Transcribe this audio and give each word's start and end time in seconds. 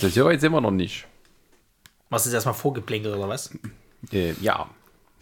Das 0.00 0.14
ja 0.14 0.30
jetzt 0.30 0.44
immer 0.44 0.60
noch 0.60 0.70
nicht. 0.70 1.06
Machst 2.10 2.26
du 2.26 2.28
das 2.30 2.34
erstmal 2.34 2.54
vorgeplänkelt 2.54 3.14
oder 3.14 3.28
was? 3.28 3.50
Äh, 4.12 4.34
ja. 4.40 4.68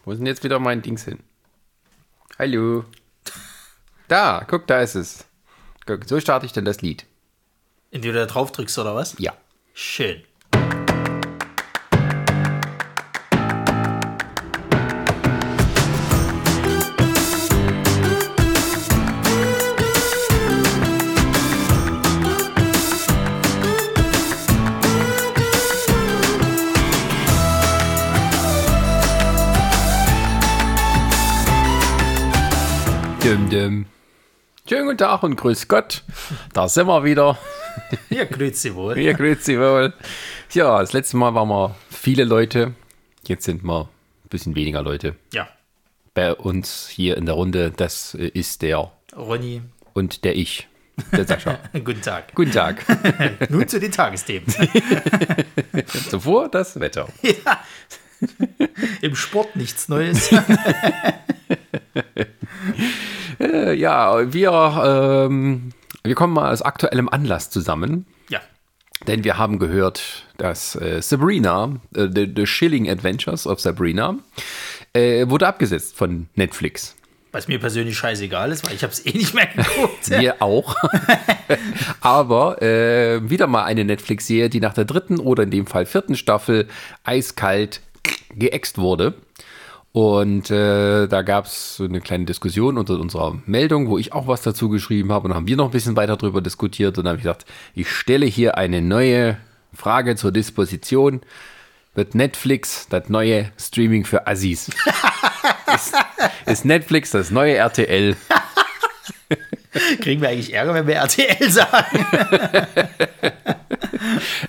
Wo 0.05 0.13
ist 0.13 0.19
denn 0.19 0.27
jetzt 0.27 0.45
wieder 0.45 0.59
mein 0.59 0.83
Dings 0.83 1.05
hin? 1.05 1.21
Hallo. 2.39 2.85
Da, 4.09 4.45
guck, 4.49 4.67
da 4.67 4.81
ist 4.81 4.95
es. 4.95 5.25
Guck, 5.87 6.05
so 6.05 6.21
starte 6.21 6.47
ich 6.47 6.53
denn 6.53 6.65
das 6.65 6.83
Lied. 6.83 7.07
Indem 7.91 8.13
du 8.13 8.19
da 8.19 8.27
drauf 8.27 8.53
drückst 8.53 8.79
oder 8.79 8.95
was? 8.95 9.17
Ja. 9.19 9.37
Schön. 9.73 10.23
Düm. 33.57 33.87
Schönen 34.69 34.85
guten 34.85 34.99
Tag 34.99 35.23
und 35.23 35.35
grüß 35.37 35.67
Gott. 35.67 36.03
Da 36.53 36.69
sind 36.69 36.89
wir 36.89 37.05
wieder. 37.05 37.39
Ja, 38.11 38.27
grüezi 38.27 38.75
wohl. 38.75 38.97
Hier, 38.97 39.15
grüß 39.15 39.47
Sie 39.47 39.59
wohl. 39.59 39.95
Ja, 40.53 40.79
das 40.79 40.93
letzte 40.93 41.17
Mal 41.17 41.35
waren 41.35 41.49
wir 41.49 41.75
viele 41.89 42.25
Leute. 42.25 42.75
Jetzt 43.27 43.47
sind 43.47 43.65
wir 43.65 43.85
ein 43.85 44.29
bisschen 44.29 44.55
weniger 44.57 44.83
Leute. 44.83 45.17
Ja, 45.33 45.49
Bei 46.13 46.35
uns 46.35 46.87
hier 46.91 47.17
in 47.17 47.25
der 47.25 47.35
Runde, 47.35 47.73
das 47.75 48.13
ist 48.13 48.61
der 48.61 48.93
Ronny, 49.17 49.63
und 49.95 50.25
der 50.25 50.37
ich. 50.37 50.69
Der 51.13 51.25
Sascha. 51.25 51.59
guten 51.73 52.03
Tag. 52.03 52.35
Guten 52.35 52.53
Tag. 52.53 52.85
Nun 53.51 53.67
zu 53.67 53.81
den 53.81 53.91
Tagesthemen. 53.91 54.49
Zuvor 56.11 56.51
das 56.51 56.79
Wetter. 56.79 57.09
ja. 57.23 57.65
Im 59.01 59.17
Sport 59.17 59.57
nichts 59.57 59.89
Neues. 59.89 60.31
Äh, 63.41 63.75
ja, 63.75 64.33
wir, 64.33 65.27
ähm, 65.29 65.73
wir 66.05 66.15
kommen 66.15 66.33
mal 66.33 66.53
aus 66.53 66.63
aktuellem 66.63 67.09
Anlass 67.09 67.51
zusammen. 67.51 68.07
ja, 68.29 68.41
Denn 69.07 69.25
wir 69.25 69.39
haben 69.39 69.59
gehört, 69.59 70.25
dass 70.39 70.77
äh, 70.77 71.01
Sabrina, 71.03 71.77
äh, 71.95 72.09
the, 72.15 72.31
the 72.35 72.45
Chilling 72.45 72.89
Adventures 72.89 73.47
of 73.47 73.61
Sabrina, 73.61 74.17
äh, 74.93 75.29
wurde 75.29 75.47
abgesetzt 75.47 75.97
von 75.97 76.29
Netflix. 76.35 76.95
was 77.33 77.49
mir 77.49 77.59
persönlich 77.59 77.99
scheißegal 77.99 78.51
ist, 78.51 78.67
weil 78.67 78.75
ich 78.75 78.83
habe 78.83 78.95
es 78.95 79.05
eh 79.05 79.13
nicht 79.13 79.35
mehr 79.35 79.47
geguckt. 79.47 80.09
Wir 80.09 80.41
auch. 80.41 80.75
Aber 82.01 82.63
äh, 82.63 83.29
wieder 83.29 83.47
mal 83.47 83.65
eine 83.65 83.85
Netflix-Serie, 83.85 84.49
die 84.49 84.61
nach 84.61 84.73
der 84.73 84.87
dritten 84.87 85.19
oder 85.21 85.43
in 85.43 85.51
dem 85.51 85.67
Fall 85.67 85.85
vierten 85.85 86.17
Staffel 86.17 86.67
eiskalt 87.05 87.83
geäxt 88.35 88.79
wurde. 88.79 89.15
Und 89.97 90.51
äh, 90.51 91.07
da 91.07 91.23
gab 91.23 91.47
es 91.47 91.77
so 91.77 91.85
eine 91.85 92.03
kleine 92.03 92.27
Diskussion 92.27 92.77
unter 92.77 93.01
unserer 93.01 93.39
Meldung, 93.47 93.89
wo 93.89 93.97
ich 93.97 94.13
auch 94.13 94.27
was 94.27 94.43
dazu 94.43 94.69
geschrieben 94.69 95.11
habe. 95.11 95.25
Und 95.25 95.31
dann 95.31 95.37
haben 95.37 95.47
wir 95.49 95.57
noch 95.57 95.65
ein 95.65 95.71
bisschen 95.71 95.97
weiter 95.97 96.19
darüber 96.19 96.43
diskutiert. 96.43 96.99
Und 96.99 97.05
dann 97.05 97.13
habe 97.13 97.17
ich 97.17 97.23
gesagt, 97.23 97.47
ich 97.75 97.91
stelle 97.91 98.27
hier 98.27 98.59
eine 98.59 98.83
neue 98.83 99.39
Frage 99.73 100.15
zur 100.17 100.33
Disposition. 100.33 101.23
Wird 101.95 102.15
Netflix 102.15 102.89
das 102.91 103.09
neue 103.09 103.51
Streaming 103.59 104.05
für 104.05 104.27
Assis? 104.27 104.69
ist, 105.75 105.95
ist 106.45 106.67
Netflix 106.67 107.13
das 107.13 107.31
neue 107.31 107.55
RTL? 107.55 108.19
Kriegen 110.01 110.21
wir 110.21 110.29
eigentlich 110.29 110.53
Ärger, 110.53 110.75
wenn 110.75 110.87
wir 110.87 110.95
RTL 110.95 111.51
sagen? 111.51 112.07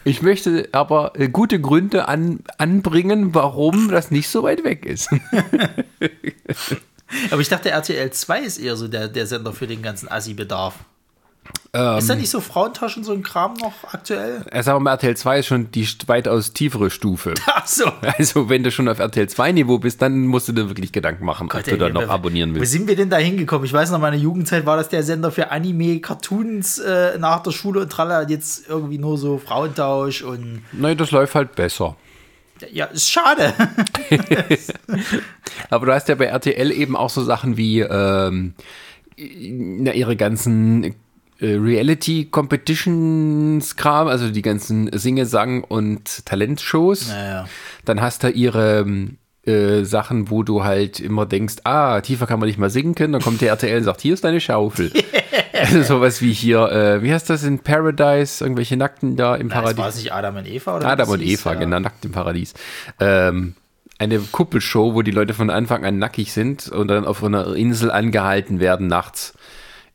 Ich 0.04 0.22
möchte 0.22 0.70
aber 0.72 1.14
äh, 1.16 1.30
gute 1.30 1.60
Gründe 1.60 2.08
an, 2.08 2.40
anbringen, 2.58 3.34
warum 3.34 3.90
das 3.90 4.12
nicht 4.12 4.30
so 4.30 4.44
weit 4.44 4.64
weg 4.64 4.86
ist. 4.86 5.10
Aber 7.32 7.42
ich 7.42 7.50
dachte, 7.50 7.70
RTL 7.72 8.12
2 8.12 8.40
ist 8.42 8.58
eher 8.58 8.76
so 8.76 8.88
der, 8.88 9.08
der 9.08 9.26
Sender 9.26 9.54
für 9.54 9.68
den 9.68 9.82
ganzen 9.82 10.10
Assi-Bedarf. 10.10 10.76
Ähm. 11.74 11.98
ist 11.98 12.10
da 12.10 12.16
nicht 12.16 12.30
so 12.30 12.40
Frauentaschen, 12.40 13.04
so 13.04 13.12
ein 13.12 13.24
Kram 13.24 13.54
noch 13.56 13.74
aktuell? 13.94 14.42
Er 14.50 14.64
sagt 14.64 14.80
mal, 14.82 14.92
RTL 14.92 15.18
2 15.18 15.40
ist 15.40 15.46
schon 15.48 15.70
die 15.72 15.88
weitaus 16.08 16.54
tiefere 16.54 16.90
Stufe. 16.90 17.34
Ach 17.46 17.68
so. 17.68 17.84
Also, 18.02 18.50
wenn 18.50 18.64
du 18.64 18.72
schon 18.72 18.88
auf 18.88 19.00
RTL 19.00 19.28
2 19.28 19.52
Niveau 19.52 19.78
bist, 19.78 20.02
dann 20.02 20.26
musst 20.28 20.48
du 20.48 20.54
dir 20.54 20.70
wirklich 20.70 20.92
Gedanken 20.94 21.26
machen, 21.26 21.46
ob 21.48 21.52
Gott, 21.52 21.68
du 21.68 21.72
ey, 21.72 21.78
da 21.78 21.90
noch 21.90 22.02
wir- 22.02 22.10
abonnieren 22.10 22.56
Wo 22.56 22.60
willst. 22.62 22.72
sind 22.72 22.88
wir 22.88 22.96
denn 22.96 23.10
da 23.10 23.18
hingekommen? 23.18 23.66
Ich 23.66 23.74
weiß 23.74 23.92
noch, 23.92 24.00
meine 24.00 24.16
Jugendzeit 24.18 24.66
war 24.66 24.78
das 24.78 24.90
der 24.90 25.04
Sender 25.04 25.30
für 25.30 25.52
Anime, 25.52 26.00
Cartoons 26.00 26.80
äh, 26.80 27.18
nach 27.20 27.44
der 27.44 27.52
Schule 27.52 27.82
und 27.82 27.92
tralla. 27.92 28.24
Jetzt 28.28 28.68
irgendwie 28.70 28.98
nur 28.98 29.18
so 29.18 29.38
Frauentausch 29.38 30.22
und 30.24 30.62
Nein, 30.72 30.98
das 30.98 31.12
läuft 31.12 31.36
halt 31.36 31.54
besser. 31.56 31.96
ja, 32.72 32.86
ist 32.86 33.10
schade. 33.12 33.54
Aber 35.70 35.86
du 35.86 35.94
hast 35.94 36.08
ja 36.10 36.16
bei 36.16 36.26
RTL 36.26 36.72
eben 36.72 36.96
auch 36.96 37.10
so 37.10 37.24
Sachen 37.24 37.58
wie 37.58 37.82
ähm, 37.82 38.54
na, 39.18 39.94
ihre 39.94 40.16
ganzen 40.16 40.96
äh, 41.40 41.54
Reality-Competitions-Kram, 41.56 44.08
also 44.08 44.30
die 44.30 44.42
ganzen 44.42 44.90
Singe-, 44.98 45.26
Sang- 45.26 45.64
und 45.64 46.26
Talentshows. 46.26 47.10
Naja. 47.10 47.46
Dann 47.86 48.02
hast 48.02 48.24
du 48.24 48.30
ihre 48.30 48.86
äh, 49.46 49.84
Sachen, 49.84 50.30
wo 50.30 50.44
du 50.44 50.64
halt 50.64 51.00
immer 51.00 51.26
denkst, 51.26 51.56
ah, 51.64 52.02
tiefer 52.02 52.28
kann 52.28 52.40
man 52.40 52.48
nicht 52.48 52.60
mal 52.60 52.70
singen 52.70 52.96
können. 52.96 53.14
Dann 53.14 53.22
kommt 53.22 53.42
der 53.42 53.50
RTL 53.50 53.78
und 53.78 53.84
sagt, 53.84 54.02
hier 54.02 54.14
ist 54.14 54.24
deine 54.24 54.42
Schaufel. 54.42 54.92
also 55.54 55.82
sowas 55.84 56.22
wie 56.22 56.34
hier, 56.34 56.72
äh, 56.72 57.02
wie 57.02 57.14
heißt 57.14 57.30
das 57.30 57.44
in 57.44 57.60
Paradise? 57.60 58.44
Irgendwelche 58.44 58.78
Nackten 58.78 59.16
da 59.16 59.36
im 59.36 59.50
Das 59.50 59.58
war 59.58 59.64
Paradies. 59.74 59.96
es 59.96 60.04
nicht 60.04 60.14
Adam 60.14 60.36
und 60.38 60.48
Eva? 60.48 60.78
Oder 60.78 60.88
Adam 60.88 61.10
und 61.10 61.20
hieß? 61.22 61.42
Eva, 61.42 61.54
Ja. 61.54 61.60
genau, 61.60 61.80
nackt 61.80 62.06
im 62.06 62.12
Paradies. 62.12 62.54
Ähm, 63.00 63.56
eine 64.00 64.20
Kuppelshow, 64.20 64.94
wo 64.94 65.02
die 65.02 65.10
Leute 65.12 65.34
von 65.34 65.50
Anfang 65.50 65.84
an 65.84 65.98
nackig 65.98 66.32
sind 66.32 66.70
und 66.70 66.88
dann 66.90 67.06
auf 67.06 67.24
einer 67.24 67.56
Insel 67.56 67.90
angehalten 67.90 68.60
werden 68.60 68.86
nachts 68.88 69.34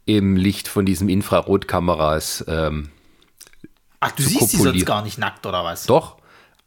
im 0.04 0.36
Licht 0.36 0.68
von 0.68 0.84
diesen 0.84 1.08
Infrarotkameras. 1.08 2.44
Ähm, 2.48 2.90
Ach, 4.00 4.12
du 4.12 4.22
siehst 4.22 4.34
die 4.34 4.56
kopulieren. 4.56 4.74
sonst 4.74 4.86
gar 4.86 5.02
nicht 5.02 5.18
nackt, 5.18 5.46
oder 5.46 5.64
was? 5.64 5.86
doch, 5.86 6.16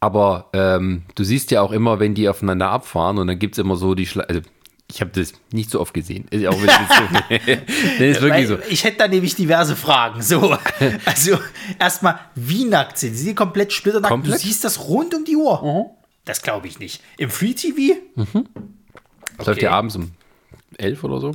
aber 0.00 0.50
ähm, 0.52 1.02
du 1.14 1.24
siehst 1.24 1.50
ja 1.50 1.62
auch 1.62 1.72
immer, 1.72 2.00
wenn 2.00 2.14
die 2.14 2.28
aufeinander 2.28 2.70
abfahren 2.70 3.18
und 3.18 3.26
dann 3.26 3.38
gibt 3.38 3.54
es 3.54 3.58
immer 3.58 3.76
so 3.76 3.94
die 3.94 4.06
Schla 4.06 4.24
also 4.24 4.40
ich 4.88 5.00
habe 5.00 5.10
das 5.10 5.32
nicht 5.50 5.70
so 5.70 5.80
oft 5.80 5.92
gesehen. 5.94 6.26
Auch 6.46 6.62
wenn 6.62 7.38
nee, 7.98 8.10
ist 8.10 8.20
wirklich 8.20 8.46
so. 8.46 8.58
Ich 8.70 8.84
hätte 8.84 8.98
da 8.98 9.08
nämlich 9.08 9.34
diverse 9.34 9.74
Fragen. 9.74 10.22
So, 10.22 10.56
also 11.04 11.38
erstmal, 11.78 12.20
wie 12.36 12.64
nackt 12.64 12.98
sind 12.98 13.14
sie? 13.14 13.24
Sind 13.24 13.28
die 13.30 13.34
komplett 13.34 13.72
splitternackt? 13.72 14.12
Komplett? 14.12 14.34
Mhm. 14.34 14.42
Du 14.42 14.46
siehst 14.46 14.64
das 14.64 14.86
rund 14.86 15.12
um 15.12 15.24
die 15.24 15.34
Uhr. 15.34 15.90
Das 16.24 16.40
glaube 16.40 16.68
ich 16.68 16.78
nicht. 16.78 17.02
Im 17.18 17.30
Free 17.30 17.54
TV? 17.54 17.98
Das 19.36 19.46
läuft 19.48 19.62
ja 19.62 19.72
abends 19.72 19.96
um 19.96 20.12
elf 20.78 21.02
oder 21.02 21.20
so. 21.20 21.32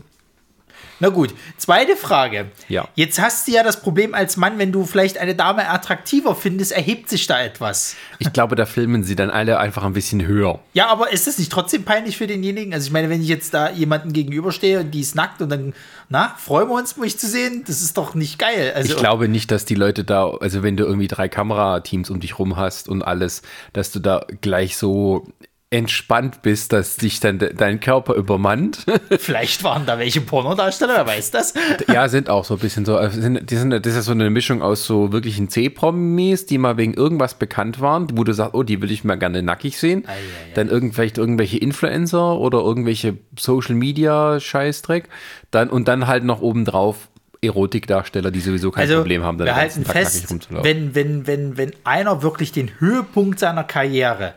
Na 1.02 1.10
gut, 1.10 1.34
zweite 1.58 1.96
Frage. 1.96 2.52
Ja. 2.70 2.88
Jetzt 2.94 3.20
hast 3.20 3.48
du 3.48 3.52
ja 3.52 3.64
das 3.64 3.82
Problem 3.82 4.14
als 4.14 4.38
Mann, 4.38 4.60
wenn 4.60 4.72
du 4.72 4.86
vielleicht 4.86 5.18
eine 5.18 5.34
Dame 5.34 5.68
attraktiver 5.68 6.36
findest, 6.36 6.72
erhebt 6.72 7.10
sich 7.10 7.26
da 7.26 7.42
etwas. 7.42 7.96
Ich 8.20 8.32
glaube, 8.32 8.56
da 8.56 8.68
filmen 8.68 9.04
sie 9.04 9.16
dann 9.16 9.32
alle 9.32 9.60
einfach 9.60 9.84
ein 9.84 9.94
bisschen 9.94 10.26
höher. 10.26 10.60
Ja, 10.74 10.88
aber 10.90 11.12
ist 11.12 11.26
das 11.26 11.40
nicht 11.40 11.52
trotzdem 11.52 11.84
peinlich 11.86 12.18
für 12.18 12.28
denjenigen? 12.28 12.72
Also 12.72 12.86
ich 12.86 12.94
meine, 12.94 13.10
wenn 13.10 13.22
ich 13.22 13.28
jetzt 13.28 13.52
da 13.56 13.72
jemanden 13.72 14.14
gegenüberstehe 14.14 14.80
und 14.80 14.92
die 14.92 15.02
ist 15.02 15.16
nackt 15.16 15.42
und 15.42 15.50
dann, 15.50 15.74
na, 16.10 16.36
freuen 16.38 16.70
wir 16.70 16.76
uns, 16.76 16.96
mich 16.98 17.18
zu 17.18 17.28
sehen? 17.28 17.64
Das 17.66 17.82
ist 17.82 17.98
doch 17.98 18.14
nicht 18.14 18.38
geil. 18.38 18.72
Also, 18.76 18.94
Ich 18.94 19.00
glaube 19.00 19.28
nicht, 19.28 19.50
dass 19.50 19.66
die 19.66 19.76
Leute 19.76 20.04
da, 20.04 20.30
also 20.30 20.62
wenn 20.62 20.78
du 20.78 20.84
irgendwie 20.84 21.08
drei 21.08 21.28
Kamerateams 21.28 22.12
um 22.12 22.20
dich 22.20 22.38
rum 22.38 22.58
hast 22.58 22.88
und 22.88 23.02
alles, 23.02 23.42
dass 23.74 23.92
du 23.92 24.00
da 24.00 24.24
gleich 24.42 24.78
so 24.78 25.26
entspannt 25.72 26.42
bist, 26.42 26.74
dass 26.74 26.98
dich 26.98 27.22
dann 27.22 27.40
de 27.40 27.54
dein 27.54 27.80
Körper 27.80 28.16
übermannt. 28.16 28.86
vielleicht 29.18 29.64
waren 29.64 29.86
da 29.86 29.98
welche 29.98 30.20
Pornodarsteller, 30.20 30.96
wer 30.98 31.08
weiß 31.08 31.32
das? 31.32 31.54
ja, 31.88 32.10
sind 32.10 32.30
auch 32.30 32.44
so 32.44 32.56
ein 32.56 32.60
bisschen 32.60 32.84
so, 32.84 32.98
also 32.98 33.20
sind, 33.20 33.50
die 33.50 33.56
sind, 33.56 33.72
das 33.72 33.96
ist 33.96 34.06
so 34.06 34.12
eine 34.12 34.30
Mischung 34.30 34.62
aus 34.62 34.86
so 34.86 35.14
wirklichen 35.14 35.48
C-Promis, 35.48 36.46
die 36.46 36.58
mal 36.58 36.76
wegen 36.76 36.94
irgendwas 36.94 37.36
bekannt 37.36 37.80
waren, 37.80 38.08
wo 38.18 38.26
du 38.26 38.34
sagst, 38.34 38.54
oh, 38.54 38.64
die 38.64 38.82
will 38.82 38.92
ich 38.92 39.06
mal 39.06 39.16
gerne 39.16 39.42
nackig 39.44 39.78
sehen. 39.78 40.04
Ei, 40.08 40.12
ei, 40.12 40.16
ei. 40.16 40.54
Dann 40.56 40.68
irgend, 40.68 40.94
vielleicht 40.94 41.18
irgendwelche 41.18 41.58
Influencer 41.58 42.38
oder 42.38 42.60
irgendwelche 42.60 43.18
Social 43.40 43.76
Media 43.76 44.42
Scheißdreck. 44.42 45.08
Dann, 45.52 45.70
und 45.70 45.88
dann 45.88 46.06
halt 46.06 46.26
noch 46.26 46.42
obendrauf 46.42 47.08
Erotikdarsteller, 47.42 48.30
die 48.30 48.42
sowieso 48.42 48.72
kein 48.72 48.84
Also, 48.84 48.98
Problem 48.98 49.24
haben, 49.24 49.38
dann 49.38 49.48
wir 49.48 49.56
halten 49.56 49.86
fest, 49.86 50.50
wenn, 50.50 50.94
wenn, 50.96 51.26
wenn, 51.28 51.58
wenn 51.58 51.72
einer 51.86 52.22
wirklich 52.22 52.52
den 52.52 52.80
Höhepunkt 52.80 53.40
seiner 53.40 53.64
Karriere 53.64 54.34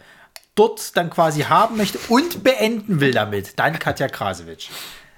dort 0.54 0.96
dann 0.96 1.10
quasi 1.10 1.42
haben 1.42 1.76
möchte 1.76 1.98
und 2.08 2.44
beenden 2.44 3.00
will 3.00 3.12
damit, 3.12 3.58
dann 3.58 3.78
Katja 3.78 4.08
Krasowitsch. 4.08 4.68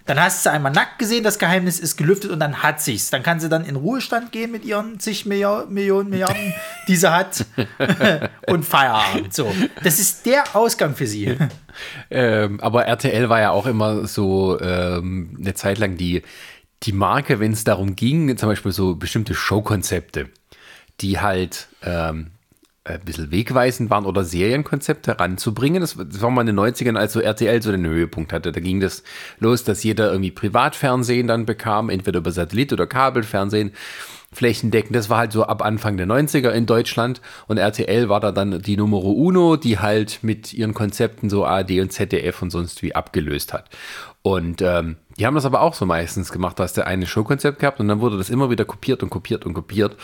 Dann 0.06 0.20
hast 0.20 0.46
du 0.46 0.50
einmal 0.52 0.70
nackt 0.70 1.00
gesehen, 1.00 1.24
das 1.24 1.40
Geheimnis 1.40 1.80
ist 1.80 1.96
gelüftet 1.96 2.30
und 2.30 2.38
dann 2.38 2.62
hat 2.62 2.80
sich's. 2.80 3.10
Dann 3.10 3.24
kann 3.24 3.40
sie 3.40 3.48
dann 3.48 3.64
in 3.64 3.74
Ruhestand 3.74 4.30
gehen 4.30 4.52
mit 4.52 4.64
ihren 4.64 5.00
zig 5.00 5.26
Milliarden, 5.26 5.74
Millionen 5.74 6.10
Milliarden, 6.10 6.54
die 6.86 6.94
sie 6.94 7.12
hat 7.12 7.44
und 8.46 8.64
Feierabend. 8.64 9.34
So, 9.34 9.52
das 9.82 9.98
ist 9.98 10.24
der 10.24 10.54
Ausgang 10.54 10.94
für 10.94 11.08
sie. 11.08 11.36
Ähm, 12.08 12.60
aber 12.60 12.86
RTL 12.86 13.28
war 13.28 13.40
ja 13.40 13.50
auch 13.50 13.66
immer 13.66 14.06
so 14.06 14.60
ähm, 14.60 15.36
eine 15.40 15.54
Zeit 15.54 15.78
lang 15.78 15.96
die, 15.96 16.22
die 16.84 16.92
Marke, 16.92 17.40
wenn 17.40 17.52
es 17.52 17.64
darum 17.64 17.96
ging, 17.96 18.36
zum 18.36 18.48
Beispiel 18.48 18.70
so 18.70 18.94
bestimmte 18.94 19.34
Showkonzepte. 19.34 20.30
die 21.00 21.18
halt 21.18 21.66
ähm, 21.82 22.30
ein 22.86 23.00
bisschen 23.04 23.30
wegweisend 23.30 23.90
waren 23.90 24.06
oder 24.06 24.24
Serienkonzepte 24.24 25.18
ranzubringen. 25.18 25.80
Das, 25.80 25.96
das 25.96 26.22
war 26.22 26.30
mal 26.30 26.48
in 26.48 26.54
den 26.54 26.58
90ern, 26.58 26.96
als 26.96 27.12
so 27.12 27.20
RTL 27.20 27.62
so 27.62 27.70
den 27.72 27.86
Höhepunkt 27.86 28.32
hatte. 28.32 28.52
Da 28.52 28.60
ging 28.60 28.80
das 28.80 29.02
los, 29.38 29.64
dass 29.64 29.82
jeder 29.82 30.10
irgendwie 30.10 30.30
Privatfernsehen 30.30 31.26
dann 31.26 31.46
bekam, 31.46 31.90
entweder 31.90 32.18
über 32.18 32.30
Satellit 32.30 32.72
oder 32.72 32.86
Kabelfernsehen 32.86 33.72
flächendeckend. 34.32 34.94
Das 34.94 35.08
war 35.08 35.18
halt 35.18 35.32
so 35.32 35.44
ab 35.44 35.64
Anfang 35.64 35.96
der 35.96 36.06
90er 36.06 36.50
in 36.50 36.66
Deutschland 36.66 37.20
und 37.46 37.58
RTL 37.58 38.08
war 38.08 38.20
da 38.20 38.32
dann 38.32 38.60
die 38.60 38.76
Numero 38.76 39.10
Uno, 39.10 39.56
die 39.56 39.78
halt 39.78 40.18
mit 40.22 40.52
ihren 40.52 40.74
Konzepten 40.74 41.30
so 41.30 41.46
ARD 41.46 41.80
und 41.80 41.92
ZDF 41.92 42.42
und 42.42 42.50
sonst 42.50 42.82
wie 42.82 42.94
abgelöst 42.94 43.52
hat. 43.52 43.70
Und 44.22 44.60
ähm, 44.62 44.96
die 45.18 45.26
haben 45.26 45.34
das 45.34 45.46
aber 45.46 45.62
auch 45.62 45.74
so 45.74 45.86
meistens 45.86 46.30
gemacht, 46.30 46.58
dass 46.58 46.74
der 46.74 46.86
eine 46.86 47.06
Showkonzept 47.06 47.58
gehabt 47.58 47.80
und 47.80 47.88
dann 47.88 48.00
wurde 48.00 48.18
das 48.18 48.30
immer 48.30 48.50
wieder 48.50 48.64
kopiert 48.64 49.02
und 49.02 49.10
kopiert 49.10 49.46
und 49.46 49.54
kopiert. 49.54 49.96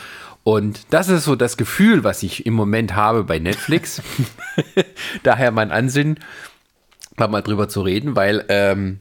Und 0.43 0.87
das 0.89 1.07
ist 1.09 1.23
so 1.23 1.35
das 1.35 1.55
Gefühl, 1.55 2.03
was 2.03 2.23
ich 2.23 2.45
im 2.45 2.53
Moment 2.53 2.95
habe 2.95 3.23
bei 3.23 3.39
Netflix. 3.39 4.01
Daher 5.23 5.51
mein 5.51 5.71
Ansinnen, 5.71 6.19
da 7.15 7.27
mal 7.27 7.41
drüber 7.41 7.69
zu 7.69 7.81
reden, 7.81 8.15
weil 8.15 8.43
ähm, 8.49 8.99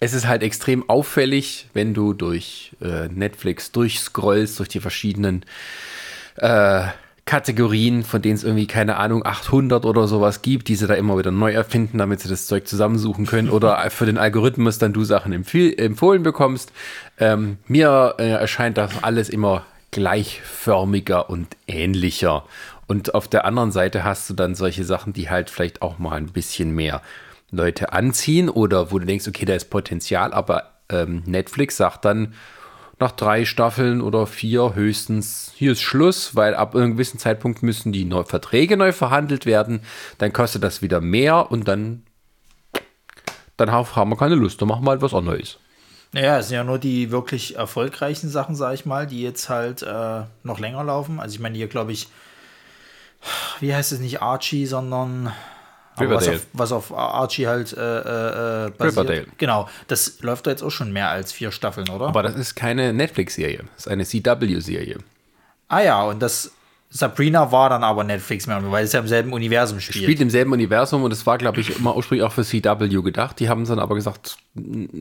es 0.00 0.14
ist 0.14 0.26
halt 0.26 0.42
extrem 0.42 0.88
auffällig, 0.88 1.68
wenn 1.74 1.94
du 1.94 2.14
durch 2.14 2.74
äh, 2.80 3.08
Netflix 3.08 3.72
durchscrollst, 3.72 4.58
durch 4.58 4.68
die 4.68 4.80
verschiedenen 4.80 5.44
äh, 6.36 6.88
Kategorien, 7.26 8.04
von 8.04 8.22
denen 8.22 8.36
es 8.36 8.44
irgendwie, 8.44 8.68
keine 8.68 8.96
Ahnung, 8.98 9.26
800 9.26 9.84
oder 9.84 10.06
sowas 10.06 10.42
gibt, 10.42 10.68
die 10.68 10.76
sie 10.76 10.86
da 10.86 10.94
immer 10.94 11.18
wieder 11.18 11.32
neu 11.32 11.52
erfinden, 11.52 11.98
damit 11.98 12.20
sie 12.20 12.28
das 12.28 12.46
Zeug 12.46 12.68
zusammensuchen 12.68 13.26
können 13.26 13.50
oder 13.50 13.84
für 13.90 14.06
den 14.06 14.16
Algorithmus 14.16 14.78
dann 14.78 14.92
du 14.92 15.02
Sachen 15.02 15.32
empfohlen 15.32 16.22
bekommst. 16.22 16.72
Ähm, 17.18 17.58
mir 17.66 18.14
äh, 18.18 18.30
erscheint 18.30 18.78
das 18.78 19.02
alles 19.02 19.28
immer 19.28 19.66
gleichförmiger 19.90 21.28
und 21.28 21.56
ähnlicher. 21.66 22.44
Und 22.86 23.14
auf 23.16 23.26
der 23.26 23.44
anderen 23.44 23.72
Seite 23.72 24.04
hast 24.04 24.30
du 24.30 24.34
dann 24.34 24.54
solche 24.54 24.84
Sachen, 24.84 25.12
die 25.12 25.28
halt 25.28 25.50
vielleicht 25.50 25.82
auch 25.82 25.98
mal 25.98 26.16
ein 26.16 26.28
bisschen 26.28 26.70
mehr 26.70 27.02
Leute 27.50 27.92
anziehen 27.92 28.48
oder 28.48 28.92
wo 28.92 29.00
du 29.00 29.06
denkst, 29.06 29.26
okay, 29.26 29.44
da 29.44 29.54
ist 29.54 29.70
Potenzial, 29.70 30.32
aber 30.32 30.74
ähm, 30.90 31.24
Netflix 31.26 31.76
sagt 31.76 32.04
dann 32.04 32.34
nach 32.98 33.12
drei 33.12 33.44
Staffeln 33.44 34.00
oder 34.00 34.26
vier 34.26 34.74
höchstens, 34.74 35.52
hier 35.54 35.72
ist 35.72 35.82
Schluss, 35.82 36.34
weil 36.34 36.54
ab 36.54 36.74
einem 36.74 36.92
gewissen 36.92 37.18
Zeitpunkt 37.18 37.62
müssen 37.62 37.92
die 37.92 38.04
neu, 38.04 38.24
Verträge 38.24 38.76
neu 38.76 38.92
verhandelt 38.92 39.44
werden, 39.44 39.80
dann 40.18 40.32
kostet 40.32 40.62
das 40.62 40.80
wieder 40.80 41.00
mehr 41.00 41.50
und 41.50 41.68
dann, 41.68 42.04
dann 43.56 43.70
haben 43.70 44.10
wir 44.10 44.16
keine 44.16 44.34
Lust, 44.34 44.60
dann 44.60 44.68
machen 44.68 44.84
wir 44.84 44.90
halt 44.90 45.02
was 45.02 45.12
Neues. 45.12 45.58
Naja, 46.12 46.38
es 46.38 46.48
sind 46.48 46.56
ja 46.56 46.64
nur 46.64 46.78
die 46.78 47.10
wirklich 47.10 47.56
erfolgreichen 47.56 48.30
Sachen, 48.30 48.54
sag 48.54 48.72
ich 48.74 48.86
mal, 48.86 49.06
die 49.06 49.20
jetzt 49.20 49.50
halt 49.50 49.82
äh, 49.82 50.22
noch 50.44 50.58
länger 50.58 50.82
laufen. 50.82 51.20
Also 51.20 51.34
ich 51.34 51.40
meine, 51.40 51.56
hier 51.56 51.68
glaube 51.68 51.92
ich, 51.92 52.08
wie 53.60 53.74
heißt 53.74 53.92
es 53.92 53.98
nicht 53.98 54.22
Archie, 54.22 54.66
sondern 54.66 55.32
was 55.98 56.28
auf, 56.28 56.46
was 56.52 56.72
auf, 56.72 56.92
Archie 56.92 57.46
halt 57.46 57.72
äh, 57.72 57.80
äh, 57.80 58.66
äh, 58.66 58.70
basiert. 58.70 58.80
Riverdale. 58.80 59.26
Genau, 59.38 59.68
das 59.88 60.20
läuft 60.20 60.46
da 60.46 60.50
jetzt 60.50 60.62
auch 60.62 60.70
schon 60.70 60.92
mehr 60.92 61.10
als 61.10 61.32
vier 61.32 61.50
Staffeln, 61.50 61.88
oder? 61.88 62.06
Aber 62.06 62.22
das 62.22 62.34
ist 62.36 62.54
keine 62.54 62.92
Netflix-Serie, 62.92 63.64
das 63.74 63.86
ist 63.86 63.88
eine 63.88 64.04
CW-Serie. 64.04 64.98
Ah 65.68 65.80
ja, 65.80 66.02
und 66.02 66.20
das 66.20 66.52
Sabrina 66.90 67.50
war 67.52 67.68
dann 67.68 67.84
aber 67.84 68.04
Netflix 68.04 68.46
mehr, 68.46 68.60
weil 68.70 68.84
es 68.84 68.92
ja 68.92 69.00
im 69.00 69.08
selben 69.08 69.32
Universum 69.32 69.80
spielt. 69.80 70.04
Spielt 70.04 70.20
im 70.20 70.30
selben 70.30 70.52
Universum 70.52 71.02
und 71.02 71.12
es 71.12 71.26
war, 71.26 71.36
glaube 71.38 71.60
ich, 71.60 71.76
immer 71.78 71.96
ursprünglich 71.96 72.24
auch 72.26 72.32
für 72.32 72.44
CW 72.44 73.02
gedacht. 73.02 73.40
Die 73.40 73.48
haben 73.48 73.66
dann 73.66 73.78
aber 73.78 73.94
gesagt, 73.94 74.36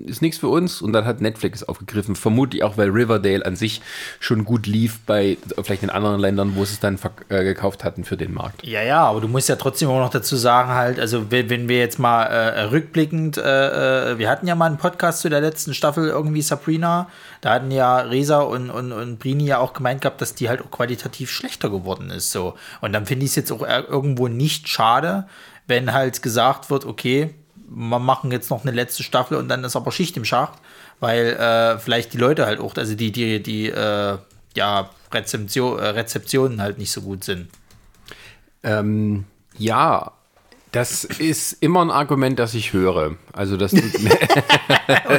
ist 0.05 0.21
nichts 0.21 0.37
für 0.37 0.47
uns 0.47 0.81
und 0.81 0.93
dann 0.93 1.05
hat 1.05 1.21
Netflix 1.21 1.63
aufgegriffen. 1.63 2.15
Vermutlich 2.15 2.63
auch, 2.63 2.77
weil 2.77 2.89
Riverdale 2.89 3.45
an 3.45 3.55
sich 3.55 3.81
schon 4.19 4.45
gut 4.45 4.67
lief 4.67 4.99
bei 5.05 5.37
vielleicht 5.63 5.83
in 5.83 5.89
anderen 5.89 6.19
Ländern, 6.19 6.55
wo 6.55 6.65
sie 6.65 6.73
es 6.73 6.79
dann 6.79 6.99
äh, 7.29 7.43
gekauft 7.43 7.83
hatten 7.83 8.03
für 8.03 8.17
den 8.17 8.33
Markt. 8.33 8.65
Ja, 8.65 8.81
ja, 8.81 9.03
aber 9.03 9.21
du 9.21 9.27
musst 9.27 9.49
ja 9.49 9.55
trotzdem 9.55 9.89
auch 9.89 9.99
noch 9.99 10.09
dazu 10.09 10.35
sagen, 10.35 10.69
halt, 10.69 10.99
also 10.99 11.31
wenn, 11.31 11.49
wenn 11.49 11.67
wir 11.69 11.79
jetzt 11.79 11.99
mal 11.99 12.23
äh, 12.23 12.61
rückblickend, 12.63 13.37
äh, 13.37 14.11
äh, 14.11 14.17
wir 14.17 14.29
hatten 14.29 14.47
ja 14.47 14.55
mal 14.55 14.67
einen 14.67 14.77
Podcast 14.77 15.21
zu 15.21 15.29
der 15.29 15.41
letzten 15.41 15.73
Staffel 15.73 16.07
irgendwie 16.07 16.41
Sabrina, 16.41 17.09
da 17.41 17.53
hatten 17.53 17.71
ja 17.71 17.99
Resa 17.99 18.41
und, 18.41 18.69
und, 18.69 18.91
und 18.91 19.19
Brini 19.19 19.45
ja 19.45 19.59
auch 19.59 19.73
gemeint 19.73 20.01
gehabt, 20.01 20.21
dass 20.21 20.35
die 20.35 20.49
halt 20.49 20.61
auch 20.61 20.71
qualitativ 20.71 21.31
schlechter 21.31 21.69
geworden 21.69 22.09
ist. 22.09 22.31
So. 22.31 22.55
Und 22.81 22.93
dann 22.93 23.05
finde 23.05 23.25
ich 23.25 23.31
es 23.31 23.35
jetzt 23.35 23.51
auch 23.51 23.61
irgendwo 23.61 24.27
nicht 24.27 24.67
schade, 24.67 25.27
wenn 25.67 25.93
halt 25.93 26.21
gesagt 26.21 26.69
wird, 26.69 26.85
okay, 26.85 27.33
wir 27.75 28.00
machen 28.00 28.31
jetzt 28.31 28.50
noch 28.50 28.63
eine 28.63 28.72
letzte 28.72 29.04
Staffel 29.04 29.38
und 29.38 29.50
dann 29.50 29.63
ist 29.63 29.75
aber 29.75 29.92
Schicht 29.92 30.16
im 30.16 30.25
Schacht, 30.25 30.60
weil 31.00 31.33
äh, 31.33 31.77
vielleicht 31.77 32.13
die 32.13 32.18
Leute 32.18 32.45
halt 32.45 32.60
auch, 32.60 32.74
also 32.75 32.95
die, 32.95 33.12
die, 33.12 33.44
die 33.44 33.69
äh, 33.69 34.18
ja, 34.56 34.89
Rezeption, 35.13 35.77
äh, 35.77 35.88
Rezeptionen 35.88 36.62
halt 36.62 36.77
nicht 36.77 36.92
so 36.92 37.01
gut 37.01 37.25
sind. 37.25 37.50
Ähm, 38.63 39.25
ja, 39.57 40.13
das 40.72 41.04
ist 41.04 41.54
immer 41.62 41.83
ein 41.83 41.92
Argument, 41.92 42.39
das 42.39 42.54
ich 42.54 42.72
höre. 42.72 43.16
Also 43.33 43.57
das 43.57 43.74
und 43.74 43.83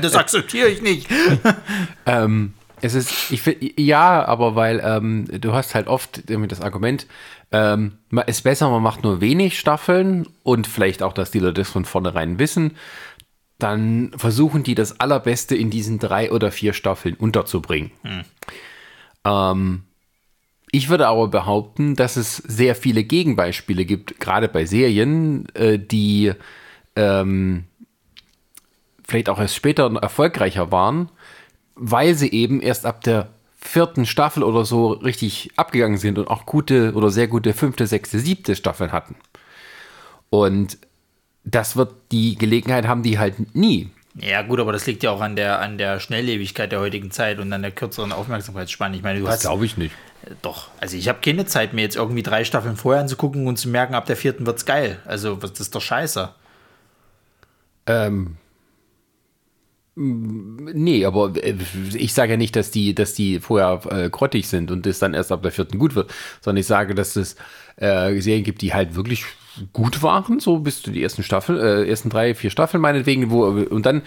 das 0.03 0.15
akzeptiere 0.15 0.69
ich 0.69 0.81
nicht. 0.81 1.09
ähm, 2.07 2.55
es 2.81 2.95
ist, 2.95 3.31
ich 3.31 3.43
ja, 3.79 4.25
aber 4.25 4.55
weil 4.55 4.81
ähm, 4.85 5.27
du 5.41 5.53
hast 5.53 5.75
halt 5.75 5.87
oft 5.87 6.23
das 6.29 6.61
Argument, 6.61 7.07
ähm, 7.53 7.99
ist 8.27 8.43
besser, 8.43 8.69
man 8.71 8.83
macht 8.83 9.03
nur 9.03 9.21
wenig 9.21 9.59
Staffeln 9.59 10.27
und 10.43 10.67
vielleicht 10.67 11.03
auch, 11.03 11.13
dass 11.13 11.31
die 11.31 11.39
Leute 11.39 11.63
das 11.63 11.71
von 11.71 11.85
vornherein 11.85 12.39
wissen. 12.39 12.77
Dann 13.59 14.13
versuchen 14.17 14.63
die 14.63 14.75
das 14.75 15.01
Allerbeste 15.01 15.57
in 15.57 15.71
diesen 15.71 15.99
drei 15.99 16.31
oder 16.31 16.53
vier 16.53 16.75
Staffeln 16.75 17.15
unterzubringen. 17.15 17.93
Hm. 18.03 18.25
Ähm, 19.25 19.83
ich 20.73 20.91
würde 20.91 21.09
aber 21.09 21.29
behaupten, 21.29 21.97
dass 21.97 22.17
es 22.17 22.37
sehr 22.37 22.75
viele 22.75 23.05
Gegenbeispiele 23.05 23.87
gibt, 23.87 24.21
gerade 24.21 24.49
bei 24.49 24.67
Serien, 24.67 25.47
äh, 25.55 25.79
die 25.79 26.33
ähm, 26.97 27.65
vielleicht 29.07 29.29
auch 29.29 29.39
erst 29.39 29.55
später 29.55 29.91
erfolgreicher 30.03 30.73
waren, 30.73 31.11
weil 31.77 32.15
sie 32.15 32.33
eben 32.33 32.61
erst 32.61 32.87
ab 32.87 33.03
der 33.03 33.29
vierten 33.57 34.07
Staffel 34.07 34.43
oder 34.43 34.65
so 34.65 34.93
richtig 34.93 35.51
abgegangen 35.57 35.99
sind 35.99 36.19
und 36.19 36.29
auch 36.29 36.47
gute 36.47 36.93
oder 36.95 37.11
sehr 37.11 37.29
gute 37.29 37.53
fünfte, 37.53 37.87
sechste, 37.87 38.19
siebte 38.19 38.57
Staffeln 38.57 38.93
hatten. 38.93 39.17
Und 40.31 40.79
das 41.45 41.77
wird 41.77 41.95
die 42.13 42.37
Gelegenheit 42.37 42.87
haben, 42.87 43.03
die 43.03 43.19
halt 43.19 43.55
nie. 43.55 43.91
Ja, 44.19 44.43
gut, 44.43 44.61
aber 44.61 44.73
das 44.73 44.87
liegt 44.87 45.03
ja 45.03 45.11
auch 45.11 45.21
an 45.21 45.37
der, 45.37 45.61
an 45.61 45.77
der 45.77 46.01
Schnelllebigkeit 46.01 46.73
der 46.73 46.81
heutigen 46.81 47.11
Zeit 47.11 47.39
und 47.39 47.53
an 47.53 47.61
der 47.63 47.71
kürzeren 47.71 48.13
Aufmerksamkeitsspanne. 48.13 48.97
Ich 48.97 49.03
meine, 49.03 49.19
du 49.19 49.27
das 49.27 49.35
hast. 49.35 49.41
glaube 49.43 49.67
ich 49.67 49.77
nicht. 49.77 49.95
Doch. 50.43 50.69
Also, 50.81 50.97
ich 50.97 51.09
habe 51.09 51.19
keine 51.23 51.45
Zeit, 51.45 51.75
mir 51.75 51.83
jetzt 51.83 51.97
irgendwie 51.97 52.23
drei 52.23 52.45
Staffeln 52.45 52.77
vorher 52.77 53.03
anzugucken 53.03 53.47
und 53.47 53.59
zu 53.59 53.69
merken, 53.69 53.95
ab 53.95 54.07
der 54.07 54.17
vierten 54.17 54.47
wird's 54.47 54.65
geil. 54.65 55.01
Also, 55.05 55.37
das 55.37 55.61
ist 55.61 55.75
doch 55.75 55.83
scheiße. 55.83 56.31
Ähm, 57.87 58.37
Nee, 59.99 61.07
aber 61.07 61.33
äh, 61.43 61.55
ich 61.95 62.13
sage 62.13 62.33
ja 62.33 62.37
nicht, 62.37 62.55
dass 62.55 62.71
die, 62.71 62.95
dass 62.95 63.15
die 63.15 63.41
vorher 63.41 63.81
äh, 63.91 64.11
grottig 64.11 64.47
sind 64.47 64.71
und 64.71 64.87
es 64.87 64.99
dann 64.99 65.15
erst 65.15 65.33
ab 65.33 65.43
der 65.43 65.53
vierten 65.53 65.79
gut 65.79 65.95
wird, 65.95 66.13
sondern 66.43 66.61
ich 66.61 66.67
sage, 66.67 66.95
dass 66.95 67.17
es 67.17 67.37
äh, 67.77 68.21
Serien 68.21 68.45
gibt, 68.45 68.61
die 68.61 68.75
halt 68.75 68.95
wirklich 68.95 69.25
gut 69.73 70.03
waren, 70.03 70.39
so 70.39 70.59
bis 70.59 70.83
zu 70.83 70.91
die 70.91 71.03
ersten 71.03 71.23
Staffel, 71.23 71.59
äh, 71.59 71.89
ersten 71.89 72.11
drei, 72.11 72.35
vier 72.35 72.51
Staffeln 72.51 72.83
meinetwegen, 72.83 73.31
wo 73.31 73.45
und 73.47 73.87
dann, 73.87 74.03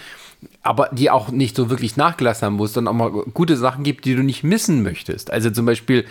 aber 0.61 0.89
die 0.91 1.09
auch 1.09 1.29
nicht 1.29 1.55
so 1.55 1.71
wirklich 1.71 1.97
nachgelassen 1.97 2.45
haben, 2.45 2.59
wo 2.59 2.65
es 2.65 2.73
dann 2.73 2.87
auch 2.87 2.93
mal 2.93 3.09
gute 3.09 3.57
Sachen 3.57 3.83
gibt, 3.83 4.05
die 4.05 4.13
du 4.13 4.21
nicht 4.21 4.43
missen 4.43 4.83
möchtest. 4.83 5.31
Also 5.31 5.49
zum 5.49 5.65
Beispiel, 5.65 6.05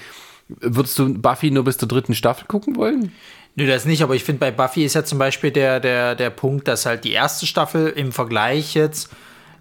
würdest 0.49 0.99
du 0.99 1.14
Buffy 1.14 1.52
nur 1.52 1.62
bis 1.62 1.78
zur 1.78 1.87
dritten 1.87 2.16
Staffel 2.16 2.47
gucken 2.49 2.75
wollen? 2.75 3.12
Nö, 3.54 3.64
das 3.68 3.85
nicht, 3.85 4.02
aber 4.02 4.16
ich 4.16 4.25
finde, 4.25 4.40
bei 4.40 4.50
Buffy 4.50 4.85
ist 4.85 4.94
ja 4.94 5.04
zum 5.04 5.20
Beispiel 5.20 5.52
der, 5.52 5.78
der, 5.78 6.16
der 6.16 6.30
Punkt, 6.30 6.66
dass 6.66 6.85
halt 6.85 7.04
die 7.04 7.12
erste 7.12 7.47
Staffel 7.47 7.90
im 7.90 8.11
Vergleich 8.11 8.75
jetzt 8.75 9.11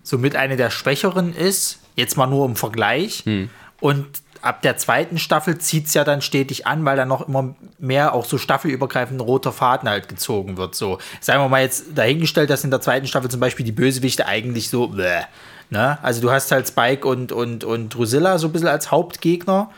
somit 0.07 0.35
eine 0.37 0.55
der 0.55 0.69
schwächeren 0.69 1.35
ist. 1.35 1.79
Jetzt 1.95 2.15
mal 2.15 2.27
nur 2.27 2.45
im 2.45 2.55
Vergleich. 2.55 3.23
Hm. 3.25 3.49
Und 3.81 4.07
ab 4.41 4.61
der 4.61 4.77
zweiten 4.77 5.17
Staffel 5.17 5.57
zieht 5.57 5.87
es 5.87 5.93
ja 5.93 6.05
dann 6.05 6.21
stetig 6.21 6.65
an, 6.65 6.85
weil 6.85 6.95
dann 6.95 7.09
noch 7.09 7.27
immer 7.27 7.55
mehr 7.77 8.13
auch 8.13 8.23
so 8.23 8.37
staffelübergreifend 8.37 9.19
roter 9.21 9.51
Faden 9.51 9.89
halt 9.89 10.07
gezogen 10.07 10.55
wird. 10.57 10.75
So, 10.75 10.99
sagen 11.19 11.43
wir 11.43 11.49
mal 11.49 11.61
jetzt 11.61 11.87
dahingestellt, 11.95 12.49
dass 12.49 12.63
in 12.63 12.71
der 12.71 12.79
zweiten 12.79 13.07
Staffel 13.07 13.29
zum 13.29 13.41
Beispiel 13.41 13.65
die 13.65 13.73
Bösewichte 13.73 14.25
eigentlich 14.25 14.69
so, 14.69 14.87
bläh, 14.87 15.23
ne? 15.69 15.97
Also 16.01 16.21
du 16.21 16.31
hast 16.31 16.51
halt 16.51 16.67
Spike 16.67 17.05
und, 17.05 17.33
und, 17.33 17.65
und 17.65 17.89
Drusilla 17.89 18.37
so 18.37 18.47
ein 18.47 18.53
bisschen 18.53 18.69
als 18.69 18.89
Hauptgegner 18.91 19.69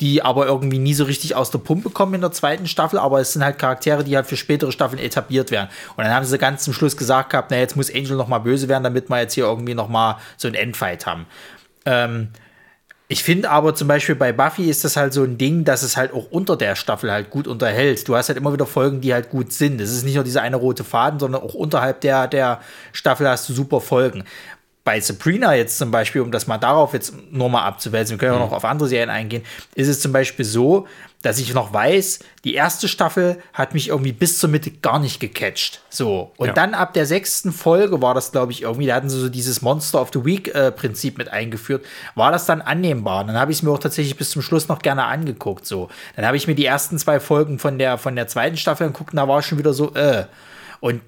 die 0.00 0.22
aber 0.22 0.46
irgendwie 0.46 0.78
nie 0.78 0.94
so 0.94 1.04
richtig 1.04 1.34
aus 1.34 1.50
der 1.50 1.58
Pumpe 1.58 1.90
kommen 1.90 2.14
in 2.14 2.20
der 2.20 2.32
zweiten 2.32 2.66
Staffel, 2.66 2.98
aber 2.98 3.20
es 3.20 3.32
sind 3.32 3.44
halt 3.44 3.58
Charaktere, 3.58 4.02
die 4.02 4.16
halt 4.16 4.26
für 4.26 4.36
spätere 4.36 4.72
Staffeln 4.72 4.98
etabliert 4.98 5.50
werden. 5.50 5.68
Und 5.96 6.04
dann 6.04 6.14
haben 6.14 6.24
sie 6.24 6.38
ganz 6.38 6.64
zum 6.64 6.72
Schluss 6.72 6.96
gesagt 6.96 7.30
gehabt, 7.30 7.50
na 7.50 7.58
jetzt 7.58 7.76
muss 7.76 7.94
Angel 7.94 8.16
noch 8.16 8.28
mal 8.28 8.38
böse 8.38 8.68
werden, 8.68 8.84
damit 8.84 9.10
wir 9.10 9.20
jetzt 9.20 9.34
hier 9.34 9.44
irgendwie 9.44 9.74
noch 9.74 9.88
mal 9.88 10.18
so 10.36 10.48
einen 10.48 10.54
Endfight 10.54 11.06
haben. 11.06 11.26
Ähm, 11.84 12.28
ich 13.12 13.24
finde 13.24 13.50
aber 13.50 13.74
zum 13.74 13.88
Beispiel 13.88 14.14
bei 14.14 14.32
Buffy 14.32 14.70
ist 14.70 14.84
das 14.84 14.96
halt 14.96 15.12
so 15.12 15.24
ein 15.24 15.36
Ding, 15.36 15.64
dass 15.64 15.82
es 15.82 15.96
halt 15.96 16.14
auch 16.14 16.30
unter 16.30 16.56
der 16.56 16.76
Staffel 16.76 17.10
halt 17.10 17.30
gut 17.30 17.48
unterhält. 17.48 18.06
Du 18.06 18.14
hast 18.14 18.28
halt 18.28 18.38
immer 18.38 18.52
wieder 18.52 18.66
Folgen, 18.66 19.00
die 19.00 19.12
halt 19.12 19.30
gut 19.30 19.52
sind. 19.52 19.80
Es 19.80 19.90
ist 19.90 20.04
nicht 20.04 20.14
nur 20.14 20.22
dieser 20.22 20.42
eine 20.42 20.54
rote 20.54 20.84
Faden, 20.84 21.18
sondern 21.18 21.42
auch 21.42 21.54
unterhalb 21.54 22.02
der, 22.02 22.28
der 22.28 22.60
Staffel 22.92 23.28
hast 23.28 23.48
du 23.48 23.52
super 23.52 23.80
Folgen. 23.80 24.22
Bei 24.82 24.98
Sabrina 25.00 25.54
jetzt 25.54 25.76
zum 25.78 25.90
Beispiel, 25.90 26.22
um 26.22 26.32
das 26.32 26.46
mal 26.46 26.56
darauf 26.58 26.94
jetzt 26.94 27.12
nur 27.30 27.50
mal 27.50 27.64
abzuwälzen, 27.64 28.14
wir 28.14 28.18
können 28.18 28.38
ja 28.38 28.44
noch 28.44 28.52
auf 28.52 28.64
andere 28.64 28.88
Serien 28.88 29.10
eingehen, 29.10 29.44
ist 29.74 29.88
es 29.88 30.00
zum 30.00 30.12
Beispiel 30.12 30.44
so, 30.44 30.86
dass 31.22 31.38
ich 31.38 31.52
noch 31.52 31.74
weiß, 31.74 32.20
die 32.44 32.54
erste 32.54 32.88
Staffel 32.88 33.42
hat 33.52 33.74
mich 33.74 33.88
irgendwie 33.88 34.12
bis 34.12 34.38
zur 34.38 34.48
Mitte 34.48 34.70
gar 34.70 34.98
nicht 34.98 35.20
gecatcht. 35.20 35.82
So. 35.90 36.32
Und 36.38 36.48
Ja. 36.48 36.52
dann 36.54 36.72
ab 36.72 36.94
der 36.94 37.04
sechsten 37.04 37.52
Folge 37.52 38.00
war 38.00 38.14
das, 38.14 38.32
glaube 38.32 38.52
ich, 38.52 38.62
irgendwie, 38.62 38.86
da 38.86 38.94
hatten 38.94 39.10
sie 39.10 39.20
so 39.20 39.28
dieses 39.28 39.60
Monster 39.60 40.00
of 40.00 40.08
the 40.14 40.24
Week-Prinzip 40.24 41.18
mit 41.18 41.28
eingeführt, 41.28 41.84
war 42.14 42.32
das 42.32 42.46
dann 42.46 42.62
annehmbar. 42.62 43.20
Und 43.20 43.26
dann 43.26 43.38
habe 43.38 43.52
ich 43.52 43.58
es 43.58 43.62
mir 43.62 43.70
auch 43.70 43.78
tatsächlich 43.78 44.16
bis 44.16 44.30
zum 44.30 44.40
Schluss 44.40 44.68
noch 44.68 44.78
gerne 44.78 45.04
angeguckt. 45.04 45.66
So. 45.66 45.90
Dann 46.16 46.24
habe 46.24 46.38
ich 46.38 46.46
mir 46.46 46.54
die 46.54 46.64
ersten 46.64 46.96
zwei 46.98 47.20
Folgen 47.20 47.58
von 47.58 47.78
der, 47.78 47.98
von 47.98 48.16
der 48.16 48.26
zweiten 48.26 48.56
Staffel 48.56 48.86
angeguckt 48.86 49.12
und 49.12 49.18
da 49.18 49.28
war 49.28 49.40
ich 49.40 49.46
schon 49.46 49.58
wieder 49.58 49.74
so, 49.74 49.94
äh. 49.94 50.24
Und 50.80 51.02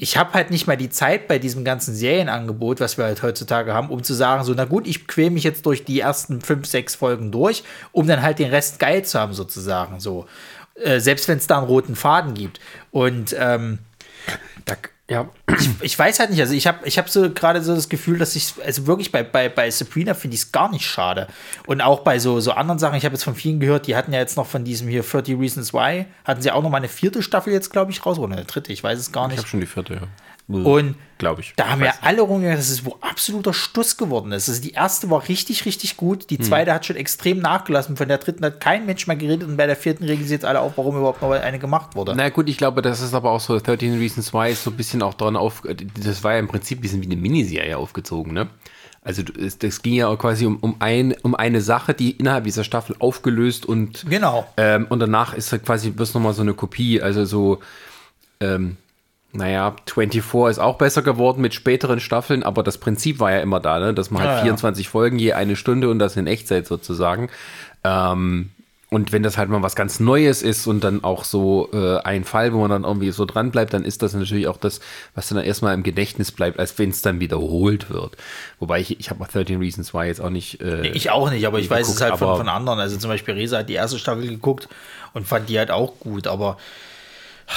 ich 0.00 0.16
habe 0.16 0.32
halt 0.34 0.50
nicht 0.50 0.66
mal 0.66 0.76
die 0.76 0.90
Zeit 0.90 1.28
bei 1.28 1.38
diesem 1.38 1.64
ganzen 1.64 1.94
Serienangebot, 1.94 2.80
was 2.80 2.98
wir 2.98 3.04
halt 3.04 3.22
heutzutage 3.22 3.74
haben, 3.74 3.90
um 3.90 4.02
zu 4.02 4.14
sagen, 4.14 4.44
so, 4.44 4.54
na 4.54 4.64
gut, 4.64 4.86
ich 4.86 5.06
quäle 5.06 5.30
mich 5.30 5.44
jetzt 5.44 5.66
durch 5.66 5.84
die 5.84 6.00
ersten 6.00 6.40
fünf, 6.40 6.66
sechs 6.66 6.94
Folgen 6.94 7.30
durch, 7.30 7.64
um 7.92 8.06
dann 8.06 8.22
halt 8.22 8.38
den 8.38 8.50
Rest 8.50 8.78
geil 8.78 9.04
zu 9.04 9.18
haben, 9.18 9.34
sozusagen. 9.34 10.00
So. 10.00 10.26
Äh, 10.74 11.00
selbst 11.00 11.28
wenn 11.28 11.38
es 11.38 11.46
da 11.46 11.58
einen 11.58 11.66
roten 11.66 11.96
Faden 11.96 12.34
gibt. 12.34 12.60
Und 12.90 13.34
ähm, 13.38 13.80
Da, 14.64 14.74
ja. 15.10 15.28
ich 15.80 15.98
weiß 15.98 16.20
halt 16.20 16.30
nicht, 16.30 16.40
also 16.40 16.52
ich 16.54 16.66
habe 16.66 16.86
ich 16.86 16.98
hab 16.98 17.08
so 17.08 17.30
gerade 17.32 17.62
so 17.62 17.74
das 17.74 17.88
Gefühl, 17.88 18.18
dass 18.18 18.36
ich, 18.36 18.54
also 18.64 18.86
wirklich 18.86 19.10
bei, 19.10 19.22
bei, 19.22 19.48
bei 19.48 19.70
Sabrina 19.70 20.14
finde 20.14 20.34
ich 20.34 20.42
es 20.42 20.52
gar 20.52 20.70
nicht 20.70 20.86
schade. 20.86 21.28
Und 21.66 21.80
auch 21.80 22.00
bei 22.00 22.18
so, 22.18 22.40
so 22.40 22.52
anderen 22.52 22.78
Sachen, 22.78 22.96
ich 22.96 23.04
habe 23.04 23.14
jetzt 23.14 23.24
von 23.24 23.34
vielen 23.34 23.58
gehört, 23.58 23.86
die 23.86 23.96
hatten 23.96 24.12
ja 24.12 24.18
jetzt 24.18 24.36
noch 24.36 24.46
von 24.46 24.64
diesem 24.64 24.86
hier 24.88 25.02
30 25.02 25.38
Reasons 25.38 25.72
Why, 25.72 26.06
hatten 26.24 26.42
sie 26.42 26.50
auch 26.50 26.62
noch 26.62 26.70
mal 26.70 26.76
eine 26.78 26.88
vierte 26.88 27.22
Staffel 27.22 27.52
jetzt, 27.52 27.70
glaube 27.70 27.90
ich, 27.90 28.04
raus, 28.04 28.18
oder 28.18 28.34
eine 28.34 28.44
dritte, 28.44 28.72
ich 28.72 28.84
weiß 28.84 28.98
es 28.98 29.10
gar 29.12 29.24
Ich 29.26 29.30
nicht. 29.30 29.38
habe 29.38 29.48
schon 29.48 29.60
die 29.60 29.66
vierte, 29.66 29.94
ja. 29.94 30.00
Und 30.48 30.96
Glaube 31.18 31.42
ich. 31.42 31.52
da 31.56 31.68
haben 31.68 31.82
weiß 31.82 31.98
alle 32.00 32.22
rumgegangen, 32.22 32.56
dass 32.56 32.70
es 32.70 32.86
wo 32.86 32.96
absoluter 33.02 33.52
Stuss 33.52 33.98
geworden 33.98 34.32
ist. 34.32 34.48
Also 34.48 34.62
die 34.62 34.70
erste 34.72 35.10
war 35.10 35.28
richtig, 35.28 35.66
richtig 35.66 35.98
gut. 35.98 36.22
Hm. 36.22 36.26
Die 36.28 36.38
zweite 36.38 36.72
hat 36.72 36.86
schon 36.86 36.96
extrem 36.96 37.40
nachgelassen. 37.40 37.98
Von 37.98 38.08
der 38.08 38.16
dritten 38.16 38.42
hat 38.44 38.58
kein 38.58 38.86
Mensch 38.86 39.06
mehr 39.06 39.16
geredet. 39.16 39.46
Und 39.46 39.58
bei 39.58 39.66
der 39.66 39.76
vierten 39.76 40.04
regen 40.04 40.24
sie 40.24 40.32
jetzt 40.32 40.46
alle 40.46 40.60
auf, 40.60 40.72
warum 40.76 40.96
überhaupt 40.96 41.20
noch 41.20 41.30
eine 41.30 41.58
gemacht 41.58 41.94
wurde. 41.94 42.14
Na 42.16 42.30
gut, 42.30 42.48
ich 42.48 42.56
glaube, 42.56 42.80
das 42.80 43.02
ist 43.02 43.12
aber 43.12 43.30
auch 43.30 43.40
so, 43.40 43.60
13 43.60 43.98
Reasons 43.98 44.32
Why 44.32 44.50
ist 44.52 44.64
so 44.64 44.70
ein 44.70 44.76
bisschen 44.76 45.02
auch 45.02 45.14
dran 45.14 45.36
auf, 45.36 45.62
das 46.02 46.24
war 46.24 46.32
ja 46.32 46.38
im 46.38 46.48
Prinzip 46.48 46.78
ein 46.78 46.82
bisschen 46.82 47.02
wie 47.02 47.06
eine 47.06 47.16
Miniserie 47.16 47.76
aufgezogen, 47.76 48.32
ne? 48.32 48.48
Also 49.02 49.22
das 49.22 49.82
ging 49.82 49.94
ja 49.94 50.08
auch 50.08 50.18
quasi 50.18 50.44
um, 50.44 50.56
um, 50.58 50.76
ein, 50.80 51.14
um 51.22 51.34
eine 51.34 51.60
Sache, 51.60 51.94
die 51.94 52.10
innerhalb 52.12 52.44
dieser 52.44 52.64
Staffel 52.64 52.96
aufgelöst 52.98 53.64
und 53.64 54.04
Genau. 54.08 54.46
ähm, 54.56 54.86
und 54.88 54.98
danach 55.00 55.34
ist 55.34 55.52
halt 55.52 55.64
quasi 55.64 55.90
bloß 55.90 56.14
nochmal 56.14 56.34
so 56.34 56.42
eine 56.42 56.52
Kopie, 56.54 57.00
also 57.00 57.24
so, 57.24 57.60
ähm, 58.40 58.76
naja, 59.38 59.76
24 59.86 60.50
ist 60.50 60.58
auch 60.58 60.76
besser 60.76 61.02
geworden 61.02 61.40
mit 61.40 61.54
späteren 61.54 62.00
Staffeln, 62.00 62.42
aber 62.42 62.62
das 62.62 62.78
Prinzip 62.78 63.20
war 63.20 63.30
ja 63.32 63.38
immer 63.40 63.60
da, 63.60 63.78
ne? 63.78 63.94
dass 63.94 64.10
man 64.10 64.22
halt 64.22 64.30
Ja, 64.30 64.36
ja. 64.38 64.42
24 64.42 64.88
Folgen 64.88 65.18
je 65.18 65.32
eine 65.32 65.56
Stunde 65.56 65.88
und 65.90 65.98
das 65.98 66.16
in 66.16 66.26
Echtzeit 66.26 66.66
sozusagen. 66.66 67.30
Ähm, 67.84 68.50
und 68.90 69.12
wenn 69.12 69.22
das 69.22 69.36
halt 69.36 69.50
mal 69.50 69.62
was 69.62 69.76
ganz 69.76 70.00
Neues 70.00 70.42
ist 70.42 70.66
und 70.66 70.82
dann 70.82 71.04
auch 71.04 71.24
so 71.24 71.68
äh, 71.74 71.98
ein 71.98 72.24
Fall, 72.24 72.54
wo 72.54 72.60
man 72.60 72.70
dann 72.70 72.84
irgendwie 72.84 73.10
so 73.10 73.26
dran 73.26 73.50
bleibt, 73.50 73.74
dann 73.74 73.84
ist 73.84 74.02
das 74.02 74.14
natürlich 74.14 74.48
auch 74.48 74.56
das, 74.56 74.80
was 75.14 75.28
dann 75.28 75.38
erstmal 75.38 75.74
im 75.74 75.82
Gedächtnis 75.82 76.32
bleibt, 76.32 76.58
als 76.58 76.78
wenn 76.78 76.88
es 76.88 77.02
dann 77.02 77.20
wiederholt 77.20 77.90
wird. 77.90 78.16
Wobei 78.58 78.80
ich, 78.80 78.98
ich 78.98 79.10
habe 79.10 79.22
13 79.24 79.58
Reasons 79.58 79.92
Why 79.92 80.06
jetzt 80.06 80.22
auch 80.22 80.30
nicht. 80.30 80.62
Äh, 80.62 80.88
Ich 80.88 81.10
auch 81.10 81.30
nicht, 81.30 81.46
aber 81.46 81.58
ich 81.58 81.68
weiß 81.68 81.86
es 81.86 81.96
geguckt, 81.96 82.10
halt 82.10 82.18
von, 82.18 82.38
von 82.38 82.48
anderen. 82.48 82.80
Also 82.80 82.96
zum 82.96 83.10
Beispiel 83.10 83.34
Reza 83.34 83.58
hat 83.58 83.68
die 83.68 83.74
erste 83.74 83.98
Staffel 83.98 84.26
geguckt 84.26 84.68
und 85.12 85.26
fand 85.26 85.50
die 85.50 85.58
halt 85.58 85.70
auch 85.70 86.00
gut. 86.00 86.26
Aber 86.26 86.56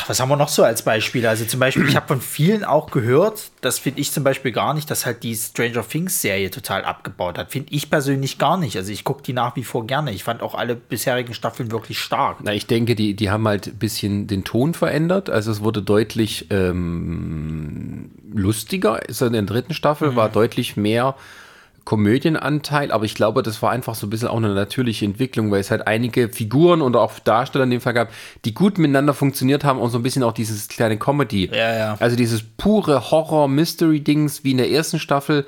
was 0.08 0.20
haben 0.20 0.30
wir 0.30 0.38
noch 0.38 0.48
so 0.48 0.64
als 0.64 0.84
Beispiele? 0.84 1.28
Also 1.28 1.46
zum 1.46 1.60
Beispiel, 1.60 1.88
ich 1.88 1.96
habe 1.96 2.08
von 2.08 2.22
vielen 2.22 2.64
auch 2.64 2.92
gehört, 2.92 3.52
das 3.60 3.78
finde 3.78 4.00
ich 4.00 4.12
zum 4.12 4.24
Beispiel 4.24 4.52
gar 4.52 4.74
nicht, 4.74 4.90
dass 4.90 5.06
halt 5.06 5.24
die 5.24 5.36
Stranger 5.36 5.88
Things 5.88 6.22
Serie 6.22 6.50
total 6.50 6.86
abgebaut 6.86 7.38
hat. 7.38 7.52
Finde 7.52 7.74
ich 7.74 7.90
persönlich 7.90 8.38
gar 8.38 8.58
nicht. 8.58 8.78
Also 8.78 8.92
ich 8.92 9.04
gucke 9.04 9.22
die 9.22 9.34
nach 9.34 9.56
wie 9.56 9.64
vor 9.64 9.86
gerne. 9.86 10.12
Ich 10.12 10.24
fand 10.24 10.42
auch 10.42 10.56
alle 10.56 10.76
bisherigen 10.76 11.34
Staffeln 11.34 11.72
wirklich 11.72 12.00
stark. 12.00 12.38
Na, 12.42 12.54
ich 12.54 12.68
denke, 12.68 12.96
die, 12.96 13.16
die 13.16 13.30
haben 13.30 13.48
halt 13.48 13.68
ein 13.68 13.78
bisschen 13.78 14.28
den 14.28 14.44
Ton 14.44 14.74
verändert. 14.74 15.30
Also 15.30 15.52
es 15.52 15.62
wurde 15.62 15.82
deutlich 15.82 16.48
ähm, 16.52 18.12
lustiger. 18.34 19.08
Ist 19.08 19.22
in 19.22 19.34
der 19.34 19.42
dritten 19.42 19.74
Staffel 19.74 20.16
war 20.16 20.30
deutlich 20.30 20.78
mehr 20.78 21.16
Komödienanteil, 21.84 22.92
aber 22.92 23.06
ich 23.06 23.16
glaube, 23.16 23.42
das 23.42 23.62
war 23.62 23.72
einfach 23.72 23.96
so 23.96 24.06
ein 24.08 24.10
bisschen 24.12 24.28
auch 24.28 24.38
eine 24.38 24.54
natürliche 24.54 25.04
Entwicklung, 25.04 25.50
weil 25.52 25.62
es 25.62 25.72
halt 25.72 25.88
einige 25.88 26.30
Figuren 26.30 26.82
und 26.82 26.96
auch 26.96 27.18
Darsteller 27.20 27.64
in 27.64 27.72
dem 27.72 27.82
Fall 27.82 27.94
gab, 27.94 28.10
die 28.46 28.54
gut 28.54 28.78
miteinander 28.78 29.14
funktioniert 29.14 29.64
haben 29.64 29.80
und 29.80 29.90
so 29.90 29.98
ein 29.98 30.04
bisschen 30.04 30.24
auch 30.24 30.34
dieses 30.34 30.68
kleine 30.68 30.98
Comedy. 30.98 31.50
Ja, 31.52 31.76
ja. 31.76 31.98
Also 32.00 32.16
dieses 32.16 32.44
pure 32.44 33.10
Horror-Mystery-Dings 33.12 34.44
wie 34.44 34.52
in 34.52 34.58
der 34.58 34.70
ersten 34.70 35.00
Staffel, 35.00 35.46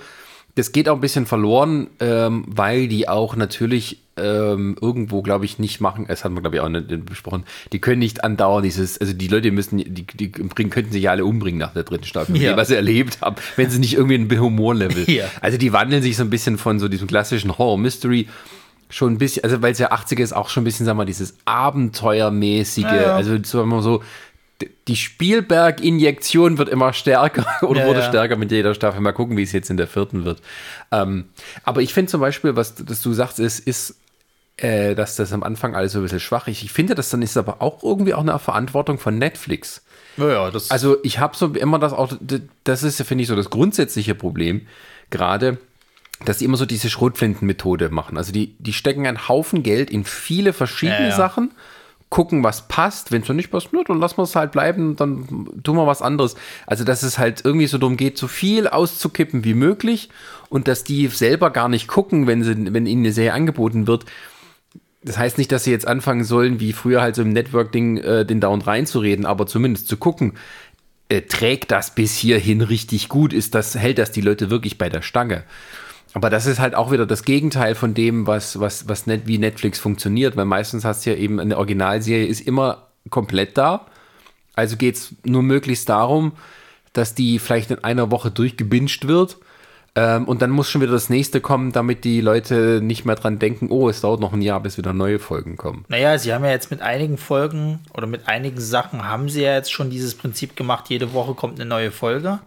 das 0.55 0.71
geht 0.71 0.87
auch 0.89 0.95
ein 0.95 1.01
bisschen 1.01 1.25
verloren, 1.25 1.87
ähm, 1.99 2.43
weil 2.47 2.87
die 2.87 3.07
auch 3.09 3.35
natürlich 3.35 3.99
ähm, 4.17 4.75
irgendwo, 4.79 5.23
glaube 5.23 5.45
ich, 5.45 5.57
nicht 5.57 5.81
machen, 5.81 6.05
das 6.07 6.23
hatten 6.23 6.35
wir, 6.35 6.41
glaube 6.41 6.57
ich, 6.57 6.61
auch 6.61 6.69
nicht 6.69 7.05
besprochen, 7.07 7.43
die 7.71 7.79
können 7.79 7.97
nicht 7.97 8.23
andauernd 8.23 8.63
dieses, 8.63 9.01
also 9.01 9.13
die 9.13 9.27
Leute 9.27 9.49
müssen, 9.51 9.79
die, 9.79 10.05
die 10.05 10.27
bringen, 10.27 10.69
könnten 10.69 10.91
sich 10.91 11.01
ja 11.03 11.11
alle 11.11 11.25
umbringen 11.25 11.59
nach 11.59 11.73
der 11.73 11.81
dritten 11.83 12.03
Staffel, 12.05 12.37
Ja. 12.37 12.55
was 12.55 12.67
sie 12.67 12.75
erlebt 12.75 13.19
haben, 13.21 13.37
wenn 13.55 13.71
sie 13.71 13.79
nicht 13.79 13.95
irgendwie 13.95 14.15
ein 14.15 14.39
Humorlevel. 14.39 15.05
Ja. 15.09 15.25
Also 15.41 15.57
die 15.57 15.73
wandeln 15.73 16.03
sich 16.03 16.15
so 16.15 16.23
ein 16.23 16.29
bisschen 16.29 16.59
von 16.59 16.77
so 16.79 16.87
diesem 16.87 17.07
klassischen 17.07 17.57
Horror-Mystery 17.57 18.27
schon 18.91 19.13
ein 19.13 19.17
bisschen, 19.17 19.43
also 19.43 19.59
weil 19.63 19.71
es 19.71 19.79
ja 19.79 19.91
80er 19.91 20.21
ist, 20.21 20.33
auch 20.33 20.49
schon 20.49 20.61
ein 20.61 20.65
bisschen, 20.65 20.85
sagen 20.85 20.97
wir 20.97 21.01
mal, 21.01 21.05
dieses 21.05 21.35
Abenteuermäßige, 21.45 22.83
Ja, 22.83 22.95
ja. 23.01 23.15
also 23.15 23.37
so 23.43 23.61
immer 23.63 23.81
so, 23.81 23.97
d- 23.97 24.03
die 24.87 24.95
Spielberg-Injektion 24.95 26.57
wird 26.57 26.69
immer 26.69 26.93
stärker 26.93 27.45
oder 27.67 27.81
Ja, 27.81 27.87
wurde 27.87 27.99
ja. 27.99 28.07
stärker 28.09 28.35
mit 28.35 28.51
jeder 28.51 28.73
Staffel. 28.73 29.01
Mal 29.01 29.11
gucken, 29.13 29.37
wie 29.37 29.43
es 29.43 29.51
jetzt 29.51 29.69
in 29.69 29.77
der 29.77 29.87
vierten 29.87 30.25
wird. 30.25 30.41
Ähm, 30.91 31.25
aber 31.63 31.81
ich 31.81 31.93
finde 31.93 32.11
zum 32.11 32.21
Beispiel, 32.21 32.55
was 32.55 32.75
das 32.75 33.01
du 33.01 33.13
sagst, 33.13 33.39
ist, 33.39 33.59
ist 33.59 33.95
äh, 34.57 34.93
dass 34.95 35.15
das 35.15 35.33
am 35.33 35.43
Anfang 35.43 35.75
alles 35.75 35.93
so 35.93 35.99
ein 35.99 36.03
bisschen 36.03 36.19
schwach 36.19 36.47
ist. 36.47 36.61
Ich 36.63 36.71
finde, 36.71 36.93
das 36.95 37.09
dann 37.09 37.21
ist 37.21 37.37
aber 37.37 37.61
auch 37.61 37.83
irgendwie 37.83 38.13
auch 38.13 38.21
eine 38.21 38.37
Verantwortung 38.37 38.99
von 38.99 39.17
Netflix. 39.17 39.81
Ja, 40.17 40.51
Also 40.69 40.97
ich 41.01 41.17
habe 41.17 41.35
so 41.35 41.47
immer 41.47 41.79
das 41.79 41.91
auch, 41.91 42.13
das 42.63 42.83
ist, 42.83 43.01
finde 43.01 43.23
ich, 43.23 43.27
so 43.27 43.35
das 43.35 43.49
grundsätzliche 43.49 44.13
Problem, 44.13 44.67
gerade, 45.09 45.57
dass 46.25 46.37
die 46.37 46.45
immer 46.45 46.57
so 46.57 46.67
diese 46.67 46.89
Schrotflinten-Methode 46.91 47.89
machen. 47.89 48.15
Also 48.17 48.31
die, 48.31 48.55
die 48.59 48.73
stecken 48.73 49.07
einen 49.07 49.27
Haufen 49.27 49.63
Geld 49.63 49.89
in 49.89 50.05
viele 50.05 50.53
verschiedene 50.53 50.99
Ja, 50.99 51.09
ja. 51.09 51.15
Sachen, 51.15 51.51
gucken, 52.13 52.43
was 52.43 52.67
passt. 52.67 53.11
Wenn 53.11 53.23
es 53.23 53.29
nicht 53.29 53.49
passt, 53.49 53.73
ne, 53.73 53.83
dann 53.87 53.99
lassen 53.99 54.17
wir 54.19 54.23
es 54.23 54.35
halt 54.35 54.51
bleiben, 54.51 54.95
dann 54.95 55.47
tun 55.63 55.75
wir 55.75 55.87
was 55.87 56.03
anderes. 56.03 56.35
Also 56.67 56.83
dass 56.83 57.01
es 57.01 57.17
halt 57.17 57.43
irgendwie 57.43 57.65
so 57.65 57.79
darum 57.79 57.97
geht, 57.97 58.19
so 58.19 58.27
viel 58.27 58.67
auszukippen 58.67 59.43
wie 59.43 59.55
möglich 59.55 60.09
und 60.49 60.67
dass 60.67 60.83
die 60.83 61.07
selber 61.07 61.49
gar 61.49 61.69
nicht 61.69 61.87
gucken, 61.87 62.27
wenn, 62.27 62.43
sie, 62.43 62.71
wenn 62.71 62.85
ihnen 62.85 63.01
eine 63.01 63.13
Serie 63.13 63.33
angeboten 63.33 63.87
wird, 63.87 64.05
das 65.01 65.17
heißt 65.17 65.39
nicht, 65.39 65.51
dass 65.51 65.63
sie 65.63 65.71
jetzt 65.71 65.87
anfangen 65.87 66.23
sollen, 66.23 66.59
wie 66.59 66.71
früher 66.71 67.01
halt 67.01 67.15
so 67.15 67.23
im 67.23 67.33
Network-Ding, 67.33 67.97
äh, 67.97 68.25
den 68.27 68.39
Down 68.39 68.61
reinzureden, 68.61 69.25
aber 69.25 69.47
zumindest 69.47 69.87
zu 69.87 69.97
gucken, 69.97 70.33
äh, 71.09 71.21
trägt 71.21 71.71
das 71.71 71.95
bis 71.95 72.15
hierhin 72.15 72.61
richtig 72.61 73.09
gut? 73.09 73.33
Ist 73.33 73.55
das, 73.55 73.73
hält 73.73 73.97
das 73.97 74.11
die 74.11 74.21
Leute 74.21 74.51
wirklich 74.51 74.77
bei 74.77 74.87
der 74.87 75.01
Stange? 75.01 75.45
Aber 76.13 76.29
das 76.29 76.45
ist 76.45 76.59
halt 76.59 76.75
auch 76.75 76.91
wieder 76.91 77.05
das 77.05 77.23
Gegenteil 77.23 77.75
von 77.75 77.93
dem, 77.93 78.27
was, 78.27 78.59
was, 78.59 78.87
was 78.87 79.07
net, 79.07 79.23
wie 79.25 79.39
Netflix 79.39 79.79
funktioniert, 79.79 80.37
weil 80.37 80.45
meistens 80.45 80.85
hast 80.85 81.05
du 81.05 81.11
ja 81.11 81.17
eben 81.17 81.39
eine 81.39 81.57
Originalserie 81.57 82.27
ist 82.27 82.41
immer 82.41 82.87
komplett 83.09 83.57
da. 83.57 83.87
Also 84.55 84.77
geht 84.77 84.95
es 84.95 85.15
nur 85.25 85.41
möglichst 85.41 85.89
darum, 85.89 86.33
dass 86.93 87.15
die 87.15 87.39
vielleicht 87.39 87.71
in 87.71 87.83
einer 87.83 88.11
Woche 88.11 88.29
durchgebinged 88.29 89.07
wird. 89.07 89.37
Ähm, 89.95 90.25
und 90.25 90.41
dann 90.41 90.49
muss 90.49 90.69
schon 90.69 90.81
wieder 90.81 90.91
das 90.91 91.09
nächste 91.09 91.39
kommen, 91.39 91.71
damit 91.71 92.03
die 92.03 92.21
Leute 92.21 92.79
nicht 92.81 93.05
mehr 93.05 93.15
dran 93.15 93.37
denken, 93.37 93.69
oh, 93.69 93.89
es 93.89 94.01
dauert 94.01 94.19
noch 94.19 94.33
ein 94.33 94.41
Jahr, 94.41 94.59
bis 94.59 94.77
wieder 94.77 94.93
neue 94.93 95.19
Folgen 95.19 95.55
kommen. 95.55 95.85
Naja, 95.87 96.17
sie 96.17 96.33
haben 96.33 96.43
ja 96.43 96.51
jetzt 96.51 96.71
mit 96.71 96.81
einigen 96.81 97.17
Folgen 97.17 97.79
oder 97.93 98.07
mit 98.07 98.27
einigen 98.27 98.59
Sachen 98.59 99.07
haben 99.07 99.29
sie 99.29 99.43
ja 99.43 99.53
jetzt 99.53 99.71
schon 99.71 99.91
dieses 99.91 100.15
Prinzip 100.15 100.55
gemacht, 100.55 100.85
jede 100.89 101.13
Woche 101.13 101.35
kommt 101.35 101.59
eine 101.59 101.69
neue 101.69 101.91
Folge. 101.91 102.39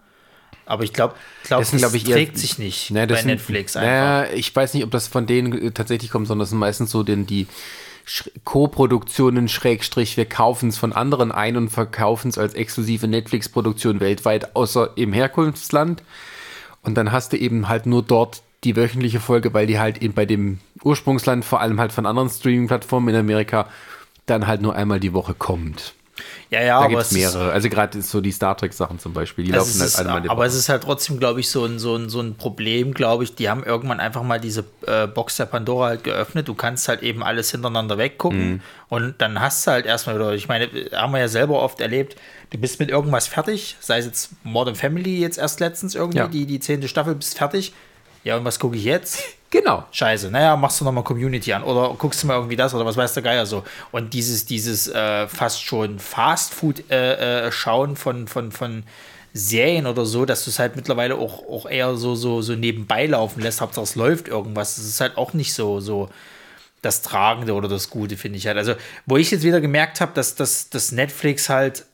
Aber 0.67 0.83
ich 0.83 0.93
glaube, 0.93 1.15
glaub, 1.45 1.61
Das 1.61 1.71
glaub 1.71 1.93
ich, 1.93 2.07
eher- 2.07 2.15
trägt 2.15 2.37
sich 2.37 2.59
nicht 2.59 2.91
das 2.91 3.07
bei 3.07 3.15
sind- 3.15 3.27
Netflix 3.27 3.75
einfach. 3.75 3.89
Naja, 3.89 4.25
ich 4.33 4.55
weiß 4.55 4.73
nicht, 4.73 4.83
ob 4.83 4.91
das 4.91 5.07
von 5.07 5.25
denen 5.25 5.53
äh, 5.67 5.71
tatsächlich 5.71 6.11
kommt, 6.11 6.27
sondern 6.27 6.41
das 6.43 6.49
sind 6.49 6.59
meistens 6.59 6.91
so 6.91 7.03
denn 7.03 7.25
die 7.25 7.47
Co-Produktionen, 8.45 9.47
Schrägstrich, 9.49 10.15
wir 10.17 10.25
kaufen 10.25 10.69
es 10.69 10.77
von 10.77 10.93
anderen 10.93 11.31
ein 11.31 11.57
und 11.57 11.69
verkaufen 11.69 12.29
es 12.29 12.37
als 12.37 12.53
exklusive 12.53 13.07
Netflix-Produktion 13.07 13.99
weltweit, 13.99 14.55
außer 14.55 14.91
im 14.95 15.11
Herkunftsland. 15.13 16.03
Und 16.83 16.95
dann 16.95 17.11
hast 17.11 17.33
du 17.33 17.37
eben 17.37 17.67
halt 17.67 17.85
nur 17.85 18.03
dort 18.03 18.41
die 18.63 18.75
wöchentliche 18.75 19.19
Folge, 19.19 19.53
weil 19.53 19.67
die 19.67 19.79
halt 19.79 20.01
eben 20.01 20.13
bei 20.13 20.25
dem 20.25 20.59
Ursprungsland, 20.83 21.43
vor 21.43 21.59
allem 21.61 21.79
halt 21.79 21.91
von 21.91 22.05
anderen 22.05 22.29
Streaming-Plattformen 22.29 23.09
in 23.09 23.15
Amerika, 23.19 23.67
dann 24.25 24.47
halt 24.47 24.61
nur 24.61 24.75
einmal 24.75 24.99
die 24.99 25.13
Woche 25.13 25.33
kommt. 25.33 25.93
Ja, 26.49 26.61
ja, 26.61 26.67
Da 26.79 26.85
aber 26.85 26.89
gibt 26.89 27.01
es 27.01 27.11
mehrere. 27.11 27.51
Also 27.51 27.69
gerade 27.69 28.01
so 28.01 28.21
die 28.21 28.31
Star 28.31 28.55
Trek-Sachen 28.57 28.99
zum 28.99 29.13
Beispiel, 29.13 29.45
die 29.45 29.51
laufen 29.51 29.79
halt 29.79 29.95
alle 29.97 30.07
mal 30.09 30.29
aber 30.29 30.45
es 30.45 30.55
ist 30.55 30.69
halt 30.69 30.83
trotzdem, 30.83 31.19
glaube 31.19 31.39
ich, 31.39 31.49
so 31.49 31.65
ein, 31.65 31.79
so, 31.79 31.95
ein, 31.95 32.09
so 32.09 32.21
ein 32.21 32.35
Problem, 32.35 32.93
glaube 32.93 33.23
ich. 33.23 33.35
Die 33.35 33.49
haben 33.49 33.63
irgendwann 33.63 33.99
einfach 33.99 34.23
mal 34.23 34.39
diese 34.39 34.63
äh, 34.85 35.07
Box 35.07 35.37
der 35.37 35.45
Pandora 35.45 35.87
halt 35.87 36.03
geöffnet. 36.03 36.47
Du 36.47 36.53
kannst 36.53 36.87
halt 36.87 37.03
eben 37.03 37.23
alles 37.23 37.51
hintereinander 37.51 37.97
weggucken 37.97 38.37
Mhm. 38.53 38.61
und 38.89 39.15
dann 39.21 39.39
hast 39.41 39.65
du 39.67 39.71
halt 39.71 39.85
erstmal 39.85 40.15
wieder, 40.15 40.33
ich 40.33 40.47
meine, 40.47 40.69
haben 40.93 41.11
wir 41.13 41.19
ja 41.19 41.27
selber 41.27 41.61
oft 41.61 41.81
erlebt, 41.81 42.15
du 42.51 42.57
bist 42.57 42.79
mit 42.79 42.89
irgendwas 42.89 43.27
fertig, 43.27 43.75
sei 43.79 43.97
es 43.99 44.05
jetzt 44.05 44.29
Modern 44.43 44.75
Family 44.75 45.19
jetzt 45.19 45.37
erst 45.37 45.59
letztens 45.59 45.95
irgendwie, 45.95 46.17
Ja. 46.19 46.27
die, 46.27 46.45
die 46.45 46.59
zehnte 46.59 46.87
Staffel, 46.87 47.15
bist 47.15 47.37
fertig. 47.37 47.73
Ja, 48.23 48.37
und 48.37 48.45
was 48.45 48.59
gucke 48.59 48.75
ich 48.77 48.83
jetzt? 48.83 49.23
Genau. 49.49 49.85
Scheiße, 49.91 50.29
naja, 50.29 50.57
machst 50.57 50.81
du 50.81 50.85
nochmal 50.85 51.03
Community 51.05 51.53
an 51.53 51.63
oder 51.63 51.95
guckst 51.97 52.21
du 52.21 52.27
mal 52.27 52.35
irgendwie 52.35 52.57
das 52.57 52.73
oder 52.73 52.85
was 52.85 52.97
weiß 52.97 53.13
der 53.13 53.23
Geier 53.23 53.45
so. 53.45 53.63
Und 53.91 54.13
dieses, 54.13 54.45
dieses 54.45 54.89
äh, 54.89 55.27
fast 55.27 55.63
schon 55.63 55.99
Fast-Food-Schauen 55.99 57.95
von, 57.95 58.27
von, 58.27 58.51
von 58.51 58.83
Serien 59.33 59.87
oder 59.87 60.05
so, 60.05 60.25
dass 60.25 60.43
du 60.43 60.49
es 60.49 60.59
halt 60.59 60.75
mittlerweile 60.75 61.15
auch, 61.15 61.47
auch 61.47 61.69
eher 61.69 61.95
so, 61.95 62.15
so, 62.15 62.41
so 62.41 62.55
nebenbei 62.55 63.05
laufen 63.05 63.41
lässt, 63.41 63.61
Hauptsache 63.61 63.83
es 63.85 63.95
läuft 63.95 64.27
irgendwas. 64.27 64.75
Das 64.75 64.85
ist 64.85 64.99
halt 64.99 65.15
auch 65.15 65.33
nicht 65.33 65.53
so, 65.53 65.79
so 65.79 66.09
das 66.81 67.01
Tragende 67.01 67.53
oder 67.53 67.69
das 67.69 67.89
Gute, 67.89 68.17
finde 68.17 68.37
ich 68.37 68.47
halt. 68.47 68.57
Also, 68.57 68.75
wo 69.05 69.17
ich 69.17 69.31
jetzt 69.31 69.43
wieder 69.43 69.61
gemerkt 69.61 70.01
habe, 70.01 70.11
dass, 70.13 70.35
dass, 70.35 70.69
dass 70.69 70.91
Netflix 70.91 71.49
halt 71.49 71.85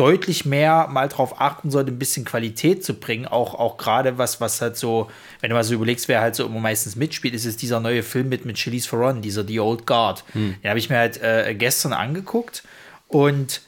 deutlich 0.00 0.46
mehr 0.46 0.88
mal 0.90 1.08
drauf 1.08 1.42
achten 1.42 1.70
sollte, 1.70 1.92
ein 1.92 1.98
bisschen 1.98 2.24
Qualität 2.24 2.82
zu 2.82 2.94
bringen. 2.94 3.26
Auch, 3.26 3.54
auch 3.54 3.76
gerade 3.76 4.16
was, 4.16 4.40
was 4.40 4.62
halt 4.62 4.78
so, 4.78 5.10
wenn 5.40 5.50
du 5.50 5.56
mal 5.56 5.62
so 5.62 5.74
überlegst, 5.74 6.08
wer 6.08 6.22
halt 6.22 6.34
so 6.34 6.46
immer 6.46 6.58
meistens 6.58 6.96
mitspielt, 6.96 7.34
ist 7.34 7.44
es 7.44 7.58
dieser 7.58 7.80
neue 7.80 8.02
Film 8.02 8.30
mit, 8.30 8.46
mit 8.46 8.58
Charlize 8.58 8.88
Theron, 8.88 9.20
dieser 9.20 9.46
The 9.46 9.60
Old 9.60 9.86
Guard. 9.86 10.24
Den 10.34 10.70
habe 10.70 10.78
ich 10.78 10.88
mir 10.88 10.96
halt 10.96 11.20
äh, 11.22 11.54
gestern 11.54 11.92
angeguckt 11.92 12.62
und 13.08 13.60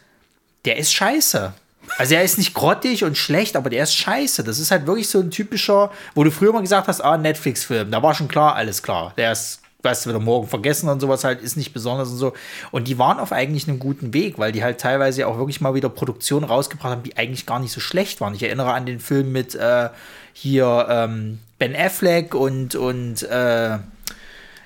der 0.65 0.79
ist 0.79 0.95
scheiße. 0.95 1.53
Also 1.99 2.15
er 2.15 2.23
ist 2.23 2.39
nicht 2.39 2.55
grottig 2.55 3.05
und 3.05 3.19
schlecht, 3.19 3.57
aber 3.57 3.69
der 3.69 3.83
ist 3.83 3.95
scheiße. 3.95 4.45
Das 4.45 4.59
ist 4.59 4.71
halt 4.71 4.87
wirklich 4.87 5.09
so 5.09 5.21
ein 5.21 5.31
typischer, 5.31 5.91
wo 6.15 6.25
du 6.25 6.31
früher 6.31 6.53
mal 6.53 6.63
gesagt 6.63 6.89
hast, 6.89 7.03
ah, 7.03 7.19
Netflix-Film. 7.19 7.91
Da 7.91 8.03
war 8.03 8.15
schon 8.15 8.29
klar, 8.29 8.55
alles 8.55 8.83
klar. 8.83 9.13
Der 9.17 9.33
ist, 9.33 9.61
weißt 9.83 10.07
du, 10.07 10.11
wieder 10.11 10.21
morgen 10.21 10.47
vergessen 10.47 10.89
und 10.89 11.01
sowas 11.01 11.25
halt, 11.25 11.41
ist 11.41 11.57
nicht 11.57 11.73
besonders 11.73 12.11
und 12.11 12.17
so. 12.17 12.33
Und 12.71 12.89
die 12.89 12.99
waren 12.99 13.19
auf 13.19 13.33
eigentlich 13.33 13.69
einem 13.69 13.79
guten 13.79 14.15
Weg, 14.15 14.39
weil 14.39 14.53
die 14.53 14.63
halt 14.63 14.81
teilweise 14.81 15.27
auch 15.27 15.39
wirklich 15.39 15.61
mal 15.61 15.75
wieder 15.75 15.89
Produktionen 15.89 16.45
rausgebracht 16.45 16.91
haben, 16.91 17.03
die 17.03 17.17
eigentlich 17.17 17.47
gar 17.47 17.59
nicht 17.59 17.73
so 17.73 17.81
schlecht 17.81 18.21
waren. 18.21 18.35
Ich 18.35 18.43
erinnere 18.43 18.73
an 18.73 18.87
den 18.87 19.01
Film 19.01 19.33
mit 19.33 19.55
äh, 19.55 19.89
hier 20.33 20.87
ähm, 20.89 21.41
Ben 21.59 21.77
Affleck 21.77 22.35
und, 22.35 22.75
und 22.75 23.23
äh, 23.23 23.79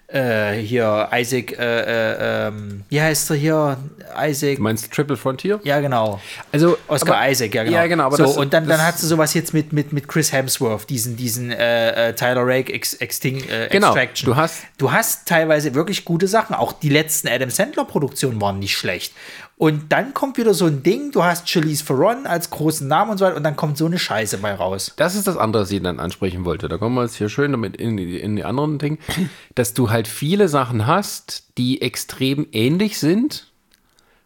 äh, 0.09 0.53
hier 0.55 1.09
Isaac, 1.13 1.59
äh, 1.59 1.63
äh, 1.81 2.47
ähm, 2.49 2.85
wie 2.89 3.01
heißt 3.01 3.31
er 3.31 3.37
hier? 3.37 3.77
Isaac. 4.19 4.57
Du 4.57 4.63
meinst 4.63 4.91
Triple 4.93 5.17
Frontier? 5.17 5.61
Ja, 5.65 5.81
genau. 5.81 6.21
Also, 6.53 6.79
Oscar 6.89 7.17
aber- 7.17 7.31
Isaac, 7.31 7.55
ja 7.55 7.65
genau. 7.65 7.77
Ja, 7.77 7.87
genau, 7.87 8.05
aber 8.05 8.17
so, 8.17 8.23
das- 8.25 8.37
und 8.37 8.53
dann, 8.53 8.67
dann 8.69 8.79
das- 8.79 8.87
hast 8.87 9.03
du 9.03 9.07
sowas 9.09 9.35
jetzt 9.35 9.53
mit, 9.53 9.73
mit, 9.73 9.93
mit 9.93 10.07
Chris 10.09 10.33
Hemsworth, 10.33 10.89
diesen, 10.89 11.17
diesen 11.17 11.51
äh, 11.51 12.11
äh, 12.11 12.15
Tyler 12.15 12.43
Rake 12.47 12.73
Ex, 12.73 12.95
Exting, 12.95 13.43
äh, 13.49 13.69
Genau, 13.71 13.89
Extraction. 13.89 14.27
du 14.31 14.37
hast- 14.37 14.63
du 14.79 14.93
hast 14.93 15.27
teilweise 15.27 15.75
wirklich 15.75 16.05
gute 16.05 16.29
Sachen. 16.29 16.55
Auch 16.55 16.73
die 16.73 16.89
letzten 16.89 17.29
Adam 17.29 17.51
Sandler-Produktionen 17.51 18.41
waren 18.41 18.59
nicht 18.61 18.77
schlecht. 18.77 19.13
Und 19.59 19.91
dann 19.91 20.13
kommt 20.13 20.37
wieder 20.37 20.53
so 20.53 20.67
ein 20.67 20.83
Ding, 20.83 21.13
du 21.13 21.25
hast 21.25 21.49
Charlize 21.49 21.83
Theron 21.85 22.27
als 22.27 22.51
großen 22.51 22.87
Namen 22.87 23.13
und 23.13 23.19
so 23.19 23.25
weiter 23.25 23.37
und 23.37 23.43
dann 23.43 23.57
kommt 23.57 23.79
so 23.79 23.87
eine 23.87 23.99
Scheiße 23.99 24.37
bei 24.39 24.55
raus. 24.55 24.93
Das 24.97 25.15
ist 25.15 25.27
das 25.27 25.39
andere, 25.39 25.63
was 25.63 25.71
ich 25.71 25.83
dann 25.83 25.99
ansprechen 25.99 26.45
wollte. 26.45 26.69
Da 26.69 26.77
kommen 26.77 26.95
wir 26.95 27.03
jetzt 27.05 27.17
hier 27.17 27.31
schön 27.31 27.53
damit 27.53 27.75
in, 27.77 27.97
die- 27.97 28.21
in 28.21 28.37
die 28.37 28.45
anderen 28.45 28.79
Dinge, 28.79 28.99
dass 29.55 29.73
du 29.73 29.89
halt 29.89 30.09
viele 30.09 30.49
Sachen 30.49 30.87
hast, 30.87 31.45
die 31.57 31.81
extrem 31.81 32.47
ähnlich 32.53 32.99
sind, 32.99 33.51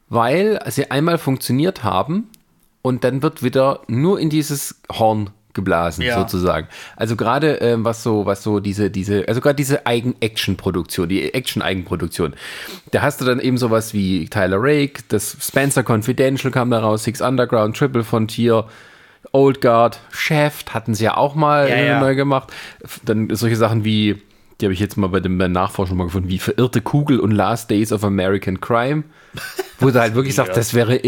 weil 0.08 0.60
sie 0.68 0.90
einmal 0.90 1.16
funktioniert 1.18 1.84
haben 1.84 2.28
und 2.82 3.04
dann 3.04 3.22
wird 3.22 3.44
wieder 3.44 3.82
nur 3.86 4.18
in 4.18 4.30
dieses 4.30 4.80
Horn 4.90 5.30
geblasen, 5.54 6.04
Ja. 6.04 6.18
sozusagen. 6.18 6.68
Also 6.96 7.16
gerade 7.16 7.54
ähm, 7.60 7.84
was 7.84 8.02
so, 8.02 8.26
was 8.26 8.42
so 8.42 8.60
diese, 8.60 8.90
diese, 8.90 9.26
also 9.28 9.40
gerade 9.40 9.56
diese 9.56 9.86
Eigen-Action-Produktion, 9.86 11.08
die 11.08 11.34
Action-Eigenproduktion, 11.34 12.34
da 12.92 13.02
hast 13.02 13.20
du 13.20 13.24
dann 13.24 13.40
eben 13.40 13.58
sowas 13.58 13.92
wie 13.94 14.26
Tyler 14.28 14.58
Rake, 14.60 15.02
das 15.08 15.36
Spencer 15.40 15.82
Confidential 15.86 16.50
kam 16.52 16.70
da 16.70 16.78
raus, 16.80 17.04
Six 17.04 17.20
Underground, 17.20 17.76
Triple 17.76 18.04
Frontier, 18.04 18.66
Old 19.32 19.60
Guard, 19.60 20.00
Chef 20.10 20.64
hatten 20.70 20.94
sie 20.94 21.04
ja 21.04 21.16
auch 21.16 21.34
mal 21.34 21.68
Ja, 21.68 21.76
ja. 21.76 22.00
neu 22.00 22.14
gemacht. 22.14 22.52
Dann 23.04 23.28
solche 23.34 23.56
Sachen 23.56 23.84
wie, 23.84 24.20
die 24.60 24.66
habe 24.66 24.72
ich 24.72 24.80
jetzt 24.80 24.96
mal 24.96 25.08
bei 25.08 25.20
dem 25.20 25.36
bei 25.38 25.44
der 25.44 25.48
Nachforschung 25.50 25.96
mal 25.98 26.04
gefunden, 26.04 26.28
wie 26.28 26.38
Verirrte 26.38 26.80
Kugel 26.80 27.20
und 27.20 27.30
Last 27.30 27.70
Days 27.70 27.92
of 27.92 28.02
American 28.04 28.60
Crime. 28.60 29.04
Wo 29.78 29.90
du 29.90 29.98
halt 29.98 30.14
wirklich 30.14 30.34
sagst, 30.34 30.56
das 30.56 30.74
wäre 30.74 31.00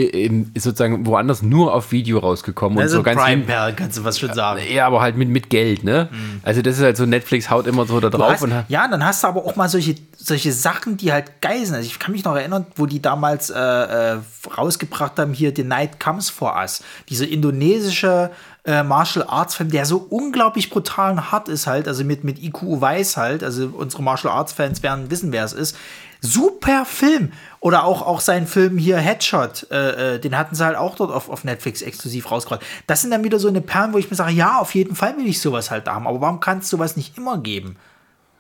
sozusagen 0.57 1.05
woanders 1.05 1.42
nur 1.42 1.75
auf 1.75 1.92
Video 1.92 2.18
rausgekommen 2.18 2.79
und 2.79 2.83
Also 2.83 2.99
so 2.99 3.03
ganz 3.03 3.23
hin, 3.27 3.44
Perl, 3.44 3.75
kannst 3.75 3.99
du 3.99 4.05
was 4.05 4.18
schon 4.18 4.33
sagen. 4.33 4.62
ja, 4.73 4.87
aber 4.87 5.03
halt 5.03 5.16
mit, 5.16 5.29
mit 5.29 5.51
Geld, 5.51 5.85
ne? 5.85 6.09
Also 6.42 6.62
das 6.62 6.79
ist 6.79 6.83
halt 6.83 6.96
so, 6.96 7.05
Netflix 7.05 7.51
haut 7.51 7.66
immer 7.66 7.85
so 7.85 8.01
da 8.01 8.09
drauf 8.09 8.33
hast, 8.33 8.42
und 8.42 8.53
ja, 8.68 8.88
dann 8.88 9.05
hast 9.05 9.25
du 9.25 9.29
aber 9.29 9.44
auch 9.44 9.57
mal 9.57 9.68
solche, 9.68 9.96
solche 10.16 10.53
Sachen, 10.53 10.96
die 10.96 11.12
halt 11.12 11.42
geil 11.42 11.66
sind. 11.66 11.75
Also 11.75 11.87
ich 11.87 11.99
kann 11.99 12.12
mich 12.12 12.25
noch 12.25 12.35
erinnern, 12.35 12.66
wo 12.77 12.87
die 12.87 13.03
damals 13.03 13.51
äh, 13.51 13.59
äh, 13.59 14.18
rausgebracht 14.57 15.18
haben, 15.18 15.35
hier 15.35 15.53
The 15.55 15.64
Night 15.64 16.01
Comes 16.01 16.31
For 16.31 16.57
Us. 16.57 16.83
Dieser 17.11 17.29
indonesische 17.29 18.31
äh, 18.64 18.83
Martial 18.83 19.27
Arts 19.29 19.57
Film, 19.57 19.70
der 19.70 19.85
so 19.85 19.99
unglaublich 20.09 20.70
brutal 20.70 21.12
und 21.12 21.33
hart 21.33 21.49
ist 21.49 21.66
halt, 21.66 21.88
also 21.88 22.05
mit, 22.05 22.25
mit 22.25 22.42
IQ 22.42 22.62
Weiß 22.81 23.16
halt, 23.16 23.42
also 23.44 23.66
unsere 23.77 24.03
Martial 24.03 24.33
Arts 24.33 24.53
Fans 24.53 24.83
werden 24.83 25.11
wissen, 25.11 25.33
wer 25.33 25.44
es 25.44 25.53
ist. 25.53 25.77
Super 26.24 26.85
Film. 26.85 27.32
Oder 27.58 27.85
auch, 27.85 28.02
auch 28.02 28.20
sein 28.20 28.46
Film 28.46 28.78
hier 28.78 28.96
Headshot, 28.96 29.66
äh, 29.70 30.14
äh, 30.14 30.18
den 30.18 30.38
hatten 30.38 30.54
sie 30.54 30.64
halt 30.64 30.76
auch 30.76 30.96
dort 30.96 31.12
auf, 31.12 31.28
auf 31.28 31.44
Netflix 31.44 31.82
exklusiv 31.82 32.30
rausgebracht. 32.30 32.64
Das 32.87 33.02
sind 33.02 33.11
dann 33.11 33.24
wieder 33.24 33.38
so 33.38 33.48
eine 33.48 33.61
Perlen, 33.61 33.92
wo 33.92 33.98
ich 33.98 34.08
mir 34.08 34.16
sage, 34.16 34.32
ja, 34.32 34.58
auf 34.58 34.74
jeden 34.74 34.96
Fall 34.96 35.16
will 35.16 35.26
ich 35.26 35.40
sowas 35.40 35.70
halt 35.70 35.88
haben. 35.88 36.06
Aber 36.06 36.20
warum 36.20 36.40
kannst 36.40 36.72
du 36.72 36.76
sowas 36.76 36.96
nicht 36.96 37.18
immer 37.18 37.38
geben? 37.38 37.76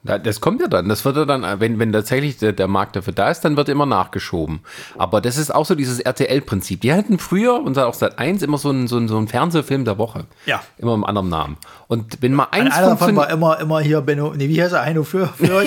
Da- 0.04 0.18
Das 0.18 0.40
kommt 0.40 0.60
ja 0.60 0.66
dann. 0.66 0.88
Das 0.88 1.04
wird 1.04 1.16
ja 1.16 1.24
dann, 1.24 1.60
wenn, 1.60 1.78
wenn 1.78 1.92
tatsächlich 1.92 2.36
der, 2.38 2.52
der 2.52 2.66
Markt 2.66 2.96
dafür 2.96 3.12
da 3.12 3.30
ist, 3.30 3.40
dann 3.42 3.56
wird 3.56 3.68
immer 3.68 3.86
nachgeschoben. 3.86 4.60
Aber 4.98 5.20
das 5.20 5.36
ist 5.38 5.54
auch 5.54 5.64
so 5.64 5.74
dieses 5.76 6.00
RTL-Prinzip. 6.00 6.80
Die 6.80 6.92
hatten 6.92 7.18
früher, 7.18 7.54
und 7.62 7.78
auch 7.78 7.94
seit 7.94 8.18
eins, 8.18 8.42
immer 8.42 8.58
so 8.58 8.70
einen, 8.70 8.88
so, 8.88 8.96
einen, 8.96 9.06
so 9.06 9.16
einen 9.16 9.28
Fernsehfilm 9.28 9.84
der 9.84 9.98
Woche. 9.98 10.24
Ja. 10.44 10.60
Immer 10.78 10.94
im 10.94 11.04
anderen 11.04 11.28
Namen. 11.28 11.56
Und 11.86 12.20
wenn 12.20 12.32
mal 12.34 12.48
eins 12.50 12.74
Einer 12.74 12.88
davon 12.90 13.14
war 13.16 13.30
immer, 13.30 13.60
immer 13.60 13.80
hier 13.80 14.00
Benno, 14.00 14.32
nee, 14.34 14.48
wie 14.48 14.60
heißt 14.60 14.72
er? 14.72 14.82
Heino 14.82 15.04
für, 15.04 15.26
für 15.36 15.64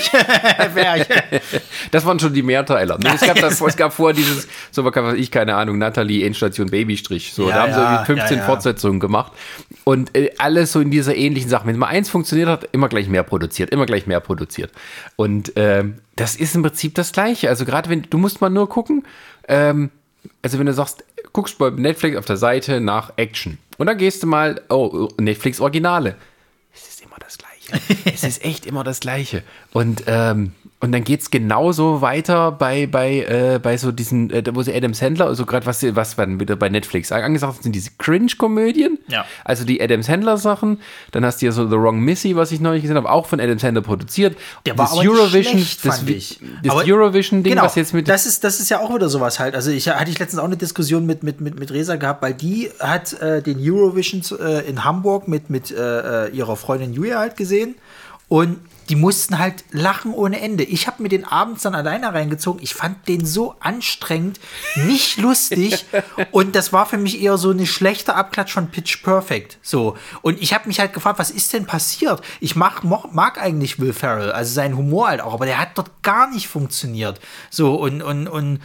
das 1.90 2.04
waren 2.04 2.18
schon 2.18 2.34
die 2.34 2.42
Mehrteiler. 2.42 2.98
Es, 3.14 3.20
gab 3.22 3.36
das, 3.40 3.60
es 3.60 3.76
gab 3.76 3.92
vorher 3.92 4.14
dieses, 4.14 4.48
so 4.70 4.84
was 4.84 5.14
ich, 5.14 5.30
keine 5.30 5.54
Ahnung, 5.54 5.78
Natalie, 5.78 6.26
Endstation 6.26 6.68
Babystrich. 6.68 7.32
So, 7.32 7.48
Ja, 7.48 7.54
da 7.54 7.62
haben 7.62 7.72
sie 7.72 7.78
ja, 7.80 7.92
irgendwie 7.92 8.06
15 8.06 8.36
ja, 8.36 8.42
ja. 8.42 8.46
Fortsetzungen 8.46 9.00
gemacht. 9.00 9.32
Und 9.84 10.14
äh, 10.16 10.32
alles 10.38 10.72
so 10.72 10.80
in 10.80 10.90
dieser 10.90 11.14
ähnlichen 11.14 11.48
Sache. 11.48 11.66
Wenn 11.66 11.78
mal 11.78 11.86
eins 11.86 12.10
funktioniert 12.10 12.48
hat, 12.48 12.68
immer 12.72 12.88
gleich 12.88 13.08
mehr 13.08 13.22
produziert, 13.22 13.70
immer 13.70 13.86
gleich 13.86 14.06
mehr 14.06 14.20
produziert. 14.26 14.70
Und 15.16 15.52
ähm, 15.56 15.98
das 16.16 16.36
ist 16.36 16.54
im 16.54 16.62
Prinzip 16.62 16.94
das 16.94 17.12
Gleiche. 17.12 17.48
Also 17.48 17.64
gerade 17.64 17.88
wenn, 17.88 18.02
du 18.02 18.18
musst 18.18 18.40
mal 18.40 18.50
nur 18.50 18.68
gucken, 18.68 19.04
ähm, 19.48 19.90
also 20.42 20.58
wenn 20.58 20.66
du 20.66 20.74
sagst, 20.74 21.04
guckst 21.32 21.58
bei 21.58 21.70
Netflix 21.70 22.16
auf 22.16 22.24
der 22.24 22.36
Seite 22.36 22.80
nach 22.80 23.12
Action 23.16 23.58
und 23.78 23.86
dann 23.86 23.98
gehst 23.98 24.22
du 24.22 24.26
mal, 24.26 24.60
oh, 24.68 25.08
Netflix 25.18 25.60
Originale. 25.60 26.16
Es 26.74 26.88
ist 26.88 27.02
immer 27.02 27.16
das 27.18 27.38
Gleiche. 27.38 28.00
es 28.12 28.24
ist 28.24 28.44
echt 28.44 28.66
immer 28.66 28.84
das 28.84 29.00
Gleiche. 29.00 29.42
Und, 29.72 30.04
ähm, 30.06 30.52
und 30.78 30.92
dann 30.92 31.04
geht 31.04 31.22
es 31.22 31.30
genauso 31.30 32.02
weiter 32.02 32.52
bei, 32.52 32.86
bei, 32.86 33.20
äh, 33.20 33.58
bei 33.62 33.78
so 33.78 33.92
diesen, 33.92 34.30
äh, 34.30 34.42
wo 34.52 34.62
sie 34.62 34.74
Adam 34.74 34.92
Sandler, 34.92 35.24
also 35.24 35.46
gerade 35.46 35.64
was, 35.64 35.82
was 35.96 36.16
dann 36.16 36.38
wieder 36.38 36.54
bei 36.54 36.68
Netflix 36.68 37.10
angesagt 37.12 37.54
haben, 37.54 37.62
sind 37.62 37.74
diese 37.74 37.92
Cringe-Komödien. 37.96 38.98
Ja. 39.08 39.24
Also 39.42 39.64
die 39.64 39.80
Adam 39.80 40.02
Sandler-Sachen. 40.02 40.80
Dann 41.12 41.24
hast 41.24 41.40
du 41.40 41.46
ja 41.46 41.52
so 41.52 41.66
The 41.66 41.76
Wrong 41.76 42.00
Missy, 42.00 42.36
was 42.36 42.52
ich 42.52 42.60
neulich 42.60 42.82
gesehen 42.82 42.98
habe, 42.98 43.10
auch 43.10 43.24
von 43.24 43.40
Adam 43.40 43.58
Sandler 43.58 43.80
produziert. 43.80 44.36
Der 44.66 44.76
war 44.76 44.84
das 44.84 44.92
aber 44.92 45.02
nicht 45.02 45.10
Eurovision, 45.10 45.54
schlecht, 45.54 45.86
das, 45.86 45.96
fand 45.96 46.10
ich. 46.10 46.40
das 46.62 46.74
Eurovision-Ding, 46.74 47.54
Genau, 47.54 47.64
was 47.64 47.74
jetzt 47.74 47.94
mit 47.94 48.06
das 48.06 48.26
ist, 48.26 48.44
das 48.44 48.60
ist 48.60 48.68
ja 48.68 48.80
auch 48.80 48.94
wieder 48.94 49.08
sowas 49.08 49.40
halt. 49.40 49.54
Also 49.54 49.70
ich 49.70 49.88
hatte 49.88 50.10
ich 50.10 50.18
letztens 50.18 50.40
auch 50.40 50.46
eine 50.46 50.58
Diskussion 50.58 51.06
mit, 51.06 51.22
mit, 51.22 51.40
mit, 51.40 51.58
mit 51.58 51.70
Resa 51.70 51.96
gehabt, 51.96 52.20
weil 52.20 52.34
die 52.34 52.70
hat 52.80 53.14
äh, 53.22 53.40
den 53.40 53.58
Eurovision 53.58 54.22
äh, 54.40 54.68
in 54.68 54.84
Hamburg 54.84 55.26
mit, 55.26 55.48
mit 55.48 55.70
äh, 55.70 56.26
äh, 56.26 56.30
ihrer 56.36 56.56
Freundin 56.56 56.92
Julia 56.92 57.18
halt 57.18 57.38
gesehen 57.38 57.76
und 58.28 58.58
die 58.88 58.96
mussten 58.96 59.38
halt 59.38 59.64
lachen 59.70 60.12
ohne 60.12 60.40
Ende. 60.40 60.64
Ich 60.64 60.86
habe 60.86 61.02
mir 61.02 61.08
den 61.08 61.24
abends 61.24 61.62
dann 61.62 61.74
alleine 61.74 62.12
reingezogen. 62.12 62.62
Ich 62.62 62.74
fand 62.74 63.08
den 63.08 63.24
so 63.26 63.54
anstrengend, 63.60 64.40
nicht 64.76 65.18
lustig. 65.18 65.84
und 66.30 66.54
das 66.54 66.72
war 66.72 66.86
für 66.86 66.98
mich 66.98 67.20
eher 67.20 67.38
so 67.38 67.50
eine 67.50 67.66
schlechte 67.66 68.14
Abklatsch 68.14 68.52
von 68.52 68.70
Pitch 68.70 69.02
Perfect. 69.02 69.58
So. 69.62 69.96
Und 70.22 70.40
ich 70.40 70.54
habe 70.54 70.68
mich 70.68 70.80
halt 70.80 70.92
gefragt, 70.92 71.18
was 71.18 71.30
ist 71.30 71.52
denn 71.52 71.66
passiert? 71.66 72.20
Ich 72.40 72.56
mag, 72.56 72.82
mag 72.84 73.40
eigentlich 73.40 73.80
Will 73.80 73.92
Ferrell, 73.92 74.32
also 74.32 74.52
seinen 74.52 74.76
Humor 74.76 75.08
halt 75.08 75.20
auch, 75.20 75.34
aber 75.34 75.46
der 75.46 75.58
hat 75.58 75.76
dort 75.76 76.02
gar 76.02 76.30
nicht 76.30 76.48
funktioniert. 76.48 77.20
So, 77.50 77.74
und, 77.74 78.02
und, 78.02 78.28
und 78.28 78.60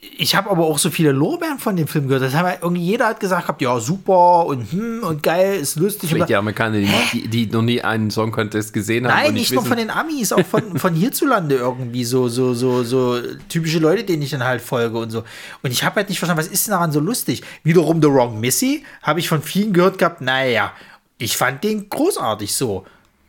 ich 0.00 0.34
habe 0.34 0.50
aber 0.50 0.64
auch 0.64 0.78
so 0.78 0.88
viele 0.88 1.12
Lorbeeren 1.12 1.58
von 1.58 1.76
dem 1.76 1.86
Film 1.86 2.08
gehört. 2.08 2.22
Das 2.22 2.34
haben 2.34 2.50
irgendwie 2.62 2.82
jeder 2.82 3.08
hat 3.08 3.20
gesagt, 3.20 3.42
gehabt, 3.42 3.60
ja, 3.60 3.78
super 3.80 4.46
und 4.46 4.72
hm 4.72 5.02
und 5.02 5.22
geil, 5.22 5.58
ist 5.60 5.76
lustig. 5.76 6.08
Vielleicht 6.08 6.30
die 6.30 6.36
Amerikaner, 6.36 6.78
die, 6.78 6.88
die, 7.12 7.28
die, 7.28 7.46
noch 7.46 7.60
nie 7.60 7.82
einen 7.82 8.10
Song 8.10 8.32
Contest 8.32 8.72
gesehen 8.72 9.06
haben. 9.06 9.14
Nein, 9.14 9.34
nicht, 9.34 9.50
nicht 9.50 9.52
nur 9.52 9.64
von 9.64 9.76
den 9.76 9.90
Amis, 9.90 10.32
auch 10.32 10.44
von, 10.46 10.78
von 10.78 10.94
hierzulande 10.94 11.56
irgendwie 11.56 12.04
so, 12.04 12.28
so, 12.28 12.54
so, 12.54 12.82
so 12.82 13.20
typische 13.50 13.78
Leute, 13.78 14.04
denen 14.04 14.22
ich 14.22 14.30
dann 14.30 14.42
halt 14.42 14.62
folge 14.62 14.96
und 14.96 15.10
so. 15.10 15.22
Und 15.62 15.70
ich 15.70 15.84
habe 15.84 15.96
halt 15.96 16.08
nicht 16.08 16.18
verstanden, 16.18 16.42
was 16.42 16.50
ist 16.50 16.66
denn 16.66 16.72
daran 16.72 16.92
so 16.92 17.00
lustig? 17.00 17.42
Wiederum 17.62 18.00
The 18.00 18.08
Wrong 18.08 18.40
Missy 18.40 18.84
habe 19.02 19.20
ich 19.20 19.28
von 19.28 19.42
vielen 19.42 19.74
gehört 19.74 19.98
gehabt, 19.98 20.22
naja, 20.22 20.72
ich 21.18 21.36
fand 21.36 21.62
den 21.62 21.90
großartig 21.90 22.54
so. 22.54 22.86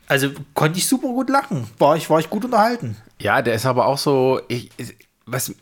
Also 0.08 0.30
konnte 0.54 0.80
ich 0.80 0.88
super 0.88 1.08
gut 1.10 1.30
lachen. 1.30 1.68
War 1.78 1.98
ich, 1.98 2.10
war 2.10 2.20
ich 2.20 2.30
gut 2.30 2.46
unterhalten. 2.46 2.96
Ja, 3.20 3.42
der 3.42 3.56
ist 3.56 3.66
aber 3.66 3.88
auch 3.88 3.98
so. 3.98 4.42
Ich, 4.48 4.70
was, 5.32 5.54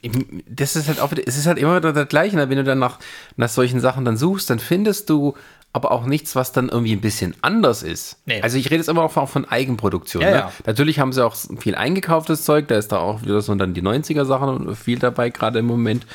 das 0.48 0.76
ist 0.76 0.88
halt 0.88 1.00
auch, 1.00 1.12
es 1.12 1.38
ist 1.38 1.46
halt 1.46 1.58
immer 1.58 1.78
wieder 1.78 1.94
das 1.94 2.08
Gleiche. 2.08 2.36
Ne? 2.36 2.50
Wenn 2.50 2.58
du 2.58 2.64
dann 2.64 2.80
nach, 2.80 3.00
nach 3.38 3.50
solchen 3.50 3.80
Sachen 3.80 4.06
dann 4.06 4.18
suchst, 4.18 4.50
dann 4.50 4.60
findest 4.60 5.10
du 5.10 5.36
aber 5.72 5.92
auch 5.92 6.06
nichts, 6.06 6.36
was 6.36 6.52
dann 6.52 6.70
irgendwie 6.70 6.94
ein 6.94 7.02
bisschen 7.02 7.36
anders 7.42 7.84
ist. 7.84 8.18
Nee. 8.26 8.42
Also 8.42 8.58
ich 8.58 8.66
rede 8.66 8.78
jetzt 8.78 8.90
immer 8.90 9.04
auch 9.04 9.12
von, 9.12 9.28
von 9.28 9.46
Eigenproduktion. 9.46 10.24
Ja, 10.24 10.30
ne? 10.30 10.38
ja. 10.38 10.52
Natürlich 10.66 11.00
haben 11.00 11.14
sie 11.14 11.24
auch 11.24 11.36
viel 11.60 11.76
eingekauftes 11.76 12.44
Zeug, 12.44 12.68
da 12.68 12.76
ist 12.76 12.92
da 12.92 12.98
auch 12.98 13.22
wieder 13.22 13.42
so 13.42 13.54
dann 13.56 13.74
die 13.74 13.84
90er-Sachen 13.84 14.76
viel 14.76 14.98
dabei, 14.98 15.30
gerade 15.30 15.60
im 15.60 15.66
Moment. 15.66 16.08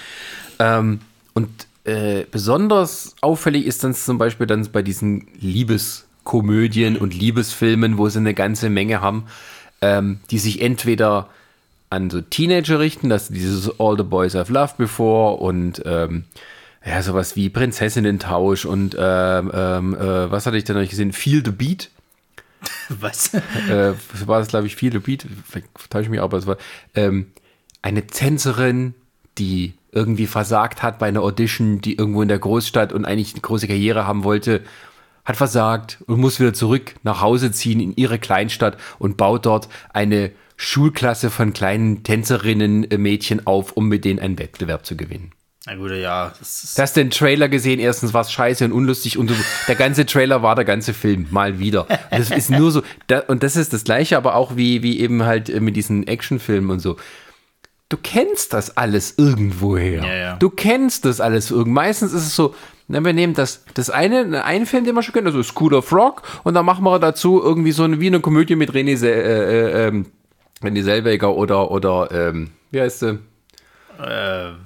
Ähm, 0.58 1.00
und 1.34 1.48
äh, 1.84 2.24
besonders 2.30 3.14
auffällig 3.20 3.66
ist 3.66 3.84
dann 3.84 3.94
zum 3.94 4.18
Beispiel 4.18 4.46
dann 4.46 4.66
bei 4.72 4.82
diesen 4.82 5.28
Liebeskomödien 5.38 6.96
und 6.96 7.14
Liebesfilmen, 7.14 7.96
wo 7.96 8.08
sie 8.08 8.18
eine 8.18 8.34
ganze 8.34 8.70
Menge 8.70 9.00
haben, 9.00 9.26
ähm, 9.82 10.18
die 10.30 10.38
sich 10.38 10.62
entweder 10.62 11.28
an 11.90 12.10
so 12.10 12.20
Teenager 12.20 12.78
richten, 12.80 13.08
dass 13.08 13.28
dieses 13.28 13.78
All 13.78 13.96
the 13.96 14.02
Boys 14.02 14.34
I've 14.34 14.52
Loved 14.52 14.76
Before 14.76 15.36
und 15.36 15.82
ähm, 15.84 16.24
ja, 16.84 17.02
sowas 17.02 17.34
wie 17.36 17.48
Prinzessinnen-Tausch 17.48 18.66
und 18.66 18.96
ähm, 18.98 19.50
ähm, 19.54 19.94
äh, 19.94 20.30
was 20.30 20.46
hatte 20.46 20.56
ich 20.56 20.64
denn 20.64 20.76
noch 20.76 20.88
gesehen? 20.88 21.12
Feel 21.12 21.42
the 21.44 21.50
Beat. 21.50 21.90
Was? 22.88 23.34
Äh, 23.34 23.92
war 24.26 24.38
das, 24.38 24.48
glaube 24.48 24.66
ich, 24.66 24.76
Feel 24.76 24.92
the 24.92 24.98
Beat? 24.98 25.26
Vielleicht 25.46 25.68
täusche 25.90 26.04
ich 26.04 26.10
mich, 26.10 26.20
aber 26.20 26.38
es 26.38 26.46
war 26.46 26.56
ähm, 26.94 27.26
eine 27.82 28.06
Tänzerin, 28.06 28.94
die 29.38 29.74
irgendwie 29.92 30.26
versagt 30.26 30.82
hat 30.82 30.98
bei 30.98 31.06
einer 31.06 31.22
Audition, 31.22 31.80
die 31.80 31.96
irgendwo 31.96 32.22
in 32.22 32.28
der 32.28 32.38
Großstadt 32.38 32.92
und 32.92 33.04
eigentlich 33.04 33.32
eine 33.32 33.42
große 33.42 33.66
Karriere 33.66 34.06
haben 34.06 34.24
wollte, 34.24 34.62
hat 35.24 35.36
versagt 35.36 35.98
und 36.06 36.20
muss 36.20 36.40
wieder 36.40 36.52
zurück 36.52 36.94
nach 37.02 37.20
Hause 37.20 37.52
ziehen 37.52 37.80
in 37.80 37.96
ihre 37.96 38.18
Kleinstadt 38.18 38.76
und 38.98 39.16
baut 39.16 39.46
dort 39.46 39.68
eine 39.92 40.32
Schulklasse 40.64 41.30
von 41.30 41.52
kleinen 41.52 42.02
Tänzerinnen, 42.02 42.90
äh, 42.90 42.98
Mädchen 42.98 43.46
auf, 43.46 43.72
um 43.72 43.88
mit 43.88 44.04
denen 44.04 44.18
einen 44.18 44.38
Wettbewerb 44.38 44.86
zu 44.86 44.96
gewinnen. 44.96 45.32
Na 45.66 45.76
gut, 45.76 45.92
ja. 45.92 46.32
Das 46.38 46.74
du 46.74 46.82
hast 46.82 46.96
den 46.96 47.10
Trailer 47.10 47.48
gesehen, 47.48 47.80
erstens 47.80 48.12
war 48.12 48.20
es 48.20 48.32
scheiße 48.32 48.64
und 48.66 48.72
unlustig 48.72 49.16
und 49.16 49.32
der 49.66 49.74
ganze 49.76 50.04
Trailer 50.04 50.42
war 50.42 50.54
der 50.54 50.64
ganze 50.64 50.92
Film, 50.92 51.26
mal 51.30 51.58
wieder. 51.58 51.86
Und 52.10 52.18
das 52.18 52.30
ist 52.30 52.50
nur 52.50 52.70
so, 52.70 52.82
da, 53.06 53.20
und 53.20 53.42
das 53.42 53.56
ist 53.56 53.72
das 53.72 53.84
gleiche, 53.84 54.16
aber 54.16 54.34
auch 54.34 54.56
wie, 54.56 54.82
wie 54.82 55.00
eben 55.00 55.22
halt 55.24 55.48
äh, 55.48 55.60
mit 55.60 55.76
diesen 55.76 56.06
Actionfilmen 56.06 56.70
und 56.70 56.80
so. 56.80 56.96
Du 57.88 57.98
kennst 58.02 58.52
das 58.52 58.76
alles 58.76 59.14
irgendwoher. 59.16 60.04
Ja, 60.04 60.14
ja. 60.14 60.36
Du 60.36 60.50
kennst 60.50 61.04
das 61.04 61.20
alles 61.20 61.50
irgendwo. 61.50 61.72
Meistens 61.72 62.12
ist 62.12 62.26
es 62.26 62.36
so, 62.36 62.54
na, 62.88 63.02
wir 63.02 63.12
nehmen 63.12 63.34
das, 63.34 63.64
das 63.74 63.88
eine, 63.88 64.44
einen 64.44 64.66
Film, 64.66 64.84
den 64.84 64.94
wir 64.94 65.02
schon 65.02 65.14
kennen, 65.14 65.26
also 65.26 65.42
School 65.42 65.74
of 65.74 65.92
Rock, 65.92 66.22
und 66.42 66.54
dann 66.54 66.66
machen 66.66 66.84
wir 66.84 66.98
dazu 66.98 67.40
irgendwie 67.42 67.72
so 67.72 67.84
eine, 67.84 68.00
wie 68.00 68.08
eine 68.08 68.20
Komödie 68.20 68.56
mit 68.56 68.72
René, 68.72 69.02
äh, 69.02 69.88
äh, 69.88 70.04
ähm, 70.66 70.74
René 70.74 70.82
Selweger 70.82 71.34
oder, 71.34 71.70
oder, 71.70 72.08
ähm, 72.10 72.50
wie 72.70 72.80
heißt 72.80 73.00
sie? 73.00 73.18
Äh. 73.98 74.63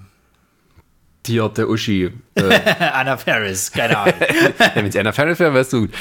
Tier 1.29 1.49
der 1.51 1.69
Uschi. 1.69 2.11
Äh. 2.39 2.61
Anna 2.95 3.17
Ferris, 3.17 3.73
keine 3.73 3.99
Ahnung. 3.99 4.15
ja, 4.61 4.71
Wenn 4.77 4.87
es 4.87 4.95
Anna 4.95 5.11
Ferris 5.11 5.41
wäre, 5.41 5.53
wärst 5.53 5.73
du 5.73 5.81
gut. 5.81 5.91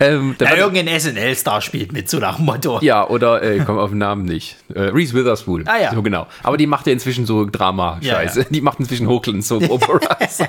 ähm, 0.00 0.34
ja, 0.40 0.56
irgendein 0.56 0.98
SNL-Star 0.98 1.60
spielt 1.60 1.92
mit, 1.92 2.08
so 2.08 2.18
nach 2.18 2.36
dem 2.36 2.46
Motto. 2.46 2.78
Ja, 2.80 3.06
oder, 3.06 3.42
äh, 3.42 3.58
komm 3.58 3.76
auf 3.76 3.90
den 3.90 3.98
Namen 3.98 4.24
nicht. 4.24 4.56
Äh, 4.74 4.84
Reese 4.84 5.12
Witherspoon. 5.12 5.64
Ah 5.66 5.82
ja. 5.82 5.92
So 5.92 6.02
genau. 6.02 6.26
Aber 6.42 6.56
die 6.56 6.66
macht 6.66 6.86
ja 6.86 6.94
inzwischen 6.94 7.26
so 7.26 7.44
Drama-Scheiße. 7.44 8.38
Ja, 8.38 8.44
ja. 8.44 8.50
Die 8.50 8.62
macht 8.62 8.80
inzwischen 8.80 9.06
Hochglanz-Soap-Operas. 9.06 10.44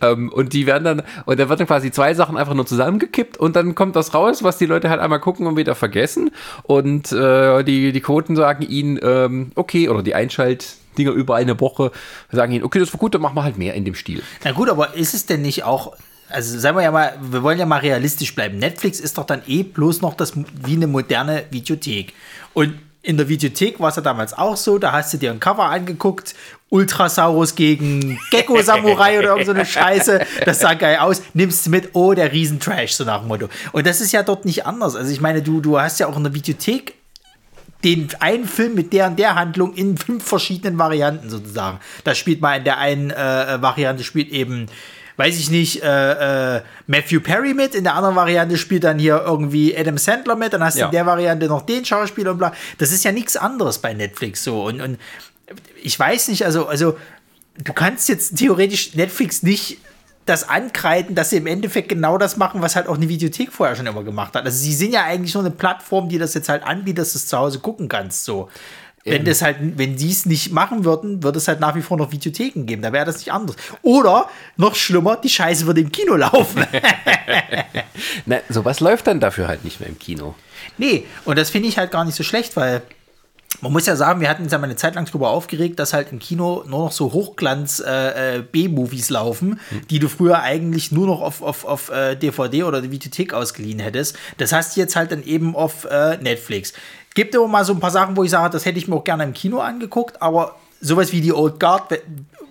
ähm, 0.00 0.32
und 0.32 0.54
die 0.54 0.64
werden 0.64 0.84
dann, 0.84 1.02
und 1.26 1.38
da 1.38 1.50
wird 1.50 1.60
dann 1.60 1.66
quasi 1.66 1.90
zwei 1.90 2.14
Sachen 2.14 2.38
einfach 2.38 2.54
nur 2.54 2.64
zusammengekippt 2.64 3.36
und 3.36 3.56
dann 3.56 3.74
kommt 3.74 3.94
das 3.94 4.14
raus, 4.14 4.42
was 4.42 4.56
die 4.56 4.64
Leute 4.64 4.88
halt 4.88 5.02
einmal 5.02 5.20
gucken 5.20 5.46
und 5.46 5.58
wieder 5.58 5.74
vergessen. 5.74 6.30
Und 6.62 7.12
äh, 7.12 7.62
die, 7.62 7.92
die 7.92 8.00
Quoten 8.00 8.36
sagen 8.36 8.62
ihnen, 8.62 8.98
ähm, 9.02 9.52
okay, 9.54 9.90
oder 9.90 10.02
die 10.02 10.14
Einschalt- 10.14 10.76
Dinger 10.98 11.12
über 11.12 11.36
eine 11.36 11.58
Woche, 11.60 11.92
sagen 12.30 12.52
ihnen, 12.52 12.64
okay, 12.64 12.78
das 12.78 12.92
war 12.92 12.98
gut, 12.98 13.14
dann 13.14 13.22
machen 13.22 13.34
wir 13.34 13.44
halt 13.44 13.58
mehr 13.58 13.74
in 13.74 13.84
dem 13.84 13.94
Stil. 13.94 14.22
Na 14.44 14.52
gut, 14.52 14.68
aber 14.68 14.94
ist 14.94 15.14
es 15.14 15.26
denn 15.26 15.42
nicht 15.42 15.64
auch, 15.64 15.94
also 16.28 16.58
sagen 16.58 16.76
wir 16.76 16.82
ja 16.82 16.90
mal, 16.90 17.14
wir 17.20 17.42
wollen 17.42 17.58
ja 17.58 17.66
mal 17.66 17.80
realistisch 17.80 18.34
bleiben. 18.34 18.58
Netflix 18.58 19.00
ist 19.00 19.18
doch 19.18 19.24
dann 19.24 19.42
eh 19.46 19.62
bloß 19.62 20.00
noch 20.00 20.14
das 20.14 20.32
wie 20.36 20.76
eine 20.76 20.86
moderne 20.86 21.44
Videothek. 21.50 22.12
Und 22.54 22.78
in 23.02 23.16
der 23.16 23.28
Videothek 23.28 23.80
war 23.80 23.88
es 23.88 23.96
ja 23.96 24.02
damals 24.02 24.32
auch 24.32 24.56
so, 24.56 24.78
da 24.78 24.92
hast 24.92 25.12
du 25.12 25.18
dir 25.18 25.32
ein 25.32 25.40
Cover 25.40 25.64
angeguckt, 25.64 26.34
Ultrasaurus 26.70 27.54
gegen 27.54 28.18
Gecko-Samurai 28.30 29.18
oder 29.18 29.30
irgend 29.30 29.46
so 29.46 29.52
eine 29.52 29.66
Scheiße, 29.66 30.24
das 30.44 30.60
sah 30.60 30.74
geil 30.74 30.98
aus, 30.98 31.20
nimmst 31.34 31.66
du 31.66 31.70
mit, 31.70 31.90
oh, 31.94 32.14
der 32.14 32.32
Riesentrash, 32.32 32.92
so 32.92 33.04
nach 33.04 33.20
dem 33.20 33.28
Motto. 33.28 33.48
Und 33.72 33.86
das 33.86 34.00
ist 34.00 34.12
ja 34.12 34.22
dort 34.22 34.44
nicht 34.44 34.64
anders. 34.66 34.96
Also 34.96 35.12
ich 35.12 35.20
meine, 35.20 35.42
du, 35.42 35.60
du 35.60 35.78
hast 35.78 36.00
ja 36.00 36.06
auch 36.06 36.16
in 36.16 36.22
der 36.22 36.32
Videothek 36.32 36.94
den 37.84 38.08
einen 38.20 38.46
Film 38.46 38.74
mit 38.74 38.92
der 38.92 39.08
und 39.08 39.18
der 39.18 39.34
Handlung 39.34 39.74
in 39.74 39.96
fünf 39.96 40.24
verschiedenen 40.24 40.78
Varianten 40.78 41.30
sozusagen. 41.30 41.80
Da 42.04 42.14
spielt 42.14 42.40
mal 42.40 42.58
in 42.58 42.64
der 42.64 42.78
einen 42.78 43.10
äh, 43.10 43.60
Variante 43.60 44.04
spielt 44.04 44.30
eben 44.30 44.68
weiß 45.16 45.38
ich 45.38 45.50
nicht, 45.50 45.82
äh, 45.82 46.56
äh, 46.56 46.62
Matthew 46.86 47.20
Perry 47.20 47.54
mit, 47.54 47.74
in 47.74 47.84
der 47.84 47.94
anderen 47.94 48.16
Variante 48.16 48.56
spielt 48.56 48.84
dann 48.84 48.98
hier 48.98 49.22
irgendwie 49.24 49.76
Adam 49.76 49.98
Sandler 49.98 50.36
mit, 50.36 50.52
dann 50.52 50.64
hast 50.64 50.76
du 50.76 50.80
ja. 50.80 50.86
in 50.86 50.92
der 50.92 51.06
Variante 51.06 51.46
noch 51.46 51.62
den 51.62 51.84
Schauspieler 51.84 52.32
und 52.32 52.38
bla. 52.38 52.52
Das 52.78 52.92
ist 52.92 53.04
ja 53.04 53.12
nichts 53.12 53.36
anderes 53.36 53.78
bei 53.78 53.92
Netflix 53.92 54.42
so. 54.42 54.64
Und, 54.64 54.80
und 54.80 54.98
ich 55.82 55.98
weiß 55.98 56.28
nicht, 56.28 56.44
also, 56.44 56.66
also 56.66 56.96
du 57.62 57.72
kannst 57.72 58.08
jetzt 58.08 58.36
theoretisch 58.36 58.94
Netflix 58.94 59.42
nicht 59.42 59.78
das 60.26 60.48
ankreiden, 60.48 61.14
dass 61.14 61.30
sie 61.30 61.38
im 61.38 61.46
Endeffekt 61.46 61.88
genau 61.88 62.16
das 62.16 62.36
machen, 62.36 62.62
was 62.62 62.76
halt 62.76 62.86
auch 62.86 62.96
eine 62.96 63.08
Videothek 63.08 63.52
vorher 63.52 63.74
schon 63.74 63.86
immer 63.86 64.04
gemacht 64.04 64.34
hat. 64.34 64.44
Also 64.44 64.56
sie 64.56 64.72
sind 64.72 64.92
ja 64.92 65.04
eigentlich 65.04 65.34
nur 65.34 65.42
eine 65.42 65.50
Plattform, 65.50 66.08
die 66.08 66.18
das 66.18 66.34
jetzt 66.34 66.48
halt 66.48 66.62
anbietet, 66.62 66.98
dass 66.98 67.12
du 67.12 67.18
es 67.18 67.26
zu 67.26 67.36
Hause 67.36 67.58
gucken 67.58 67.88
kannst. 67.88 68.24
So. 68.24 68.48
Wenn 69.04 69.24
das 69.24 69.42
halt, 69.42 69.56
wenn 69.60 69.96
die 69.96 70.10
es 70.10 70.26
nicht 70.26 70.52
machen 70.52 70.84
würden, 70.84 71.24
würde 71.24 71.38
es 71.38 71.48
halt 71.48 71.58
nach 71.58 71.74
wie 71.74 71.82
vor 71.82 71.96
noch 71.96 72.12
Videotheken 72.12 72.66
geben. 72.66 72.82
Da 72.82 72.92
wäre 72.92 73.04
das 73.04 73.16
nicht 73.16 73.32
anders. 73.32 73.56
Oder 73.82 74.28
noch 74.56 74.76
schlimmer, 74.76 75.16
die 75.16 75.28
Scheiße 75.28 75.66
würde 75.66 75.80
im 75.80 75.90
Kino 75.90 76.14
laufen. 76.14 76.64
Na, 78.26 78.38
sowas 78.48 78.78
läuft 78.78 79.08
dann 79.08 79.18
dafür 79.18 79.48
halt 79.48 79.64
nicht 79.64 79.80
mehr 79.80 79.88
im 79.88 79.98
Kino. 79.98 80.36
Nee, 80.78 81.04
und 81.24 81.36
das 81.36 81.50
finde 81.50 81.68
ich 81.68 81.78
halt 81.78 81.90
gar 81.90 82.04
nicht 82.04 82.14
so 82.14 82.22
schlecht, 82.22 82.54
weil 82.54 82.82
man 83.60 83.72
muss 83.72 83.86
ja 83.86 83.94
sagen, 83.96 84.20
wir 84.20 84.28
hatten 84.28 84.42
uns 84.42 84.52
ja 84.52 84.58
mal 84.58 84.64
eine 84.64 84.76
Zeit 84.76 84.94
lang 84.94 85.04
darüber 85.04 85.30
aufgeregt, 85.30 85.78
dass 85.78 85.92
halt 85.92 86.10
im 86.10 86.18
Kino 86.18 86.64
nur 86.66 86.86
noch 86.86 86.92
so 86.92 87.12
Hochglanz-B-Movies 87.12 89.10
äh, 89.10 89.12
äh 89.12 89.14
laufen, 89.14 89.60
hm. 89.68 89.86
die 89.88 89.98
du 89.98 90.08
früher 90.08 90.40
eigentlich 90.40 90.90
nur 90.90 91.06
noch 91.06 91.20
auf, 91.20 91.42
auf, 91.42 91.64
auf 91.64 91.90
äh, 91.90 92.16
DVD 92.16 92.64
oder 92.64 92.80
die 92.80 92.90
Videothek 92.90 93.34
ausgeliehen 93.34 93.78
hättest. 93.78 94.16
Das 94.38 94.52
hast 94.52 94.76
du 94.76 94.80
jetzt 94.80 94.96
halt 94.96 95.12
dann 95.12 95.22
eben 95.22 95.54
auf 95.54 95.84
äh, 95.84 96.16
Netflix. 96.16 96.72
Gibt 97.14 97.36
aber 97.36 97.46
mal 97.46 97.64
so 97.64 97.72
ein 97.74 97.80
paar 97.80 97.90
Sachen, 97.90 98.16
wo 98.16 98.24
ich 98.24 98.30
sage, 98.30 98.50
das 98.50 98.64
hätte 98.64 98.78
ich 98.78 98.88
mir 98.88 98.96
auch 98.96 99.04
gerne 99.04 99.24
im 99.24 99.34
Kino 99.34 99.58
angeguckt, 99.60 100.22
aber 100.22 100.56
sowas 100.80 101.12
wie 101.12 101.20
die 101.20 101.32
Old 101.32 101.60
Guard, 101.60 101.92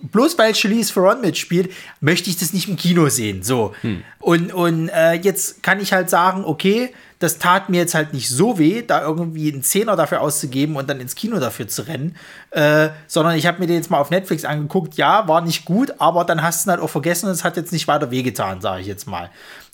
bloß 0.02 0.38
weil 0.38 0.54
Charlize 0.54 0.92
Theron 0.92 1.20
mitspielt, 1.20 1.72
möchte 2.00 2.30
ich 2.30 2.36
das 2.36 2.52
nicht 2.52 2.68
im 2.68 2.76
Kino 2.76 3.08
sehen. 3.08 3.42
So. 3.42 3.74
Hm. 3.82 4.02
Und, 4.18 4.52
und 4.52 4.88
äh, 4.88 5.14
jetzt 5.14 5.62
kann 5.62 5.80
ich 5.80 5.92
halt 5.92 6.10
sagen, 6.10 6.44
okay, 6.44 6.92
das 7.22 7.38
tat 7.38 7.68
mir 7.68 7.78
jetzt 7.78 7.94
halt 7.94 8.12
nicht 8.12 8.28
so 8.28 8.58
weh, 8.58 8.82
da 8.82 9.00
irgendwie 9.02 9.52
einen 9.52 9.62
Zehner 9.62 9.94
dafür 9.94 10.20
auszugeben 10.20 10.74
und 10.74 10.90
dann 10.90 11.00
ins 11.00 11.14
Kino 11.14 11.38
dafür 11.38 11.68
zu 11.68 11.86
rennen, 11.86 12.16
äh, 12.50 12.88
sondern 13.06 13.36
ich 13.36 13.46
habe 13.46 13.60
mir 13.60 13.68
den 13.68 13.76
jetzt 13.76 13.90
mal 13.90 13.98
auf 13.98 14.10
Netflix 14.10 14.44
angeguckt. 14.44 14.94
Ja, 14.94 15.28
war 15.28 15.40
nicht 15.40 15.64
gut, 15.64 15.94
aber 15.98 16.24
dann 16.24 16.42
hast 16.42 16.64
du 16.64 16.68
ihn 16.68 16.72
halt 16.72 16.82
auch 16.82 16.90
vergessen 16.90 17.26
und 17.26 17.32
es 17.32 17.44
hat 17.44 17.56
jetzt 17.56 17.72
nicht 17.72 17.86
weiter 17.86 18.10
wehgetan, 18.10 18.60
sage 18.60 18.80
ich 18.80 18.88
jetzt 18.88 19.06
mal. 19.06 19.30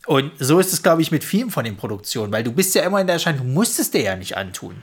Und 0.07 0.33
so 0.39 0.59
ist 0.59 0.73
es, 0.73 0.83
glaube 0.83 1.03
ich, 1.03 1.11
mit 1.11 1.25
vielen 1.25 1.51
von 1.51 1.65
den 1.65 1.77
Produktionen, 1.77 2.33
weil 2.33 2.45
du 2.45 2.53
bist 2.53 2.75
ja 2.75 2.83
immer 2.83 3.01
in 3.01 3.07
der 3.07 3.15
Erscheinung, 3.15 3.47
du 3.47 3.53
musst 3.53 3.79
es 3.79 3.91
dir 3.91 4.03
ja 4.03 4.17
nicht 4.17 4.37
antun. 4.37 4.77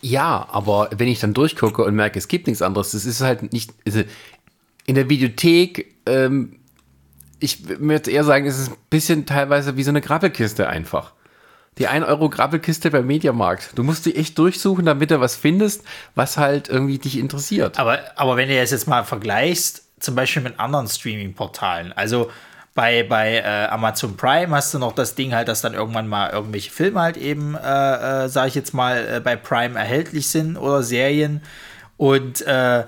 Ja, 0.00 0.46
aber 0.50 0.90
wenn 0.96 1.08
ich 1.08 1.20
dann 1.20 1.34
durchgucke 1.34 1.82
und 1.82 1.94
merke, 1.94 2.18
es 2.18 2.28
gibt 2.28 2.46
nichts 2.46 2.62
anderes, 2.62 2.92
das 2.92 3.06
ist 3.06 3.20
halt 3.20 3.52
nicht. 3.52 3.72
Also 3.86 4.02
in 4.86 4.94
der 4.94 5.08
Videothek, 5.10 5.94
ähm, 6.06 6.60
ich 7.38 7.68
würde 7.68 8.10
eher 8.10 8.24
sagen, 8.24 8.46
es 8.46 8.58
ist 8.58 8.70
ein 8.70 8.76
bisschen 8.88 9.26
teilweise 9.26 9.76
wie 9.76 9.82
so 9.82 9.90
eine 9.90 10.00
Grabbelkiste 10.00 10.68
einfach. 10.68 11.12
Die 11.78 11.88
1 11.88 12.06
Euro 12.06 12.30
Grabbelkiste 12.30 12.90
beim 12.90 13.06
Mediamarkt. 13.06 13.72
Du 13.74 13.82
musst 13.82 14.06
die 14.06 14.16
echt 14.16 14.38
durchsuchen, 14.38 14.86
damit 14.86 15.10
du 15.10 15.20
was 15.20 15.36
findest, 15.36 15.84
was 16.14 16.38
halt 16.38 16.70
irgendwie 16.70 16.96
dich 16.98 17.18
interessiert. 17.18 17.78
Aber, 17.78 17.98
aber 18.16 18.36
wenn 18.36 18.48
du 18.48 18.58
das 18.58 18.70
jetzt 18.70 18.88
mal 18.88 19.04
vergleichst, 19.04 19.82
zum 20.00 20.14
Beispiel 20.14 20.42
mit 20.42 20.58
anderen 20.58 20.88
Streaming-Portalen, 20.88 21.92
also 21.92 22.30
bei, 22.74 23.02
bei 23.02 23.38
äh, 23.38 23.66
Amazon 23.68 24.16
Prime 24.16 24.54
hast 24.54 24.72
du 24.72 24.78
noch 24.78 24.92
das 24.92 25.14
Ding 25.14 25.34
halt, 25.34 25.48
dass 25.48 25.62
dann 25.62 25.74
irgendwann 25.74 26.08
mal 26.08 26.30
irgendwelche 26.30 26.70
Filme 26.70 27.00
halt 27.00 27.16
eben, 27.16 27.54
äh, 27.54 28.24
äh, 28.24 28.28
sage 28.28 28.48
ich 28.48 28.54
jetzt 28.54 28.74
mal, 28.74 29.16
äh, 29.16 29.20
bei 29.20 29.34
Prime 29.34 29.78
erhältlich 29.78 30.28
sind 30.28 30.56
oder 30.56 30.82
Serien. 30.82 31.42
Und 31.96 32.42
äh, 32.42 32.84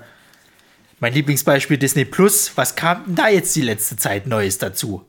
mein 0.99 1.13
Lieblingsbeispiel 1.13 1.77
Disney 1.77 2.05
Plus, 2.05 2.51
was 2.55 2.75
kam 2.75 3.03
denn 3.05 3.15
da 3.15 3.27
jetzt 3.29 3.55
die 3.55 3.61
letzte 3.61 3.95
Zeit 3.97 4.27
Neues 4.27 4.57
dazu? 4.57 5.05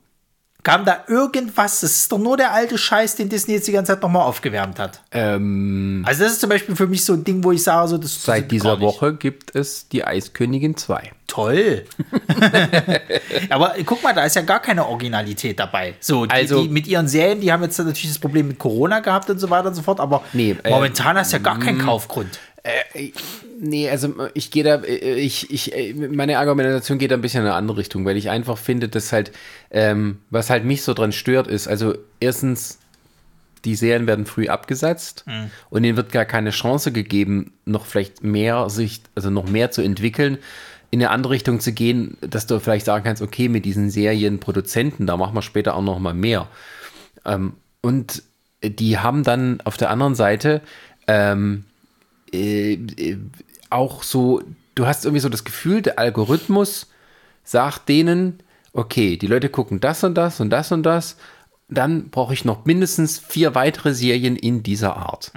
Kam 0.63 0.85
da 0.85 1.05
irgendwas? 1.09 1.81
Das 1.81 1.91
ist 1.93 2.13
doch 2.13 2.19
nur 2.19 2.37
der 2.37 2.53
alte 2.53 2.77
Scheiß, 2.77 3.17
den 3.17 3.31
Disney 3.31 3.55
jetzt 3.55 3.67
die 3.67 3.73
ganze 3.73 3.93
Zeit 3.95 4.03
nochmal 4.03 4.25
aufgewärmt 4.27 4.79
hat. 4.79 5.01
Ähm, 5.11 6.05
Also, 6.07 6.25
das 6.25 6.33
ist 6.33 6.41
zum 6.43 6.51
Beispiel 6.51 6.77
für 6.77 6.87
mich 6.87 7.03
so 7.03 7.15
ein 7.15 7.25
Ding, 7.25 7.43
wo 7.43 7.51
ich 7.53 7.63
sage, 7.63 7.89
so, 7.89 7.97
das 7.97 8.23
seit 8.23 8.51
dieser. 8.51 8.79
Woche 8.79 9.15
gibt 9.15 9.55
es 9.57 9.89
die 9.89 10.05
Eiskönigin 10.05 10.77
2. 10.77 11.13
Toll. 11.27 11.85
Aber 13.49 13.75
guck 13.87 14.03
mal, 14.03 14.13
da 14.13 14.25
ist 14.25 14.37
ja 14.37 14.43
gar 14.43 14.61
keine 14.61 14.87
Originalität 14.87 15.59
dabei. 15.59 15.95
So, 16.01 16.27
die, 16.27 16.33
Also- 16.33 16.63
die 16.63 16.69
mit 16.69 16.87
ihren 16.87 17.09
Serien, 17.09 17.41
die 17.41 17.51
haben 17.53 17.63
jetzt 17.63 17.79
natürlich 17.79 18.09
das 18.09 18.19
Problem 18.19 18.49
mit 18.49 18.59
Corona 18.59 19.01
gehabt 19.01 19.31
und 19.31 19.39
so 19.39 19.49
weiter 19.51 19.69
und 19.69 19.75
so 19.75 19.83
fort, 19.83 19.99
aber 20.01 20.23
Nee, 20.33 20.57
äh, 20.63 20.71
momentan 20.71 21.17
hast 21.17 21.33
du 21.33 21.37
ja 21.39 21.43
gar 21.43 21.59
keinen 21.59 21.79
Kaufgrund. 21.79 22.39
Äh, 22.63 23.13
nee, 23.61 23.89
also 23.89 24.15
ich 24.35 24.51
gehe 24.51 24.65
da, 24.65 24.77
äh, 24.77 25.15
ich, 25.15 25.51
ich, 25.51 25.75
äh, 25.75 25.93
meine 25.95 26.39
Argumentation 26.39 26.99
geht 26.99 27.11
da 27.11 27.15
ein 27.15 27.21
bisschen 27.21 27.43
in 27.43 27.47
eine 27.47 27.57
andere 27.57 27.79
Richtung, 27.79 28.05
weil 28.05 28.17
ich 28.17 28.31
einfach 28.31 28.59
finde, 28.59 28.89
dass 28.89 29.13
halt, 29.13 29.33
ähm, 29.71 30.19
was 30.31 30.51
halt 30.51 30.65
mich 30.65 30.83
so 30.83 30.95
dran 30.95 31.13
stört, 31.13 31.47
ist, 31.47 31.69
also 31.69 31.95
erstens, 32.19 32.79
die 33.67 33.75
Serien 33.75 34.07
werden 34.07 34.25
früh 34.25 34.49
abgesetzt 34.49 35.27
und 35.69 35.85
ihnen 35.85 35.99
wird 35.99 36.13
gar 36.13 36.25
keine 36.25 36.49
Chance 36.49 36.93
gegeben, 36.93 37.53
noch 37.67 37.85
vielleicht 37.85 38.25
mehr 38.25 38.71
sich, 38.71 39.03
also 39.15 39.29
noch 39.29 39.47
mehr 39.47 39.71
zu 39.71 39.83
entwickeln, 39.83 40.39
in 40.91 41.01
eine 41.01 41.11
andere 41.11 41.35
Richtung 41.35 41.61
zu 41.61 41.73
gehen, 41.73 42.17
dass 42.23 42.47
du 42.47 42.59
vielleicht 42.59 42.87
sagen 42.87 43.05
kannst, 43.05 43.21
okay, 43.21 43.51
mit 43.51 43.67
diesen 43.67 43.91
Serienproduzenten, 43.91 45.07
da 45.07 45.19
machen 45.19 45.35
wir 45.35 45.43
später 45.43 45.75
auch 45.75 45.83
noch 45.83 45.99
mal 45.99 46.15
mehr. 46.15 46.49
Ähm, 47.27 47.53
und 47.83 48.23
die 48.63 48.97
haben 48.97 49.25
dann 49.25 49.61
auf 49.61 49.77
der 49.77 49.91
anderen 49.91 50.15
Seite 50.15 50.63
ähm, 51.07 51.65
äh, 52.33 52.75
äh, 52.75 53.19
auch 53.71 54.03
so, 54.03 54.43
du 54.75 54.87
hast 54.87 55.05
irgendwie 55.05 55.21
so 55.21 55.29
das 55.29 55.45
Gefühl, 55.45 55.83
der 55.83 55.99
Algorithmus 55.99 56.89
sagt 57.45 57.89
denen, 57.89 58.41
okay, 58.73 59.17
die 59.17 59.27
Leute 59.27 59.49
gucken 59.49 59.81
das 59.81 60.05
und 60.05 60.15
das 60.15 60.41
und 60.41 60.51
das 60.51 60.73
und 60.73 60.83
das, 60.83 61.17
dann 61.69 62.11
brauche 62.11 62.35
ich 62.35 62.45
noch 62.45 62.65
mindestens 62.65 63.19
vier 63.19 63.55
weitere 63.55 63.95
Serien 63.95 64.37
in 64.37 64.63
dieser 64.63 64.97
Art. 64.97 65.33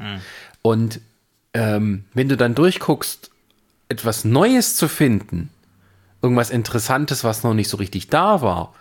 Und 0.61 0.99
ähm, 1.53 2.05
wenn 2.13 2.29
du 2.29 2.37
dann 2.37 2.55
durchguckst, 2.55 3.29
etwas 3.89 4.25
Neues 4.25 4.75
zu 4.75 4.87
finden, 4.87 5.49
irgendwas 6.21 6.49
Interessantes, 6.49 7.23
was 7.23 7.43
noch 7.43 7.53
nicht 7.53 7.69
so 7.69 7.77
richtig 7.77 8.07
da 8.07 8.41
war, 8.41 8.73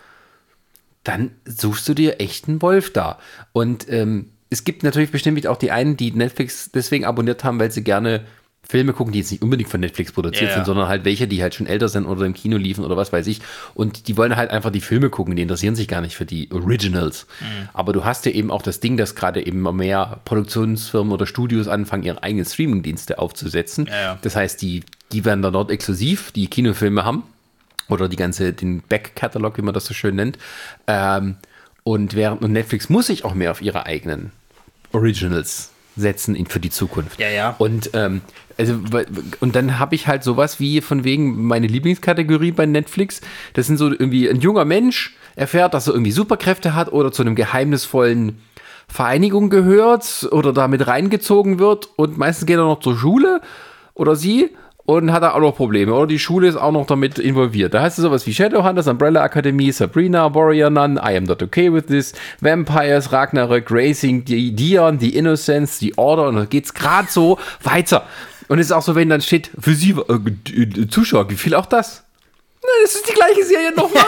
dann 1.03 1.31
suchst 1.45 1.87
du 1.87 1.93
dir 1.93 2.19
echt 2.19 2.47
einen 2.47 2.61
Wolf 2.61 2.93
da. 2.93 3.19
Und 3.51 3.87
ähm, 3.89 4.29
es 4.49 4.63
gibt 4.63 4.83
natürlich 4.83 5.11
bestimmt 5.11 5.45
auch 5.47 5.57
die 5.57 5.71
einen, 5.71 5.97
die 5.97 6.11
Netflix 6.11 6.71
deswegen 6.71 7.05
abonniert 7.05 7.43
haben, 7.43 7.59
weil 7.59 7.71
sie 7.71 7.83
gerne 7.83 8.25
Filme 8.73 8.93
gucken, 8.93 9.13
die 9.13 9.19
jetzt 9.19 9.29
nicht 9.31 9.43
unbedingt 9.43 9.69
von 9.69 9.81
Netflix 9.81 10.11
produziert 10.11 10.49
ja. 10.49 10.55
sind, 10.55 10.65
sondern 10.65 10.87
halt 10.87 11.05
welche, 11.05 11.27
die 11.27 11.43
halt 11.43 11.53
schon 11.53 11.67
älter 11.67 11.89
sind 11.89 12.07
oder 12.07 12.25
im 12.25 12.33
Kino 12.33 12.57
liefen 12.57 12.83
oder 12.83 12.97
was 12.97 13.13
weiß 13.13 13.27
ich. 13.27 13.39
Und 13.75 14.07
die 14.07 14.17
wollen 14.17 14.35
halt 14.35 14.49
einfach 14.49 14.71
die 14.71 14.81
Filme 14.81 15.11
gucken, 15.11 15.35
die 15.35 15.43
interessieren 15.43 15.75
sich 15.75 15.87
gar 15.87 16.01
nicht 16.01 16.15
für 16.15 16.25
die 16.25 16.51
Originals. 16.51 17.27
Mhm. 17.39 17.69
Aber 17.71 17.93
du 17.93 18.03
hast 18.03 18.25
ja 18.25 18.31
eben 18.31 18.49
auch 18.49 18.63
das 18.63 18.79
Ding, 18.79 18.97
dass 18.97 19.13
gerade 19.13 19.45
eben 19.45 19.61
mehr 19.75 20.21
Produktionsfirmen 20.25 21.13
oder 21.13 21.27
Studios 21.27 21.67
anfangen, 21.67 22.01
ihre 22.01 22.23
eigenen 22.23 22.45
Streamingdienste 22.45 23.19
aufzusetzen. 23.19 23.85
Ja, 23.85 24.01
ja. 24.01 24.19
Das 24.23 24.35
heißt, 24.35 24.59
die, 24.59 24.81
die 25.11 25.23
werden 25.23 25.43
dann 25.43 25.53
dort 25.53 25.69
exklusiv 25.69 26.31
die 26.31 26.47
Kinofilme 26.47 27.05
haben 27.05 27.21
oder 27.89 28.09
die 28.09 28.15
ganze, 28.15 28.53
den 28.53 28.81
Back-Catalog, 28.81 29.55
wie 29.59 29.61
man 29.61 29.75
das 29.75 29.85
so 29.85 29.93
schön 29.93 30.15
nennt. 30.15 30.39
Ähm, 30.87 31.35
und 31.83 32.15
während 32.15 32.41
und 32.41 32.53
Netflix 32.53 32.89
muss 32.89 33.05
sich 33.05 33.23
auch 33.23 33.35
mehr 33.35 33.51
auf 33.51 33.61
ihre 33.61 33.85
eigenen 33.85 34.31
Originals 34.93 35.72
setzen 35.95 36.35
in, 36.35 36.45
für 36.45 36.59
die 36.59 36.69
Zukunft. 36.69 37.19
Ja, 37.19 37.29
ja. 37.29 37.55
Und 37.57 37.91
ähm, 37.93 38.21
also 38.57 38.79
und 39.39 39.55
dann 39.55 39.79
habe 39.79 39.95
ich 39.95 40.07
halt 40.07 40.23
sowas 40.23 40.59
wie 40.59 40.81
von 40.81 41.03
wegen 41.03 41.45
meine 41.45 41.67
Lieblingskategorie 41.67 42.51
bei 42.51 42.65
Netflix. 42.65 43.21
Das 43.53 43.67
sind 43.67 43.77
so 43.77 43.89
irgendwie 43.89 44.29
ein 44.29 44.39
junger 44.39 44.65
Mensch 44.65 45.15
erfährt, 45.35 45.73
dass 45.73 45.87
er 45.87 45.93
irgendwie 45.93 46.11
Superkräfte 46.11 46.75
hat 46.75 46.91
oder 46.91 47.11
zu 47.11 47.23
einem 47.23 47.35
geheimnisvollen 47.35 48.39
Vereinigung 48.87 49.49
gehört 49.49 50.27
oder 50.31 50.53
damit 50.53 50.85
reingezogen 50.85 51.57
wird 51.57 51.89
und 51.95 52.17
meistens 52.17 52.45
geht 52.45 52.57
er 52.57 52.65
noch 52.65 52.79
zur 52.79 52.97
Schule 52.97 53.41
oder 53.95 54.15
sie 54.15 54.51
und 54.85 55.13
hat 55.13 55.23
da 55.23 55.33
auch 55.33 55.39
noch 55.39 55.55
Probleme. 55.55 55.93
Oder 55.93 56.07
die 56.07 56.19
Schule 56.19 56.47
ist 56.47 56.57
auch 56.57 56.71
noch 56.71 56.85
damit 56.85 57.17
involviert. 57.17 57.73
Da 57.73 57.81
heißt 57.81 57.97
es 57.97 58.03
sowas 58.03 58.27
wie 58.27 58.33
Shadowhunters, 58.33 58.87
Umbrella 58.87 59.23
Academy, 59.25 59.71
Sabrina, 59.71 60.33
Warrior 60.35 60.69
Nun, 60.69 60.97
I 60.97 61.15
Am 61.15 61.23
Not 61.23 61.41
Okay 61.41 61.71
With 61.73 61.85
This, 61.85 62.13
Vampires, 62.41 63.11
Ragnarök, 63.11 63.67
Racing, 63.69 64.25
die 64.25 64.53
Dion, 64.53 64.97
die 64.97 65.15
Innocence, 65.15 65.79
die 65.79 65.97
Order 65.97 66.27
und 66.27 66.35
dann 66.35 66.49
geht's 66.49 66.73
gerade 66.73 67.07
so 67.09 67.39
weiter. 67.63 68.03
Und 68.49 68.59
es 68.59 68.67
ist 68.67 68.71
auch 68.73 68.81
so, 68.81 68.93
wenn 68.95 69.07
dann 69.09 69.21
steht, 69.21 69.51
für 69.57 69.73
Sie, 69.73 69.91
äh, 69.91 70.19
d- 70.19 70.87
Zuschauer, 70.89 71.29
wie 71.29 71.35
viel 71.35 71.55
auch 71.55 71.65
das? 71.65 72.02
Das 72.81 72.95
ist 72.95 73.07
die 73.07 73.13
gleiche 73.13 73.43
Serie 73.45 73.71
nochmal. 73.71 74.03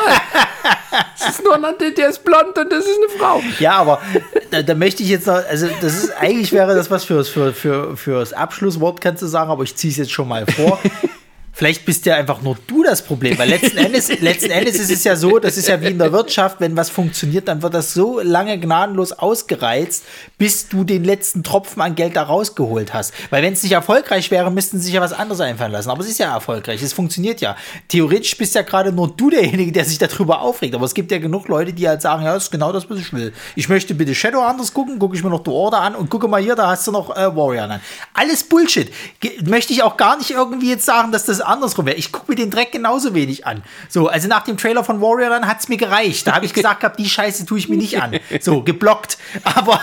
Es 1.17 1.29
ist 1.29 1.43
nur 1.43 1.55
ein, 1.55 1.75
der 1.97 2.09
ist 2.09 2.23
blond 2.23 2.57
und 2.57 2.71
das 2.71 2.85
ist 2.85 2.97
eine 2.97 3.19
Frau. 3.19 3.41
Ja, 3.59 3.73
aber 3.73 4.01
da, 4.49 4.61
da 4.61 4.75
möchte 4.75 5.03
ich 5.03 5.09
jetzt 5.09 5.27
noch, 5.27 5.43
also 5.49 5.67
das 5.81 6.03
ist, 6.03 6.11
eigentlich 6.11 6.53
wäre 6.53 6.73
das 6.73 6.89
was 6.89 7.03
fürs, 7.03 7.27
für, 7.27 7.53
für, 7.53 7.97
fürs 7.97 8.31
Abschlusswort, 8.31 9.01
kannst 9.01 9.21
du 9.21 9.27
sagen, 9.27 9.51
aber 9.51 9.63
ich 9.63 9.75
ziehe 9.75 9.91
es 9.91 9.97
jetzt 9.97 10.11
schon 10.11 10.27
mal 10.29 10.45
vor. 10.45 10.79
Vielleicht 11.57 11.85
bist 11.85 12.05
ja 12.05 12.15
einfach 12.15 12.41
nur 12.41 12.57
du 12.67 12.83
das 12.83 13.01
Problem, 13.01 13.37
weil 13.37 13.47
letzten 13.47 13.77
Endes, 13.77 14.09
letzten 14.19 14.51
Endes 14.51 14.77
ist 14.77 14.91
es 14.91 15.05
ja 15.05 15.15
so, 15.15 15.39
das 15.39 15.55
ist 15.55 15.69
ja 15.69 15.81
wie 15.81 15.87
in 15.87 15.97
der 15.97 16.11
Wirtschaft, 16.11 16.59
wenn 16.59 16.75
was 16.75 16.89
funktioniert, 16.89 17.47
dann 17.47 17.61
wird 17.61 17.73
das 17.73 17.93
so 17.93 18.19
lange 18.19 18.59
gnadenlos 18.59 19.13
ausgereizt, 19.13 20.03
bis 20.37 20.67
du 20.67 20.83
den 20.83 21.05
letzten 21.05 21.43
Tropfen 21.43 21.81
an 21.81 21.95
Geld 21.95 22.17
da 22.17 22.23
rausgeholt 22.23 22.93
hast. 22.93 23.13
Weil 23.29 23.41
wenn 23.41 23.53
es 23.53 23.63
nicht 23.63 23.71
erfolgreich 23.71 24.31
wäre, 24.31 24.51
müssten 24.51 24.79
sie 24.79 24.87
sich 24.87 24.95
ja 24.95 24.99
was 24.99 25.13
anderes 25.13 25.39
einfallen 25.39 25.71
lassen. 25.71 25.89
Aber 25.89 26.01
es 26.01 26.09
ist 26.09 26.19
ja 26.19 26.33
erfolgreich, 26.33 26.83
es 26.83 26.91
funktioniert 26.91 27.39
ja. 27.39 27.55
Theoretisch 27.87 28.35
bist 28.37 28.53
ja 28.53 28.63
gerade 28.63 28.91
nur 28.91 29.15
du 29.15 29.29
derjenige, 29.29 29.71
der 29.71 29.85
sich 29.85 29.97
darüber 29.97 30.41
aufregt. 30.41 30.75
Aber 30.75 30.83
es 30.83 30.93
gibt 30.93 31.09
ja 31.09 31.19
genug 31.19 31.47
Leute, 31.47 31.71
die 31.71 31.87
halt 31.87 32.01
sagen, 32.01 32.25
ja, 32.25 32.33
das 32.33 32.43
ist 32.43 32.51
genau 32.51 32.73
das, 32.73 32.89
was 32.89 32.99
ich 32.99 33.13
will. 33.13 33.31
Ich 33.55 33.69
möchte 33.69 33.95
bitte 33.95 34.13
Shadowhunters 34.13 34.73
gucken, 34.73 34.99
gucke 34.99 35.15
ich 35.15 35.23
mir 35.23 35.29
noch 35.29 35.43
The 35.45 35.51
Order 35.51 35.79
an 35.79 35.95
und 35.95 36.09
gucke 36.09 36.27
mal 36.27 36.41
hier, 36.41 36.55
da 36.55 36.67
hast 36.67 36.85
du 36.85 36.91
noch 36.91 37.15
äh, 37.15 37.33
Warrior 37.33 37.63
an. 37.63 37.79
Alles 38.13 38.43
Bullshit. 38.43 38.91
Ge 39.21 39.31
möchte 39.45 39.71
ich 39.71 39.83
auch 39.83 39.95
gar 39.95 40.17
nicht 40.17 40.31
irgendwie 40.31 40.69
jetzt 40.69 40.85
sagen, 40.85 41.13
dass 41.13 41.23
das 41.23 41.44
andersrum 41.45 41.85
wäre. 41.85 41.97
Ich 41.97 42.11
gucke 42.11 42.31
mir 42.31 42.35
den 42.35 42.51
Dreck 42.51 42.71
genauso 42.71 43.13
wenig 43.13 43.45
an. 43.45 43.63
So, 43.89 44.07
also 44.07 44.27
nach 44.27 44.43
dem 44.43 44.57
Trailer 44.57 44.83
von 44.83 45.01
Warrior 45.01 45.29
dann 45.29 45.47
hat 45.47 45.59
es 45.59 45.69
mir 45.69 45.77
gereicht. 45.77 46.27
Da 46.27 46.35
habe 46.35 46.45
ich 46.45 46.53
gesagt, 46.53 46.81
gehabt, 46.81 46.99
die 46.99 47.09
Scheiße 47.09 47.45
tue 47.45 47.57
ich 47.57 47.69
mir 47.69 47.77
nicht 47.77 48.01
an. 48.01 48.19
So, 48.41 48.63
geblockt. 48.63 49.17
Aber, 49.43 49.79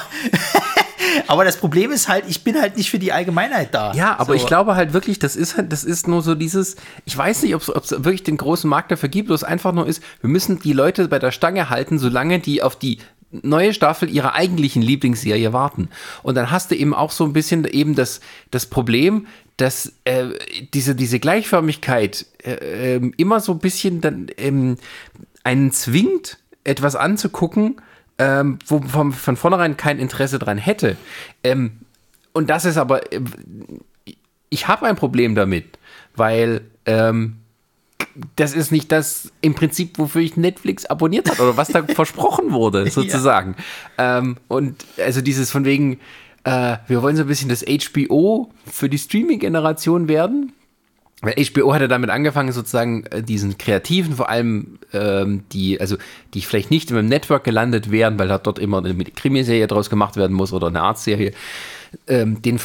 aber 1.26 1.44
das 1.44 1.56
Problem 1.56 1.90
ist 1.90 2.08
halt, 2.08 2.24
ich 2.28 2.44
bin 2.44 2.60
halt 2.60 2.76
nicht 2.76 2.90
für 2.90 2.98
die 2.98 3.12
Allgemeinheit 3.12 3.74
da. 3.74 3.92
Ja, 3.94 4.12
aber 4.18 4.26
so. 4.26 4.34
ich 4.34 4.46
glaube 4.46 4.74
halt 4.74 4.92
wirklich, 4.92 5.18
das 5.18 5.36
ist 5.36 5.56
halt, 5.56 5.72
das 5.72 5.84
ist 5.84 6.08
nur 6.08 6.22
so 6.22 6.34
dieses, 6.34 6.76
ich 7.04 7.16
weiß 7.16 7.42
nicht, 7.42 7.54
ob 7.54 7.62
es 7.62 7.90
wirklich 7.90 8.22
den 8.22 8.36
großen 8.36 8.68
Markt 8.68 8.90
dafür 8.90 9.08
gibt, 9.08 9.28
wo 9.28 9.34
es 9.34 9.44
einfach 9.44 9.72
nur 9.72 9.86
ist, 9.86 10.02
wir 10.20 10.30
müssen 10.30 10.58
die 10.58 10.72
Leute 10.72 11.08
bei 11.08 11.18
der 11.18 11.32
Stange 11.32 11.70
halten, 11.70 11.98
solange 11.98 12.38
die 12.38 12.62
auf 12.62 12.76
die 12.76 12.98
neue 13.32 13.72
Staffel 13.72 14.10
ihrer 14.10 14.34
eigentlichen 14.34 14.82
Lieblingsserie 14.82 15.52
warten. 15.52 15.88
Und 16.22 16.34
dann 16.34 16.50
hast 16.50 16.70
du 16.70 16.76
eben 16.76 16.94
auch 16.94 17.10
so 17.10 17.24
ein 17.24 17.32
bisschen 17.32 17.64
eben 17.64 17.94
das, 17.94 18.20
das 18.50 18.66
Problem, 18.66 19.26
dass 19.56 19.92
äh, 20.04 20.28
diese, 20.72 20.94
diese 20.94 21.20
Gleichförmigkeit 21.20 22.26
äh, 22.42 22.96
ähm, 22.96 23.14
immer 23.16 23.40
so 23.40 23.52
ein 23.52 23.58
bisschen 23.58 24.00
dann 24.00 24.26
ähm, 24.36 24.76
einen 25.44 25.72
zwingt, 25.72 26.38
etwas 26.64 26.96
anzugucken, 26.96 27.80
ähm, 28.18 28.58
wo 28.66 28.78
man 28.78 29.12
von 29.12 29.36
vornherein 29.36 29.76
kein 29.76 29.98
Interesse 29.98 30.38
dran 30.38 30.58
hätte. 30.58 30.96
Ähm, 31.42 31.80
und 32.32 32.50
das 32.50 32.64
ist 32.64 32.76
aber, 32.76 33.12
äh, 33.12 33.20
ich 34.48 34.68
habe 34.68 34.86
ein 34.86 34.96
Problem 34.96 35.34
damit, 35.34 35.78
weil 36.14 36.62
ähm, 36.86 37.38
das 38.36 38.52
ist 38.54 38.72
nicht 38.72 38.92
das 38.92 39.32
im 39.40 39.54
Prinzip, 39.54 39.98
wofür 39.98 40.20
ich 40.20 40.36
Netflix 40.36 40.84
abonniert 40.86 41.30
habe 41.30 41.42
oder 41.42 41.56
was 41.56 41.68
da 41.68 41.82
versprochen 41.94 42.52
wurde, 42.52 42.90
sozusagen. 42.90 43.56
Ähm, 43.98 44.36
und 44.48 44.84
also 44.98 45.20
dieses 45.20 45.50
von 45.50 45.64
wegen, 45.64 45.98
äh, 46.44 46.76
wir 46.86 47.02
wollen 47.02 47.16
so 47.16 47.22
ein 47.22 47.28
bisschen 47.28 47.48
das 47.48 47.64
HBO 47.64 48.50
für 48.66 48.88
die 48.88 48.98
Streaming-Generation 48.98 50.08
werden. 50.08 50.52
Weil 51.24 51.34
HBO 51.34 51.72
hat 51.72 51.80
ja 51.80 51.86
damit 51.86 52.10
angefangen, 52.10 52.50
sozusagen 52.50 53.04
äh, 53.06 53.22
diesen 53.22 53.56
Kreativen, 53.56 54.14
vor 54.16 54.28
allem 54.28 54.80
ähm, 54.92 55.44
die, 55.52 55.80
also 55.80 55.96
die 56.34 56.40
vielleicht 56.42 56.72
nicht 56.72 56.90
im 56.90 57.06
Network 57.06 57.44
gelandet 57.44 57.92
wären, 57.92 58.18
weil 58.18 58.26
da 58.26 58.38
dort 58.38 58.58
immer 58.58 58.78
eine 58.78 58.92
Krimiserie 59.04 59.68
draus 59.68 59.88
gemacht 59.88 60.16
werden 60.16 60.34
muss 60.34 60.52
oder 60.52 60.66
eine 60.66 60.82
Arztserie, 60.82 61.32
ähm, 62.08 62.42
den 62.42 62.58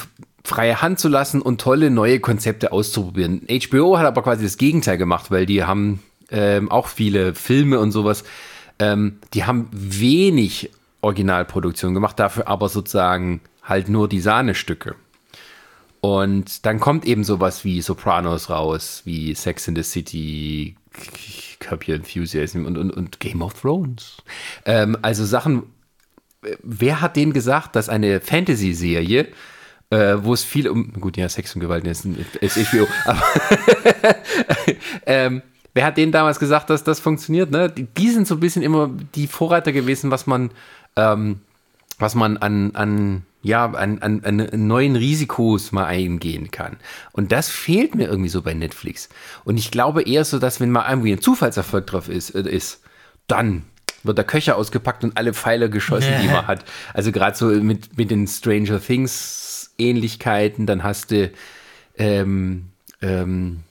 freie 0.43 0.81
Hand 0.81 0.97
zu 0.97 1.07
lassen 1.07 1.41
und 1.41 1.61
tolle 1.61 1.91
neue 1.91 2.19
Konzepte 2.19 2.71
auszuprobieren. 2.71 3.41
HBO 3.47 3.99
hat 3.99 4.07
aber 4.07 4.23
quasi 4.23 4.43
das 4.43 4.57
Gegenteil 4.57 4.97
gemacht, 4.97 5.29
weil 5.29 5.45
die 5.45 5.63
haben 5.63 6.01
ähm, 6.31 6.71
auch 6.71 6.87
viele 6.87 7.35
Filme 7.35 7.79
und 7.79 7.91
sowas, 7.91 8.23
ähm, 8.79 9.19
die 9.35 9.43
haben 9.43 9.67
wenig 9.71 10.71
Originalproduktion 11.01 11.93
gemacht, 11.93 12.19
dafür 12.19 12.47
aber 12.47 12.69
sozusagen 12.69 13.41
halt 13.67 13.89
nur 13.89 14.09
die 14.09 14.19
Sahnestücke. 14.19 14.95
Und 16.01 16.65
dann 16.65 16.79
kommt 16.79 17.05
eben 17.05 17.23
sowas 17.23 17.63
wie 17.63 17.81
Sopranos 17.81 18.49
raus, 18.49 19.01
wie 19.05 19.33
Sex 19.33 19.67
in 19.67 19.75
the 19.75 19.83
City, 19.83 20.75
Curb 21.59 21.87
Your 21.87 21.95
Enthusiasm 21.95 22.65
und, 22.65 22.77
und, 22.77 22.91
und 22.91 23.19
Game 23.19 23.41
of 23.41 23.53
Thrones. 23.59 24.17
Ähm, 24.65 24.97
also 25.01 25.25
Sachen, 25.25 25.63
äh, 26.43 26.55
wer 26.63 27.01
hat 27.01 27.15
denen 27.15 27.33
gesagt, 27.33 27.75
dass 27.75 27.89
eine 27.89 28.21
Fantasy-Serie 28.21 29.27
äh, 29.89 30.15
wo 30.21 30.33
es 30.33 30.43
viel 30.43 30.67
um, 30.67 30.91
gut, 30.93 31.17
ja, 31.17 31.29
Sex 31.29 31.55
und 31.55 31.61
Gewalt 31.61 31.87
ist, 31.87 32.05
ist 32.41 32.57
HBO, 32.57 32.87
aber 33.05 33.23
ähm, 35.05 35.41
wer 35.73 35.85
hat 35.85 35.97
denen 35.97 36.11
damals 36.11 36.39
gesagt, 36.39 36.69
dass 36.69 36.83
das 36.83 36.99
funktioniert? 36.99 37.51
Ne? 37.51 37.69
Die, 37.69 38.09
sind 38.09 38.27
so 38.27 38.35
ein 38.35 38.39
bisschen 38.39 38.63
immer 38.63 38.89
die 39.15 39.27
Vorreiter 39.27 39.71
gewesen, 39.71 40.11
was 40.11 40.27
man, 40.27 40.51
ähm, 40.95 41.39
was 41.99 42.15
man 42.15 42.37
an, 42.37 42.75
an 42.75 43.23
ja, 43.47 43.65
an, 43.65 43.99
an, 43.99 44.23
an 44.23 44.67
neuen 44.67 44.95
Risikos 44.95 45.71
mal 45.71 45.85
eingehen 45.85 46.51
kann. 46.51 46.77
Und 47.13 47.31
das 47.31 47.49
fehlt 47.49 47.95
mir 47.95 48.07
irgendwie 48.07 48.29
so 48.29 48.41
bei 48.41 48.53
Netflix. 48.53 49.09
Und 49.45 49.57
ich 49.57 49.71
glaube 49.71 50.03
eher 50.03 50.25
so, 50.25 50.37
dass 50.37 50.59
wenn 50.59 50.69
mal 50.69 50.89
irgendwie 50.89 51.13
ein 51.13 51.21
Zufallserfolg 51.21 51.87
drauf 51.87 52.09
ist, 52.09 52.31
äh, 52.31 52.49
ist 52.49 52.81
dann 53.27 53.63
wird 54.03 54.17
der 54.17 54.25
Köcher 54.25 54.55
ausgepackt 54.55 55.03
und 55.03 55.17
alle 55.17 55.33
Pfeile 55.33 55.69
geschossen, 55.69 56.13
die 56.21 56.27
man 56.27 56.47
hat. 56.47 56.63
Also 56.93 57.11
gerade 57.11 57.35
so 57.35 57.47
mit, 57.47 57.97
mit 57.97 58.11
den 58.11 58.27
Stranger 58.27 58.79
Things 58.81 59.73
Ähnlichkeiten, 59.77 60.65
dann 60.65 60.83
hast 60.83 61.11
du 61.11 61.31
ähm, 61.97 62.67
ähm, 63.01 63.61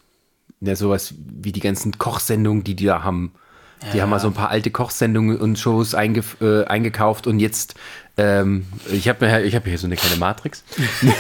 ja, 0.61 0.77
sowas 0.77 1.15
wie 1.19 1.53
die 1.53 1.61
ganzen 1.61 1.99
Kochsendungen, 1.99 2.65
die 2.65 2.75
die 2.75 2.87
da 2.87 3.03
haben. 3.03 3.33
Die 3.93 3.99
ja. 3.99 4.03
haben 4.03 4.11
mal 4.11 4.21
so 4.21 4.29
ein 4.29 4.35
paar 4.35 4.51
alte 4.51 4.71
Kochsendungen 4.71 5.37
und 5.37 5.59
Shows 5.59 5.95
einge, 5.95 6.23
äh, 6.41 6.65
eingekauft 6.65 7.27
und 7.27 7.41
jetzt, 7.41 7.75
ähm, 8.17 8.67
ich 8.91 9.09
habe 9.09 9.43
ich 9.45 9.55
hab 9.55 9.67
hier 9.67 9.79
so 9.79 9.87
eine 9.87 9.97
kleine 9.97 10.17
Matrix. 10.17 10.65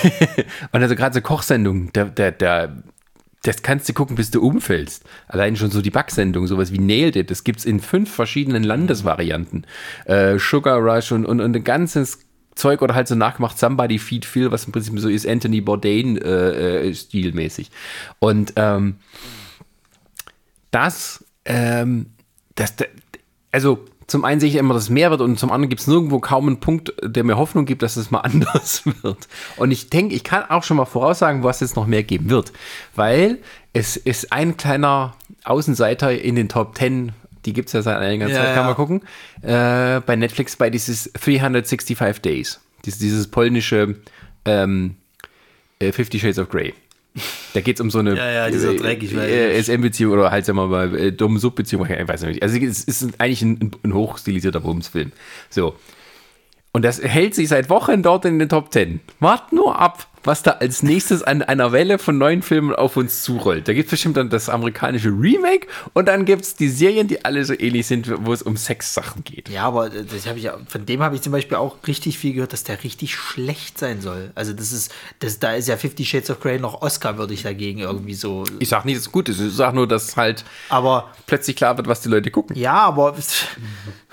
und 0.72 0.82
also 0.82 0.94
gerade 0.96 1.14
so 1.14 1.20
Kochsendungen, 1.20 1.92
der, 1.92 2.06
der, 2.06 2.32
der, 2.32 2.82
das 3.42 3.62
kannst 3.62 3.88
du 3.88 3.92
gucken, 3.92 4.16
bis 4.16 4.30
du 4.30 4.40
umfällst. 4.40 5.04
Allein 5.28 5.56
schon 5.56 5.70
so 5.70 5.82
die 5.82 5.90
Backsendung, 5.90 6.46
sowas 6.46 6.72
wie 6.72 6.78
Nailed 6.78 7.16
It, 7.16 7.30
das 7.30 7.44
gibt 7.44 7.60
es 7.60 7.66
in 7.66 7.80
fünf 7.80 8.12
verschiedenen 8.12 8.64
Landesvarianten. 8.64 9.66
Äh, 10.06 10.38
Sugar 10.38 10.78
Rush 10.78 11.12
und, 11.12 11.26
und, 11.26 11.40
und 11.40 11.54
ein 11.54 11.64
ganzes 11.64 12.20
Zeug 12.56 12.80
oder 12.80 12.94
halt 12.94 13.06
so 13.06 13.14
nachgemacht 13.14 13.58
Somebody 13.58 13.98
Feed 13.98 14.24
Phil, 14.24 14.50
was 14.50 14.64
im 14.64 14.72
Prinzip 14.72 14.98
so 14.98 15.08
ist 15.08 15.28
Anthony 15.28 15.60
Bourdain 15.60 16.16
äh, 16.16 16.88
äh, 16.88 16.94
stilmäßig. 16.94 17.70
Und 18.18 18.54
ähm, 18.56 18.96
das 20.70 21.24
ähm, 21.44 22.06
das, 22.56 22.74
also 23.52 23.78
zum 24.06 24.24
einen 24.24 24.40
sehe 24.40 24.48
ich 24.48 24.56
immer, 24.56 24.74
dass 24.74 24.84
es 24.84 24.90
mehr 24.90 25.10
wird 25.10 25.20
und 25.20 25.38
zum 25.38 25.50
anderen 25.50 25.68
gibt 25.68 25.80
es 25.80 25.86
nirgendwo 25.86 26.20
kaum 26.20 26.46
einen 26.46 26.60
Punkt, 26.60 26.92
der 27.02 27.24
mir 27.24 27.36
Hoffnung 27.36 27.64
gibt, 27.64 27.82
dass 27.82 27.96
es 27.96 28.10
mal 28.10 28.20
anders 28.22 28.82
wird. 28.84 29.28
Und 29.56 29.70
ich 29.70 29.90
denke, 29.90 30.14
ich 30.14 30.24
kann 30.24 30.44
auch 30.48 30.62
schon 30.62 30.76
mal 30.76 30.84
voraussagen, 30.84 31.42
was 31.42 31.62
es 31.62 31.76
noch 31.76 31.86
mehr 31.86 32.02
geben 32.02 32.30
wird, 32.30 32.52
weil 32.94 33.38
es 33.72 33.96
ist 33.96 34.32
ein 34.32 34.56
kleiner 34.56 35.14
Außenseiter 35.44 36.12
in 36.20 36.34
den 36.34 36.48
Top 36.48 36.76
10 36.76 37.12
die 37.46 37.52
gibt 37.52 37.68
es 37.68 37.72
ja 37.74 37.82
seit 37.82 37.98
einiger 37.98 38.26
Zeit, 38.26 38.48
ja, 38.48 38.54
kann 38.54 38.66
man 38.66 38.74
gucken. 38.74 39.02
Äh, 39.40 40.00
bei 40.00 40.16
Netflix 40.16 40.56
bei 40.56 40.68
dieses 40.68 41.12
365 41.12 42.20
Days. 42.20 42.60
Dieses, 42.84 42.98
dieses 42.98 43.28
polnische 43.28 43.94
ähm, 44.44 44.96
äh, 45.78 45.92
Fifty 45.92 46.18
Shades 46.18 46.38
of 46.38 46.48
Grey. 46.48 46.74
Da 47.54 47.60
geht 47.60 47.76
es 47.76 47.80
um 47.80 47.90
so 47.90 47.98
eine 47.98 48.16
ja, 48.16 48.30
ja, 48.30 48.50
dieser 48.50 48.74
Dreck, 48.74 49.02
ich 49.02 49.16
weiß 49.16 49.28
äh, 49.28 49.62
SM-Beziehung 49.62 50.12
oder 50.12 50.30
halt, 50.30 50.44
sagen 50.44 50.58
wir 50.58 50.66
mal, 50.66 50.94
äh, 50.98 51.12
dumme 51.12 51.38
Subbeziehung, 51.38 51.86
ich 51.86 52.08
weiß 52.08 52.22
nicht. 52.24 52.42
Also 52.42 52.58
es 52.58 52.84
ist 52.84 53.18
eigentlich 53.18 53.42
ein, 53.42 53.70
ein 53.82 53.94
hochstilisierter 53.94 54.60
Bumsfilm. 54.60 55.12
So. 55.48 55.74
Und 56.72 56.84
das 56.84 57.02
hält 57.02 57.34
sich 57.34 57.48
seit 57.48 57.70
Wochen 57.70 58.02
dort 58.02 58.26
in 58.26 58.38
den 58.38 58.50
Top 58.50 58.72
10. 58.72 59.00
Wart 59.20 59.52
nur 59.52 59.78
ab, 59.78 60.06
was 60.26 60.42
da 60.42 60.52
als 60.52 60.82
nächstes 60.82 61.22
an 61.22 61.42
einer 61.42 61.72
Welle 61.72 61.98
von 61.98 62.18
neuen 62.18 62.42
Filmen 62.42 62.74
auf 62.74 62.96
uns 62.96 63.22
zurollt. 63.22 63.68
Da 63.68 63.72
gibt 63.72 63.86
es 63.86 63.90
bestimmt 63.92 64.16
dann 64.16 64.28
das 64.28 64.48
amerikanische 64.48 65.08
Remake 65.08 65.66
und 65.94 66.08
dann 66.08 66.24
gibt 66.24 66.42
es 66.42 66.56
die 66.56 66.68
Serien, 66.68 67.08
die 67.08 67.24
alle 67.24 67.44
so 67.44 67.54
ähnlich 67.58 67.86
sind, 67.86 68.10
wo 68.24 68.32
es 68.32 68.42
um 68.42 68.56
Sexsachen 68.56 69.24
geht. 69.24 69.48
Ja, 69.48 69.64
aber 69.64 69.88
das 69.88 70.26
ich, 70.26 70.50
von 70.68 70.86
dem 70.86 71.02
habe 71.02 71.14
ich 71.14 71.22
zum 71.22 71.32
Beispiel 71.32 71.56
auch 71.56 71.76
richtig 71.86 72.18
viel 72.18 72.34
gehört, 72.34 72.52
dass 72.52 72.64
der 72.64 72.82
richtig 72.82 73.14
schlecht 73.14 73.78
sein 73.78 74.00
soll. 74.00 74.32
Also 74.34 74.52
das 74.52 74.72
ist, 74.72 74.92
das, 75.20 75.38
da 75.38 75.52
ist 75.52 75.68
ja 75.68 75.76
Fifty 75.76 76.04
Shades 76.04 76.30
of 76.30 76.40
Grey 76.40 76.58
noch 76.58 76.82
Oscar-würdig 76.82 77.42
dagegen 77.42 77.80
irgendwie 77.80 78.14
so. 78.14 78.44
Ich 78.58 78.68
sag 78.68 78.84
nicht, 78.84 78.96
dass 78.96 79.06
es 79.06 79.12
gut 79.12 79.28
ist, 79.28 79.40
ich 79.40 79.54
sag 79.54 79.74
nur, 79.74 79.86
dass 79.86 80.16
halt 80.16 80.44
aber, 80.68 81.12
plötzlich 81.26 81.56
klar 81.56 81.76
wird, 81.76 81.86
was 81.86 82.00
die 82.00 82.08
Leute 82.08 82.30
gucken. 82.30 82.56
Ja, 82.56 82.74
aber 82.74 83.14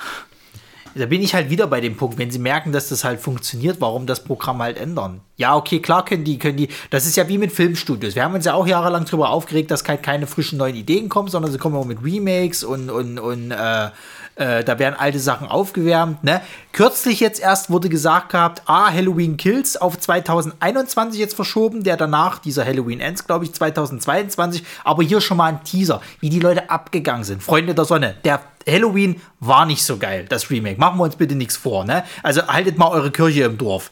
da 0.95 1.05
bin 1.05 1.21
ich 1.21 1.33
halt 1.33 1.49
wieder 1.49 1.67
bei 1.67 1.81
dem 1.81 1.97
Punkt, 1.97 2.17
wenn 2.17 2.31
sie 2.31 2.39
merken, 2.39 2.71
dass 2.71 2.89
das 2.89 3.03
halt 3.03 3.19
funktioniert, 3.19 3.81
warum 3.81 4.05
das 4.05 4.23
Programm 4.23 4.61
halt 4.61 4.77
ändern? 4.77 5.21
Ja, 5.37 5.55
okay, 5.55 5.79
klar 5.79 6.05
können 6.05 6.23
die, 6.23 6.37
können 6.37 6.57
die, 6.57 6.69
das 6.89 7.05
ist 7.05 7.15
ja 7.15 7.27
wie 7.27 7.37
mit 7.37 7.51
Filmstudios. 7.51 8.15
Wir 8.15 8.23
haben 8.23 8.35
uns 8.35 8.45
ja 8.45 8.53
auch 8.53 8.67
jahrelang 8.67 9.05
darüber 9.05 9.29
aufgeregt, 9.29 9.71
dass 9.71 9.83
halt 9.87 10.03
keine 10.03 10.27
frischen 10.27 10.57
neuen 10.57 10.75
Ideen 10.75 11.09
kommen, 11.09 11.29
sondern 11.29 11.51
sie 11.51 11.57
kommen 11.57 11.75
immer 11.75 11.85
mit 11.85 12.03
Remakes 12.03 12.63
und, 12.63 12.89
und, 12.89 13.19
und 13.19 13.51
äh, 13.51 13.89
äh, 14.35 14.63
da 14.63 14.79
werden 14.79 14.95
alte 14.97 15.19
Sachen 15.19 15.47
aufgewärmt. 15.47 16.23
Ne? 16.23 16.41
Kürzlich 16.71 17.19
jetzt 17.19 17.39
erst 17.39 17.69
wurde 17.69 17.89
gesagt 17.89 18.29
gehabt, 18.29 18.63
ah, 18.65 18.91
Halloween 18.91 19.37
Kills 19.37 19.77
auf 19.77 19.99
2021 19.99 21.19
jetzt 21.19 21.35
verschoben, 21.35 21.83
der 21.83 21.97
danach, 21.97 22.39
dieser 22.39 22.65
Halloween 22.65 22.99
Ends, 22.99 23.25
glaube 23.27 23.45
ich, 23.45 23.53
2022. 23.53 24.63
Aber 24.83 25.03
hier 25.03 25.21
schon 25.21 25.37
mal 25.37 25.47
ein 25.47 25.63
Teaser, 25.63 26.01
wie 26.19 26.29
die 26.29 26.39
Leute 26.39 26.69
abgegangen 26.69 27.23
sind. 27.23 27.43
Freunde 27.43 27.75
der 27.75 27.85
Sonne, 27.85 28.15
der 28.23 28.41
Halloween 28.67 29.21
war 29.39 29.65
nicht 29.65 29.83
so 29.83 29.97
geil, 29.97 30.25
das 30.27 30.49
Remake. 30.49 30.79
Machen 30.79 30.97
wir 30.97 31.03
uns 31.03 31.15
bitte 31.15 31.35
nichts 31.35 31.57
vor. 31.57 31.85
Ne? 31.85 32.03
Also 32.23 32.47
haltet 32.47 32.77
mal 32.77 32.89
eure 32.89 33.11
Kirche 33.11 33.43
im 33.43 33.57
Dorf. 33.57 33.89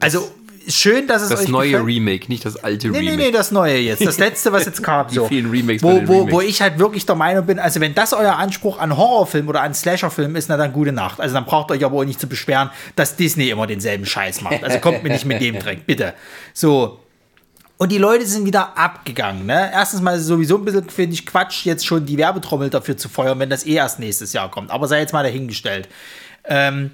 Also 0.00 0.30
schön, 0.68 1.06
dass 1.06 1.22
es 1.22 1.28
das 1.28 1.42
euch 1.42 1.48
neue 1.48 1.70
gefällt. 1.70 1.86
Remake, 1.86 2.28
nicht 2.28 2.44
das 2.44 2.56
alte 2.56 2.88
nee, 2.88 2.98
Remake. 2.98 3.16
Nee, 3.16 3.24
nee, 3.26 3.30
das 3.30 3.50
neue 3.50 3.78
jetzt. 3.78 4.04
Das 4.04 4.18
letzte, 4.18 4.52
was 4.52 4.64
jetzt 4.66 4.82
kam. 4.82 5.06
So. 5.12 5.26
vielen 5.26 5.50
Remakes 5.50 5.82
wo, 5.82 6.06
wo, 6.06 6.30
wo 6.30 6.40
ich 6.40 6.62
halt 6.62 6.78
wirklich 6.78 7.04
der 7.04 7.16
Meinung 7.16 7.44
bin, 7.44 7.58
also 7.58 7.80
wenn 7.80 7.94
das 7.94 8.12
euer 8.12 8.36
Anspruch 8.36 8.78
an 8.78 8.96
Horrorfilm 8.96 9.48
oder 9.48 9.62
an 9.62 9.74
Slasherfilm 9.74 10.36
ist, 10.36 10.48
na 10.48 10.56
dann 10.56 10.72
gute 10.72 10.92
Nacht. 10.92 11.20
Also 11.20 11.34
dann 11.34 11.44
braucht 11.44 11.70
ihr 11.70 11.74
euch 11.74 11.84
aber 11.84 11.98
auch 11.98 12.04
nicht 12.04 12.20
zu 12.20 12.28
beschweren, 12.28 12.70
dass 12.96 13.16
Disney 13.16 13.50
immer 13.50 13.66
denselben 13.66 14.06
Scheiß 14.06 14.40
macht. 14.42 14.62
Also 14.64 14.78
kommt 14.78 15.02
mir 15.02 15.10
nicht 15.10 15.24
mit 15.24 15.40
dem 15.40 15.58
Dreck, 15.58 15.86
bitte. 15.86 16.14
So, 16.54 17.00
und 17.82 17.90
die 17.90 17.98
Leute 17.98 18.24
sind 18.24 18.46
wieder 18.46 18.78
abgegangen. 18.78 19.46
Ne? 19.46 19.70
Erstens 19.72 20.00
mal 20.00 20.16
sowieso 20.16 20.56
ein 20.56 20.64
bisschen, 20.64 20.88
finde 20.88 21.14
ich, 21.14 21.26
Quatsch, 21.26 21.64
jetzt 21.64 21.84
schon 21.84 22.06
die 22.06 22.16
Werbetrommel 22.16 22.70
dafür 22.70 22.96
zu 22.96 23.08
feuern, 23.08 23.40
wenn 23.40 23.50
das 23.50 23.66
eh 23.66 23.74
erst 23.74 23.98
nächstes 23.98 24.32
Jahr 24.32 24.50
kommt. 24.52 24.70
Aber 24.70 24.86
sei 24.86 25.00
jetzt 25.00 25.12
mal 25.12 25.24
dahingestellt. 25.24 25.88
Ähm, 26.44 26.92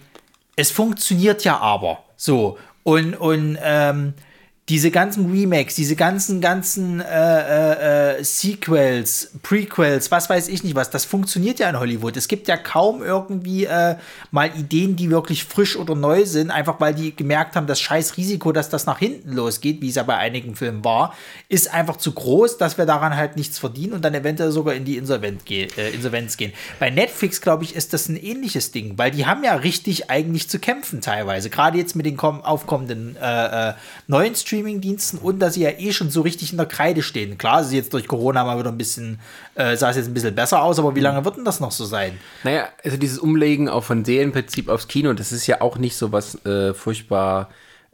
es 0.57 0.71
funktioniert 0.71 1.45
ja 1.45 1.59
aber 1.59 2.05
so. 2.17 2.59
Und, 2.88 3.16
und 3.16 3.59
ähm, 3.62 4.14
diese 4.69 4.91
ganzen 4.91 5.31
Remakes, 5.31 5.77
diese 5.77 5.97
ganzen, 5.97 6.43
ganzen 6.43 7.01
äh, 7.01 7.05
äh, 7.07 8.19
äh, 8.19 8.25
Sequels, 8.25 9.31
Prequels, 9.43 10.11
was 10.11 10.29
weiß 10.29 10.49
ich 10.49 10.63
nicht 10.63 10.75
was, 10.75 10.91
das 10.91 11.07
funktioniert 11.07 11.59
ja 11.59 11.71
in 11.71 11.79
Hollywood. 11.79 12.17
Es 12.19 12.29
gibt 12.29 12.49
ja 12.49 12.59
kaum 12.59 13.03
irgendwie 13.03 13.65
äh, 13.65 13.97
mal 14.31 14.51
Ideen, 14.59 14.95
die 14.97 15.11
wirklich 15.11 15.45
frisch 15.45 15.77
oder 15.77 15.95
neu 15.95 16.27
sind, 16.27 16.51
einfach 16.51 16.81
weil 16.81 16.95
die 16.95 17.17
gemerkt 17.17 17.57
haben, 17.57 17.67
das 17.67 17.81
scheiß 17.81 18.19
Risiko, 18.19 18.53
dass 18.53 18.69
das 18.69 18.85
nach 18.85 18.99
hinten 18.99 19.33
losgeht, 19.33 19.81
wie 19.81 19.89
es 19.89 19.95
ja 19.95 20.03
bei 20.03 20.19
einigen 20.19 20.55
Filmen 20.55 20.85
war, 20.85 21.15
ist 21.49 21.73
einfach 21.73 21.97
zu 21.97 22.13
groß, 22.13 22.59
dass 22.59 22.77
wir 22.77 22.85
daran 22.85 23.17
halt 23.17 23.37
nichts 23.37 23.59
verdienen 23.59 23.95
und 23.95 24.05
dann 24.05 24.15
eventuell 24.15 24.51
sogar 24.51 24.75
in 24.75 24.85
die 24.85 24.99
Insolvent 24.99 25.47
ge 25.47 25.69
äh, 25.79 25.95
Insolvenz 25.95 26.37
gehen. 26.37 26.53
Bei 26.79 26.91
Netflix, 26.91 27.41
glaube 27.41 27.65
ich, 27.65 27.75
ist 27.75 27.95
das 27.95 28.09
ein 28.11 28.17
ähnliches 28.17 28.71
Ding, 28.71 28.99
weil 28.99 29.13
die 29.13 29.25
haben 29.25 29.43
ja 29.45 29.55
richtig 29.55 30.11
eigentlich 30.11 30.51
zu 30.51 30.59
kämpfen 30.59 31.01
teilweise. 31.01 31.49
Gerade 31.49 31.79
jetzt 31.79 31.97
mit 31.97 32.05
den 32.05 32.19
aufkommenden 32.19 33.17
äh, 33.17 33.73
neuen 34.07 34.35
Streams 34.35 34.58
Streaming-Diensten 34.59 35.18
und 35.18 35.38
dass 35.38 35.55
sie 35.55 35.62
ja 35.62 35.71
eh 35.71 35.92
schon 35.92 36.11
so 36.11 36.23
richtig 36.23 36.51
in 36.51 36.59
der 36.59 36.66
Kreide 36.66 37.03
stehen. 37.03 37.38
Klar, 37.38 37.61
ist 37.61 37.73
jetzt 37.73 37.92
durch 37.92 38.09
Corona 38.09 38.44
mal 38.44 38.59
wieder 38.59 38.71
ein 38.71 38.79
bisschen, 38.79 39.21
äh, 39.55 39.77
sah 39.77 39.90
es 39.90 39.97
jetzt 39.97 40.09
ein 40.09 40.14
bisschen 40.14 40.35
besser 40.35 40.62
aus, 40.62 40.79
aber 40.79 40.94
wie 40.94 41.01
lange 41.01 41.25
wird 41.25 41.37
denn 41.37 41.44
das 41.44 41.61
noch 41.61 41.73
so 41.73 41.85
sein? 41.85 42.18
Naja, 42.44 42.68
also 42.85 42.97
dieses 42.97 43.18
Umlegen 43.18 43.68
auch 43.68 43.85
von 43.85 44.05
Serienprinzip 44.05 44.68
aufs 44.68 44.88
Kino, 44.88 45.12
das 45.12 45.33
ist 45.33 45.47
ja 45.47 45.61
auch 45.61 45.79
nicht 45.79 45.97
so 45.97 46.12
was 46.12 46.44
äh, 46.44 46.75
furchtbar 46.75 47.49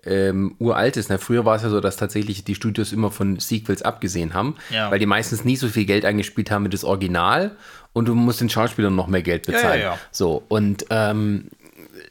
ähm, 0.07 0.55
uraltes. 0.59 1.09
Na, 1.09 1.19
früher 1.19 1.45
war 1.45 1.57
es 1.57 1.63
ja 1.63 1.71
so, 1.71 1.81
dass 1.81 1.97
tatsächlich 1.97 2.45
die 2.45 2.55
Studios 2.55 2.93
immer 2.93 3.11
von 3.11 3.39
Sequels 3.39 3.83
abgesehen 3.83 4.35
haben, 4.35 4.57
ja. 4.71 4.91
weil 4.91 4.99
die 4.99 5.07
meistens 5.07 5.45
nie 5.45 5.57
so 5.57 5.69
viel 5.69 5.85
Geld 5.85 6.05
eingespielt 6.05 6.51
haben 6.51 6.63
mit 6.63 6.75
das 6.75 6.85
Original 6.85 7.57
und 7.93 8.09
du 8.09 8.15
musst 8.15 8.41
den 8.41 8.51
Schauspielern 8.51 8.95
noch 8.95 9.07
mehr 9.07 9.23
Geld 9.23 9.47
bezahlen. 9.47 9.81
Ja, 9.81 9.93
ja, 9.93 9.99
so, 10.11 10.43
und 10.49 10.87
ähm, 10.91 11.49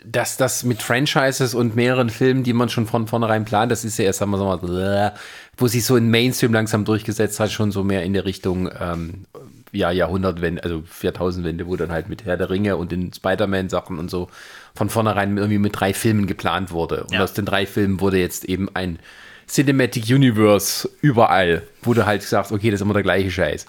dass 0.05 0.37
das 0.37 0.63
mit 0.63 0.81
Franchises 0.81 1.53
und 1.53 1.75
mehreren 1.75 2.09
Filmen, 2.09 2.43
die 2.43 2.53
man 2.53 2.69
schon 2.69 2.87
von 2.87 3.07
vornherein 3.07 3.45
plant, 3.45 3.71
das 3.71 3.85
ist 3.85 3.97
ja 3.97 4.05
erst 4.05 4.21
einmal 4.21 4.39
so 4.39 4.45
mal, 4.45 5.13
wo 5.57 5.67
sich 5.67 5.85
so 5.85 5.95
ein 5.95 6.09
Mainstream 6.09 6.53
langsam 6.53 6.85
durchgesetzt 6.85 7.39
hat, 7.39 7.51
schon 7.51 7.71
so 7.71 7.83
mehr 7.83 8.03
in 8.03 8.13
der 8.13 8.25
Richtung 8.25 8.69
ähm, 8.79 9.25
ja, 9.71 9.91
Jahrhundertwende, 9.91 10.63
also 10.63 10.83
Jahrtausendwende, 11.01 11.67
wo 11.67 11.75
dann 11.75 11.91
halt 11.91 12.09
mit 12.09 12.25
Herr 12.25 12.37
der 12.37 12.49
Ringe 12.49 12.77
und 12.77 12.91
den 12.91 13.11
Spider-Man-Sachen 13.11 13.97
und 13.97 14.09
so 14.09 14.29
von 14.75 14.89
vornherein 14.89 15.37
irgendwie 15.37 15.57
mit 15.57 15.79
drei 15.79 15.93
Filmen 15.93 16.27
geplant 16.27 16.71
wurde. 16.71 17.03
Und 17.03 17.13
ja. 17.13 17.23
aus 17.23 17.33
den 17.33 17.45
drei 17.45 17.65
Filmen 17.65 17.99
wurde 17.99 18.17
jetzt 18.19 18.45
eben 18.45 18.69
ein 18.75 18.99
Cinematic 19.47 20.09
Universe 20.09 20.89
überall, 21.01 21.63
wo 21.81 21.93
du 21.93 22.05
halt 22.05 22.23
sagst, 22.23 22.51
okay, 22.51 22.71
das 22.71 22.79
ist 22.79 22.81
immer 22.81 22.93
der 22.93 23.03
gleiche 23.03 23.29
Scheiß. 23.29 23.65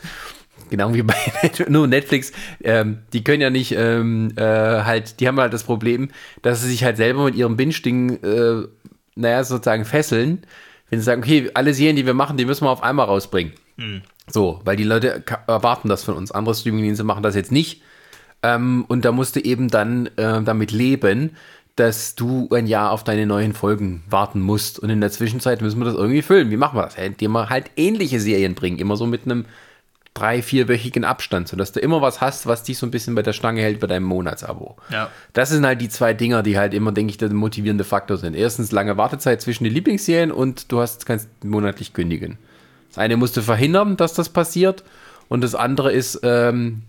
Genau 0.71 0.95
wie 0.95 1.03
bei 1.03 1.15
nur 1.69 1.87
Netflix, 1.87 2.33
ähm, 2.63 2.99
die 3.13 3.25
können 3.25 3.41
ja 3.41 3.51
nicht 3.51 3.73
ähm, 3.73 4.33
äh, 4.37 4.43
halt, 4.43 5.21
die 5.21 5.29
haben 5.29 5.39
halt 5.39 5.53
das 5.53 5.65
Problem, 5.65 6.11
dass 6.43 6.63
sie 6.63 6.69
sich 6.69 6.85
halt 6.85 6.97
selber 6.97 7.25
mit 7.25 7.35
ihrem 7.35 7.57
Binge-Ding, 7.57 8.23
äh, 8.23 8.67
naja, 9.15 9.45
sozusagen 9.45 9.85
fesseln, 9.85 10.45
wenn 10.91 10.99
sie 10.99 11.05
sagen, 11.05 11.23
okay, 11.23 11.51
alle 11.55 11.75
Serien, 11.75 11.97
die 11.97 12.07
wir 12.07 12.15
machen, 12.15 12.37
die 12.37 12.45
müssen 12.45 12.65
wir 12.65 12.71
auf 12.71 12.83
einmal 12.83 13.07
rausbringen. 13.07 13.53
Mhm. 13.77 14.03
So, 14.27 14.61
weil 14.65 14.77
die 14.77 14.85
Leute 14.85 15.23
erwarten 15.47 15.89
das 15.89 16.05
von 16.05 16.17
uns. 16.17 16.33
Andere 16.33 16.55
Streaming-Dienste 16.55 17.05
machen 17.05 17.23
das 17.23 17.35
jetzt 17.35 17.53
nicht. 17.53 17.83
Ähm, 18.43 18.85
und 18.89 19.05
da 19.05 19.13
musste 19.13 19.45
eben 19.45 19.69
dann 19.69 20.07
äh, 20.17 20.43
damit 20.43 20.71
leben, 20.71 21.31
dass 21.77 22.15
du 22.15 22.49
ein 22.53 22.67
Jahr 22.67 22.93
auf 22.93 23.03
deine 23.03 23.27
neuen 23.27 23.53
Folgen 23.53 24.05
warten 24.09 24.41
musst. 24.41 24.79
Und 24.79 24.91
in 24.91 25.01
der 25.01 25.11
Zwischenzeit 25.11 25.61
müssen 25.61 25.81
wir 25.81 25.87
das 25.87 25.95
irgendwie 25.95 26.23
füllen. 26.23 26.51
Wie 26.51 26.57
machen 26.57 26.79
wir 26.79 26.85
das? 26.85 26.97
Indem 26.97 27.33
wir 27.33 27.49
halt 27.49 27.71
ähnliche 27.77 28.21
Serien 28.21 28.55
bringen. 28.55 28.79
Immer 28.79 28.97
so 28.97 29.07
mit 29.07 29.25
einem 29.25 29.47
drei-, 30.15 30.43
vierwöchigen 30.43 31.05
Abstand, 31.05 31.49
sodass 31.49 31.73
du 31.73 31.81
immer 31.81 32.01
was 32.01 32.21
hast, 32.21 32.47
was 32.47 32.63
dich 32.63 32.79
so 32.79 32.87
ein 32.87 32.93
bisschen 32.93 33.15
bei 33.17 33.23
der 33.23 33.33
Stange 33.33 33.61
hält 33.61 33.81
bei 33.81 33.89
deinem 33.89 34.05
Monatsabo. 34.05 34.77
Ja. 34.91 35.11
Das 35.33 35.51
sind 35.51 35.67
halt 35.67 35.81
die 35.81 35.89
zwei 35.89 36.15
Dinger, 36.15 36.43
die 36.45 36.57
halt 36.57 36.73
immer, 36.73 36.93
denke 36.93 37.11
ich, 37.11 37.19
der 37.19 37.33
motivierende 37.33 37.85
Faktor 37.85 38.17
sind. 38.17 38.35
Erstens 38.35 38.71
lange 38.71 38.97
Wartezeit 38.97 39.43
zwischen 39.43 39.65
den 39.65 39.73
Lieblingsserien 39.73 40.31
und 40.31 40.71
du 40.71 40.81
hast, 40.81 41.05
kannst 41.05 41.29
monatlich 41.45 41.93
kündigen. 41.93 42.39
Das 42.91 42.99
eine 42.99 43.17
musst 43.17 43.37
du 43.37 43.43
verhindern, 43.43 43.97
dass 43.97 44.15
das 44.15 44.29
passiert. 44.29 44.85
Und 45.29 45.43
das 45.43 45.57
andere 45.57 45.91
ist, 45.91 46.21
ähm, 46.23 46.83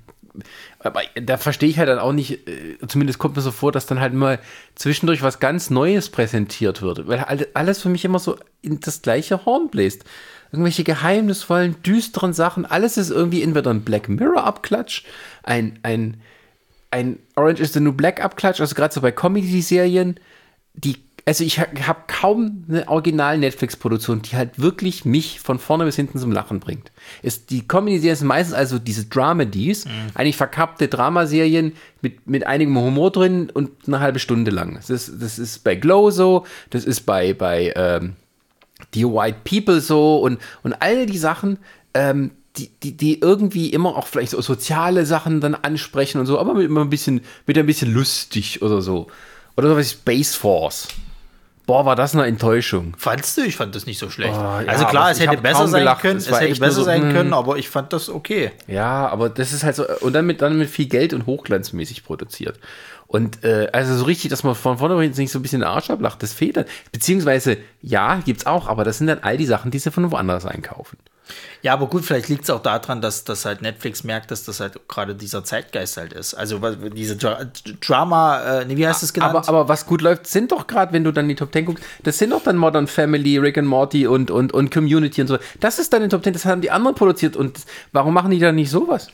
aber 0.80 1.02
da 1.20 1.38
verstehe 1.38 1.70
ich 1.70 1.80
halt 1.80 1.90
dann 1.90 1.98
auch 1.98 2.12
nicht, 2.12 2.48
äh, 2.48 2.78
zumindest 2.88 3.18
kommt 3.18 3.38
mir 3.38 3.42
so 3.42 3.52
vor, 3.52 3.72
dass 3.72 3.88
dann 3.88 4.02
halt 4.02 4.14
mal 4.14 4.38
zwischendurch 4.76 5.24
was 5.24 5.40
ganz 5.40 5.72
Neues 5.72 6.10
präsentiert 6.10 6.84
wird. 6.84 7.08
Weil 7.08 7.20
all- 7.22 7.48
alles 7.56 7.82
für 7.82 7.90
mich 7.90 8.06
immer 8.06 8.20
so 8.20 8.38
in 8.62 8.82
das 8.82 9.02
gleiche 9.02 9.46
Horn 9.46 9.70
bläst. 9.70 10.04
Irgendwelche 10.52 10.84
geheimnisvollen, 10.84 11.76
düsteren 11.84 12.34
Sachen, 12.34 12.66
alles 12.66 12.98
ist 12.98 13.10
irgendwie 13.10 13.42
entweder 13.42 13.72
ein 13.72 13.82
Black 13.82 14.08
Mirror-Abklatsch, 14.10 15.04
ein, 15.44 15.80
ein, 15.84 16.18
ein 16.92 17.20
Orange 17.36 17.60
is 17.62 17.74
the 17.74 17.80
New 17.82 17.92
Black 17.94 18.24
Abklatsch, 18.24 18.62
also 18.62 18.74
gerade 18.76 18.94
so 18.94 19.02
bei 19.02 19.12
Comedy-Serien, 19.12 20.16
die, 20.74 20.98
also 21.26 21.44
ich 21.44 21.60
ha- 21.60 21.68
habe 21.88 22.02
kaum 22.08 22.64
eine 22.70 22.88
Original-Netflix-Produktion, 22.88 24.22
die 24.22 24.36
halt 24.38 24.60
wirklich 24.60 25.04
mich 25.04 25.40
von 25.40 25.60
vorne 25.60 25.84
bis 25.86 25.96
hinten 25.96 26.20
zum 26.20 26.32
Lachen 26.32 26.60
bringt. 26.60 26.92
Ist, 27.22 27.50
die 27.50 27.68
Comedy-Serien 27.68 28.16
sind 28.16 28.28
meistens 28.28 28.56
also 28.56 28.80
diese 28.80 29.06
Dramedies, 29.06 29.86
eigentlich 30.14 30.38
verkappte 30.38 30.88
Dramaserien 30.88 31.74
mit, 32.02 32.28
mit 32.28 32.46
einigem 32.46 32.78
Humor 32.78 33.12
drin 33.12 33.50
und 33.54 33.72
eine 33.88 34.00
halbe 34.00 34.20
Stunde 34.20 34.52
lang. 34.52 34.76
Das 34.76 34.90
ist, 34.90 35.22
das 35.22 35.40
ist 35.40 35.64
bei 35.64 35.76
Glow 35.76 36.12
so, 36.12 36.46
das 36.70 36.86
ist 36.86 37.02
bei, 37.02 37.34
bei 37.34 37.74
ähm, 37.76 38.14
die 38.94 39.06
White 39.06 39.40
People 39.44 39.82
so 39.82 40.18
und, 40.20 40.40
und 40.64 40.74
all 40.74 41.06
die 41.06 41.18
Sachen, 41.18 41.58
ähm, 41.94 42.32
die, 42.58 42.70
die, 42.82 42.96
die 42.96 43.20
irgendwie 43.20 43.70
immer 43.70 43.96
auch 43.96 44.08
vielleicht 44.08 44.32
so 44.32 44.42
soziale 44.42 45.06
Sachen 45.06 45.42
dann 45.42 45.56
ansprechen 45.56 46.20
und 46.20 46.26
so, 46.26 46.40
aber 46.40 46.54
mit 46.54 46.66
immer 46.66 46.82
ein 46.82 46.90
bisschen, 46.90 47.22
mit 47.46 47.58
ein 47.58 47.66
bisschen 47.66 47.94
lustig 47.94 48.62
oder 48.62 48.82
so. 48.82 49.08
Oder 49.58 49.70
so 49.70 49.78
was 49.78 49.86
wie 49.86 49.98
Space 49.98 50.36
Force. 50.36 50.88
Boah, 51.66 51.84
war 51.84 51.96
das 51.96 52.14
eine 52.14 52.26
Enttäuschung. 52.26 52.94
Fandst 52.96 53.38
du? 53.38 53.42
Ich 53.42 53.56
fand 53.56 53.74
das 53.74 53.88
nicht 53.88 53.98
so 53.98 54.12
schlecht. 54.12 54.36
Oh, 54.36 54.40
ja, 54.40 54.66
also 54.68 54.86
klar, 54.86 55.10
es 55.10 55.20
hätte 55.20 55.38
besser 55.38 55.68
sein 55.68 55.80
gelacht. 55.80 56.02
können, 56.02 56.18
Es 56.18 56.28
es 56.28 56.40
hätte 56.40 56.60
besser 56.60 56.72
so, 56.76 56.84
sein 56.84 57.02
hm. 57.04 57.12
können, 57.12 57.34
aber 57.34 57.58
ich 57.58 57.70
fand 57.70 57.92
das 57.92 58.08
okay. 58.08 58.52
Ja, 58.68 59.08
aber 59.08 59.30
das 59.30 59.52
ist 59.52 59.64
halt 59.64 59.76
so, 59.76 59.84
und 60.02 60.14
dann 60.14 60.28
mit, 60.28 60.44
dann 60.44 60.60
mit 60.60 60.70
viel 60.70 60.86
Geld 60.86 61.12
und 61.14 61.26
hochglanzmäßig 61.26 62.04
produziert. 62.04 62.60
Und 63.08 63.44
äh, 63.44 63.70
also 63.72 63.96
so 63.96 64.06
richtig, 64.06 64.30
dass 64.30 64.44
man 64.44 64.56
von 64.56 64.78
vornherein 64.78 65.12
nicht 65.12 65.32
so 65.32 65.40
ein 65.40 65.42
bisschen 65.42 65.62
den 65.62 65.70
Arsch 65.70 65.90
ablacht, 65.90 66.22
das 66.24 66.34
fehlt 66.34 66.58
dann. 66.58 66.66
Beziehungsweise, 66.92 67.58
ja, 67.82 68.20
gibt's 68.26 68.46
auch, 68.46 68.68
aber 68.68 68.84
das 68.84 68.98
sind 68.98 69.08
dann 69.08 69.20
all 69.20 69.38
die 69.38 69.46
Sachen, 69.46 69.72
die 69.72 69.80
sie 69.80 69.92
von 69.92 70.12
woanders 70.12 70.46
einkaufen. 70.46 70.98
Ja, 71.62 71.74
aber 71.74 71.88
gut, 71.88 72.06
vielleicht 72.06 72.30
liegt 72.30 72.44
es 72.44 72.50
auch 72.52 72.62
daran, 72.62 73.02
dass, 73.02 73.24
dass 73.24 73.46
halt 73.46 73.62
Netflix 73.62 74.04
merkt, 74.04 74.30
dass 74.30 74.44
das 74.44 74.60
halt 74.60 74.88
gerade 74.88 75.16
dieser 75.16 75.44
Zeitgeist 75.44 75.98
halt 75.98 76.14
ist. 76.14 76.36
Also 76.36 76.60
diese 76.60 77.16
Dra 77.16 77.40
Drama, 77.82 78.60
äh, 78.60 78.66
nee, 78.66 78.78
wie 78.78 78.88
heißt 78.88 79.02
das 79.02 79.14
genannt? 79.14 79.36
Aber, 79.36 79.48
aber 79.48 79.68
was 79.68 79.88
gut 79.88 80.02
läuft, 80.02 80.28
sind 80.28 80.52
doch 80.52 80.68
gerade, 80.68 80.94
wenn 80.94 81.04
du 81.04 81.12
dann 81.12 81.28
die 81.28 81.36
Top 81.36 81.52
10 81.52 81.66
guckst, 81.66 81.84
das 82.04 82.20
sind 82.20 82.32
doch 82.32 82.44
dann 82.44 82.58
Modern 82.58 82.86
Family, 82.86 83.38
Rick 83.40 83.58
and 83.58 83.68
Morty 83.68 84.06
und, 84.06 84.30
und, 84.30 84.54
und 84.54 84.70
Community 84.72 85.22
und 85.22 85.28
so. 85.28 85.40
Das 85.60 85.80
ist 85.80 85.92
dann 85.94 86.04
in 86.04 86.10
Top 86.12 86.24
10, 86.24 86.34
das 86.34 86.46
haben 86.46 86.62
die 86.62 86.70
anderen 86.70 86.96
produziert. 86.96 87.36
Und 87.36 87.60
warum 87.92 88.14
machen 88.14 88.30
die 88.30 88.40
dann 88.40 88.56
nicht 88.56 88.70
sowas? 88.70 89.08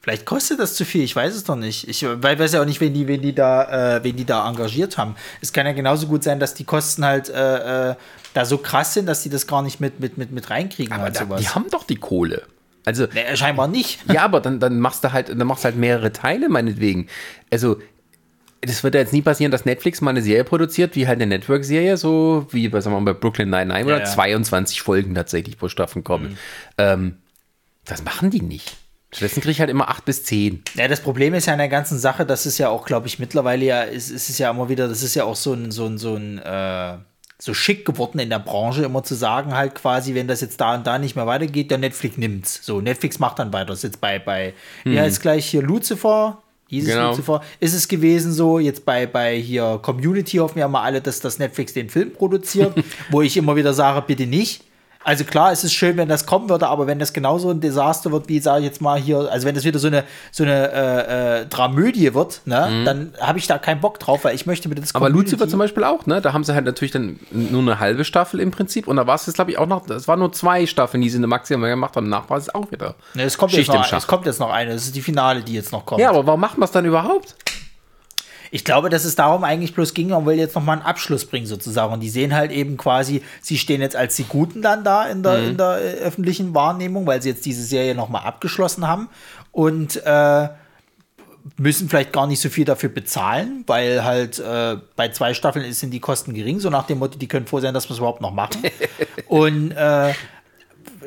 Vielleicht 0.00 0.26
kostet 0.26 0.60
das 0.60 0.74
zu 0.74 0.84
viel, 0.84 1.02
ich 1.02 1.14
weiß 1.14 1.34
es 1.34 1.44
doch 1.44 1.56
nicht. 1.56 1.88
Ich 1.88 2.02
weiß 2.04 2.52
ja 2.52 2.62
auch 2.62 2.66
nicht, 2.66 2.80
wen 2.80 2.94
die, 2.94 3.08
wen 3.08 3.20
die 3.20 3.34
da, 3.34 3.96
äh, 3.96 4.04
wen 4.04 4.16
die 4.16 4.24
da 4.24 4.48
engagiert 4.48 4.96
haben. 4.96 5.16
Es 5.40 5.52
kann 5.52 5.66
ja 5.66 5.72
genauso 5.72 6.06
gut 6.06 6.22
sein, 6.22 6.38
dass 6.38 6.54
die 6.54 6.64
Kosten 6.64 7.04
halt 7.04 7.28
äh, 7.28 7.90
äh, 7.90 7.94
da 8.32 8.44
so 8.44 8.58
krass 8.58 8.94
sind, 8.94 9.06
dass 9.06 9.22
die 9.22 9.28
das 9.28 9.46
gar 9.46 9.62
nicht 9.62 9.80
mit, 9.80 9.98
mit, 10.00 10.16
mit, 10.16 10.30
mit 10.30 10.50
reinkriegen 10.50 10.92
Aber 10.94 11.10
da, 11.10 11.24
sowas. 11.24 11.40
die 11.40 11.48
haben 11.48 11.66
doch 11.70 11.84
die 11.84 11.96
Kohle. 11.96 12.42
Also, 12.84 13.06
nee, 13.12 13.36
scheinbar 13.36 13.68
nicht. 13.68 13.98
ja, 14.12 14.22
aber 14.22 14.40
dann, 14.40 14.60
dann 14.60 14.78
machst 14.78 15.02
du 15.04 15.12
halt, 15.12 15.28
dann 15.28 15.46
machst 15.46 15.64
du 15.64 15.66
halt 15.66 15.76
mehrere 15.76 16.12
Teile, 16.12 16.48
meinetwegen. 16.48 17.08
Also, 17.50 17.78
das 18.60 18.82
wird 18.82 18.94
ja 18.94 19.00
jetzt 19.00 19.12
nie 19.12 19.22
passieren, 19.22 19.52
dass 19.52 19.64
Netflix 19.64 20.00
mal 20.00 20.10
eine 20.10 20.22
Serie 20.22 20.44
produziert, 20.44 20.96
wie 20.96 21.06
halt 21.06 21.18
eine 21.18 21.26
Network-Serie, 21.26 21.96
so 21.96 22.46
wie 22.50 22.68
bei, 22.68 22.80
sagen 22.80 22.94
wir 22.96 23.00
mal, 23.00 23.12
bei 23.12 23.18
Brooklyn 23.18 23.50
Nine-Nine, 23.50 23.90
Ja, 23.90 23.98
da 23.98 24.04
ja. 24.04 24.04
22 24.04 24.80
Folgen 24.80 25.14
tatsächlich 25.14 25.58
pro 25.58 25.68
Staffel 25.68 26.02
kommen. 26.02 26.38
Ähm, 26.78 27.18
das 27.84 28.04
machen 28.04 28.30
die 28.30 28.42
nicht. 28.42 28.76
Stattdessen 29.10 29.40
kriege 29.40 29.52
ich 29.52 29.60
halt 29.60 29.70
immer 29.70 29.88
8 29.88 30.04
bis 30.04 30.24
10. 30.24 30.62
Ja, 30.74 30.86
das 30.86 31.00
Problem 31.00 31.32
ist 31.32 31.46
ja 31.46 31.54
an 31.54 31.58
der 31.58 31.68
ganzen 31.68 31.98
Sache, 31.98 32.26
das 32.26 32.44
ist 32.44 32.58
ja 32.58 32.68
auch, 32.68 32.84
glaube 32.84 33.06
ich, 33.06 33.18
mittlerweile 33.18 33.64
ja, 33.64 33.82
ist, 33.82 34.10
ist 34.10 34.28
es 34.28 34.38
ja 34.38 34.50
immer 34.50 34.68
wieder, 34.68 34.86
das 34.86 35.02
ist 35.02 35.14
ja 35.14 35.24
auch 35.24 35.36
so 35.36 35.54
ein, 35.54 35.70
so 35.70 35.86
ein, 35.86 35.96
so 35.96 36.14
ein, 36.14 36.38
äh, 36.38 36.98
so 37.40 37.54
schick 37.54 37.86
geworden 37.86 38.18
in 38.18 38.28
der 38.30 38.40
Branche, 38.40 38.82
immer 38.82 39.02
zu 39.02 39.14
sagen, 39.14 39.54
halt 39.54 39.74
quasi, 39.76 40.14
wenn 40.14 40.26
das 40.28 40.40
jetzt 40.40 40.60
da 40.60 40.74
und 40.74 40.86
da 40.86 40.98
nicht 40.98 41.16
mehr 41.16 41.26
weitergeht, 41.26 41.70
der 41.70 41.78
Netflix 41.78 42.16
nimmt's. 42.16 42.60
So, 42.62 42.80
Netflix 42.80 43.18
macht 43.18 43.38
dann 43.38 43.52
weiter. 43.52 43.66
Das 43.66 43.78
ist 43.78 43.84
jetzt 43.84 44.00
bei, 44.00 44.18
bei, 44.18 44.54
ja, 44.84 45.04
ist 45.04 45.20
gleich 45.20 45.46
hier 45.46 45.62
Lucifer. 45.62 46.42
Dieses 46.70 46.92
Genau. 46.92 47.10
Lucifer 47.10 47.40
ist 47.60 47.72
es 47.72 47.88
gewesen 47.88 48.32
so, 48.32 48.58
jetzt 48.58 48.84
bei, 48.84 49.06
bei 49.06 49.36
hier 49.40 49.78
Community 49.80 50.36
hoffen 50.36 50.58
ja 50.58 50.68
mal 50.68 50.82
alle, 50.82 51.00
dass 51.00 51.20
das 51.20 51.38
Netflix 51.38 51.72
den 51.72 51.88
Film 51.88 52.12
produziert, 52.12 52.74
wo 53.10 53.22
ich 53.22 53.36
immer 53.38 53.56
wieder 53.56 53.72
sage, 53.72 54.04
bitte 54.06 54.26
nicht. 54.26 54.64
Also 55.08 55.24
klar, 55.24 55.52
es 55.52 55.64
ist 55.64 55.72
schön, 55.72 55.96
wenn 55.96 56.10
das 56.10 56.26
kommen 56.26 56.50
würde, 56.50 56.68
aber 56.68 56.86
wenn 56.86 56.98
das 56.98 57.14
genauso 57.14 57.48
ein 57.48 57.62
Desaster 57.62 58.12
wird, 58.12 58.28
wie 58.28 58.40
sage 58.40 58.58
ich 58.58 58.66
jetzt 58.66 58.82
mal 58.82 59.00
hier, 59.00 59.20
also 59.32 59.46
wenn 59.46 59.54
das 59.54 59.64
wieder 59.64 59.78
so 59.78 59.86
eine 59.86 60.04
so 60.30 60.44
eine 60.44 60.70
äh, 60.70 61.40
äh, 61.40 61.46
Dramödie 61.46 62.12
wird, 62.12 62.42
ne, 62.44 62.82
dann 62.84 63.14
habe 63.18 63.38
ich 63.38 63.46
da 63.46 63.56
keinen 63.56 63.80
Bock 63.80 63.98
drauf, 64.00 64.24
weil 64.24 64.34
ich 64.34 64.44
möchte 64.44 64.68
mit 64.68 64.76
das 64.76 64.92
Mhm. 64.92 64.96
Aber 64.96 65.08
Lucifer 65.08 65.48
zum 65.48 65.60
Beispiel 65.60 65.84
auch, 65.84 66.04
ne? 66.04 66.20
Da 66.20 66.34
haben 66.34 66.44
sie 66.44 66.52
halt 66.52 66.66
natürlich 66.66 66.92
dann 66.92 67.18
nur 67.30 67.62
eine 67.62 67.80
halbe 67.80 68.04
Staffel 68.04 68.38
im 68.38 68.50
Prinzip. 68.50 68.86
Und 68.86 68.96
da 68.96 69.06
war 69.06 69.14
es 69.14 69.24
jetzt, 69.24 69.36
glaube 69.36 69.50
ich, 69.50 69.56
auch 69.56 69.66
noch, 69.66 69.86
das 69.86 70.08
waren 70.08 70.18
nur 70.18 70.30
zwei 70.32 70.66
Staffeln, 70.66 71.00
die 71.00 71.08
sie 71.08 71.16
eine 71.16 71.26
maximal 71.26 71.70
gemacht 71.70 71.96
haben. 71.96 72.10
Danach 72.10 72.28
war 72.28 72.36
es 72.36 72.54
auch 72.54 72.70
wieder. 72.70 72.94
Ne, 73.14 73.22
es, 73.22 73.38
kommt 73.38 73.52
jetzt 73.52 73.60
Schicht 73.60 73.74
im 73.74 73.80
noch, 73.80 73.90
es 73.90 74.06
kommt 74.06 74.26
jetzt 74.26 74.40
noch 74.40 74.52
eine, 74.52 74.72
das 74.72 74.84
ist 74.84 74.94
die 74.94 75.00
Finale, 75.00 75.40
die 75.40 75.54
jetzt 75.54 75.72
noch 75.72 75.86
kommt. 75.86 76.02
Ja, 76.02 76.10
aber 76.10 76.26
warum 76.26 76.40
macht 76.40 76.58
man 76.58 76.66
es 76.66 76.72
dann 76.72 76.84
überhaupt? 76.84 77.34
Ich 78.50 78.64
glaube, 78.64 78.88
dass 78.88 79.04
es 79.04 79.14
darum 79.14 79.44
eigentlich 79.44 79.74
bloß 79.74 79.94
ging, 79.94 80.08
man 80.08 80.26
will 80.26 80.36
jetzt 80.36 80.54
noch 80.54 80.62
mal 80.62 80.74
einen 80.74 80.82
Abschluss 80.82 81.24
bringen 81.24 81.46
sozusagen. 81.46 81.92
Und 81.92 82.00
die 82.00 82.08
sehen 82.08 82.34
halt 82.34 82.50
eben 82.50 82.76
quasi, 82.76 83.22
sie 83.40 83.58
stehen 83.58 83.80
jetzt 83.80 83.96
als 83.96 84.16
die 84.16 84.24
Guten 84.24 84.62
dann 84.62 84.84
da 84.84 85.06
in 85.06 85.22
der, 85.22 85.38
in 85.48 85.56
der 85.56 85.78
äh, 85.80 85.98
öffentlichen 86.00 86.54
Wahrnehmung, 86.54 87.06
weil 87.06 87.22
sie 87.22 87.30
jetzt 87.30 87.44
diese 87.46 87.62
Serie 87.62 87.94
noch 87.94 88.08
mal 88.08 88.20
abgeschlossen 88.20 88.86
haben 88.86 89.08
und 89.52 89.96
äh, 90.04 90.48
müssen 91.56 91.88
vielleicht 91.88 92.12
gar 92.12 92.26
nicht 92.26 92.40
so 92.40 92.48
viel 92.48 92.64
dafür 92.64 92.88
bezahlen, 92.90 93.64
weil 93.66 94.04
halt 94.04 94.38
äh, 94.38 94.76
bei 94.96 95.08
zwei 95.10 95.34
Staffeln 95.34 95.72
sind 95.72 95.90
die 95.90 96.00
Kosten 96.00 96.34
gering, 96.34 96.60
so 96.60 96.70
nach 96.70 96.86
dem 96.86 96.98
Motto, 96.98 97.18
die 97.18 97.28
können 97.28 97.46
froh 97.46 97.60
sein, 97.60 97.74
dass 97.74 97.88
wir 97.88 97.92
es 97.92 97.98
überhaupt 97.98 98.20
noch 98.20 98.32
machen. 98.32 98.62
und 99.28 99.72
äh, 99.72 100.12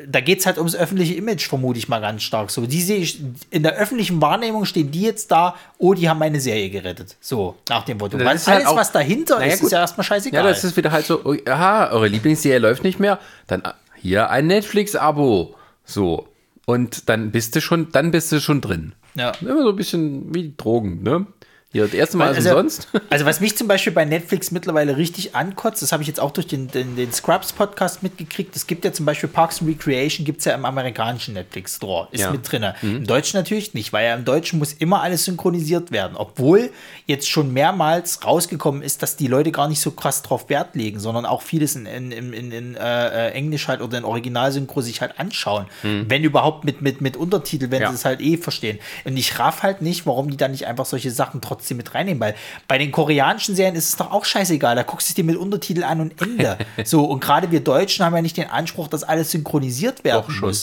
da 0.06 0.20
geht 0.20 0.40
es 0.40 0.46
halt 0.46 0.58
ums 0.58 0.74
öffentliche 0.74 1.14
Image, 1.14 1.46
vermute 1.48 1.78
ich 1.78 1.88
mal 1.88 2.00
ganz 2.00 2.22
stark. 2.22 2.50
So, 2.50 2.66
die 2.66 2.82
sehe 2.82 2.98
ich, 2.98 3.20
in 3.50 3.62
der 3.62 3.74
öffentlichen 3.76 4.20
Wahrnehmung 4.20 4.64
stehen 4.64 4.90
die 4.90 5.02
jetzt 5.02 5.30
da, 5.30 5.56
oh, 5.78 5.94
die 5.94 6.08
haben 6.08 6.18
meine 6.18 6.40
Serie 6.40 6.70
gerettet. 6.70 7.16
So, 7.20 7.56
nach 7.68 7.84
dem 7.84 7.98
Motto. 7.98 8.18
Weil 8.18 8.36
ist 8.36 8.46
halt 8.46 8.58
alles, 8.58 8.68
auch- 8.68 8.76
was 8.76 8.92
dahinter 8.92 9.38
Naja, 9.38 9.52
ist, 9.52 9.60
gut. 9.60 9.66
ist 9.66 9.72
ja 9.72 9.80
erstmal 9.80 10.04
scheißegal. 10.04 10.44
Ja, 10.44 10.48
das 10.50 10.64
ist 10.64 10.76
wieder 10.76 10.92
halt 10.92 11.06
so, 11.06 11.20
oh, 11.24 11.36
aha, 11.48 11.90
eure 11.90 12.08
Lieblingsserie 12.08 12.58
läuft 12.58 12.84
nicht 12.84 13.00
mehr. 13.00 13.18
Dann 13.46 13.62
ah, 13.64 13.74
hier 13.96 14.30
ein 14.30 14.46
Netflix-Abo. 14.46 15.54
So. 15.84 16.28
Und 16.64 17.08
dann 17.08 17.30
bist 17.30 17.56
du 17.56 17.60
schon, 17.60 17.90
dann 17.92 18.10
bist 18.10 18.30
du 18.32 18.40
schon 18.40 18.60
drin. 18.60 18.94
Ja. 19.14 19.32
Immer 19.40 19.62
so 19.62 19.70
ein 19.70 19.76
bisschen 19.76 20.34
wie 20.34 20.54
Drogen, 20.56 21.02
ne? 21.02 21.26
Hier, 21.72 21.84
das 21.86 21.94
erste 21.94 22.18
Mal 22.18 22.30
ist 22.32 22.36
also, 22.36 22.50
umsonst. 22.50 22.88
also 23.10 23.24
was 23.24 23.40
mich 23.40 23.56
zum 23.56 23.66
Beispiel 23.66 23.94
bei 23.94 24.04
Netflix 24.04 24.50
mittlerweile 24.50 24.98
richtig 24.98 25.34
ankotzt, 25.34 25.80
das 25.80 25.90
habe 25.90 26.02
ich 26.02 26.06
jetzt 26.06 26.20
auch 26.20 26.30
durch 26.30 26.46
den, 26.46 26.68
den, 26.68 26.96
den 26.96 27.10
Scrubs-Podcast 27.12 28.02
mitgekriegt. 28.02 28.54
Es 28.54 28.66
gibt 28.66 28.84
ja 28.84 28.92
zum 28.92 29.06
Beispiel 29.06 29.30
Parks 29.30 29.60
and 29.62 29.70
Recreation, 29.70 30.26
gibt 30.26 30.40
es 30.40 30.44
ja 30.44 30.54
im 30.54 30.66
amerikanischen 30.66 31.32
Netflix-Store, 31.32 32.08
ist 32.10 32.20
Ja. 32.20 32.30
mit 32.30 32.50
drin. 32.52 32.62
Im 32.82 33.06
Deutschen 33.06 33.38
natürlich 33.38 33.72
nicht, 33.72 33.90
weil 33.94 34.04
ja 34.06 34.14
im 34.14 34.26
Deutschen 34.26 34.58
muss 34.58 34.74
immer 34.74 35.00
alles 35.02 35.24
synchronisiert 35.24 35.92
werden. 35.92 36.14
Obwohl 36.18 36.70
jetzt 37.06 37.30
schon 37.30 37.54
mehrmals 37.54 38.22
rausgekommen 38.22 38.82
ist, 38.82 39.02
dass 39.02 39.16
die 39.16 39.26
Leute 39.26 39.50
gar 39.50 39.66
nicht 39.68 39.80
so 39.80 39.92
krass 39.92 40.20
drauf 40.20 40.50
Wert 40.50 40.74
legen, 40.76 41.00
sondern 41.00 41.24
auch 41.24 41.40
vieles 41.40 41.74
in, 41.74 41.86
in, 41.86 42.12
in, 42.12 42.32
in, 42.34 42.52
in 42.52 42.74
äh, 42.76 43.28
äh, 43.28 43.30
Englisch 43.32 43.66
halt 43.68 43.80
oder 43.80 43.96
in 43.96 44.04
Originalsynchro 44.04 44.82
sich 44.82 45.00
halt 45.00 45.18
anschauen. 45.18 45.64
Wenn 45.82 46.22
überhaupt 46.22 46.64
mit, 46.66 46.82
mit, 46.82 47.00
mit 47.00 47.16
Untertitel, 47.16 47.70
wenn 47.70 47.80
Ja. 47.80 47.88
sie 47.88 47.94
es 47.94 48.04
halt 48.04 48.20
eh 48.20 48.36
verstehen. 48.36 48.78
Und 49.04 49.16
ich 49.16 49.38
raff 49.38 49.62
halt 49.62 49.80
nicht, 49.80 50.04
warum 50.06 50.30
die 50.30 50.36
da 50.36 50.48
nicht 50.48 50.66
einfach 50.66 50.84
solche 50.84 51.10
Sachen 51.10 51.40
trotzdem 51.40 51.61
mit 51.70 51.94
reinnehmen, 51.94 52.20
weil 52.20 52.34
bei 52.68 52.78
den 52.78 52.92
koreanischen 52.92 53.54
Serien 53.54 53.74
ist 53.74 53.88
es 53.90 53.96
doch 53.96 54.10
auch 54.10 54.24
scheißegal, 54.24 54.76
da 54.76 54.82
guckst 54.82 55.08
du 55.08 55.12
es 55.12 55.14
dir 55.14 55.24
mit 55.24 55.36
Untertitel 55.36 55.84
an 55.84 56.00
und 56.00 56.20
Ende. 56.20 56.58
so, 56.84 57.04
und 57.04 57.20
gerade 57.20 57.50
wir 57.50 57.60
Deutschen 57.60 58.04
haben 58.04 58.14
ja 58.14 58.22
nicht 58.22 58.36
den 58.36 58.50
Anspruch, 58.50 58.88
dass 58.88 59.04
alles 59.04 59.30
synchronisiert 59.30 60.04
werden 60.04 60.24
Doch, 60.26 60.30
schon. 60.30 60.54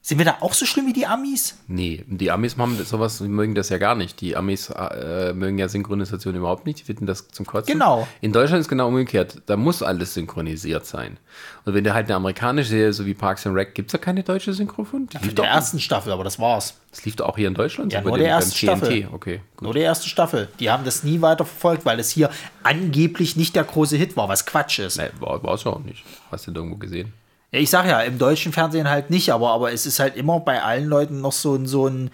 Sind 0.00 0.18
wir 0.18 0.24
da 0.24 0.36
auch 0.40 0.54
so 0.54 0.64
schlimm 0.64 0.86
wie 0.86 0.92
die 0.92 1.06
Amis? 1.06 1.58
Nee, 1.66 2.04
die 2.06 2.30
Amis 2.30 2.56
haben 2.56 2.82
sowas, 2.82 3.18
die 3.18 3.28
mögen 3.28 3.54
das 3.54 3.68
ja 3.68 3.78
gar 3.78 3.94
nicht. 3.94 4.20
Die 4.20 4.36
Amis 4.36 4.70
äh, 4.70 5.34
mögen 5.34 5.58
ja 5.58 5.68
Synchronisation 5.68 6.34
überhaupt 6.34 6.66
nicht, 6.66 6.78
die 6.78 6.84
finden 6.84 7.04
das 7.04 7.28
zum 7.28 7.44
Kotzen. 7.44 7.72
Genau. 7.72 8.08
In 8.20 8.32
Deutschland 8.32 8.60
ist 8.60 8.68
genau 8.68 8.88
umgekehrt. 8.88 9.42
Da 9.46 9.56
muss 9.56 9.82
alles 9.82 10.14
synchronisiert 10.14 10.86
sein. 10.86 11.18
Und 11.64 11.74
wenn 11.74 11.84
du 11.84 11.92
halt 11.92 12.06
eine 12.06 12.14
amerikanische 12.14 12.70
Serie, 12.70 12.92
so 12.92 13.04
wie 13.04 13.12
Parks 13.12 13.46
and 13.46 13.54
Rec, 13.54 13.74
gibt 13.74 13.90
es 13.90 13.92
da 13.92 13.98
keine 13.98 14.22
deutsche 14.22 14.54
Synchro 14.54 14.84
von? 14.84 15.08
Die 15.08 15.28
In 15.28 15.34
der 15.34 15.44
ersten 15.44 15.80
Staffel, 15.80 16.12
aber 16.12 16.24
das 16.24 16.38
war's. 16.38 16.74
Das 16.90 17.04
lief 17.04 17.16
doch 17.16 17.28
auch 17.28 17.36
hier 17.36 17.48
in 17.48 17.54
Deutschland? 17.54 17.92
Ja, 17.92 18.02
so 18.02 18.08
nur 18.08 18.16
der 18.16 18.28
ersten 18.28 18.56
Staffel. 18.56 19.08
Okay, 19.12 19.42
gut. 19.56 19.62
Nur 19.62 19.74
die 19.74 19.80
erste 19.80 20.08
Staffel. 20.08 20.48
Die 20.58 20.70
haben 20.70 20.84
das 20.84 21.02
nie 21.04 21.20
weiter 21.20 21.44
verfolgt, 21.44 21.84
weil 21.84 22.00
es 22.00 22.08
hier 22.10 22.30
angeblich 22.62 23.36
nicht 23.36 23.54
der 23.56 23.64
große 23.64 23.96
Hit 23.96 24.16
war, 24.16 24.28
was 24.28 24.46
Quatsch 24.46 24.78
ist. 24.78 24.96
Nee, 24.96 25.10
war 25.20 25.44
es 25.52 25.64
ja 25.64 25.72
auch 25.72 25.80
nicht. 25.80 26.02
Hast 26.30 26.46
du 26.46 26.50
denn 26.52 26.62
irgendwo 26.62 26.78
gesehen? 26.78 27.12
Ja, 27.52 27.60
ich 27.60 27.70
sag 27.70 27.86
ja, 27.86 28.00
im 28.00 28.18
deutschen 28.18 28.52
Fernsehen 28.52 28.88
halt 28.88 29.10
nicht, 29.10 29.30
aber, 29.32 29.50
aber 29.50 29.72
es 29.72 29.86
ist 29.86 30.00
halt 30.00 30.16
immer 30.16 30.40
bei 30.40 30.62
allen 30.62 30.86
Leuten 30.86 31.20
noch 31.20 31.32
so 31.32 31.54
ein, 31.54 31.66
so 31.66 31.86
ein 31.86 32.10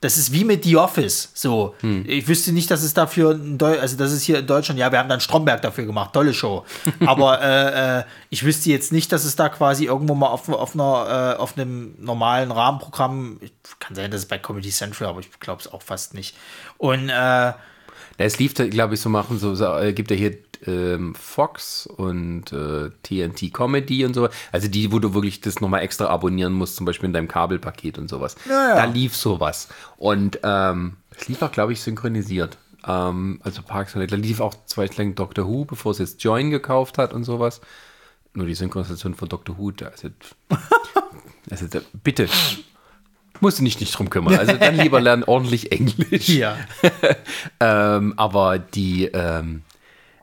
das 0.00 0.16
ist 0.16 0.32
wie 0.32 0.44
mit 0.44 0.64
The 0.64 0.76
Office. 0.76 1.30
So, 1.34 1.74
ich 1.82 2.28
wüsste 2.28 2.52
nicht, 2.52 2.70
dass 2.70 2.84
es 2.84 2.94
dafür, 2.94 3.38
also 3.60 3.96
das 3.96 4.12
ist 4.12 4.22
hier 4.22 4.38
in 4.38 4.46
Deutschland, 4.46 4.78
ja, 4.78 4.92
wir 4.92 4.98
haben 4.98 5.08
dann 5.08 5.20
Stromberg 5.20 5.60
dafür 5.60 5.86
gemacht, 5.86 6.12
tolle 6.12 6.32
Show. 6.32 6.64
Aber 7.06 7.42
äh, 7.42 7.98
äh, 7.98 8.04
ich 8.30 8.44
wüsste 8.44 8.70
jetzt 8.70 8.92
nicht, 8.92 9.10
dass 9.10 9.24
es 9.24 9.34
da 9.34 9.48
quasi 9.48 9.86
irgendwo 9.86 10.14
mal 10.14 10.28
auf, 10.28 10.48
auf, 10.48 10.74
einer, 10.74 11.34
äh, 11.36 11.40
auf 11.40 11.58
einem 11.58 11.94
normalen 11.98 12.52
Rahmenprogramm, 12.52 13.40
kann 13.80 13.96
sein, 13.96 14.12
dass 14.12 14.20
es 14.20 14.26
bei 14.26 14.38
Comedy 14.38 14.70
Central, 14.70 15.08
aber 15.08 15.20
ich 15.20 15.40
glaube 15.40 15.60
es 15.62 15.72
auch 15.72 15.82
fast 15.82 16.14
nicht. 16.14 16.36
Und 16.76 17.08
äh, 17.08 17.52
es 18.18 18.38
lief, 18.38 18.54
glaube 18.54 18.94
ich, 18.94 19.00
so 19.00 19.08
machen, 19.08 19.38
so, 19.38 19.56
so 19.56 19.76
äh, 19.78 19.92
gibt 19.92 20.12
ja 20.12 20.16
hier 20.16 20.38
ähm, 20.66 21.14
Fox 21.14 21.86
und 21.86 22.52
äh, 22.52 22.90
TNT 23.02 23.52
Comedy 23.52 24.04
und 24.04 24.14
so. 24.14 24.28
Also 24.52 24.68
die, 24.68 24.92
wo 24.92 24.98
du 24.98 25.14
wirklich 25.14 25.40
das 25.40 25.60
nochmal 25.60 25.82
extra 25.82 26.06
abonnieren 26.06 26.52
musst, 26.52 26.76
zum 26.76 26.86
Beispiel 26.86 27.06
in 27.06 27.12
deinem 27.12 27.28
Kabelpaket 27.28 27.98
und 27.98 28.08
sowas. 28.08 28.36
Ja, 28.48 28.68
ja. 28.70 28.74
Da 28.76 28.84
lief 28.84 29.16
sowas. 29.16 29.68
Und 29.96 30.40
ähm, 30.42 30.96
es 31.16 31.28
lief 31.28 31.42
auch, 31.42 31.52
glaube 31.52 31.72
ich, 31.72 31.80
synchronisiert. 31.80 32.58
Ähm, 32.86 33.40
also 33.42 33.62
Parks 33.62 33.96
Rec. 33.96 34.10
Da 34.10 34.16
lief 34.16 34.40
auch 34.40 34.54
zwei 34.66 34.86
lang 34.96 35.14
Doctor 35.14 35.46
Who, 35.46 35.64
bevor 35.64 35.92
es 35.92 35.98
jetzt 35.98 36.22
Join 36.22 36.50
gekauft 36.50 36.98
hat 36.98 37.12
und 37.12 37.24
sowas. 37.24 37.60
Nur 38.34 38.46
die 38.46 38.54
Synchronisation 38.54 39.14
von 39.14 39.28
Doctor 39.28 39.58
Who, 39.58 39.70
da 39.72 39.86
also, 39.86 40.08
also 41.50 41.66
da, 41.66 41.80
bitte. 42.02 42.28
Musst 43.40 43.60
du 43.60 43.64
dich 43.64 43.78
nicht 43.78 43.96
drum 43.96 44.10
kümmern. 44.10 44.36
Also 44.36 44.54
dann 44.54 44.76
lieber 44.76 45.00
lernen 45.00 45.24
ordentlich 45.24 45.72
Englisch. 45.72 46.28
ja. 46.28 46.56
Ähm, 47.60 48.14
aber 48.16 48.58
die, 48.58 49.06
ähm, 49.06 49.62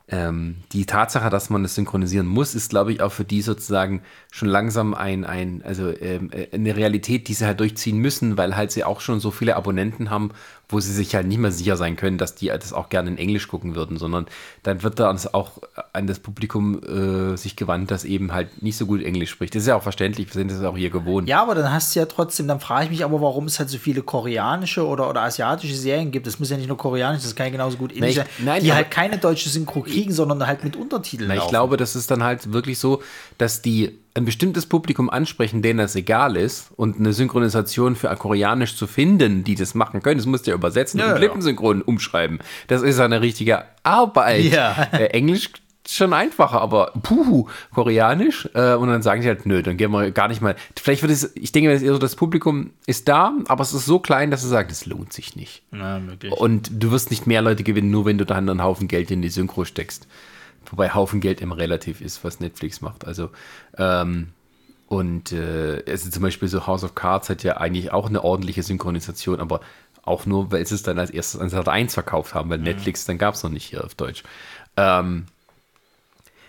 ähm, 0.08 0.58
die 0.72 0.86
Tatsache, 0.86 1.30
dass 1.30 1.50
man 1.50 1.64
es 1.64 1.74
synchronisieren 1.74 2.28
muss, 2.28 2.54
ist, 2.54 2.70
glaube 2.70 2.92
ich, 2.92 3.00
auch 3.00 3.10
für 3.10 3.24
die 3.24 3.42
sozusagen 3.42 4.02
schon 4.30 4.48
langsam 4.48 4.94
ein, 4.94 5.24
ein 5.24 5.62
also 5.64 5.90
ähm, 6.00 6.30
äh, 6.30 6.48
eine 6.52 6.76
Realität, 6.76 7.26
die 7.26 7.34
sie 7.34 7.44
halt 7.44 7.58
durchziehen 7.58 7.98
müssen, 7.98 8.36
weil 8.38 8.56
halt 8.56 8.70
sie 8.70 8.84
auch 8.84 9.00
schon 9.00 9.18
so 9.18 9.32
viele 9.32 9.56
Abonnenten 9.56 10.08
haben, 10.10 10.30
wo 10.68 10.80
sie 10.80 10.92
sich 10.92 11.14
halt 11.14 11.28
nicht 11.28 11.38
mehr 11.38 11.52
sicher 11.52 11.76
sein 11.76 11.94
können, 11.94 12.18
dass 12.18 12.34
die 12.34 12.46
das 12.48 12.72
auch 12.72 12.88
gerne 12.88 13.08
in 13.10 13.18
Englisch 13.18 13.46
gucken 13.46 13.76
würden, 13.76 13.98
sondern 13.98 14.26
dann 14.64 14.82
wird 14.82 14.98
da 14.98 15.14
auch 15.32 15.52
an 15.92 16.08
das 16.08 16.18
Publikum 16.18 16.82
äh, 16.82 17.36
sich 17.36 17.54
gewandt, 17.54 17.92
das 17.92 18.04
eben 18.04 18.32
halt 18.32 18.62
nicht 18.62 18.76
so 18.76 18.84
gut 18.86 19.00
Englisch 19.02 19.30
spricht. 19.30 19.54
Das 19.54 19.62
ist 19.62 19.68
ja 19.68 19.76
auch 19.76 19.82
verständlich, 19.84 20.26
wir 20.26 20.32
sind 20.32 20.50
das 20.50 20.62
auch 20.64 20.76
hier 20.76 20.90
gewohnt. 20.90 21.28
Ja, 21.28 21.40
aber 21.40 21.54
dann 21.54 21.72
hast 21.72 21.94
du 21.94 22.00
ja 22.00 22.06
trotzdem, 22.06 22.48
dann 22.48 22.58
frage 22.58 22.86
ich 22.86 22.90
mich 22.90 23.04
aber, 23.04 23.20
warum 23.20 23.44
es 23.44 23.60
halt 23.60 23.70
so 23.70 23.78
viele 23.78 24.02
koreanische 24.02 24.84
oder, 24.84 25.08
oder 25.08 25.22
asiatische 25.22 25.74
Serien 25.76 26.10
gibt. 26.10 26.26
Das 26.26 26.40
muss 26.40 26.50
ja 26.50 26.56
nicht 26.56 26.68
nur 26.68 26.76
koreanisch, 26.78 27.22
das 27.22 27.36
kann 27.36 27.46
ja 27.46 27.52
genauso 27.52 27.76
gut 27.76 27.92
indisch 27.92 28.10
ich- 28.10 28.16
sein, 28.16 28.26
nein, 28.40 28.62
die 28.64 28.72
halt 28.72 28.90
keine 28.90 29.18
deutsche 29.18 29.48
Synchro 29.48 29.82
kriegen, 29.82 30.12
sondern 30.12 30.44
halt 30.46 30.64
mit 30.64 30.74
Untertiteln. 30.74 31.28
Na, 31.28 31.34
ich 31.34 31.40
laufen. 31.42 31.50
glaube, 31.50 31.76
das 31.76 31.94
ist 31.94 32.10
dann 32.10 32.24
halt 32.24 32.52
wirklich 32.52 32.80
so, 32.80 33.02
dass 33.38 33.62
die 33.62 33.98
ein 34.16 34.24
bestimmtes 34.24 34.66
Publikum 34.66 35.10
ansprechen, 35.10 35.62
denen 35.62 35.78
das 35.78 35.94
egal 35.94 36.36
ist 36.36 36.70
und 36.76 36.98
eine 36.98 37.12
Synchronisation 37.12 37.96
für 37.96 38.08
Koreanisch 38.16 38.76
zu 38.76 38.86
finden, 38.86 39.44
die 39.44 39.54
das 39.54 39.74
machen 39.74 40.02
können, 40.02 40.18
das 40.18 40.26
musst 40.26 40.46
du 40.46 40.50
ja 40.50 40.56
übersetzen 40.56 40.98
Ja, 40.98 41.06
und 41.06 41.12
ja. 41.12 41.18
lippensynchron 41.18 41.82
umschreiben. 41.82 42.40
Das 42.66 42.82
ist 42.82 42.98
eine 42.98 43.20
richtige 43.20 43.64
Arbeit. 43.82 44.44
Ja. 44.44 44.88
Äh, 44.92 45.06
Englisch 45.06 45.50
schon 45.88 46.12
einfacher, 46.12 46.60
aber 46.60 46.92
puhu, 47.02 47.48
Koreanisch 47.72 48.48
äh, 48.54 48.74
und 48.74 48.88
dann 48.88 49.02
sagen 49.02 49.22
sie 49.22 49.28
halt, 49.28 49.46
nö, 49.46 49.62
dann 49.62 49.76
gehen 49.76 49.90
wir 49.90 50.10
gar 50.10 50.28
nicht 50.28 50.40
mal. 50.40 50.56
Vielleicht 50.74 51.02
wird 51.02 51.12
es, 51.12 51.32
ich 51.36 51.52
denke, 51.52 51.70
das, 51.70 51.82
ist 51.82 51.86
eher 51.86 51.92
so, 51.92 51.98
das 51.98 52.16
Publikum 52.16 52.70
ist 52.86 53.08
da, 53.08 53.32
aber 53.48 53.62
es 53.62 53.72
ist 53.72 53.86
so 53.86 53.98
klein, 53.98 54.30
dass 54.30 54.42
sie 54.42 54.48
sagen, 54.48 54.68
das 54.68 54.86
lohnt 54.86 55.12
sich 55.12 55.36
nicht. 55.36 55.62
Na. 55.70 56.00
Und 56.30 56.70
du 56.72 56.90
wirst 56.90 57.10
nicht 57.10 57.26
mehr 57.26 57.42
Leute 57.42 57.62
gewinnen, 57.62 57.90
nur 57.90 58.04
wenn 58.04 58.18
du 58.18 58.24
dann 58.24 58.48
einen 58.48 58.62
Haufen 58.62 58.88
Geld 58.88 59.10
in 59.10 59.22
die 59.22 59.28
Synchro 59.28 59.64
steckst. 59.64 60.06
Wobei 60.72 60.94
Haufen 60.94 61.20
Geld 61.20 61.40
immer 61.40 61.56
relativ 61.56 62.00
ist, 62.00 62.24
was 62.24 62.40
Netflix 62.40 62.80
macht. 62.80 63.06
Also, 63.06 63.30
ähm, 63.78 64.28
und 64.88 65.32
äh, 65.32 65.82
also 65.88 66.10
zum 66.10 66.22
Beispiel 66.22 66.48
so 66.48 66.66
House 66.66 66.84
of 66.84 66.94
Cards 66.94 67.28
hat 67.28 67.42
ja 67.42 67.56
eigentlich 67.56 67.92
auch 67.92 68.08
eine 68.08 68.22
ordentliche 68.22 68.62
Synchronisation, 68.62 69.40
aber 69.40 69.60
auch 70.02 70.26
nur, 70.26 70.52
weil 70.52 70.64
sie 70.64 70.76
es 70.76 70.82
dann 70.82 70.98
als 70.98 71.10
erstes 71.10 71.40
an 71.40 71.48
Sat 71.48 71.68
1 71.68 71.92
verkauft 71.94 72.34
haben, 72.34 72.48
weil 72.50 72.58
Netflix, 72.58 73.04
dann 73.04 73.18
gab 73.18 73.34
es 73.34 73.42
noch 73.42 73.50
nicht 73.50 73.64
hier 73.64 73.84
auf 73.84 73.96
Deutsch. 73.96 74.22
Ähm, 74.76 75.26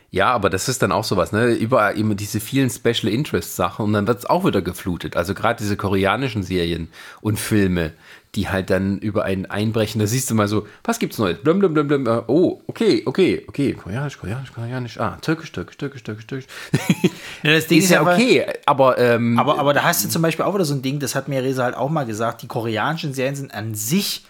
ja, 0.10 0.32
aber 0.32 0.50
das 0.50 0.70
ist 0.70 0.82
dann 0.82 0.92
auch 0.92 1.04
sowas, 1.04 1.32
ne? 1.32 1.54
Überall 1.54 1.98
immer 1.98 2.16
diese 2.16 2.40
vielen 2.40 2.70
Special 2.70 3.12
Interest 3.12 3.56
Sachen 3.56 3.86
und 3.86 3.94
dann 3.94 4.08
wird 4.08 4.20
es 4.20 4.26
auch 4.26 4.46
wieder 4.46 4.62
geflutet. 4.62 5.18
Also 5.18 5.34
gerade 5.34 5.60
diese 5.62 5.76
koreanischen 5.76 6.44
Serien 6.44 6.90
und 7.20 7.40
Filme, 7.40 7.92
die 8.38 8.48
halt 8.48 8.70
dann 8.70 9.00
über 9.00 9.26
einen 9.26 9.46
einbrechen. 9.48 10.00
Da 10.00 10.08
siehst 10.08 10.30
du 10.30 10.36
mal 10.36 10.48
so, 10.48 10.66
was 10.86 11.00
gibt's 11.00 11.18
Neues? 11.18 11.40
Blum, 11.40 11.60
blum, 11.60 11.74
blum, 11.74 11.88
blum. 11.88 12.08
äh, 12.08 12.22
Oh, 12.28 12.62
okay, 12.68 13.04
okay, 13.06 13.44
okay. 13.50 13.74
Koreanisch, 13.74 14.18
koreanisch, 14.18 14.54
koreanisch. 14.54 14.98
Ah, 15.00 15.18
türkisch, 15.22 15.52
türkisch, 15.52 15.76
türkisch, 15.78 16.04
türkisch, 16.04 16.28
türkisch. 16.28 16.48
Ja, 17.44 17.52
das 17.54 17.68
Ding 17.68 17.80
ist 17.80 17.90
ja 17.90 18.00
aber- 18.02 18.14
okay, 18.14 18.46
aber 18.66 18.98
ähm, 18.98 19.38
Aber, 19.38 19.60
aber 19.60 19.74
da 19.74 19.84
hast 19.84 20.06
du 20.06 20.10
zum 20.10 20.22
Beispiel 20.22 20.46
auch 20.46 20.54
wieder 20.56 20.66
so 20.66 20.74
ein 20.76 20.82
Ding, 20.82 21.00
das 21.00 21.16
hat 21.16 21.28
mir 21.28 21.44
Reza 21.44 21.64
halt 21.64 21.76
auch 21.76 21.90
mal 21.90 22.06
gesagt, 22.06 22.42
die 22.44 22.48
koreanischen 22.48 23.14
Serien 23.14 23.36
sind 23.36 23.54
an 23.54 23.74
sich 23.76 24.24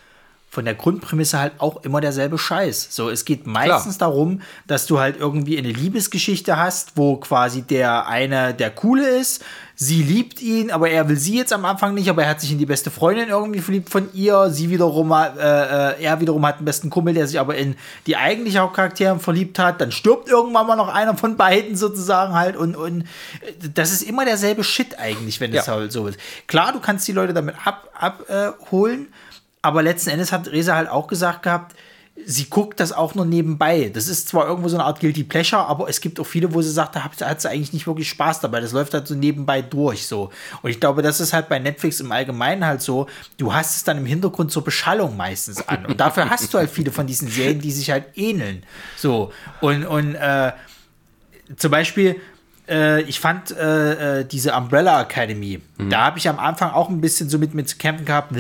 von 0.50 0.64
der 0.66 0.76
Grundprämisse 0.76 1.39
halt 1.39 1.54
auch 1.60 1.84
immer 1.84 2.00
derselbe 2.02 2.38
Scheiß. 2.38 2.88
So, 2.89 3.10
es 3.10 3.26
geht 3.26 3.45
meistens 3.45 3.98
darum, 3.98 4.41
dass 4.66 4.86
du 4.88 4.98
halt 5.00 5.18
irgendwie 5.20 5.58
eine 5.58 5.68
Liebesgeschichte 5.72 6.58
hast, 6.58 6.93
wo 6.95 7.18
quasi 7.18 7.62
der 7.64 8.08
eine 8.08 8.54
der 8.54 8.72
Coole 8.72 9.08
ist, 9.08 9.43
sie 9.76 10.02
liebt 10.02 10.41
ihn, 10.41 10.72
aber 10.72 10.89
er 10.89 11.10
will 11.10 11.18
sie 11.18 11.38
jetzt 11.38 11.52
am 11.54 11.66
Anfang 11.66 11.93
nicht, 11.93 12.10
aber 12.10 12.24
er 12.24 12.30
hat 12.30 12.41
sich 12.41 12.52
in 12.52 12.58
die 12.58 12.66
beste 12.66 12.89
Freundin 12.89 13.28
irgendwie 13.30 13.60
verliebt 13.60 13.89
von 13.89 14.10
ihr, 14.14 14.50
sie 14.50 14.70
wiederum, 14.72 15.12
äh, 15.12 15.26
äh, 15.38 16.02
er 16.04 16.20
wiederum 16.22 16.43
hat 16.45 16.56
einen 16.58 16.66
besten 16.66 16.89
Kumpel, 16.89 17.14
der 17.14 17.28
sich 17.28 17.39
aber 17.39 17.56
in 17.58 17.76
die 18.08 18.16
eigentliche 18.16 18.60
Hauptcharaktere 18.60 19.20
verliebt 19.20 19.60
hat, 19.60 19.80
dann 19.82 19.91
stirbt 19.91 20.30
irgendwann 20.30 20.66
mal 20.66 20.78
noch 20.78 20.88
einer 20.91 21.16
von 21.16 21.36
beiden 21.38 21.76
sozusagen 21.76 22.34
halt 22.34 22.56
und, 22.56 22.76
und 22.76 23.02
äh, 23.02 23.06
das 23.76 23.91
ist 23.91 24.02
immer 24.02 24.24
derselbe 24.26 24.64
Shit 24.64 24.98
eigentlich, 24.98 25.39
wenn 25.41 25.54
es 25.54 25.68
Ja. 25.68 25.74
halt 25.74 25.91
so 25.91 26.08
ist. 26.08 26.18
Klar, 26.48 26.72
du 26.72 26.80
kannst 26.80 27.08
die 27.08 27.12
Leute 27.12 27.34
damit 27.34 27.56
abholen, 27.64 27.91
ab, 28.00 28.24
äh, 28.30 28.52
holen, 28.72 29.08
aber 29.68 29.84
letzten 29.84 30.11
Endes 30.11 30.32
hat 30.32 30.47
Reza 30.47 30.78
halt 30.78 30.88
auch 30.88 31.07
gesagt 31.07 31.43
gehabt, 31.43 31.76
sie 32.26 32.45
guckt 32.45 32.80
das 32.80 32.93
auch 32.93 33.15
nur 33.15 33.26
nebenbei. 33.26 33.91
Das 33.93 34.07
ist 34.07 34.30
zwar 34.30 34.47
irgendwo 34.47 34.70
so 34.70 34.78
eine 34.78 34.86
Art 34.86 35.01
Guilty 35.01 35.26
Pleasure, 35.26 35.65
aber 35.65 35.89
es 35.89 35.99
gibt 35.99 36.22
auch 36.22 36.26
viele, 36.26 36.53
wo 36.53 36.61
sie 36.61 36.72
sagt, 36.72 36.95
da 36.95 37.03
hat, 37.03 37.41
sie 37.41 37.49
eigentlich 37.49 37.74
nicht 37.74 37.86
wirklich 37.86 38.07
Spaß 38.07 38.39
dabei. 38.39 38.61
Das 38.61 38.72
läuft 38.72 38.93
halt 38.93 39.05
so 39.07 39.13
nebenbei 39.13 39.61
durch 39.61 40.07
so. 40.07 40.32
Und 40.61 40.70
ich 40.70 40.80
glaube, 40.80 41.01
das 41.01 41.20
ist 41.20 41.34
halt 41.34 41.49
bei 41.49 41.59
Netflix 41.59 41.99
im 41.99 42.09
Allgemeinen 42.13 42.65
halt 42.65 42.82
so, 42.82 43.07
du 43.38 43.53
hast 43.53 43.76
es 43.76 43.84
dann 43.84 43.97
im 43.97 44.05
Hintergrund 44.05 44.53
zur 44.53 44.63
Beschallung 44.63 45.18
meistens 45.18 45.68
an. 45.68 45.86
Und 45.86 45.99
dafür 45.99 46.30
hast 46.30 46.53
du 46.53 46.59
halt 46.59 46.70
viele 46.70 46.93
von 46.93 47.07
diesen 47.07 47.28
Serien, 47.28 47.59
die 47.59 47.72
sich 47.72 47.91
halt 47.91 48.05
ähneln. 48.15 48.63
So. 48.95 49.34
Und, 49.59 49.86
und 49.86 50.15
äh, 50.15 50.53
zum 51.57 51.72
Beispiel, 51.72 52.22
äh, 52.70 53.01
ich 53.01 53.20
fand 53.20 53.51
äh, 53.51 54.22
äh, 54.22 54.26
diese 54.26 54.53
Umbrella 54.53 55.01
Academy, 55.01 55.61
da 55.78 56.05
habe 56.05 56.20
ich 56.20 56.28
am 56.28 56.39
Anfang 56.39 56.72
auch 56.72 56.89
ein 56.89 57.01
bisschen 57.01 57.30
so 57.30 57.38
mit, 57.38 57.53
mit 57.53 57.70
zu 57.70 57.78
kämpfen 57.78 58.05
gehabt, 58.05 58.34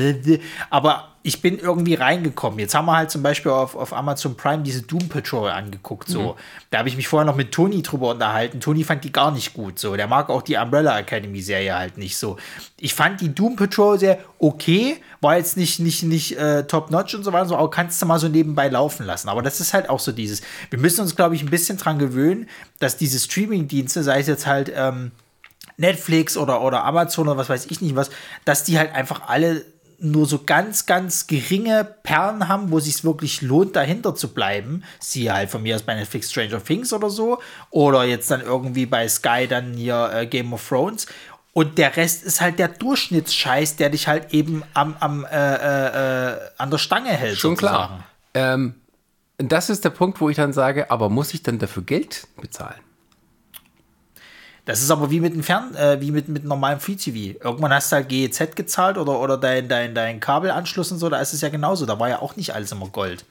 aber 0.69 1.09
ich 1.27 1.41
bin 1.41 1.59
irgendwie 1.59 1.95
reingekommen. 1.95 2.57
Jetzt 2.57 2.73
haben 2.73 2.85
wir 2.85 2.95
halt 2.95 3.11
zum 3.11 3.21
Beispiel 3.21 3.51
auf, 3.51 3.75
auf 3.75 3.91
Amazon 3.91 4.37
Prime 4.37 4.63
diese 4.63 4.83
Doom 4.83 5.09
Patrol 5.09 5.49
angeguckt. 5.49 6.07
So. 6.07 6.37
Da 6.69 6.77
habe 6.77 6.87
ich 6.87 6.95
mich 6.95 7.09
vorher 7.09 7.25
noch 7.25 7.35
mit 7.35 7.51
Toni 7.51 7.81
drüber 7.81 8.11
unterhalten. 8.11 8.61
Toni 8.61 8.85
fand 8.85 9.03
die 9.03 9.11
gar 9.11 9.31
nicht 9.31 9.53
gut. 9.53 9.77
So. 9.77 9.97
Der 9.97 10.07
mag 10.07 10.29
auch 10.29 10.41
die 10.41 10.55
Umbrella 10.55 10.97
Academy 10.97 11.41
Serie 11.41 11.75
halt 11.75 11.97
nicht 11.97 12.15
so. 12.15 12.37
Ich 12.79 12.93
fand 12.93 13.19
die 13.19 13.35
Doom 13.35 13.57
Patrol 13.57 13.99
sehr 13.99 14.19
okay, 14.39 15.01
war 15.19 15.35
jetzt 15.35 15.57
nicht, 15.57 15.81
nicht, 15.81 16.03
nicht 16.03 16.37
äh, 16.37 16.63
top-notch 16.63 17.13
und 17.15 17.25
so 17.25 17.33
weiter, 17.33 17.47
so, 17.47 17.57
aber 17.57 17.71
kannst 17.71 18.01
du 18.01 18.05
mal 18.05 18.19
so 18.19 18.29
nebenbei 18.29 18.69
laufen 18.69 19.05
lassen. 19.05 19.27
Aber 19.27 19.41
das 19.41 19.59
ist 19.59 19.73
halt 19.73 19.89
auch 19.89 19.99
so 19.99 20.13
dieses, 20.13 20.41
wir 20.69 20.79
müssen 20.79 21.01
uns, 21.01 21.17
glaube 21.17 21.35
ich, 21.35 21.41
ein 21.41 21.49
bisschen 21.49 21.77
dran 21.77 21.99
gewöhnen, 21.99 22.47
dass 22.79 22.95
diese 22.95 23.19
Streaming-Dienste, 23.19 24.01
sei 24.01 24.21
es 24.21 24.27
jetzt 24.27 24.47
halt 24.47 24.71
ähm, 24.73 25.11
Netflix 25.75 26.37
oder, 26.37 26.61
oder 26.61 26.85
Amazon 26.85 27.27
oder 27.27 27.37
was 27.37 27.49
weiß 27.49 27.65
ich 27.65 27.81
nicht 27.81 27.97
was, 27.97 28.11
dass 28.45 28.63
die 28.63 28.79
halt 28.79 28.95
einfach 28.95 29.27
alle 29.27 29.65
nur 29.99 30.25
so 30.25 30.43
ganz, 30.45 30.85
ganz 30.85 31.27
geringe 31.27 31.83
Perlen 32.03 32.47
haben, 32.47 32.71
wo 32.71 32.77
es 32.77 32.85
sich 32.85 33.03
wirklich 33.03 33.41
lohnt, 33.41 33.75
dahinter 33.75 34.15
zu 34.15 34.33
bleiben. 34.33 34.83
Siehe 34.99 35.33
halt 35.33 35.49
von 35.49 35.63
mir 35.63 35.75
aus 35.75 35.83
bei 35.83 35.95
Netflix 35.95 36.31
Stranger 36.31 36.63
Things 36.63 36.93
oder 36.93 37.09
so. 37.09 37.39
Oder 37.71 38.03
jetzt 38.03 38.29
dann 38.29 38.41
irgendwie 38.41 38.85
bei 38.85 39.07
Sky 39.07 39.47
dann 39.47 39.73
hier 39.73 40.11
äh, 40.13 40.27
Game 40.27 40.53
of 40.53 40.67
Thrones. 40.67 41.07
Und 41.53 41.79
der 41.79 41.97
Rest 41.97 42.23
ist 42.23 42.39
halt 42.39 42.59
der 42.59 42.67
Durchschnittsscheiß, 42.67 43.77
der 43.77 43.89
dich 43.89 44.07
halt 44.07 44.31
eben 44.33 44.63
am, 44.75 44.95
am, 44.99 45.25
äh, 45.25 45.55
äh, 45.55 46.33
äh, 46.33 46.39
an 46.57 46.69
der 46.69 46.77
Stange 46.77 47.09
hält. 47.09 47.37
schon 47.37 47.55
sozusagen. 47.55 48.03
klar. 48.03 48.03
Ähm, 48.35 48.75
das 49.39 49.69
ist 49.69 49.83
der 49.83 49.89
Punkt, 49.89 50.21
wo 50.21 50.29
ich 50.29 50.35
dann 50.35 50.53
sage, 50.53 50.91
aber 50.91 51.09
muss 51.09 51.33
ich 51.33 51.41
dann 51.41 51.57
dafür 51.57 51.83
Geld 51.83 52.27
bezahlen? 52.39 52.79
Das 54.67 54.81
ist 54.81 54.91
aber 54.91 55.09
wie 55.09 55.21
mit 55.21 55.33
dem 55.33 55.43
Fern, 55.43 55.73
äh, 55.75 55.99
wie 56.01 56.11
mit, 56.11 56.27
mit 56.27 56.43
normalem 56.43 56.81
Free 56.81 56.95
TV. 56.95 57.39
Irgendwann 57.41 57.73
hast 57.73 57.89
du 57.89 57.95
halt 57.95 58.09
GEZ 58.09 58.53
gezahlt 58.53 58.97
oder, 58.97 59.17
oder 59.17 59.37
dein, 59.37 59.69
dein, 59.69 59.95
dein 59.95 60.19
Kabelanschluss 60.19 60.91
und 60.91 60.99
so, 60.99 61.07
da 61.07 61.21
ist 61.21 61.33
es 61.33 61.39
ja 61.39 61.47
genauso. 61.47 61.85
Da 61.85 61.97
war 61.99 62.09
ja 62.09 62.21
auch 62.21 62.35
nicht 62.35 62.53
alles 62.53 62.73
immer 62.73 62.89
Gold. 62.89 63.23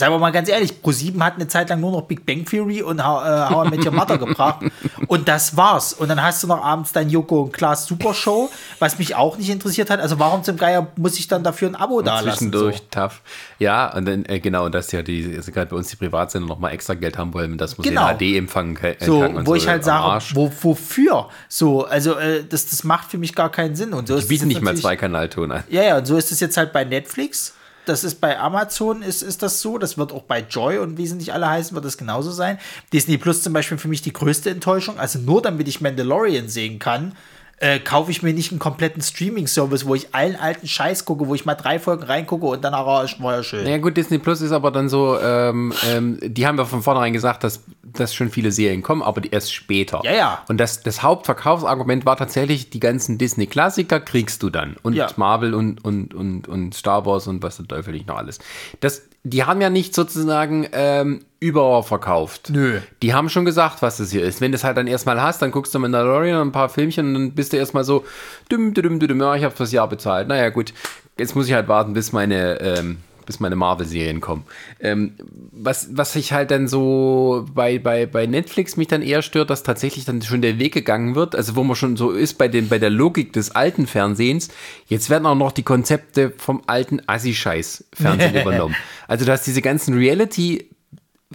Seien 0.00 0.10
wir 0.12 0.18
mal 0.18 0.32
ganz 0.32 0.48
ehrlich, 0.48 0.72
Pro7 0.82 1.20
hat 1.22 1.34
eine 1.34 1.46
Zeit 1.46 1.68
lang 1.68 1.80
nur 1.80 1.92
noch 1.92 2.02
Big 2.02 2.24
Bang 2.24 2.44
Theory 2.44 2.82
und 2.82 3.04
How, 3.06 3.22
äh, 3.22 3.54
How 3.54 3.66
I 3.66 3.70
Met 3.70 3.84
Your 3.84 3.92
Mother 3.92 4.16
gebracht. 4.18 4.64
Und 5.08 5.26
das 5.28 5.56
war's. 5.56 5.92
Und 5.92 6.08
dann 6.08 6.22
hast 6.22 6.42
du 6.42 6.46
noch 6.46 6.62
abends 6.64 6.92
dein 6.92 7.10
Joko 7.10 7.42
und 7.42 7.52
Klaas 7.52 7.84
Super 7.86 8.14
Show, 8.14 8.48
was 8.78 8.98
mich 8.98 9.16
auch 9.16 9.36
nicht 9.36 9.50
interessiert 9.50 9.90
hat. 9.90 9.98
Also 9.98 10.18
warum 10.20 10.44
zum 10.44 10.56
Geier 10.56 10.86
muss 10.96 11.18
ich 11.18 11.26
dann 11.26 11.42
dafür 11.42 11.68
ein 11.68 11.74
Abo 11.74 12.00
da 12.00 12.20
lassen? 12.20 12.38
Zwischendurch 12.38 12.76
So? 12.76 12.82
tough. 12.90 13.20
Ja, 13.58 13.92
und 13.94 14.06
dann, 14.06 14.24
äh, 14.26 14.38
genau, 14.38 14.66
und 14.66 14.74
dass 14.74 14.92
ja 14.92 15.02
die, 15.02 15.34
also 15.36 15.50
gerade 15.50 15.70
bei 15.70 15.76
uns 15.76 15.88
die 15.88 15.96
Privatsender 15.96 16.46
noch 16.48 16.60
mal 16.60 16.70
extra 16.70 16.94
Geld 16.94 17.18
haben 17.18 17.34
wollen, 17.34 17.58
dass 17.58 17.76
man 17.76 17.86
Genau. 17.88 18.06
HD 18.14 18.36
empfangen 18.36 18.74
kann. 18.74 18.94
So, 19.00 19.20
kann 19.20 19.34
und 19.36 19.46
wo 19.46 19.54
ich 19.56 19.66
halt 19.66 19.84
sage, 19.84 20.24
wo, 20.34 20.50
wofür? 20.62 21.28
So, 21.48 21.84
also 21.86 22.16
äh, 22.16 22.44
das, 22.48 22.66
das 22.66 22.84
macht 22.84 23.10
für 23.10 23.18
mich 23.18 23.34
gar 23.34 23.50
keinen 23.50 23.74
Sinn. 23.74 23.92
Und 23.92 24.06
so 24.08 24.14
Die 24.14 24.22
ist 24.22 24.28
bieten 24.28 24.46
nicht 24.48 24.62
mal 24.62 24.76
zwei 24.76 24.94
Kanalton 24.96 25.50
an. 25.50 25.64
Ja, 25.68 25.82
ja, 25.82 25.98
und 25.98 26.06
so 26.06 26.16
ist 26.16 26.30
es 26.30 26.38
jetzt 26.40 26.56
halt 26.56 26.72
bei 26.72 26.84
Netflix. 26.84 27.54
Das 27.86 28.04
ist 28.04 28.20
bei 28.20 28.38
Amazon, 28.38 29.02
ist, 29.02 29.22
ist 29.22 29.42
das 29.42 29.60
so. 29.60 29.78
Das 29.78 29.98
wird 29.98 30.12
auch 30.12 30.22
bei 30.22 30.40
Joy 30.40 30.78
und 30.78 30.98
wie 30.98 31.06
sie 31.06 31.16
nicht 31.16 31.32
alle 31.32 31.48
heißen, 31.48 31.74
wird 31.74 31.84
das 31.84 31.96
genauso 31.96 32.30
sein. 32.30 32.58
Disney 32.92 33.18
Plus 33.18 33.42
zum 33.42 33.52
Beispiel 33.52 33.78
für 33.78 33.88
mich 33.88 34.02
die 34.02 34.12
größte 34.12 34.50
Enttäuschung. 34.50 34.98
Also 34.98 35.18
nur 35.18 35.42
damit 35.42 35.66
ich 35.68 35.80
Mandalorian 35.80 36.48
sehen 36.48 36.78
kann, 36.78 37.16
äh, 37.60 37.78
kaufe 37.78 38.10
ich 38.10 38.22
mir 38.22 38.32
nicht 38.32 38.50
einen 38.52 38.58
kompletten 38.58 39.02
Streaming-Service, 39.02 39.86
wo 39.86 39.94
ich 39.94 40.14
allen 40.14 40.34
alten 40.36 40.66
Scheiß 40.66 41.04
gucke, 41.04 41.28
wo 41.28 41.34
ich 41.34 41.44
mal 41.44 41.54
drei 41.54 41.78
Folgen 41.78 42.02
reingucke 42.02 42.46
und 42.46 42.64
dann 42.64 42.72
auch 42.72 42.86
war 42.86 43.36
ja 43.36 43.42
schön. 43.42 43.66
Ja 43.66 43.76
gut, 43.76 43.98
Disney 43.98 44.18
Plus 44.18 44.40
ist 44.40 44.52
aber 44.52 44.70
dann 44.70 44.88
so, 44.88 45.18
ähm, 45.20 45.72
ähm, 45.86 46.18
die 46.22 46.46
haben 46.46 46.56
ja 46.56 46.64
von 46.64 46.82
vornherein 46.82 47.12
gesagt, 47.12 47.44
dass, 47.44 47.62
dass 47.82 48.14
schon 48.14 48.30
viele 48.30 48.50
Serien 48.50 48.82
kommen, 48.82 49.02
aber 49.02 49.20
die 49.20 49.28
erst 49.30 49.52
später. 49.52 50.00
Ja, 50.04 50.12
ja. 50.12 50.42
Und 50.48 50.56
das, 50.58 50.82
das 50.82 51.02
Hauptverkaufsargument 51.02 52.06
war 52.06 52.16
tatsächlich, 52.16 52.70
die 52.70 52.80
ganzen 52.80 53.18
Disney-Klassiker 53.18 54.00
kriegst 54.00 54.42
du 54.42 54.48
dann. 54.48 54.76
Und 54.82 54.94
Ja. 54.94 55.08
Marvel 55.16 55.54
und, 55.54 55.84
und, 55.84 56.14
und, 56.14 56.48
und 56.48 56.74
Star 56.74 57.04
Wars 57.04 57.26
und 57.26 57.42
was 57.42 57.58
der 57.58 57.68
Teufel 57.68 57.92
nicht 57.92 58.08
noch 58.08 58.16
alles. 58.16 58.38
Das, 58.80 59.02
die 59.22 59.44
haben 59.44 59.60
ja 59.60 59.68
nicht 59.68 59.94
sozusagen 59.94 60.66
ähm, 60.72 61.20
überverkauft. 61.40 62.50
Nö. 62.50 62.80
Die 63.02 63.12
haben 63.14 63.28
schon 63.28 63.44
gesagt, 63.44 63.82
was 63.82 63.98
das 63.98 64.10
hier 64.10 64.24
ist. 64.24 64.40
Wenn 64.40 64.52
du 64.52 64.56
es 64.56 64.64
halt 64.64 64.76
dann 64.76 64.86
erstmal 64.86 65.20
hast, 65.20 65.42
dann 65.42 65.50
guckst 65.50 65.74
du 65.74 65.78
Mandalorian 65.78 66.40
und 66.40 66.48
ein 66.48 66.52
paar 66.52 66.68
Filmchen 66.68 67.08
und 67.08 67.14
dann 67.14 67.32
bist 67.32 67.52
du 67.52 67.58
erstmal 67.58 67.84
so, 67.84 68.04
düm, 68.50 68.72
düm, 68.72 68.98
düm, 68.98 69.08
düm, 69.08 69.20
ja, 69.20 69.34
ich 69.34 69.44
habe 69.44 69.54
fürs 69.54 69.72
Jahr 69.72 69.88
bezahlt. 69.88 70.28
Naja, 70.28 70.48
gut, 70.48 70.72
jetzt 71.18 71.34
muss 71.34 71.46
ich 71.46 71.52
halt 71.52 71.68
warten, 71.68 71.92
bis 71.92 72.12
meine, 72.12 72.60
ähm, 72.60 72.98
bis 73.30 73.38
meine 73.38 73.54
Marvel-Serien 73.54 74.20
kommen. 74.20 74.44
Ähm, 74.80 75.14
was, 75.52 75.88
was 75.92 76.14
sich 76.14 76.32
halt 76.32 76.50
dann 76.50 76.66
so 76.66 77.46
bei, 77.54 77.78
bei, 77.78 78.06
bei 78.06 78.26
Netflix 78.26 78.76
mich 78.76 78.88
dann 78.88 79.02
eher 79.02 79.22
stört, 79.22 79.50
dass 79.50 79.62
tatsächlich 79.62 80.04
dann 80.04 80.20
schon 80.20 80.42
der 80.42 80.58
Weg 80.58 80.74
gegangen 80.74 81.14
wird, 81.14 81.36
also 81.36 81.54
wo 81.54 81.62
man 81.62 81.76
schon 81.76 81.96
so 81.96 82.10
ist 82.10 82.38
bei, 82.38 82.48
den, 82.48 82.68
bei 82.68 82.80
der 82.80 82.90
Logik 82.90 83.32
des 83.32 83.52
alten 83.52 83.86
Fernsehens, 83.86 84.48
jetzt 84.86 85.10
werden 85.10 85.26
auch 85.26 85.36
noch 85.36 85.52
die 85.52 85.62
Konzepte 85.62 86.32
vom 86.36 86.62
alten 86.66 87.00
Assi-Scheiß-Fernsehen 87.06 88.34
übernommen. 88.40 88.74
Also 89.06 89.24
du 89.24 89.30
hast 89.30 89.46
diese 89.46 89.62
ganzen 89.62 89.94
Reality- 89.96 90.64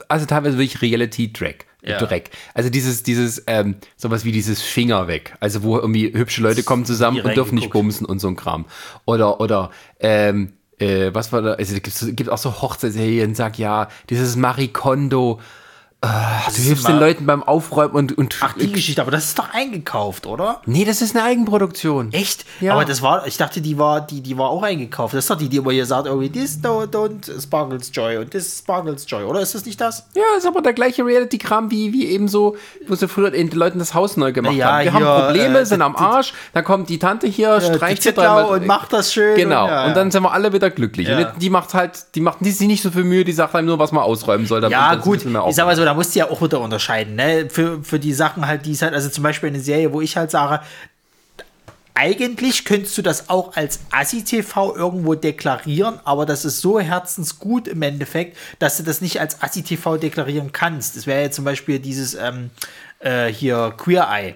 also 0.10 0.26
teilweise 0.26 0.58
wirklich 0.58 0.82
Reality-Dreck. 0.82 1.66
Ja. 1.86 2.00
Dreck. 2.00 2.32
Also 2.56 2.70
dieses, 2.70 3.04
dieses, 3.04 3.44
ähm, 3.46 3.76
sowas 3.96 4.26
wie 4.26 4.32
dieses 4.32 4.62
Finger 4.62 5.08
weg. 5.08 5.36
Also 5.40 5.62
wo 5.62 5.78
irgendwie 5.78 6.12
hübsche 6.14 6.42
Leute 6.42 6.64
kommen 6.64 6.84
zusammen 6.84 7.22
und 7.22 7.38
dürfen 7.38 7.56
nicht 7.56 7.70
bumsen 7.70 8.08
und 8.08 8.20
so 8.20 8.28
ein 8.28 8.36
Kram. 8.36 8.66
Oder, 9.06 9.40
oder, 9.40 9.70
ähm, 10.00 10.54
äh, 10.80 11.14
was 11.14 11.32
war 11.32 11.42
da? 11.42 11.54
Also 11.54 11.76
es 11.76 12.16
gibt, 12.16 12.30
auch 12.30 12.38
so 12.38 12.62
Hochzeitsserien, 12.62 13.36
sag 13.36 13.58
ja, 13.58 13.88
dieses 14.10 14.36
Marie 14.36 14.68
Kondo. 14.68 15.40
Äh, 16.06 16.52
du 16.56 16.62
hilfst 16.62 16.88
den 16.88 17.00
Leuten 17.00 17.26
beim 17.26 17.42
Aufräumen 17.44 17.96
und, 17.96 18.18
und 18.18 18.36
Ach, 18.42 18.54
die 18.54 18.72
Geschichte, 18.72 19.02
aber 19.02 19.12
das 19.12 19.26
ist 19.26 19.40
doch 19.40 19.50
eingekauft, 19.54 20.28
oder? 20.28 20.62
Nee, 20.66 20.86
das 20.86 21.02
ist 21.02 21.16
eine 21.16 21.26
Eigenproduktion. 21.26 22.14
Echt? 22.14 22.46
Ja. 22.62 22.74
Aber 22.74 22.86
das 22.86 23.02
war, 23.02 23.26
ich 23.26 23.38
dachte, 23.38 23.62
die 23.62 23.78
war, 23.78 24.02
die, 24.02 24.22
die 24.22 24.38
war 24.38 24.50
auch 24.50 24.64
eingekauft. 24.64 25.14
Das 25.14 25.26
ist 25.26 25.30
doch 25.30 25.38
die, 25.38 25.50
die 25.50 25.58
immer 25.58 25.72
hier 25.72 25.86
sagt, 25.86 26.08
irgendwie, 26.08 26.30
this 26.30 26.60
don't, 26.62 26.88
don't 26.88 27.42
sparkles 27.42 27.90
joy 27.94 28.18
und 28.18 28.32
this 28.32 28.60
sparkles 28.60 29.06
joy, 29.08 29.24
oder 29.24 29.40
ist 29.40 29.56
das 29.56 29.66
nicht 29.66 29.82
das? 29.82 30.06
Ja, 30.16 30.24
ist 30.38 30.46
aber 30.46 30.62
der 30.62 30.74
gleiche 30.74 31.04
Reality-Kram 31.06 31.72
wie, 31.72 31.92
wie 31.94 32.06
eben 32.08 32.28
so, 32.28 32.56
wo 32.88 32.96
sie 32.96 33.08
früher 33.08 33.32
den 33.32 33.50
Leuten 33.52 33.80
das 33.80 33.94
Haus 33.94 34.18
neu 34.18 34.32
gemacht 34.32 34.56
Ja, 34.56 34.74
haben. 34.74 34.86
Wir 34.86 34.92
hier, 34.92 35.08
haben 35.08 35.26
Probleme, 35.26 35.60
äh, 35.60 35.66
sind 35.66 35.82
am 35.82 35.96
Arsch, 35.96 36.34
dann 36.54 36.64
kommt 36.64 36.90
die 36.90 37.00
Tante 37.00 37.28
hier, 37.28 37.60
die 37.60 37.74
streicht 37.76 38.04
Zittlau 38.04 38.24
dreimal. 38.24 38.60
und 38.60 38.68
macht 38.68 38.94
das 38.94 39.14
schön 39.14 39.36
Genau, 39.36 39.64
und 39.64 39.70
ja, 39.70 39.84
und, 39.84 39.90
ja. 39.90 39.96
dann 39.96 40.12
sind 40.12 40.24
wir 40.24 40.32
alle 40.32 40.54
wieder 40.54 40.70
glücklich. 40.70 41.08
Ja. 41.08 41.18
Und 41.18 41.42
die 41.42 41.50
macht 41.50 41.74
halt, 41.74 42.06
die 42.16 42.22
macht 42.22 42.40
die 42.42 42.52
sich 42.52 42.68
nicht 42.68 42.84
so 42.84 42.92
viel 42.92 43.04
Mühe, 43.04 43.24
die 43.24 43.32
sagt 43.32 43.56
einem 43.56 43.68
nur, 43.68 43.80
was 43.80 43.92
man 43.92 44.04
ausräumen 44.04 44.46
soll. 44.46 44.64
Ja, 44.70 44.96
gut, 44.96 45.26
ich 45.26 45.56
sag 45.56 45.66
mal 45.66 45.76
so, 45.76 45.84
da 45.86 45.95
musst 45.96 46.16
du 46.16 46.20
ja 46.20 46.30
auch 46.30 46.42
wieder 46.42 46.60
unterscheiden, 46.62 47.16
ne? 47.16 47.50
Für, 47.50 47.84
für 47.84 48.00
die 48.00 48.14
Sachen 48.14 48.46
halt, 48.48 48.66
die 48.66 48.74
es 48.74 48.82
halt, 48.82 48.94
also 48.94 49.10
zum 49.10 49.24
Beispiel 49.24 49.50
eine 49.50 49.60
Serie, 49.60 49.92
wo 49.92 50.02
ich 50.02 50.16
halt 50.18 50.30
sage, 50.32 50.62
eigentlich 51.98 52.66
könntest 52.66 52.98
du 52.98 53.02
das 53.02 53.30
auch 53.30 53.56
als 53.56 53.80
Assi-TV 53.92 54.76
irgendwo 54.76 55.16
deklarieren, 55.16 56.00
aber 56.04 56.26
das 56.26 56.44
ist 56.44 56.60
so 56.60 56.80
herzensgut 56.80 57.70
im 57.70 57.82
Endeffekt, 57.82 58.38
dass 58.60 58.78
du 58.78 58.84
das 58.84 59.00
nicht 59.00 59.22
als 59.22 59.42
Assi-TV 59.42 59.98
deklarieren 59.98 60.52
kannst. 60.52 60.98
Das 60.98 61.08
wäre 61.08 61.24
ja 61.24 61.32
zum 61.32 61.46
Beispiel 61.46 61.80
dieses 61.80 62.14
ähm, 62.14 62.50
äh, 63.00 63.28
hier 63.28 63.74
Queer 63.78 64.08
Eye. 64.12 64.36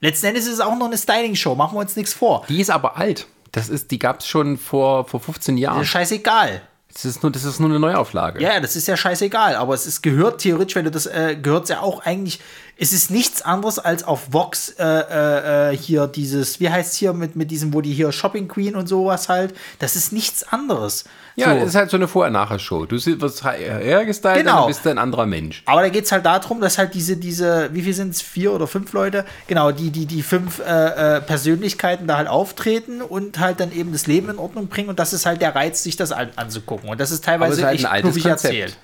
Letzten 0.00 0.26
Endes 0.26 0.46
ist 0.46 0.54
es 0.54 0.60
auch 0.60 0.76
noch 0.78 0.86
eine 0.86 0.96
Styling-Show, 0.98 1.56
machen 1.56 1.74
wir 1.76 1.80
uns 1.80 1.96
nichts 1.96 2.12
vor. 2.14 2.44
Die 2.48 2.60
ist 2.60 2.70
aber 2.70 2.96
alt. 2.96 3.26
Das 3.50 3.68
ist, 3.68 3.90
die 3.90 3.98
gab 3.98 4.20
es 4.20 4.28
schon 4.28 4.56
vor, 4.56 5.08
vor 5.08 5.18
15 5.18 5.56
Das 5.56 5.60
Jahren. 5.62 5.82
ist 5.82 5.88
scheißegal. 5.88 6.62
Das 6.96 7.04
ist, 7.04 7.22
nur, 7.22 7.30
das 7.30 7.44
ist 7.44 7.60
nur 7.60 7.68
eine 7.68 7.78
Neuauflage. 7.78 8.40
Ja, 8.40 8.58
das 8.58 8.74
ist 8.74 8.88
ja 8.88 8.96
scheißegal, 8.96 9.54
aber 9.56 9.74
es 9.74 9.86
ist 9.86 10.02
gehört 10.02 10.40
theoretisch, 10.40 10.76
wenn 10.76 10.86
du 10.86 10.90
das 10.90 11.04
äh, 11.04 11.36
gehört 11.36 11.68
ja 11.68 11.80
auch 11.80 12.00
eigentlich, 12.00 12.40
es 12.78 12.92
ist 12.92 13.10
nichts 13.10 13.40
anderes 13.42 13.78
als 13.78 14.04
auf 14.04 14.32
Vox 14.34 14.68
äh, 14.78 14.84
äh, 14.84 15.72
äh, 15.72 15.76
hier 15.76 16.06
dieses, 16.06 16.60
wie 16.60 16.68
heißt 16.68 16.94
hier 16.94 17.14
mit, 17.14 17.34
mit 17.34 17.50
diesem, 17.50 17.72
wo 17.72 17.80
die 17.80 17.92
hier 17.92 18.12
Shopping 18.12 18.48
Queen 18.48 18.76
und 18.76 18.86
sowas 18.86 19.30
halt, 19.30 19.54
das 19.78 19.96
ist 19.96 20.12
nichts 20.12 20.42
anderes. 20.52 21.04
Ja, 21.36 21.52
so. 21.54 21.60
das 21.60 21.68
ist 21.70 21.74
halt 21.74 21.90
so 21.90 21.96
eine 21.96 22.06
Vorher-Nachher-Show. 22.08 22.86
Du 22.86 22.96
wirst 22.96 23.44
hergestylt 23.44 24.36
Genau. 24.38 24.62
und 24.62 24.68
bist 24.68 24.84
du 24.84 24.90
ein 24.90 24.98
anderer 24.98 25.26
Mensch. 25.26 25.62
Aber 25.66 25.82
da 25.82 25.88
geht 25.88 26.04
es 26.04 26.12
halt 26.12 26.26
darum, 26.26 26.60
dass 26.60 26.76
halt 26.78 26.94
diese, 26.94 27.16
diese, 27.16 27.70
wie 27.72 27.82
viel 27.82 27.94
sind 27.94 28.10
es, 28.14 28.20
vier 28.22 28.52
oder 28.52 28.66
fünf 28.66 28.92
Leute, 28.92 29.24
genau, 29.46 29.72
die, 29.72 29.90
die, 29.90 30.06
die 30.06 30.22
fünf 30.22 30.58
äh, 30.60 31.16
äh, 31.16 31.20
Persönlichkeiten 31.22 32.06
da 32.06 32.18
halt 32.18 32.28
auftreten 32.28 33.00
und 33.00 33.38
halt 33.38 33.60
dann 33.60 33.72
eben 33.72 33.92
das 33.92 34.06
Leben 34.06 34.28
in 34.30 34.38
Ordnung 34.38 34.68
bringen 34.68 34.88
und 34.90 34.98
das 34.98 35.12
ist 35.14 35.24
halt 35.24 35.40
der 35.40 35.54
Reiz, 35.54 35.82
sich 35.82 35.96
das 35.96 36.12
an, 36.12 36.28
anzugucken. 36.36 36.88
Und 36.90 37.00
das 37.00 37.10
ist 37.10 37.16
es 37.16 37.20
teilweise 37.22 37.60
ist 37.60 37.64
halt 37.64 37.72
ein 37.72 37.76
echt 37.76 37.86
altes 37.86 38.02
knuffig 38.14 38.22
Konzept. 38.24 38.54
erzählt. 38.54 38.76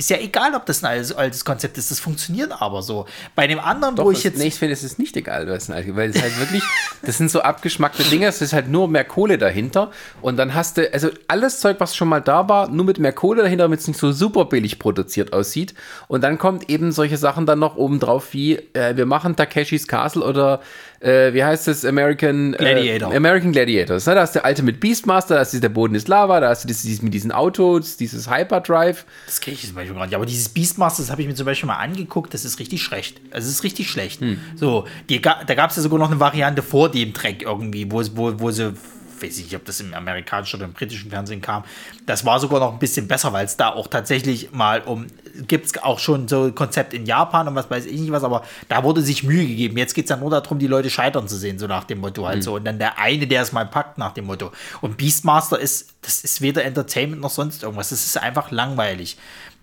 Ist 0.00 0.08
ja 0.08 0.16
egal, 0.16 0.54
ob 0.54 0.64
das 0.64 0.82
ein 0.82 0.86
altes, 0.86 1.12
altes 1.12 1.44
Konzept 1.44 1.76
ist, 1.76 1.90
das 1.90 2.00
funktioniert 2.00 2.52
aber 2.62 2.80
so. 2.80 3.04
Bei 3.34 3.46
dem 3.46 3.60
anderen, 3.60 3.96
Doch, 3.96 4.06
wo 4.06 4.10
ich 4.12 4.24
jetzt. 4.24 4.38
nee, 4.38 4.46
ich 4.46 4.54
finde, 4.54 4.72
es 4.72 4.82
ist 4.82 4.98
nicht 4.98 5.14
egal, 5.14 5.46
was 5.46 5.68
ein 5.68 5.74
Alkohol- 5.74 5.96
weil 5.96 6.08
es 6.08 6.22
halt 6.22 6.38
wirklich, 6.40 6.62
das 7.02 7.18
sind 7.18 7.30
so 7.30 7.42
abgeschmackte 7.42 8.02
Dinge, 8.04 8.26
es 8.26 8.40
ist 8.40 8.54
halt 8.54 8.68
nur 8.70 8.88
mehr 8.88 9.04
Kohle 9.04 9.36
dahinter 9.36 9.90
und 10.22 10.38
dann 10.38 10.54
hast 10.54 10.78
du, 10.78 10.90
also 10.90 11.10
alles 11.28 11.60
Zeug, 11.60 11.76
was 11.80 11.94
schon 11.94 12.08
mal 12.08 12.20
da 12.22 12.48
war, 12.48 12.68
nur 12.70 12.86
mit 12.86 12.98
mehr 12.98 13.12
Kohle 13.12 13.42
dahinter, 13.42 13.64
damit 13.64 13.80
es 13.80 13.88
nicht 13.88 14.00
so 14.00 14.10
super 14.10 14.46
billig 14.46 14.78
produziert 14.78 15.34
aussieht 15.34 15.74
und 16.08 16.22
dann 16.24 16.38
kommt 16.38 16.70
eben 16.70 16.92
solche 16.92 17.18
Sachen 17.18 17.44
dann 17.44 17.58
noch 17.58 17.76
oben 17.76 18.00
drauf 18.00 18.32
wie, 18.32 18.56
äh, 18.72 18.96
wir 18.96 19.04
machen 19.04 19.36
Takeshis 19.36 19.86
Castle 19.86 20.24
oder 20.24 20.62
äh, 21.00 21.32
wie 21.32 21.42
heißt 21.42 21.66
es, 21.68 21.84
American 21.84 22.52
Gladiator. 22.52 23.12
Äh, 23.12 23.16
American 23.16 23.52
Gladiators. 23.52 24.06
Ne? 24.06 24.14
Da 24.14 24.26
du 24.26 24.32
der 24.34 24.44
alte 24.44 24.62
mit 24.62 24.80
Beastmaster, 24.80 25.34
da 25.34 25.44
du 25.44 25.60
der 25.60 25.68
Boden 25.70 25.94
ist 25.94 26.08
Lava, 26.08 26.40
da 26.40 26.50
hast 26.50 26.64
du 26.64 26.68
dieses, 26.68 27.00
mit 27.02 27.14
diesen 27.14 27.32
Autos, 27.32 27.96
dieses 27.96 28.30
Hyperdrive. 28.30 29.04
Das 29.26 29.40
kenne 29.40 29.54
ich 29.54 29.66
zum 29.66 29.74
Beispiel 29.74 29.94
gar 29.94 30.04
nicht. 30.04 30.14
Aber 30.14 30.26
dieses 30.26 30.50
Beastmaster, 30.50 31.02
das 31.02 31.10
habe 31.10 31.22
ich 31.22 31.28
mir 31.28 31.34
zum 31.34 31.46
Beispiel 31.46 31.66
mal 31.66 31.76
angeguckt, 31.76 32.34
das 32.34 32.44
ist 32.44 32.58
richtig 32.58 32.82
schlecht. 32.82 33.20
Also 33.30 33.48
es 33.48 33.54
ist 33.54 33.64
richtig 33.64 33.90
schlecht. 33.90 34.20
Hm. 34.20 34.38
So, 34.56 34.86
die, 35.08 35.20
da 35.20 35.54
gab 35.54 35.70
es 35.70 35.76
ja 35.76 35.82
sogar 35.82 35.98
noch 35.98 36.10
eine 36.10 36.20
Variante 36.20 36.62
vor 36.62 36.90
dem 36.90 37.14
Track 37.14 37.42
irgendwie, 37.42 37.90
wo, 37.90 38.02
wo, 38.14 38.38
wo 38.38 38.50
sie, 38.50 38.74
weiß 39.22 39.38
ich 39.38 39.44
nicht, 39.44 39.56
ob 39.56 39.64
das 39.64 39.80
im 39.80 39.94
amerikanischen 39.94 40.56
oder 40.56 40.66
im 40.66 40.72
britischen 40.72 41.10
Fernsehen 41.10 41.40
kam. 41.40 41.64
Das 42.06 42.24
war 42.24 42.38
sogar 42.40 42.60
noch 42.60 42.72
ein 42.72 42.78
bisschen 42.78 43.08
besser, 43.08 43.32
weil 43.32 43.44
es 43.44 43.56
da 43.56 43.70
auch 43.70 43.86
tatsächlich 43.88 44.52
mal 44.52 44.80
um, 44.82 45.06
gibt 45.46 45.66
es 45.66 45.82
auch 45.82 45.98
schon 45.98 46.28
so 46.28 46.44
ein 46.44 46.54
Konzept 46.54 46.94
in 46.94 47.06
Japan 47.06 47.48
und 47.48 47.54
was 47.54 47.70
weiß 47.70 47.86
ich 47.86 48.00
nicht 48.00 48.12
was, 48.12 48.24
aber 48.24 48.42
da 48.68 48.82
wurde 48.84 49.02
sich 49.02 49.22
Mühe 49.22 49.46
gegeben. 49.46 49.76
Jetzt 49.76 49.94
geht 49.94 50.04
es 50.04 50.10
ja 50.10 50.16
nur 50.16 50.30
darum, 50.30 50.58
die 50.58 50.66
Leute 50.66 50.90
scheitern 50.90 51.28
zu 51.28 51.36
sehen, 51.36 51.58
so 51.58 51.66
nach 51.66 51.84
dem 51.84 52.00
Motto 52.00 52.26
halt 52.26 52.42
so. 52.42 52.56
Und 52.56 52.64
dann 52.64 52.78
der 52.78 52.98
eine, 52.98 53.26
der 53.26 53.42
es 53.42 53.52
mal 53.52 53.66
packt, 53.66 53.98
nach 53.98 54.12
dem 54.12 54.26
Motto. 54.26 54.52
Und 54.80 54.96
Beastmaster 54.96 55.58
ist, 55.58 55.90
das 56.02 56.22
ist 56.24 56.40
weder 56.40 56.64
Entertainment 56.64 57.20
noch 57.20 57.30
sonst 57.30 57.62
irgendwas. 57.62 57.90
Das 57.90 58.04
ist 58.04 58.16
einfach 58.18 58.50
langweilig. 58.50 59.16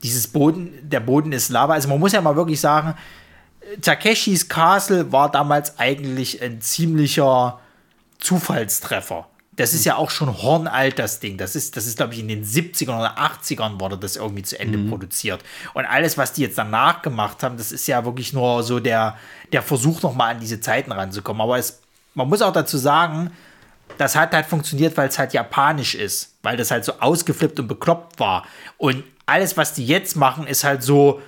Dieses 0.03 0.28
Boden, 0.28 0.74
der 0.82 0.99
Boden 0.99 1.32
ist 1.32 1.49
Lava. 1.49 1.74
Also 1.74 1.89
man 1.89 1.99
muss 1.99 2.12
ja 2.12 2.22
mal 2.22 2.36
wirklich 2.36 2.60
sagen, 2.60 2.95
Takeshis 3.82 4.47
Castle 4.47 5.12
war 5.12 5.30
damals 5.32 5.78
eigentlich 5.78 6.41
ein 6.41 6.62
ziemlicher 6.62 7.60
Zufallstreffer. 8.20 9.28
Das 9.58 9.74
ist 9.74 9.86
ja 9.86 9.95
auch 9.95 10.10
schon 10.10 10.41
hornalt, 10.41 10.99
das 10.99 11.20
Ding. 11.20 11.38
Das 11.38 11.55
ist, 11.55 11.76
das 11.76 11.86
ist, 11.86 11.97
glaube 11.97 12.14
ich, 12.14 12.20
in 12.20 12.28
den 12.28 12.45
70ern 12.45 12.97
oder 12.99 13.18
80ern 13.18 13.80
wurde 13.80 13.97
das 13.97 14.16
irgendwie 14.16 14.43
zu 14.43 14.60
Ende 14.60 14.78
produziert. 14.89 15.43
Und 15.74 15.86
alles, 15.86 16.18
was 16.18 16.32
die 16.32 16.43
jetzt 16.43 16.58
danach 16.58 17.01
gemacht 17.01 17.43
haben, 17.43 17.58
das 17.58 17.72
ist 17.72 17.88
ja 17.88 18.05
wirklich 18.05 18.34
nur 18.34 18.64
so 18.64 18.80
der, 18.80 19.18
der 19.51 19.62
Versuch, 19.62 20.01
nochmal 20.03 20.36
an 20.36 20.39
diese 20.39 20.62
Zeiten 20.62 20.91
ranzukommen. 20.91 21.41
Aber 21.41 21.58
es, 21.58 21.82
man 22.14 22.30
muss 22.30 22.41
auch 22.41 22.53
dazu 22.53 22.78
sagen, 22.78 23.32
das 23.97 24.16
hat 24.16 24.34
halt 24.34 24.45
funktioniert, 24.45 24.95
weil 24.95 25.10
es 25.10 25.18
halt 25.18 25.34
japanisch 25.34 25.95
ist, 25.95 26.36
weil 26.43 26.55
das 26.55 26.72
halt 26.72 26.86
so 26.86 26.93
ausgeflippt 26.99 27.60
und 27.60 27.68
bekloppt 27.68 28.20
war. 28.20 28.45
Und 28.78 29.03
alles, 29.26 29.58
was 29.58 29.74
die 29.74 29.86
jetzt 29.86 30.16
machen, 30.16 30.47
ist 30.47 30.64
halt 30.64 30.84
so, 30.84 31.22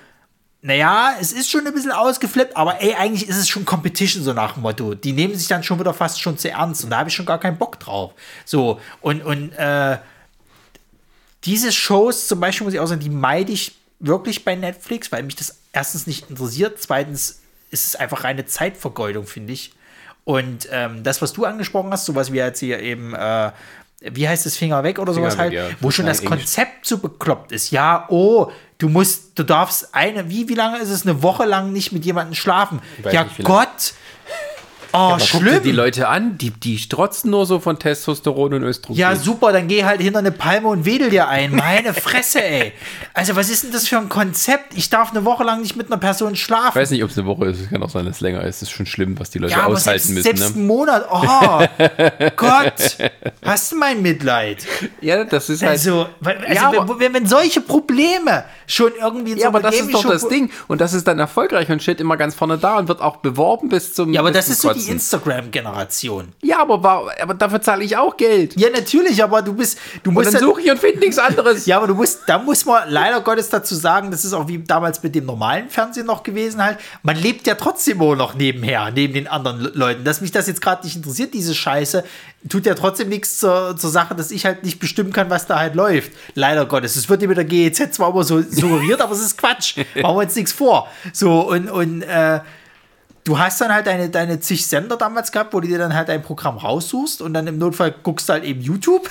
naja, 0.61 1.15
es 1.19 1.31
ist 1.31 1.49
schon 1.49 1.65
ein 1.65 1.73
bisschen 1.73 1.91
ausgeflippt, 1.91 2.57
aber 2.57 2.81
ey, 2.81 2.93
eigentlich 2.93 3.29
ist 3.29 3.37
es 3.37 3.47
schon 3.47 3.63
Competition, 3.63 4.23
so 4.23 4.33
nach 4.33 4.53
dem 4.53 4.63
Motto. 4.63 4.93
Die 4.93 5.13
nehmen 5.13 5.35
sich 5.35 5.47
dann 5.47 5.63
schon 5.63 5.79
wieder 5.79 5.93
fast 5.93 6.21
schon 6.21 6.37
zu 6.37 6.49
ernst 6.49 6.83
und 6.83 6.89
da 6.89 6.99
habe 6.99 7.09
ich 7.09 7.15
schon 7.15 7.25
gar 7.25 7.39
keinen 7.39 7.57
Bock 7.57 7.79
drauf. 7.79 8.11
So, 8.43 8.79
und, 8.99 9.23
und 9.23 9.53
äh, 9.53 9.97
diese 11.45 11.71
Shows 11.71 12.27
zum 12.27 12.41
Beispiel, 12.41 12.65
muss 12.65 12.73
ich 12.73 12.79
auch 12.79 12.87
sagen, 12.87 12.99
die 12.99 13.09
meide 13.09 13.53
ich 13.53 13.75
wirklich 13.99 14.43
bei 14.43 14.55
Netflix, 14.55 15.11
weil 15.11 15.23
mich 15.23 15.35
das 15.35 15.59
erstens 15.71 16.07
nicht 16.07 16.29
interessiert, 16.29 16.81
zweitens 16.81 17.39
ist 17.71 17.87
es 17.87 17.95
einfach 17.95 18.25
reine 18.25 18.45
Zeitvergeudung, 18.45 19.27
finde 19.27 19.53
ich. 19.53 19.73
Und 20.25 20.67
ähm, 20.71 21.03
das, 21.03 21.21
was 21.21 21.33
du 21.33 21.45
angesprochen 21.45 21.91
hast, 21.91 22.05
sowas 22.05 22.33
wie 22.33 22.37
jetzt 22.37 22.59
hier 22.59 22.79
eben, 22.81 23.13
äh, 23.13 23.51
wie 24.01 24.27
heißt 24.27 24.45
es, 24.45 24.57
Finger 24.57 24.83
weg 24.83 24.99
oder 24.99 25.13
sowas 25.13 25.35
weg, 25.35 25.39
halt, 25.39 25.53
ja. 25.53 25.69
wo 25.79 25.89
schon 25.91 26.05
das. 26.05 26.23
Konzept 26.23 26.85
so 26.85 26.97
bekloppt 26.97 27.51
ist. 27.51 27.71
Ja, 27.71 28.05
oh, 28.09 28.51
du 28.79 28.89
musst, 28.89 29.37
du 29.37 29.43
darfst 29.43 29.93
eine, 29.93 30.29
wie, 30.29 30.49
wie 30.49 30.55
lange 30.55 30.79
ist 30.79 30.89
es, 30.89 31.05
eine 31.05 31.21
Woche 31.21 31.45
lang 31.45 31.71
nicht 31.71 31.91
mit 31.91 32.03
jemandem 32.05 32.33
schlafen? 32.33 32.81
weiß 33.03 33.13
Ja. 33.13 33.27
Gott. 33.43 33.93
Oh, 34.91 34.97
Man 34.97 35.19
guckt 35.19 35.33
dir 35.33 35.39
schlimm. 35.39 35.63
die 35.63 35.71
Leute 35.71 36.07
an, 36.07 36.37
die, 36.37 36.49
die 36.51 36.77
strotzen 36.79 37.29
nur 37.31 37.45
so 37.45 37.59
von 37.59 37.77
Testosteron 37.77 38.53
und 38.55 38.63
Östrogen. 38.63 38.99
Ja, 38.99 39.15
super, 39.15 39.51
dann 39.51 39.67
geh 39.67 39.83
halt 39.83 40.01
hinter 40.01 40.19
eine 40.19 40.31
Palme 40.31 40.67
und 40.69 40.85
wedel 40.85 41.09
dir 41.11 41.27
ein. 41.27 41.55
Meine 41.55 41.93
Fresse, 41.93 42.43
ey. 42.43 42.73
Also, 43.13 43.35
was 43.35 43.49
ist 43.49 43.63
denn 43.63 43.71
das 43.71 43.87
für 43.87 43.97
ein 43.97 44.09
Konzept? 44.09 44.73
Ich 44.75 44.89
darf 44.89 45.11
eine 45.11 45.25
Woche 45.25 45.43
lang 45.43 45.61
nicht 45.61 45.75
mit 45.75 45.87
einer 45.87 45.97
Person 45.99 46.33
Ich 46.33 46.41
schlafen. 46.43 46.79
weiß 46.79 46.89
nicht, 46.91 47.03
ob 47.03 47.11
es 47.11 47.17
eine 47.17 47.27
Woche 47.27 47.45
ist. 47.45 47.59
Es 47.61 47.69
kann 47.69 47.83
auch 47.83 47.89
sein, 47.89 48.05
dass 48.05 48.15
es 48.15 48.21
länger 48.21 48.41
ist. 48.43 48.57
Es 48.57 48.61
ist 48.63 48.71
schon 48.71 48.85
schlimm, 48.87 49.19
was 49.19 49.29
die 49.29 49.37
Leute 49.39 49.53
ja, 49.53 49.65
aushalten 49.65 49.99
selbst, 49.99 50.09
müssen. 50.09 50.23
selbst 50.23 50.55
Ne? 50.55 50.59
einen 50.61 50.67
Monat. 50.67 51.05
Oh, 51.11 51.65
Gott. 52.35 52.97
Hast 53.45 53.71
du 53.71 53.75
mein 53.77 54.01
Mitleid? 54.01 54.65
Ja, 55.01 55.23
das 55.23 55.49
ist 55.49 55.61
halt. 55.61 55.71
Also, 55.73 56.07
also 56.23 56.53
Ja, 56.53 56.67
aber- 56.69 56.99
wenn, 56.99 57.13
wenn 57.13 57.25
solche 57.27 57.61
Probleme 57.61 58.43
schon 58.67 58.91
irgendwie 58.99 59.33
in 59.33 59.37
ja, 59.37 59.47
aber 59.47 59.59
das 59.61 59.75
ist 59.79 59.93
doch 59.93 60.05
das 60.07 60.27
Ding. 60.27 60.49
Und 60.67 60.81
das 60.81 60.93
ist 60.93 61.07
dann 61.07 61.19
erfolgreich 61.19 61.69
und 61.69 61.81
steht 61.81 61.99
immer 62.01 62.17
ganz 62.17 62.35
vorne 62.35 62.57
da 62.57 62.77
und 62.77 62.87
wird 62.87 63.01
auch 63.01 63.17
beworben 63.17 63.69
bis 63.69 63.93
zum. 63.93 64.13
Ja, 64.13 64.21
aber 64.21 64.31
das 64.31 64.49
ist 64.49 64.61
so 64.61 64.69
die. 64.85 64.91
Instagram-Generation. 64.91 66.29
Ja, 66.41 66.61
aber, 66.61 67.11
aber 67.21 67.33
dafür 67.33 67.61
zahle 67.61 67.83
ich 67.83 67.97
auch 67.97 68.17
Geld. 68.17 68.59
Ja, 68.59 68.69
natürlich, 68.69 69.23
aber 69.23 69.41
du 69.41 69.53
bist, 69.53 69.77
du 70.03 70.09
Und 70.09 70.15
musst 70.15 70.27
dann 70.27 70.33
ja- 70.35 70.39
suche 70.39 70.61
ich 70.61 70.71
und 70.71 70.79
finde 70.79 70.99
nichts 70.99 71.17
anderes. 71.17 71.65
Ja, 71.69 71.77
aber 71.77 71.87
du 71.87 71.95
musst, 71.95 72.21
da 72.27 72.37
muss 72.39 72.65
man 72.65 72.89
leider 72.89 73.21
Gottes 73.21 73.49
dazu 73.49 73.75
sagen, 73.75 74.11
das 74.11 74.25
ist 74.25 74.33
auch 74.33 74.47
wie 74.47 74.59
damals 74.59 75.03
mit 75.03 75.13
dem 75.13 75.25
normalen 75.25 75.69
Fernsehen 75.69 76.05
noch 76.05 76.23
gewesen 76.23 76.63
halt. 76.63 76.77
Man 77.03 77.15
lebt 77.15 77.45
ja 77.47 77.55
trotzdem 77.55 78.01
auch 78.01 78.15
noch 78.15 78.33
nebenher, 78.33 78.89
neben 78.91 79.13
den 79.13 79.27
anderen 79.27 79.59
Le- 79.59 79.71
Leuten. 79.75 80.03
Dass 80.03 80.21
mich 80.21 80.31
das 80.31 80.47
jetzt 80.47 80.61
gerade 80.61 80.85
nicht 80.85 80.95
interessiert, 80.95 81.33
diese 81.33 81.53
Scheiße, 81.53 82.03
tut 82.47 82.65
ja 82.65 82.73
trotzdem 82.75 83.09
nichts 83.09 83.37
zur, 83.39 83.75
zur 83.77 83.89
Sache, 83.89 84.15
dass 84.15 84.31
ich 84.31 84.45
halt 84.45 84.63
nicht 84.63 84.79
bestimmen 84.79 85.11
kann, 85.11 85.29
was 85.29 85.45
da 85.47 85.59
halt 85.59 85.75
läuft. 85.75 86.11
Leider 86.35 86.65
Gottes. 86.65 86.95
Es 86.95 87.09
wird 87.09 87.21
dir 87.21 87.27
mit 87.27 87.37
der 87.37 87.45
GEZ 87.45 87.93
zwar 87.93 88.09
immer 88.11 88.23
so 88.23 88.41
suggeriert, 88.41 89.01
aber 89.01 89.11
es 89.13 89.19
ist 89.21 89.37
Quatsch. 89.37 89.75
Machen 90.01 90.15
wir 90.17 90.23
jetzt 90.23 90.35
nichts 90.37 90.51
vor. 90.53 90.87
So, 91.13 91.41
und, 91.49 91.69
und, 91.69 92.01
äh, 92.03 92.39
Du 93.25 93.37
hast 93.37 93.61
dann 93.61 93.71
halt 93.73 93.85
deine, 93.85 94.09
deine 94.09 94.39
zig 94.39 94.65
Sender 94.65 94.97
damals 94.97 95.31
gehabt, 95.31 95.53
wo 95.53 95.59
du 95.59 95.67
dir 95.67 95.77
dann 95.77 95.93
halt 95.93 96.09
ein 96.09 96.21
Programm 96.21 96.57
raussuchst 96.57 97.21
und 97.21 97.33
dann 97.33 97.45
im 97.47 97.57
Notfall 97.57 97.93
guckst 98.03 98.29
du 98.29 98.33
halt 98.33 98.43
eben 98.43 98.61
YouTube. 98.61 99.07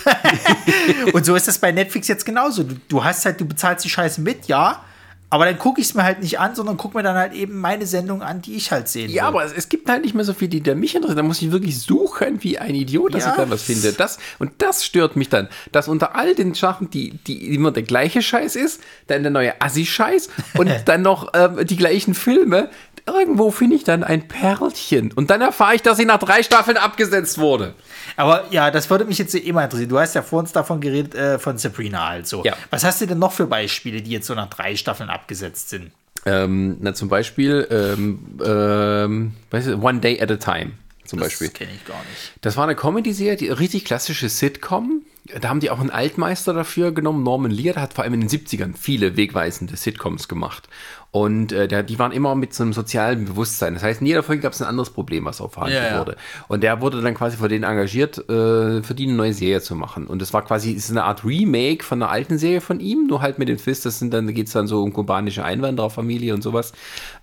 und 1.13 1.25
so 1.25 1.35
ist 1.35 1.47
das 1.49 1.59
bei 1.59 1.73
Netflix 1.73 2.09
jetzt 2.09 2.25
genauso. 2.25 2.63
Du, 2.65 2.75
du 2.89 3.05
hast 3.05 3.25
halt, 3.25 3.41
du 3.41 3.45
bezahlst 3.47 3.85
die 3.85 3.91
Scheiße 3.91 4.21
mit, 4.21 4.47
ja, 4.47 4.83
aber 5.31 5.45
dann 5.45 5.59
gucke 5.59 5.79
ich 5.79 5.89
es 5.89 5.95
mir 5.95 6.05
halt 6.05 6.23
nicht 6.23 6.41
an, 6.41 6.55
sondern 6.55 6.79
guck 6.79 6.95
mir 6.95 7.03
dann 7.03 7.15
halt 7.15 7.35
eben 7.35 7.61
meine 7.61 7.85
Sendung 7.87 8.23
an, 8.23 8.41
die 8.41 8.57
ich 8.57 8.73
halt 8.73 8.89
sehen 8.89 9.11
Ja, 9.11 9.25
will. 9.25 9.29
aber 9.29 9.45
es, 9.45 9.53
es 9.53 9.69
gibt 9.69 9.87
halt 9.91 10.01
nicht 10.03 10.15
mehr 10.15 10.25
so 10.25 10.33
viel, 10.33 10.49
die 10.49 10.63
da 10.63 10.75
mich 10.75 10.95
interessieren. 10.95 11.19
Da 11.19 11.23
muss 11.23 11.43
ich 11.43 11.51
wirklich 11.53 11.79
suchen 11.79 12.43
wie 12.43 12.59
ein 12.59 12.75
Idiot, 12.75 13.13
dass 13.13 13.25
Ja. 13.25 13.33
ich 13.33 13.37
da 13.37 13.51
was 13.51 13.63
finde. 13.63 13.93
Das, 13.93 14.17
und 14.39 14.53
das 14.57 14.87
stört 14.87 15.17
mich 15.17 15.29
dann, 15.29 15.49
dass 15.71 15.87
unter 15.87 16.17
all 16.17 16.35
den 16.35 16.55
Sachen, 16.55 16.89
die, 16.89 17.11
die 17.27 17.55
immer 17.55 17.73
der 17.73 17.83
gleiche 17.83 18.23
Scheiß 18.23 18.57
ist, 18.57 18.81
dann 19.09 19.21
der 19.23 19.31
neue 19.31 19.61
Assi-Scheiß 19.61 20.31
und 20.57 20.71
dann 20.87 21.03
noch 21.03 21.29
ähm, 21.35 21.59
die 21.67 21.77
gleichen 21.77 22.15
Filme, 22.15 22.71
irgendwo 23.09 23.51
finde 23.51 23.77
ich 23.77 23.85
dann 23.85 24.05
ein 24.05 24.29
Perlchen. 24.29 25.13
Und 25.13 25.31
dann 25.31 25.41
erfahre 25.41 25.75
ich, 25.75 25.83
dass 25.83 25.97
sie 25.97 26.05
nach 26.05 26.19
drei 26.19 26.43
Staffeln 26.43 26.77
abgesetzt 26.77 27.39
wurde. 27.39 27.75
Aber 28.17 28.45
ja, 28.51 28.71
das 28.71 28.91
würde 28.91 29.05
mich 29.05 29.19
jetzt 29.19 29.35
immer 29.35 29.65
interessieren. 29.65 29.91
Du 29.91 29.99
hast 29.99 30.15
ja 30.15 30.23
vor 30.23 30.41
uns 30.41 30.53
davon 30.53 30.81
geredet, 30.81 31.15
äh, 31.15 31.39
von 31.39 31.59
Sabrina 31.59 32.09
halt 32.09 32.27
so. 32.27 32.45
Ja. 32.45 32.57
Was 32.71 32.85
hast 32.85 33.01
du 33.01 33.07
denn 33.07 33.19
noch 33.19 33.33
für 33.33 33.47
Beispiele, 33.47 34.03
die 34.03 34.11
jetzt 34.11 34.27
so 34.27 34.35
nach 34.35 34.51
drei 34.51 34.77
Staffeln 34.77 35.11
abgesetzt 35.11 35.71
sind? 35.71 35.91
Ähm, 36.27 36.77
na, 36.81 36.95
zum 36.95 37.09
Beispiel, 37.09 37.67
ähm, 37.71 38.19
ähm, 38.45 39.33
weißt 39.51 39.69
du, 39.69 39.83
One 39.83 40.01
Day 40.01 40.21
at 40.21 40.31
a 40.31 40.37
Time. 40.37 40.73
Zum 41.05 41.21
Beispiel. 41.21 41.49
Das 41.49 41.55
kenne 41.55 41.71
ich 41.75 41.85
gar 41.87 41.99
nicht. 41.99 42.33
Das 42.43 42.57
war 42.57 42.65
eine 42.65 42.77
Comedy-Serie, 42.77 43.37
die 43.37 43.49
richtig 43.49 43.85
klassische 43.85 44.29
Sitcom. 44.29 45.03
Da 45.41 45.49
haben 45.49 45.61
die 45.61 45.71
auch 45.71 45.81
einen 45.81 45.91
Altmeister 45.91 46.55
dafür 46.55 46.93
genommen, 46.93 47.23
Norman 47.23 47.51
Lear, 47.51 47.75
der 47.75 47.83
hat 47.83 47.93
vor 47.95 48.05
allem 48.05 48.15
in 48.15 48.21
den 48.21 48.31
70ern 48.31 48.75
viele 48.77 49.17
wegweisende 49.17 49.77
Sitcoms 49.77 50.27
gemacht. 50.27 50.69
Und 51.11 51.53
äh, 51.53 51.85
die 51.85 51.99
waren 51.99 52.13
immer 52.13 52.35
mit 52.35 52.53
so 52.53 52.63
einem 52.63 52.75
sozialen 52.75 53.25
Bewusstsein. 53.25 53.75
Das 53.75 53.83
heißt, 53.83 54.03
in 54.03 54.07
jeder 54.07 54.23
Folge 54.23 54.43
gab 54.43 54.53
es 54.53 54.61
ein 54.61 54.69
anderes 54.69 54.91
Problem, 54.91 55.25
was 55.25 55.41
aufverhandelt 55.41 55.83
Ja, 55.83 55.91
ja. 55.91 55.99
wurde. 55.99 56.17
Und 56.49 56.63
der 56.63 56.83
wurde 56.83 57.01
dann 57.01 57.15
quasi 57.15 57.39
von 57.39 57.49
denen 57.49 57.65
engagiert, 57.65 58.19
äh, 58.29 58.83
für 58.83 58.95
die 58.95 59.05
eine 59.05 59.15
neue 59.15 59.33
Serie 59.33 59.63
zu 59.63 59.75
machen. 59.75 60.07
Und 60.07 60.21
das 60.21 60.35
war 60.35 60.45
quasi 60.45 60.73
ist 60.73 60.91
eine 60.91 61.05
Art 61.05 61.25
Remake 61.25 61.83
von 61.83 62.03
einer 62.03 62.11
alten 62.11 62.37
Serie 62.37 62.61
von 62.61 62.79
ihm, 62.81 63.07
nur 63.07 63.23
halt 63.23 63.39
mit 63.39 63.49
dem 63.49 63.57
Twist, 63.57 63.87
das 63.87 63.99
sind 63.99 64.13
dann, 64.13 64.27
da 64.27 64.33
geht 64.33 64.49
es 64.49 64.53
dann 64.53 64.67
so 64.67 64.83
um 64.83 64.93
kubanische 64.93 65.45
Einwandererfamilie 65.45 66.35
und 66.35 66.43
sowas. 66.43 66.73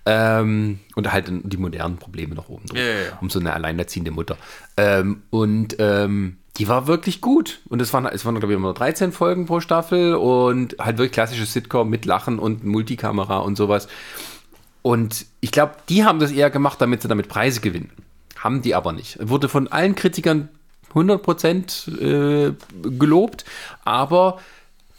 Ähm, 0.07 0.79
und 0.95 1.11
halt 1.11 1.27
dann 1.27 1.41
die 1.43 1.57
modernen 1.57 1.97
Probleme 1.97 2.33
noch 2.33 2.49
oben 2.49 2.65
ja, 2.73 2.81
ja. 2.81 3.17
Um 3.21 3.29
so 3.29 3.39
eine 3.39 3.53
alleinerziehende 3.53 4.11
Mutter. 4.11 4.37
Ähm, 4.77 5.21
und 5.29 5.75
ähm, 5.79 6.37
die 6.57 6.67
war 6.67 6.87
wirklich 6.87 7.21
gut. 7.21 7.59
Und 7.67 7.81
es 7.81 7.91
waren, 7.93 8.05
es 8.05 8.25
waren 8.25 8.35
glaube 8.35 8.53
ich, 8.53 8.57
immer 8.57 8.67
nur 8.67 8.73
13 8.73 9.11
Folgen 9.11 9.45
pro 9.45 9.59
Staffel 9.59 10.15
und 10.15 10.77
halt 10.79 10.97
wirklich 10.97 11.11
klassisches 11.11 11.53
Sitcom 11.53 11.89
mit 11.89 12.05
Lachen 12.05 12.39
und 12.39 12.63
Multikamera 12.63 13.39
und 13.39 13.55
sowas. 13.57 13.87
Und 14.81 15.25
ich 15.41 15.51
glaube, 15.51 15.75
die 15.89 16.03
haben 16.05 16.19
das 16.19 16.31
eher 16.31 16.49
gemacht, 16.49 16.79
damit 16.79 17.01
sie 17.01 17.07
damit 17.07 17.27
Preise 17.27 17.59
gewinnen. 17.59 17.89
Haben 18.37 18.61
die 18.61 18.75
aber 18.75 18.93
nicht. 18.93 19.17
Wurde 19.21 19.49
von 19.49 19.67
allen 19.67 19.95
Kritikern 19.95 20.49
100% 20.93 22.49
äh, 22.49 22.53
gelobt, 22.83 23.45
aber 23.83 24.39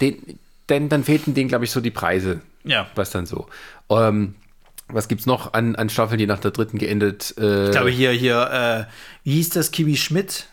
den, 0.01 0.39
denn 0.69 0.89
dann 0.89 1.05
fehlten 1.05 1.35
denen, 1.35 1.49
glaube 1.49 1.65
ich, 1.65 1.71
so 1.71 1.81
die 1.81 1.91
Preise. 1.91 2.41
Ja. 2.65 2.89
Was 2.97 3.11
dann 3.11 3.27
so. 3.27 3.47
Ähm, 3.89 4.35
was 4.89 5.09
gibt's 5.09 5.27
noch 5.27 5.53
an, 5.53 5.75
an 5.77 5.89
Staffeln, 5.89 6.19
die 6.19 6.27
nach 6.27 6.41
der 6.41 6.51
dritten 6.51 6.79
geendet? 6.79 7.35
Äh, 7.39 7.67
Ich 7.67 7.71
glaube 7.71 7.91
hier, 7.91 8.11
hier, 8.11 8.87
äh, 8.89 8.93
wie 9.25 9.35
hieß 9.35 9.51
das, 9.51 9.71
Kiwi 9.71 9.97
Schmidt? 9.97 10.49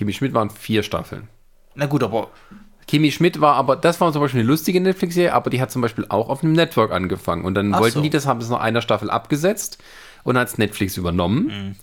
Kimi 0.00 0.14
Schmidt 0.14 0.32
waren 0.32 0.48
vier 0.48 0.82
Staffeln. 0.82 1.28
Na 1.74 1.84
gut, 1.84 2.02
aber 2.02 2.28
Kimi 2.86 3.12
Schmidt 3.12 3.42
war 3.42 3.56
aber, 3.56 3.76
das 3.76 4.00
war 4.00 4.10
zum 4.14 4.22
Beispiel 4.22 4.40
eine 4.40 4.48
lustige 4.48 4.80
Netflix-Serie, 4.80 5.34
aber 5.34 5.50
die 5.50 5.60
hat 5.60 5.70
zum 5.70 5.82
Beispiel 5.82 6.06
auch 6.08 6.30
auf 6.30 6.42
einem 6.42 6.54
Network 6.54 6.90
angefangen. 6.90 7.44
Und 7.44 7.52
dann 7.52 7.74
Ach 7.74 7.80
wollten 7.80 7.96
so. 7.96 8.00
die 8.00 8.08
das, 8.08 8.24
haben 8.24 8.40
es 8.40 8.48
nach 8.48 8.60
einer 8.60 8.80
Staffel 8.80 9.10
abgesetzt 9.10 9.76
und 10.24 10.38
hat 10.38 10.48
es 10.48 10.56
Netflix 10.56 10.96
übernommen. 10.96 11.44
Mhm. 11.44 11.74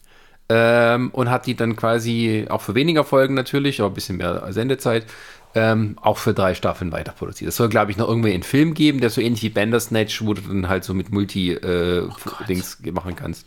Ähm, 0.50 1.12
und 1.12 1.30
hat 1.30 1.46
die 1.46 1.56
dann 1.56 1.76
quasi 1.76 2.48
auch 2.50 2.62
für 2.62 2.74
weniger 2.74 3.04
Folgen 3.04 3.36
natürlich, 3.36 3.82
aber 3.82 3.92
ein 3.92 3.94
bisschen 3.94 4.18
mehr 4.18 4.52
Sendezeit, 4.52 5.06
ähm, 5.54 5.96
auch 6.02 6.18
für 6.18 6.34
drei 6.34 6.56
Staffeln 6.56 6.92
weiter 6.92 7.12
produziert. 7.12 7.50
Es 7.50 7.58
soll, 7.58 7.70
glaube 7.70 7.92
ich, 7.92 7.98
noch 7.98 8.08
irgendwie 8.08 8.34
einen 8.34 8.42
Film 8.42 8.74
geben, 8.74 9.00
der 9.00 9.12
so 9.12 9.22
ähnlich 9.22 9.44
wie 9.44 9.50
Bandersnatch, 9.50 10.26
wo 10.26 10.34
du 10.34 10.42
dann 10.42 10.70
halt 10.70 10.86
so 10.86 10.96
mit 10.96 11.12
Multi-Dings 11.12 12.80
machen 12.94 13.16
kannst. 13.16 13.46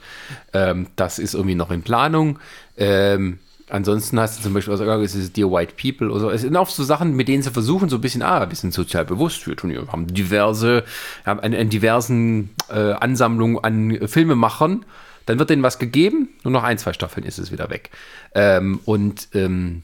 Ähm, 0.53 0.87
das 0.95 1.19
ist 1.19 1.35
irgendwie 1.35 1.57
noch 1.57 1.73
in 1.73 1.83
Planung. 1.83 2.39
Ähm, 2.77 3.41
ansonsten 3.71 4.19
hast 4.21 4.39
du 4.39 4.43
zum 4.43 4.55
Beispiel 4.55 4.75
aus 4.75 4.81
es 4.81 5.15
ist 5.15 5.37
Dear 5.37 5.51
White 5.51 5.75
People 5.81 6.11
oder 6.11 6.21
so. 6.21 6.31
Es 6.31 6.43
sind 6.43 6.57
auch 6.57 6.69
so 6.69 6.85
Sachen, 6.85 7.15
mit 7.15 7.29
denen 7.29 7.43
sie 7.43 7.51
versuchen, 7.51 7.89
so 7.89 7.97
ein 7.97 8.01
bisschen, 8.01 8.23
ah, 8.23 8.49
wir 8.49 8.57
sind 8.57 8.75
sozial 8.75 9.05
bewusst, 9.05 9.47
wir 9.47 9.57
tun, 9.57 9.75
haben 9.91 10.07
diverse, 10.07 10.85
haben 11.25 11.41
eine, 11.41 11.57
eine 11.57 11.69
diversen 11.69 12.51
äh, 12.69 12.93
Ansammlung 12.93 13.63
an 13.63 13.91
äh, 13.91 14.09
Filmemachern. 14.09 14.85
Dann 15.27 15.39
wird 15.39 15.51
denen 15.51 15.63
was 15.63 15.79
gegeben, 15.79 16.31
nur 16.43 16.53
noch 16.53 16.65
ein, 16.65 16.79
zwei 16.79 16.93
Staffeln 16.93 17.25
ist 17.25 17.39
es 17.39 17.53
wieder 17.53 17.71
weg. 17.71 17.91
Ähm, 18.35 18.81
und 18.85 19.29
ähm, 19.35 19.83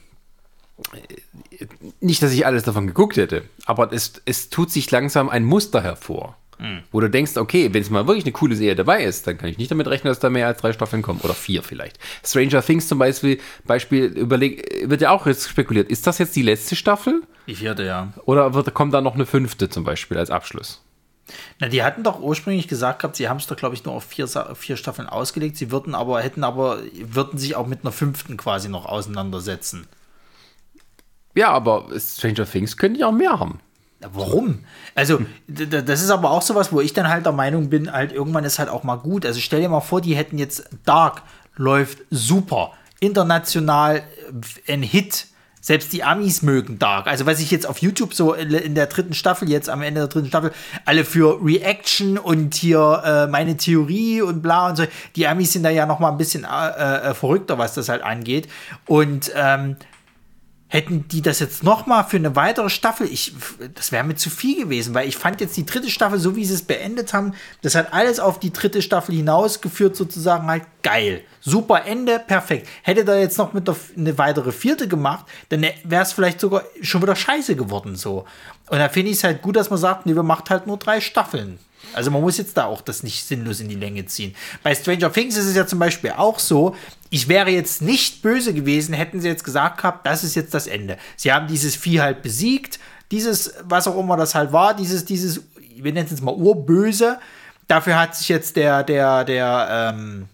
nicht, 2.01 2.21
dass 2.21 2.33
ich 2.33 2.45
alles 2.45 2.63
davon 2.63 2.87
geguckt 2.87 3.17
hätte, 3.17 3.43
aber 3.65 3.91
es, 3.93 4.21
es 4.25 4.49
tut 4.49 4.71
sich 4.71 4.89
langsam 4.91 5.29
ein 5.29 5.43
Muster 5.43 5.81
hervor. 5.81 6.37
Wo 6.91 6.99
du 6.99 7.09
denkst, 7.09 7.37
okay, 7.37 7.73
wenn 7.73 7.81
es 7.81 7.89
mal 7.89 8.07
wirklich 8.07 8.25
eine 8.25 8.31
coole 8.31 8.55
Serie 8.55 8.75
dabei 8.75 9.03
ist, 9.03 9.27
dann 9.27 9.37
kann 9.37 9.49
ich 9.49 9.57
nicht 9.57 9.69
damit 9.69 9.87
rechnen, 9.87 10.09
dass 10.09 10.19
da 10.19 10.29
mehr 10.29 10.47
als 10.47 10.61
drei 10.61 10.73
Staffeln 10.73 11.01
kommen. 11.01 11.19
Oder 11.21 11.33
vier 11.33 11.61
vielleicht. 11.63 11.99
Stranger 12.25 12.63
Things 12.63 12.87
zum 12.87 12.99
Beispiel, 12.99 13.39
Beispiel 13.65 14.05
überleg, 14.05 14.89
wird 14.89 15.01
ja 15.01 15.11
auch 15.11 15.27
jetzt 15.27 15.49
spekuliert. 15.49 15.89
Ist 15.89 16.07
das 16.07 16.17
jetzt 16.17 16.35
die 16.35 16.41
letzte 16.41 16.75
Staffel? 16.75 17.21
die 17.47 17.55
vierte, 17.55 17.83
ja. 17.83 18.11
Oder 18.25 18.53
wird, 18.53 18.73
kommt 18.73 18.93
da 18.93 19.01
noch 19.01 19.15
eine 19.15 19.25
fünfte 19.25 19.69
zum 19.69 19.83
Beispiel 19.83 20.17
als 20.17 20.29
Abschluss? 20.29 20.83
Na, 21.59 21.67
die 21.67 21.83
hatten 21.83 22.03
doch 22.03 22.19
ursprünglich 22.19 22.67
gesagt 22.67 22.99
gehabt, 22.99 23.15
sie 23.15 23.27
haben 23.27 23.37
es 23.37 23.47
doch, 23.47 23.55
glaube 23.55 23.75
ich, 23.75 23.83
nur 23.83 23.93
auf 23.93 24.03
vier, 24.03 24.27
vier 24.27 24.77
Staffeln 24.77 25.07
ausgelegt. 25.07 25.57
Sie 25.57 25.71
würden 25.71 25.95
aber, 25.95 26.21
hätten 26.21 26.43
aber, 26.43 26.79
würden 26.93 27.37
sich 27.37 27.55
auch 27.55 27.67
mit 27.67 27.81
einer 27.81 27.91
fünften 27.91 28.37
quasi 28.37 28.69
noch 28.69 28.85
auseinandersetzen. 28.85 29.87
Ja, 31.35 31.49
aber 31.49 31.87
Stranger 31.99 32.49
Things 32.49 32.77
könnte 32.77 33.01
ja 33.01 33.07
auch 33.07 33.11
mehr 33.11 33.39
haben. 33.39 33.59
Warum? 33.99 34.59
Also, 34.93 35.19
d- 35.47 35.65
das 35.81 36.01
ist 36.03 36.11
aber 36.11 36.29
auch 36.31 36.41
sowas, 36.43 36.71
wo 36.71 36.81
ich 36.81 36.93
dann 36.93 37.07
halt 37.09 37.25
der 37.25 37.31
Meinung 37.33 37.69
bin, 37.69 37.91
halt 37.91 38.11
irgendwann 38.11 38.43
ist 38.43 38.59
halt 38.59 38.69
auch 38.69 38.83
mal 38.83 38.97
gut. 38.97 39.25
Also 39.25 39.39
stell 39.39 39.61
dir 39.61 39.69
mal 39.69 39.81
vor, 39.81 40.01
die 40.01 40.15
hätten 40.15 40.37
jetzt 40.37 40.69
Dark 40.85 41.23
läuft 41.55 41.99
super, 42.11 42.73
international 42.99 44.03
äh, 44.67 44.73
ein 44.73 44.83
Hit, 44.83 45.27
Selbst 45.59 45.91
die 45.91 46.03
Amis 46.03 46.43
mögen 46.43 46.77
Dark. 46.79 47.07
Also 47.07 47.25
was 47.25 47.39
ich 47.39 47.49
jetzt 47.51 47.67
auf 47.67 47.79
YouTube 47.79 48.13
so 48.13 48.33
in 48.33 48.75
der 48.75 48.85
dritten 48.85 49.13
Staffel, 49.13 49.49
jetzt 49.49 49.67
am 49.69 49.81
Ende 49.81 50.01
der 50.01 50.07
dritten 50.07 50.27
Staffel, 50.27 50.51
alle 50.85 51.03
für 51.03 51.43
Reaction 51.43 52.17
und 52.17 52.53
hier 52.55 53.01
äh, 53.03 53.27
meine 53.27 53.57
Theorie 53.57 54.21
und 54.21 54.41
bla 54.41 54.69
und 54.69 54.75
so. 54.77 54.85
Die 55.15 55.27
Amis 55.27 55.51
sind 55.53 55.63
da 55.63 55.69
ja 55.69 55.85
noch 55.85 55.99
mal 55.99 56.09
ein 56.11 56.17
bisschen 56.17 56.45
äh, 56.45 57.09
äh, 57.09 57.13
verrückter, 57.13 57.57
was 57.57 57.73
das 57.73 57.89
halt 57.89 58.01
angeht. 58.03 58.47
Und 58.85 59.31
ähm, 59.35 59.75
Hätten 60.69 61.07
die 61.07 61.21
das 61.21 61.39
jetzt 61.39 61.63
noch 61.63 61.85
mal 61.85 62.03
für 62.03 62.17
eine 62.17 62.35
weitere 62.35 62.69
Staffel, 62.69 63.07
ich, 63.09 63.33
das 63.73 63.93
wäre 63.93 64.03
mir 64.03 64.15
zu 64.15 64.29
viel 64.29 64.63
gewesen, 64.63 64.93
weil 64.93 65.07
ich 65.07 65.15
fand 65.15 65.39
jetzt 65.39 65.55
die 65.55 65.65
dritte 65.65 65.89
Staffel, 65.89 66.19
so 66.19 66.35
wie 66.35 66.43
sie 66.43 66.55
es 66.55 66.63
beendet 66.63 67.13
haben, 67.13 67.33
das 67.61 67.73
hat 67.75 67.93
alles 67.93 68.19
auf 68.19 68.37
die 68.37 68.51
dritte 68.51 68.81
Staffel 68.81 69.15
hinausgeführt, 69.15 69.95
sozusagen 69.95 70.47
halt 70.47 70.63
geil. 70.83 71.21
Super 71.39 71.85
Ende, 71.85 72.19
perfekt. 72.19 72.67
Hätte 72.81 73.05
da 73.05 73.17
jetzt 73.17 73.37
noch 73.37 73.53
mit 73.53 73.67
der, 73.67 73.77
eine 73.95 74.17
weitere 74.17 74.51
vierte 74.51 74.89
gemacht, 74.89 75.25
dann 75.47 75.65
wäre 75.85 76.03
es 76.03 76.11
vielleicht 76.11 76.41
sogar 76.41 76.63
schon 76.81 77.01
wieder 77.01 77.15
scheiße 77.15 77.55
geworden 77.55 77.95
so. 77.95 78.25
Und 78.69 78.79
da 78.79 78.89
finde 78.89 79.11
ich 79.11 79.17
es 79.17 79.23
halt 79.23 79.41
gut, 79.41 79.55
dass 79.55 79.69
man 79.69 79.79
sagt, 79.79 80.05
nee, 80.05 80.15
wir 80.15 80.23
macht 80.23 80.49
halt 80.49 80.67
nur 80.67 80.77
drei 80.77 80.99
Staffeln. 80.99 81.59
Also 81.93 82.11
man 82.11 82.21
muss 82.21 82.37
jetzt 82.37 82.57
da 82.57 82.65
auch 82.65 82.81
das 82.81 83.03
nicht 83.03 83.25
sinnlos 83.25 83.59
in 83.59 83.69
die 83.69 83.75
Länge 83.75 84.05
ziehen. 84.05 84.35
Bei 84.63 84.75
Stranger 84.75 85.11
Things 85.11 85.35
ist 85.37 85.45
es 85.45 85.55
ja 85.55 85.65
zum 85.65 85.79
Beispiel 85.79 86.11
auch 86.11 86.39
so, 86.39 86.75
ich 87.09 87.27
wäre 87.27 87.49
jetzt 87.49 87.81
nicht 87.81 88.21
böse 88.21 88.53
gewesen, 88.53 88.93
hätten 88.93 89.21
sie 89.21 89.27
jetzt 89.27 89.43
gesagt 89.43 89.77
gehabt, 89.77 90.05
das 90.05 90.23
ist 90.23 90.35
jetzt 90.35 90.53
das 90.53 90.67
Ende. 90.67 90.97
Sie 91.15 91.31
haben 91.31 91.47
dieses 91.47 91.75
Vieh 91.75 92.01
halt 92.01 92.21
besiegt, 92.21 92.79
dieses, 93.11 93.53
was 93.63 93.87
auch 93.87 93.97
immer 93.97 94.17
das 94.17 94.35
halt 94.35 94.51
war, 94.51 94.75
dieses, 94.75 95.05
dieses, 95.05 95.41
wir 95.75 95.93
nennen 95.93 96.05
es 96.05 96.11
jetzt 96.11 96.23
mal 96.23 96.35
Urböse. 96.35 97.19
Dafür 97.67 97.99
hat 97.99 98.15
sich 98.15 98.29
jetzt 98.29 98.55
der, 98.55 98.83
der, 98.83 99.23
der, 99.23 99.93
ähm, 99.95 100.27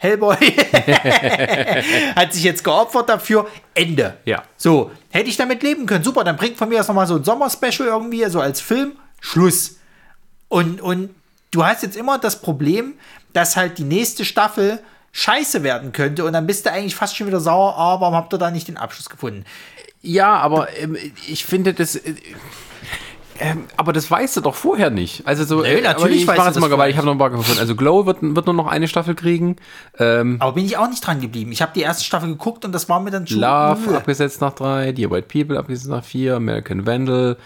Hellboy 0.00 0.36
hat 2.16 2.32
sich 2.32 2.44
jetzt 2.44 2.62
geopfert 2.62 3.08
dafür. 3.08 3.48
Ende. 3.74 4.16
Ja. 4.24 4.44
So, 4.56 4.92
hätte 5.10 5.28
ich 5.28 5.36
damit 5.36 5.62
leben 5.64 5.86
können. 5.86 6.04
Super, 6.04 6.22
dann 6.22 6.36
bringt 6.36 6.56
von 6.56 6.68
mir 6.68 6.78
das 6.78 6.86
nochmal 6.86 7.08
so 7.08 7.16
ein 7.16 7.24
Sommerspecial 7.24 7.88
irgendwie, 7.88 8.18
so 8.18 8.24
also 8.24 8.40
als 8.40 8.60
Film. 8.60 8.92
Schluss. 9.20 9.77
Und, 10.48 10.80
und 10.80 11.10
du 11.50 11.64
hast 11.64 11.82
jetzt 11.82 11.96
immer 11.96 12.18
das 12.18 12.40
Problem, 12.40 12.94
dass 13.32 13.56
halt 13.56 13.78
die 13.78 13.84
nächste 13.84 14.24
Staffel 14.24 14.80
scheiße 15.12 15.62
werden 15.62 15.92
könnte 15.92 16.24
und 16.24 16.32
dann 16.32 16.46
bist 16.46 16.66
du 16.66 16.72
eigentlich 16.72 16.94
fast 16.94 17.16
schon 17.16 17.26
wieder 17.26 17.40
sauer, 17.40 17.74
aber 17.74 17.80
ah, 17.80 18.00
warum 18.00 18.14
habt 18.14 18.32
ihr 18.32 18.38
da 18.38 18.50
nicht 18.50 18.68
den 18.68 18.76
Abschluss 18.76 19.08
gefunden? 19.08 19.44
Ja, 20.02 20.36
aber 20.36 20.76
ähm, 20.78 20.96
ich 21.26 21.44
finde 21.44 21.74
das. 21.74 21.96
Äh, 21.96 22.14
ähm, 23.40 23.64
aber 23.76 23.92
das 23.92 24.10
weißt 24.10 24.36
du 24.36 24.40
doch 24.40 24.54
vorher 24.54 24.90
nicht. 24.90 25.26
Also 25.26 25.44
so, 25.44 25.62
nee, 25.62 25.80
natürlich 25.80 26.22
ich 26.22 26.26
mache 26.26 26.48
jetzt 26.48 26.58
mal, 26.58 26.70
weil 26.76 26.90
ich 26.90 26.96
habe 26.96 27.06
noch 27.06 27.14
ein 27.14 27.18
paar 27.18 27.30
gefunden. 27.30 27.60
Also 27.60 27.76
Glow 27.76 28.04
wird, 28.04 28.18
wird 28.20 28.46
nur 28.46 28.54
noch 28.54 28.66
eine 28.66 28.88
Staffel 28.88 29.14
kriegen. 29.14 29.56
Ähm, 29.98 30.38
aber 30.40 30.52
bin 30.52 30.64
ich 30.64 30.76
auch 30.76 30.88
nicht 30.88 31.06
dran 31.06 31.20
geblieben. 31.20 31.52
Ich 31.52 31.62
habe 31.62 31.72
die 31.74 31.82
erste 31.82 32.04
Staffel 32.04 32.28
geguckt 32.30 32.64
und 32.64 32.72
das 32.72 32.88
war 32.88 33.00
mir 33.00 33.10
dann 33.10 33.26
schon. 33.26 33.38
Love 33.38 33.96
abgesetzt 33.96 34.40
nach 34.40 34.54
drei, 34.54 34.90
Dear 34.92 35.10
White 35.10 35.28
People 35.28 35.58
abgesetzt 35.58 35.88
nach 35.88 36.04
vier, 36.04 36.36
American 36.36 36.84
Vandal 36.84 37.36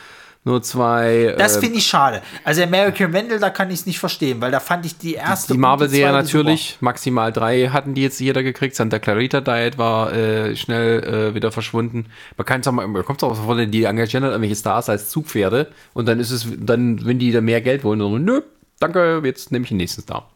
nur 0.44 0.60
zwei. 0.60 1.36
Das 1.38 1.56
äh, 1.56 1.60
finde 1.60 1.78
ich 1.78 1.86
schade. 1.86 2.20
Also 2.42 2.62
American 2.64 3.12
Vandal, 3.12 3.38
da 3.38 3.50
kann 3.50 3.70
ich 3.70 3.80
es 3.80 3.86
nicht 3.86 4.00
verstehen, 4.00 4.40
weil 4.40 4.50
da 4.50 4.58
fand 4.58 4.84
ich 4.84 4.98
die 4.98 5.14
erste. 5.14 5.48
Die, 5.48 5.52
die 5.52 5.58
Marvel-Serie 5.60 6.12
natürlich, 6.12 6.70
super. 6.72 6.84
maximal 6.86 7.32
drei 7.32 7.68
hatten 7.68 7.94
die 7.94 8.02
jetzt 8.02 8.18
jeder 8.18 8.42
gekriegt. 8.42 8.74
Santa 8.74 8.98
Clarita 8.98 9.40
Diet 9.40 9.78
war 9.78 10.12
äh, 10.12 10.56
schnell 10.56 11.04
äh, 11.04 11.34
wieder 11.34 11.52
verschwunden. 11.52 12.06
Man 12.36 12.44
kann 12.44 12.60
es 12.60 12.66
auch 12.66 12.72
mal, 12.72 12.88
man 12.88 13.04
kommt 13.04 13.22
auch 13.22 13.36
vor, 13.36 13.56
die 13.56 13.84
engagieren 13.84 14.24
halt 14.24 14.32
irgendwelche 14.32 14.56
Stars 14.56 14.88
als 14.88 15.10
Zugpferde 15.10 15.68
und 15.94 16.06
dann 16.06 16.18
ist 16.18 16.32
es, 16.32 16.46
dann, 16.58 17.04
wenn 17.04 17.20
die 17.20 17.30
da 17.30 17.40
mehr 17.40 17.60
Geld 17.60 17.84
wollen, 17.84 18.00
dann, 18.00 18.24
nö, 18.24 18.40
danke, 18.80 19.22
jetzt 19.24 19.52
nehme 19.52 19.62
ich 19.62 19.68
den 19.68 19.76
nächsten 19.76 20.02
Star. 20.02 20.28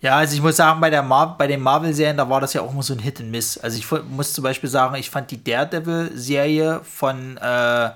Ja, 0.00 0.16
also 0.16 0.34
ich 0.34 0.42
muss 0.42 0.56
sagen, 0.56 0.80
bei, 0.80 0.90
der 0.90 1.02
Mar 1.02 1.36
bei 1.38 1.46
den 1.46 1.60
Marvel-Serien, 1.60 2.16
da 2.16 2.28
war 2.28 2.40
das 2.40 2.52
ja 2.54 2.60
auch 2.60 2.72
immer 2.72 2.82
so 2.82 2.92
ein 2.92 2.98
Hit 2.98 3.20
and 3.20 3.30
Miss. 3.30 3.58
Also 3.58 3.78
ich 3.78 3.86
muss 4.10 4.32
zum 4.32 4.42
Beispiel 4.42 4.68
sagen, 4.68 4.94
ich 4.96 5.10
fand 5.10 5.30
die 5.30 5.42
Daredevil-Serie 5.42 6.80
von 6.82 7.36
äh, 7.36 7.90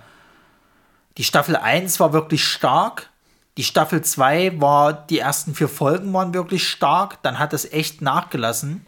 die 1.19 1.25
Staffel 1.25 1.57
1 1.57 1.99
war 2.01 2.13
wirklich 2.13 2.45
stark. 2.45 3.11
Die 3.57 3.65
Staffel 3.65 4.03
2 4.03 4.61
war, 4.61 4.93
die 4.93 5.19
ersten 5.19 5.55
vier 5.55 5.69
Folgen 5.69 6.13
waren 6.13 6.35
wirklich 6.35 6.69
stark. 6.69 7.23
Dann 7.23 7.39
hat 7.39 7.53
es 7.53 7.71
echt 7.73 8.03
nachgelassen. 8.03 8.85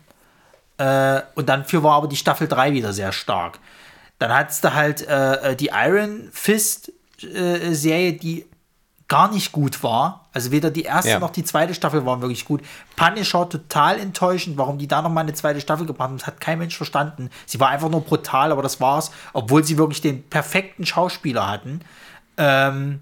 Äh, 0.76 1.22
und 1.34 1.48
dann 1.48 1.64
für 1.64 1.82
war 1.82 1.94
aber 1.94 2.08
die 2.08 2.16
Staffel 2.16 2.48
3 2.48 2.72
wieder 2.72 2.92
sehr 2.92 3.12
stark. 3.12 3.58
Dann 4.18 4.34
hattest 4.34 4.64
du 4.64 4.74
halt 4.74 5.06
äh, 5.06 5.56
die 5.56 5.70
Iron 5.72 6.28
Fist 6.32 6.92
äh, 7.22 7.72
Serie, 7.72 8.12
die 8.12 8.46
gar 9.08 9.30
nicht 9.32 9.52
gut 9.52 9.82
war. 9.82 10.26
Also 10.32 10.50
weder 10.50 10.70
die 10.70 10.82
erste 10.82 11.12
ja. 11.12 11.18
noch 11.18 11.30
die 11.30 11.42
zweite 11.42 11.74
Staffel 11.74 12.04
waren 12.04 12.20
wirklich 12.20 12.44
gut. 12.44 12.60
Punisher 12.94 13.48
total 13.48 13.98
enttäuschend, 13.98 14.58
warum 14.58 14.76
die 14.76 14.86
da 14.86 15.00
noch 15.00 15.10
mal 15.10 15.22
eine 15.22 15.32
zweite 15.32 15.60
Staffel 15.60 15.86
gebracht 15.86 16.10
haben. 16.10 16.18
Das 16.18 16.26
hat 16.26 16.40
kein 16.40 16.58
Mensch 16.58 16.76
verstanden. 16.76 17.30
Sie 17.46 17.58
war 17.58 17.70
einfach 17.70 17.88
nur 17.88 18.02
brutal, 18.02 18.52
aber 18.52 18.62
das 18.62 18.80
war's. 18.80 19.10
Obwohl 19.32 19.64
sie 19.64 19.78
wirklich 19.78 20.02
den 20.02 20.22
perfekten 20.28 20.84
Schauspieler 20.84 21.48
hatten. 21.48 21.80
Ähm, 22.38 23.00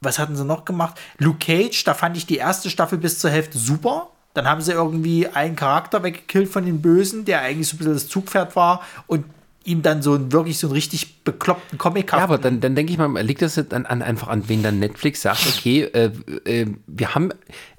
was 0.00 0.18
hatten 0.18 0.36
sie 0.36 0.44
noch 0.44 0.64
gemacht? 0.64 0.98
Luke 1.18 1.38
Cage, 1.38 1.84
da 1.84 1.94
fand 1.94 2.16
ich 2.16 2.26
die 2.26 2.36
erste 2.36 2.70
Staffel 2.70 2.98
bis 2.98 3.18
zur 3.18 3.30
Hälfte 3.30 3.58
super. 3.58 4.08
Dann 4.34 4.46
haben 4.46 4.60
sie 4.60 4.72
irgendwie 4.72 5.26
einen 5.26 5.56
Charakter 5.56 6.02
weggekillt 6.02 6.48
von 6.48 6.64
den 6.64 6.80
Bösen, 6.80 7.24
der 7.24 7.40
eigentlich 7.40 7.68
so 7.68 7.74
ein 7.74 7.78
bisschen 7.78 7.94
das 7.94 8.08
Zugpferd 8.08 8.56
war 8.56 8.82
und 9.06 9.24
ihm 9.64 9.82
dann 9.82 10.02
so 10.02 10.14
einen, 10.14 10.32
wirklich 10.32 10.58
so 10.58 10.68
einen 10.68 10.74
richtig 10.74 11.22
bekloppten 11.22 11.78
Comic 11.78 12.12
Ja, 12.12 12.18
aber 12.18 12.38
dann, 12.38 12.60
dann 12.60 12.74
denke 12.74 12.92
ich 12.92 12.98
mal, 12.98 13.20
liegt 13.22 13.42
das 13.42 13.58
an, 13.58 13.86
an, 13.86 14.02
einfach 14.02 14.28
an, 14.28 14.48
wen 14.48 14.62
dann 14.62 14.78
Netflix 14.78 15.22
sagt, 15.22 15.46
okay, 15.46 15.82
äh, 15.82 16.12
äh, 16.44 16.66
wir 16.86 17.14
haben, 17.14 17.30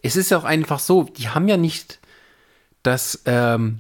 es 0.04 0.16
ist 0.16 0.30
ja 0.30 0.38
auch 0.38 0.44
einfach 0.44 0.80
so, 0.80 1.04
die 1.04 1.30
haben 1.30 1.48
ja 1.48 1.58
nicht 1.58 2.00
das, 2.84 3.22
ähm, 3.26 3.80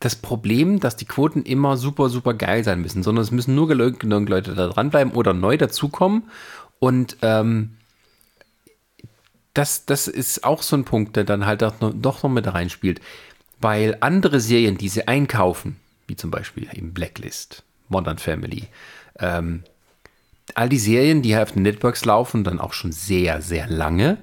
das 0.00 0.16
Problem, 0.16 0.80
dass 0.80 0.96
die 0.96 1.06
Quoten 1.06 1.42
immer 1.42 1.76
super, 1.76 2.08
super 2.08 2.34
geil 2.34 2.64
sein 2.64 2.80
müssen, 2.80 3.02
sondern 3.02 3.22
es 3.22 3.30
müssen 3.30 3.54
nur 3.54 3.68
genug 3.68 4.28
Leute 4.28 4.54
da 4.54 4.68
dranbleiben 4.68 5.14
oder 5.14 5.32
neu 5.32 5.56
dazukommen. 5.56 6.24
Und 6.78 7.16
ähm, 7.22 7.76
das, 9.54 9.86
das 9.86 10.08
ist 10.08 10.44
auch 10.44 10.62
so 10.62 10.76
ein 10.76 10.84
Punkt, 10.84 11.16
der 11.16 11.24
dann 11.24 11.46
halt 11.46 11.62
doch 11.62 11.80
noch, 11.80 12.28
mit 12.28 12.52
reinspielt. 12.52 13.00
Weil 13.60 13.96
andere 14.00 14.40
Serien, 14.40 14.76
die 14.76 14.88
sie 14.88 15.08
einkaufen, 15.08 15.76
wie 16.06 16.16
zum 16.16 16.30
Beispiel 16.30 16.68
eben 16.72 16.92
Blacklist, 16.92 17.62
Modern 17.88 18.18
Family, 18.18 18.64
ähm, 19.18 19.62
all 20.54 20.68
die 20.68 20.78
Serien, 20.78 21.22
die 21.22 21.36
auf 21.36 21.52
den 21.52 21.62
Networks 21.62 22.04
laufen, 22.04 22.44
dann 22.44 22.60
auch 22.60 22.74
schon 22.74 22.92
sehr, 22.92 23.40
sehr 23.40 23.68
lange, 23.68 24.18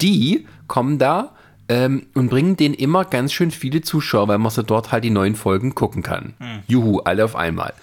die 0.00 0.48
kommen 0.66 0.98
da 0.98 1.35
ähm, 1.68 2.06
und 2.14 2.28
bringen 2.28 2.56
denen 2.56 2.74
immer 2.74 3.04
ganz 3.04 3.32
schön 3.32 3.50
viele 3.50 3.82
Zuschauer, 3.82 4.28
weil 4.28 4.38
man 4.38 4.50
so 4.50 4.62
dort 4.62 4.92
halt 4.92 5.04
die 5.04 5.10
neuen 5.10 5.34
Folgen 5.34 5.74
gucken 5.74 6.02
kann. 6.02 6.34
Mhm. 6.38 6.62
Juhu, 6.66 6.98
alle 7.00 7.24
auf 7.24 7.36
einmal. 7.36 7.74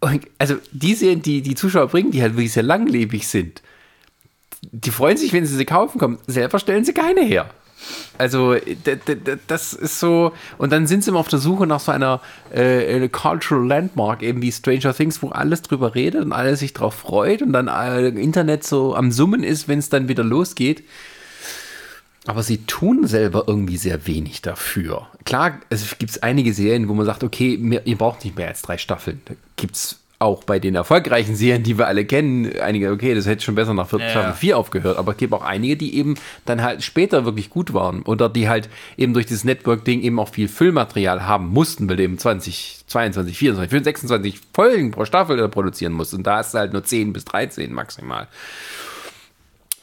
Und 0.00 0.26
also 0.38 0.56
die 0.72 0.94
Serien, 0.94 1.22
die 1.22 1.42
die 1.42 1.54
Zuschauer 1.54 1.88
bringen, 1.88 2.10
die 2.10 2.22
halt 2.22 2.34
wirklich 2.34 2.52
sehr 2.52 2.62
langlebig 2.62 3.26
sind, 3.28 3.62
die 4.62 4.90
freuen 4.90 5.16
sich, 5.16 5.32
wenn 5.32 5.46
sie 5.46 5.56
sie 5.56 5.64
kaufen 5.64 5.98
kommen. 5.98 6.18
Selber 6.26 6.58
stellen 6.58 6.84
sie 6.84 6.94
keine 6.94 7.22
her. 7.22 7.50
Also, 8.18 8.56
das 9.46 9.72
ist 9.72 10.00
so. 10.00 10.32
Und 10.58 10.70
dann 10.70 10.86
sind 10.86 11.02
sie 11.02 11.10
immer 11.10 11.20
auf 11.20 11.28
der 11.28 11.38
Suche 11.38 11.66
nach 11.66 11.80
so 11.80 11.92
einer 11.92 12.20
äh, 12.50 13.08
Cultural 13.08 13.66
Landmark, 13.66 14.22
eben 14.22 14.42
wie 14.42 14.52
Stranger 14.52 14.94
Things, 14.94 15.22
wo 15.22 15.30
alles 15.30 15.62
drüber 15.62 15.94
redet 15.94 16.22
und 16.22 16.32
alles 16.32 16.60
sich 16.60 16.74
drauf 16.74 16.94
freut 16.94 17.40
und 17.40 17.52
dann 17.52 17.68
äh, 17.68 18.08
Internet 18.08 18.64
so 18.64 18.94
am 18.94 19.10
Summen 19.12 19.42
ist, 19.42 19.68
wenn 19.68 19.78
es 19.78 19.88
dann 19.88 20.08
wieder 20.08 20.24
losgeht. 20.24 20.84
Aber 22.30 22.44
sie 22.44 22.58
tun 22.58 23.08
selber 23.08 23.46
irgendwie 23.48 23.76
sehr 23.76 24.06
wenig 24.06 24.40
dafür. 24.40 25.08
Klar, 25.24 25.58
es 25.68 25.98
gibt 25.98 26.22
einige 26.22 26.54
Serien, 26.54 26.88
wo 26.88 26.94
man 26.94 27.04
sagt, 27.04 27.24
okay, 27.24 27.54
ihr 27.84 27.98
braucht 27.98 28.24
nicht 28.24 28.36
mehr 28.36 28.46
als 28.46 28.62
drei 28.62 28.78
Staffeln. 28.78 29.20
Da 29.24 29.34
gibt 29.56 29.74
es 29.74 29.98
auch 30.20 30.44
bei 30.44 30.60
den 30.60 30.76
erfolgreichen 30.76 31.34
Serien, 31.34 31.64
die 31.64 31.76
wir 31.76 31.88
alle 31.88 32.04
kennen, 32.04 32.52
einige, 32.60 32.92
okay, 32.92 33.16
das 33.16 33.26
hätte 33.26 33.42
schon 33.42 33.56
besser 33.56 33.74
nach 33.74 33.90
ja, 33.90 34.10
Staffel 34.10 34.34
4 34.34 34.58
aufgehört, 34.58 34.96
aber 34.96 35.10
es 35.10 35.18
gibt 35.18 35.32
auch 35.32 35.42
einige, 35.42 35.76
die 35.76 35.96
eben 35.96 36.14
dann 36.44 36.62
halt 36.62 36.84
später 36.84 37.24
wirklich 37.24 37.50
gut 37.50 37.74
waren 37.74 38.02
oder 38.02 38.28
die 38.28 38.48
halt 38.48 38.68
eben 38.96 39.12
durch 39.12 39.26
dieses 39.26 39.42
Network-Ding 39.42 40.00
eben 40.00 40.20
auch 40.20 40.28
viel 40.28 40.46
Füllmaterial 40.46 41.26
haben 41.26 41.48
mussten, 41.48 41.88
weil 41.88 41.96
du 41.96 42.04
eben 42.04 42.16
20, 42.16 42.84
22, 42.86 43.36
24, 43.36 43.82
26 43.82 44.40
Folgen 44.54 44.92
pro 44.92 45.04
Staffel 45.04 45.48
produzieren 45.48 45.94
musst 45.94 46.14
und 46.14 46.24
da 46.28 46.36
hast 46.36 46.54
du 46.54 46.58
halt 46.58 46.74
nur 46.74 46.84
10 46.84 47.12
bis 47.12 47.24
13 47.24 47.72
maximal. 47.72 48.28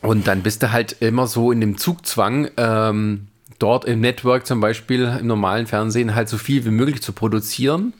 Und 0.01 0.27
dann 0.27 0.43
bist 0.43 0.63
du 0.63 0.71
halt 0.71 1.01
immer 1.01 1.27
so 1.27 1.51
in 1.51 1.59
dem 1.59 1.77
Zugzwang, 1.77 2.49
ähm, 2.57 3.27
dort 3.59 3.85
im 3.85 4.01
Network 4.01 4.45
zum 4.45 4.59
Beispiel, 4.59 5.17
im 5.19 5.27
normalen 5.27 5.67
Fernsehen, 5.67 6.15
halt 6.15 6.29
so 6.29 6.37
viel 6.37 6.65
wie 6.65 6.71
möglich 6.71 7.01
zu 7.01 7.13
produzieren. 7.13 7.93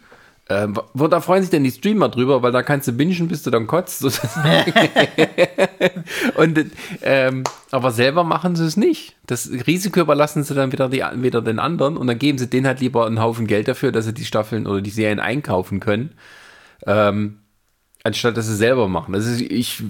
Ähm, 0.49 0.79
da 0.93 1.19
freuen 1.19 1.41
sich 1.41 1.49
denn 1.49 1.65
die 1.65 1.71
Streamer 1.71 2.07
drüber, 2.07 2.41
weil 2.41 2.53
da 2.53 2.63
kannst 2.63 2.87
du 2.87 2.93
bingen, 2.93 3.27
bis 3.27 3.43
du 3.43 3.49
dann 3.49 3.67
kotzt. 3.67 4.01
und, 6.35 6.65
ähm, 7.01 7.43
aber 7.71 7.91
selber 7.91 8.23
machen 8.23 8.55
sie 8.55 8.65
es 8.65 8.77
nicht. 8.77 9.17
Das 9.25 9.49
Risiko 9.67 9.99
überlassen 9.99 10.43
sie 10.43 10.55
dann 10.55 10.71
wieder, 10.71 10.87
die, 10.87 11.03
wieder 11.15 11.41
den 11.41 11.59
anderen 11.59 11.97
und 11.97 12.07
dann 12.07 12.17
geben 12.17 12.37
sie 12.37 12.47
denen 12.47 12.65
halt 12.65 12.79
lieber 12.79 13.05
einen 13.05 13.19
Haufen 13.19 13.45
Geld 13.45 13.67
dafür, 13.67 13.91
dass 13.91 14.05
sie 14.05 14.13
die 14.13 14.23
Staffeln 14.23 14.67
oder 14.67 14.79
die 14.79 14.89
Serien 14.89 15.19
einkaufen 15.19 15.81
können. 15.81 16.11
Ähm, 16.85 17.39
anstatt 18.08 18.38
dass 18.38 18.47
sie 18.47 18.55
selber 18.55 18.88
machen. 18.88 19.14
Also 19.14 19.43
ich, 19.43 19.84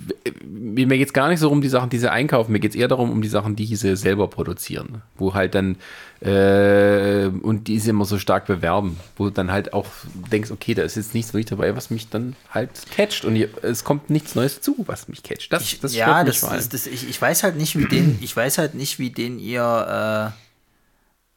mir 0.44 0.86
geht 0.88 1.08
es 1.08 1.14
gar 1.14 1.30
nicht 1.30 1.40
so 1.40 1.50
um 1.50 1.62
die 1.62 1.70
Sachen, 1.70 1.90
die 1.90 2.00
sie 2.00 2.12
einkaufen, 2.12 2.52
mir 2.52 2.60
geht 2.60 2.72
es 2.72 2.76
eher 2.78 2.88
darum, 2.88 3.12
um 3.12 3.22
die 3.22 3.28
Sachen, 3.28 3.56
die 3.56 3.76
sie 3.76 3.96
selber 3.96 4.28
produzieren. 4.28 5.02
Wo 5.16 5.34
halt 5.34 5.56
dann, 5.56 5.78
äh, 6.20 7.28
und 7.28 7.68
die 7.68 7.80
sie 7.80 7.92
immer 7.92 8.06
so 8.06 8.18
stark 8.18 8.48
bewerben, 8.48 8.98
wo 9.16 9.26
du 9.26 9.30
dann 9.30 9.52
halt 9.52 9.74
auch 9.74 9.86
denkst, 10.32 10.52
okay, 10.52 10.74
da 10.74 10.84
ist 10.84 10.98
jetzt 10.98 11.14
nichts 11.14 11.34
wirklich 11.34 11.46
dabei, 11.46 11.76
was 11.76 11.90
mich 11.90 12.10
dann 12.10 12.36
halt 12.50 12.70
catcht. 12.92 13.24
Und 13.24 13.36
es 13.62 13.84
kommt 13.84 14.10
nichts 14.10 14.36
Neues 14.36 14.62
zu, 14.62 14.84
was 14.88 15.08
mich 15.08 15.24
catcht. 15.24 15.54
Das, 15.54 15.80
das 15.80 15.96
ja, 15.96 16.24
das, 16.24 16.42
das, 16.42 16.70
das, 16.70 16.88
ich, 16.88 17.10
ich 17.10 17.22
weiß 17.22 17.44
halt 17.44 17.56
nicht, 17.56 17.78
wie 17.78 17.86
den, 17.86 18.18
ich 18.22 18.36
weiß 18.36 18.58
halt 18.58 18.76
nicht, 18.76 19.00
wie 19.00 19.12
den 19.12 19.40
ihr 19.40 20.34
äh 20.34 20.47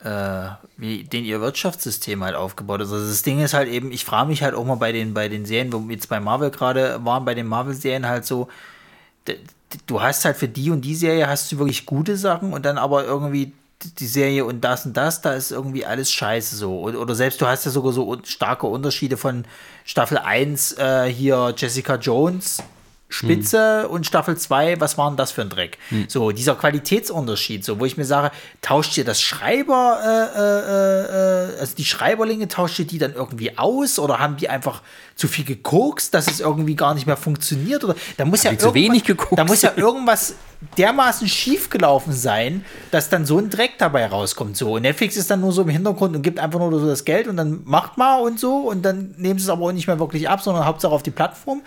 äh, 0.03 0.48
wie 0.76 1.05
den 1.05 1.24
ihr 1.24 1.40
Wirtschaftssystem 1.40 2.24
halt 2.24 2.34
aufgebaut 2.34 2.80
ist. 2.80 2.92
Also 2.92 3.07
das 3.07 3.22
Ding 3.22 3.40
ist 3.40 3.55
halt 3.55 3.68
eben, 3.68 3.92
ich 3.92 4.05
frage 4.05 4.28
mich 4.28 4.42
halt 4.42 4.55
auch 4.55 4.64
mal 4.64 4.76
bei 4.76 4.92
den, 4.92 5.14
bei 5.14 5.28
den 5.28 5.44
Serien, 5.44 5.72
wo 5.72 5.80
wir 5.80 5.94
jetzt 5.94 6.09
bei 6.09 6.20
Marvel 6.20 6.51
gerade 6.51 7.05
waren, 7.05 7.24
bei 7.24 7.34
den 7.34 7.46
Marvel-Serien 7.46 8.07
halt 8.07 8.24
so, 8.24 8.48
du 9.86 10.01
hast 10.01 10.24
halt 10.24 10.36
für 10.36 10.48
die 10.48 10.70
und 10.70 10.82
die 10.82 10.94
Serie 10.94 11.28
hast 11.28 11.53
du 11.53 11.59
wirklich 11.59 11.86
gute 11.86 12.16
Sachen 12.16 12.53
und 12.53 12.64
dann 12.64 12.78
aber 12.78 13.05
irgendwie 13.05 13.53
die 13.98 14.07
Serie 14.07 14.44
und 14.44 14.62
das 14.62 14.84
und 14.84 14.96
das, 14.96 15.22
da 15.22 15.32
ist 15.32 15.53
irgendwie 15.53 15.86
alles 15.86 16.12
scheiße 16.12 16.57
so. 16.57 16.80
Oder 16.80 17.14
selbst 17.14 17.40
du 17.40 17.46
hast 17.46 17.64
ja 17.64 17.70
sogar 17.70 17.92
so 17.92 18.18
starke 18.24 18.66
Unterschiede 18.66 19.16
von 19.16 19.44
Staffel 19.84 20.18
1 20.18 20.72
äh, 20.72 21.07
hier 21.07 21.55
Jessica 21.57 21.96
Jones 21.96 22.62
Spitze 23.11 23.82
hm. 23.82 23.90
und 23.90 24.06
Staffel 24.06 24.38
2, 24.38 24.80
was 24.80 24.96
war 24.96 25.11
denn 25.11 25.16
das 25.16 25.32
für 25.32 25.42
ein 25.42 25.50
Dreck? 25.50 25.78
Hm. 25.88 26.06
So, 26.08 26.30
dieser 26.30 26.54
Qualitätsunterschied, 26.54 27.64
so, 27.64 27.80
wo 27.80 27.84
ich 27.84 27.96
mir 27.96 28.04
sage, 28.04 28.30
tauscht 28.62 28.96
ihr 28.96 29.04
das 29.04 29.20
Schreiber, 29.20 29.98
äh, 30.02 30.38
äh, 30.38 31.56
äh, 31.56 31.61
also 31.61 31.74
die 31.74 31.84
Schreiberlinge, 31.84 32.48
tauscht 32.48 32.78
ihr 32.78 32.86
die 32.86 32.98
dann 32.98 33.12
irgendwie 33.12 33.58
aus 33.58 33.98
oder 33.98 34.20
haben 34.20 34.36
die 34.36 34.48
einfach 34.48 34.82
zu 35.16 35.28
viel 35.28 35.44
gekokst, 35.44 36.14
dass 36.14 36.28
es 36.28 36.40
irgendwie 36.40 36.76
gar 36.76 36.94
nicht 36.94 37.06
mehr 37.06 37.16
funktioniert? 37.16 37.84
Oder 37.84 37.96
da 38.16 38.24
muss 38.24 38.44
ja 38.44 38.56
zu 38.56 38.72
wenig 38.74 39.04
gekokst. 39.04 39.38
Da 39.38 39.44
muss 39.44 39.62
ja 39.62 39.72
irgendwas 39.76 40.34
dermaßen 40.78 41.26
schief 41.26 41.70
gelaufen 41.70 42.12
sein, 42.12 42.64
dass 42.90 43.08
dann 43.08 43.26
so 43.26 43.38
ein 43.38 43.50
Dreck 43.50 43.72
dabei 43.78 44.06
rauskommt. 44.06 44.56
So, 44.56 44.74
und 44.74 44.82
Netflix 44.82 45.16
ist 45.16 45.30
dann 45.30 45.40
nur 45.40 45.52
so 45.52 45.62
im 45.62 45.68
Hintergrund 45.68 46.14
und 46.14 46.22
gibt 46.22 46.38
einfach 46.38 46.61
nur 46.61 46.78
so 46.78 46.86
das 46.86 47.04
Geld 47.04 47.28
und 47.28 47.36
dann 47.36 47.62
macht 47.64 47.98
mal 47.98 48.20
und 48.20 48.38
so 48.38 48.58
und 48.58 48.82
dann 48.82 49.14
nehmen 49.16 49.38
sie 49.38 49.44
es 49.44 49.50
aber 49.50 49.66
auch 49.66 49.72
nicht 49.72 49.86
mehr 49.86 49.98
wirklich 49.98 50.28
ab, 50.28 50.42
sondern 50.42 50.64
Hauptsache 50.64 50.92
auf 50.92 51.02
die 51.02 51.11
Plattform. 51.11 51.62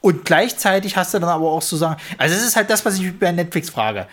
Und 0.00 0.24
gleichzeitig 0.24 0.96
hast 0.96 1.14
du 1.14 1.18
dann 1.18 1.28
aber 1.28 1.50
auch 1.50 1.62
zu 1.62 1.76
sagen, 1.76 2.00
also 2.16 2.34
es 2.34 2.42
ist 2.42 2.56
halt 2.56 2.70
das, 2.70 2.84
was 2.84 2.96
ich 2.96 3.02
mich 3.02 3.18
bei 3.18 3.32
Netflix 3.32 3.70
frage. 3.70 4.06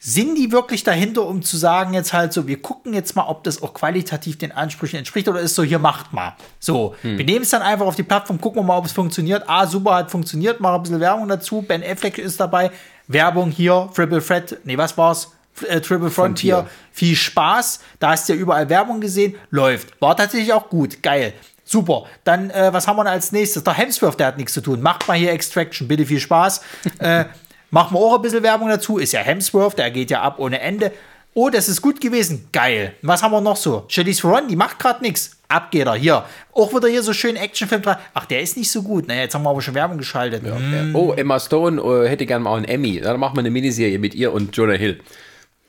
Sind 0.00 0.36
die 0.36 0.52
wirklich 0.52 0.84
dahinter, 0.84 1.26
um 1.26 1.42
zu 1.42 1.56
sagen, 1.56 1.92
jetzt 1.92 2.12
halt 2.12 2.32
so, 2.32 2.46
wir 2.46 2.62
gucken 2.62 2.94
jetzt 2.94 3.16
mal, 3.16 3.24
ob 3.24 3.42
das 3.42 3.62
auch 3.62 3.74
qualitativ 3.74 4.38
den 4.38 4.52
Ansprüchen 4.52 4.96
entspricht 4.96 5.28
oder 5.28 5.40
ist 5.40 5.56
so, 5.56 5.64
hier 5.64 5.80
macht 5.80 6.12
mal. 6.12 6.36
So, 6.60 6.94
hm. 7.02 7.18
wir 7.18 7.24
nehmen 7.24 7.42
es 7.42 7.50
dann 7.50 7.62
einfach 7.62 7.86
auf 7.86 7.96
die 7.96 8.04
Plattform, 8.04 8.40
gucken 8.40 8.62
wir 8.62 8.64
mal, 8.64 8.78
ob 8.78 8.86
es 8.86 8.92
funktioniert. 8.92 9.44
Ah, 9.48 9.66
super, 9.66 9.96
hat 9.96 10.10
funktioniert, 10.10 10.60
mach 10.60 10.74
ein 10.74 10.82
bisschen 10.82 11.00
Werbung 11.00 11.26
dazu. 11.26 11.62
Ben 11.62 11.82
Affleck 11.82 12.18
ist 12.18 12.38
dabei. 12.38 12.70
Werbung 13.08 13.50
hier, 13.50 13.90
Triple 13.92 14.24
Threat, 14.24 14.58
nee, 14.64 14.78
was 14.78 14.96
war's? 14.96 15.32
Äh, 15.66 15.80
Triple 15.80 16.10
Frontier. 16.10 16.56
Frontier. 16.56 16.72
Viel 16.92 17.16
Spaß. 17.16 17.80
Da 17.98 18.10
hast 18.10 18.28
du 18.28 18.34
ja 18.34 18.38
überall 18.38 18.68
Werbung 18.68 19.00
gesehen. 19.00 19.34
Läuft. 19.50 20.00
War 20.00 20.16
tatsächlich 20.16 20.52
auch 20.52 20.68
gut. 20.68 21.02
Geil. 21.02 21.32
Super. 21.68 22.04
Dann, 22.24 22.48
äh, 22.48 22.72
was 22.72 22.88
haben 22.88 22.96
wir 22.96 23.04
als 23.04 23.30
nächstes? 23.30 23.62
Der 23.62 23.74
Hemsworth, 23.74 24.18
der 24.18 24.28
hat 24.28 24.38
nichts 24.38 24.54
zu 24.54 24.62
tun. 24.62 24.80
Macht 24.80 25.06
mal 25.06 25.18
hier 25.18 25.32
Extraction, 25.32 25.86
bitte 25.86 26.06
viel 26.06 26.18
Spaß. 26.18 26.62
äh, 26.98 27.26
machen 27.70 27.94
wir 27.94 28.00
auch 28.00 28.16
ein 28.16 28.22
bisschen 28.22 28.42
Werbung 28.42 28.70
dazu. 28.70 28.96
Ist 28.96 29.12
ja 29.12 29.20
Hemsworth, 29.20 29.76
der 29.76 29.90
geht 29.90 30.10
ja 30.10 30.22
ab 30.22 30.38
ohne 30.38 30.60
Ende. 30.60 30.92
Oh, 31.34 31.50
das 31.50 31.68
ist 31.68 31.82
gut 31.82 32.00
gewesen. 32.00 32.48
Geil. 32.52 32.94
Was 33.02 33.22
haben 33.22 33.32
wir 33.32 33.42
noch 33.42 33.56
so? 33.56 33.84
Charlize 33.88 34.22
Theron, 34.22 34.48
die 34.48 34.56
macht 34.56 34.78
gerade 34.78 35.04
nichts. 35.04 35.36
Ab 35.48 35.70
geht 35.70 35.86
er. 35.86 35.94
Hier. 35.94 36.24
Auch 36.54 36.74
wieder 36.74 36.88
hier 36.88 37.02
so 37.02 37.12
schön 37.12 37.36
Actionfilm 37.36 37.82
dran. 37.82 37.98
Ach, 38.14 38.24
der 38.24 38.40
ist 38.40 38.56
nicht 38.56 38.70
so 38.70 38.82
gut. 38.82 39.06
Naja, 39.06 39.20
jetzt 39.20 39.34
haben 39.34 39.42
wir 39.42 39.50
aber 39.50 39.60
schon 39.60 39.74
Werbung 39.74 39.98
geschaltet. 39.98 40.44
Ja. 40.46 40.54
Mm. 40.54 40.96
Oh, 40.96 41.12
Emma 41.12 41.38
Stone 41.38 41.82
uh, 41.82 42.06
hätte 42.06 42.24
gerne 42.24 42.44
mal 42.44 42.56
einen 42.56 42.64
Emmy. 42.64 42.98
Dann 43.02 43.20
machen 43.20 43.36
wir 43.36 43.40
eine 43.40 43.50
Miniserie 43.50 43.98
mit 43.98 44.14
ihr 44.14 44.32
und 44.32 44.56
Jonah 44.56 44.72
Hill 44.72 45.00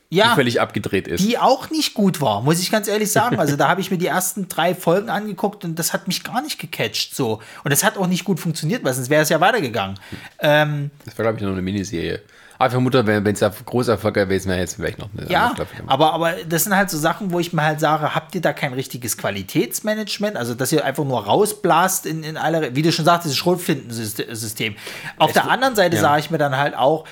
ja, 0.09 0.29
die 0.29 0.35
völlig 0.35 0.59
abgedreht 0.59 1.07
ist. 1.07 1.23
Die 1.23 1.37
auch 1.37 1.69
nicht 1.69 1.93
gut 1.93 2.19
war, 2.19 2.41
muss 2.41 2.59
ich 2.59 2.71
ganz 2.71 2.87
ehrlich 2.87 3.11
sagen. 3.11 3.39
Also 3.39 3.55
da 3.55 3.69
habe 3.69 3.79
ich 3.81 3.91
mir 3.91 3.97
die 3.97 4.07
ersten 4.07 4.47
drei 4.47 4.73
Folgen 4.73 5.09
angeguckt 5.09 5.63
und 5.65 5.77
das 5.77 5.93
hat 5.93 6.07
mich 6.07 6.23
gar 6.23 6.41
nicht 6.41 6.59
gecatcht 6.59 7.15
so. 7.15 7.41
Und 7.63 7.71
das 7.71 7.83
hat 7.83 7.97
auch 7.97 8.07
nicht 8.07 8.25
gut 8.25 8.39
funktioniert, 8.39 8.83
weil 8.83 8.93
sonst 8.93 9.09
wäre 9.09 9.21
es 9.21 9.29
ja 9.29 9.39
weitergegangen. 9.39 9.99
Ähm, 10.39 10.89
das 11.05 11.17
war, 11.17 11.23
glaube 11.23 11.37
ich, 11.37 11.43
noch 11.43 11.51
eine 11.51 11.61
Miniserie. 11.61 12.21
Aber 12.57 12.71
vermute, 12.71 13.07
wenn 13.07 13.25
es 13.25 13.41
ein 13.41 13.53
großer 13.65 13.93
Erfolg 13.93 14.15
gewesen 14.15 14.49
wäre, 14.49 14.59
jetzt 14.59 14.75
vielleicht 14.75 14.99
noch 14.99 15.07
eine 15.17 15.31
Ja, 15.31 15.55
aber, 15.87 16.11
aber 16.11 16.33
das 16.47 16.65
sind 16.65 16.75
halt 16.75 16.89
so 16.89 16.97
Sachen, 16.97 17.31
wo 17.31 17.39
ich 17.39 17.53
mir 17.53 17.63
halt 17.63 17.79
sage, 17.79 18.13
habt 18.13 18.35
ihr 18.35 18.41
da 18.41 18.51
kein 18.51 18.73
richtiges 18.73 19.17
Qualitätsmanagement? 19.17 20.35
Also, 20.35 20.55
dass 20.55 20.73
ihr 20.73 20.83
einfach 20.83 21.05
nur 21.05 21.23
rausblast 21.23 22.05
in, 22.05 22.23
in 22.23 22.35
alle, 22.35 22.75
wie 22.75 22.81
du 22.81 22.91
schon 22.91 23.05
sagst, 23.05 23.23
dieses 23.23 23.37
Schrotflintensystem. 23.37 24.75
Auf 25.17 25.29
es, 25.29 25.33
der 25.35 25.49
anderen 25.49 25.75
Seite 25.75 25.95
ja. 25.95 26.01
sage 26.01 26.19
ich 26.19 26.31
mir 26.31 26.37
dann 26.37 26.57
halt 26.57 26.75
auch, 26.75 27.05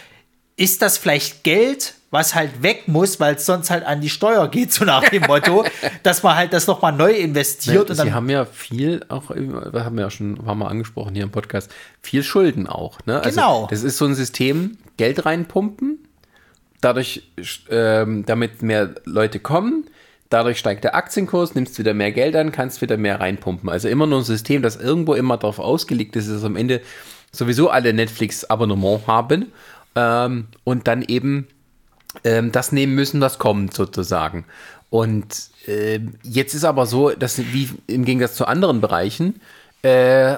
ist 0.58 0.82
das 0.82 0.98
vielleicht 0.98 1.44
Geld, 1.44 1.94
was 2.10 2.34
halt 2.34 2.64
weg 2.64 2.88
muss, 2.88 3.20
weil 3.20 3.36
es 3.36 3.46
sonst 3.46 3.70
halt 3.70 3.86
an 3.86 4.02
die 4.02 4.10
Steuer 4.10 4.50
geht, 4.50 4.74
so 4.74 4.86
nach 4.86 5.08
dem 5.10 5.24
Motto, 5.24 5.64
dass 6.04 6.24
man 6.24 6.36
halt 6.36 6.52
das 6.52 6.66
nochmal 6.66 6.94
neu 6.94 7.12
investiert. 7.12 7.90
Ja, 7.90 7.96
Sie 7.96 8.12
haben 8.12 8.30
ja 8.30 8.46
viel, 8.46 9.06
auch, 9.08 9.30
wir 9.30 9.86
haben 9.86 10.00
ja 10.00 10.10
schon 10.10 10.34
ein 10.34 10.44
paar 10.44 10.56
Mal 10.56 10.68
angesprochen 10.68 11.14
hier 11.14 11.24
im 11.24 11.32
Podcast, 11.32 11.72
viel 12.02 12.24
Schulden 12.24 12.66
auch. 12.66 12.98
Ne? 13.06 13.22
Also 13.22 13.30
genau. 13.30 13.68
Das 13.70 13.84
ist 13.84 13.98
so 13.98 14.06
ein 14.06 14.16
System, 14.16 14.78
Geld 14.98 15.26
reinpumpen, 15.26 16.00
dadurch, 16.82 17.30
ähm, 17.70 18.26
damit 18.26 18.64
mehr 18.64 18.96
Leute 19.06 19.40
kommen, 19.40 19.88
dadurch 20.30 20.58
steigt 20.58 20.86
der 20.86 20.96
Aktienkurs, 20.96 21.54
nimmst 21.54 21.78
wieder 21.78 21.94
mehr 21.94 22.12
Geld 22.12 22.36
an, 22.36 22.52
kannst 22.52 22.82
wieder 22.82 22.98
mehr 22.98 23.20
reinpumpen. 23.20 23.70
Also 23.70 23.90
immer 23.90 24.08
nur 24.08 24.20
ein 24.20 24.26
System, 24.26 24.64
das 24.64 24.76
irgendwo 24.76 25.14
immer 25.14 25.38
darauf 25.38 25.60
ausgelegt 25.60 26.16
ist, 26.16 26.30
dass 26.30 26.44
am 26.44 26.56
Ende 26.56 26.82
sowieso 27.32 27.70
alle 27.70 27.94
Netflix-Abonnement 27.94 29.06
haben 29.06 29.52
ähm, 29.98 30.48
und 30.64 30.88
dann 30.88 31.02
eben 31.02 31.48
ähm, 32.24 32.52
das 32.52 32.72
nehmen 32.72 32.94
müssen, 32.94 33.20
was 33.20 33.40
kommt 33.40 33.74
sozusagen. 33.74 34.46
Und 34.90 35.50
äh, 35.66 36.00
jetzt 36.24 36.54
ist 36.54 36.64
aber 36.64 36.86
so, 36.86 37.10
dass 37.10 37.40
wie 37.40 37.70
im 37.88 38.06
Gegensatz 38.06 38.36
zu 38.36 38.46
anderen 38.46 38.80
Bereichen 38.80 39.42
äh, 39.82 40.36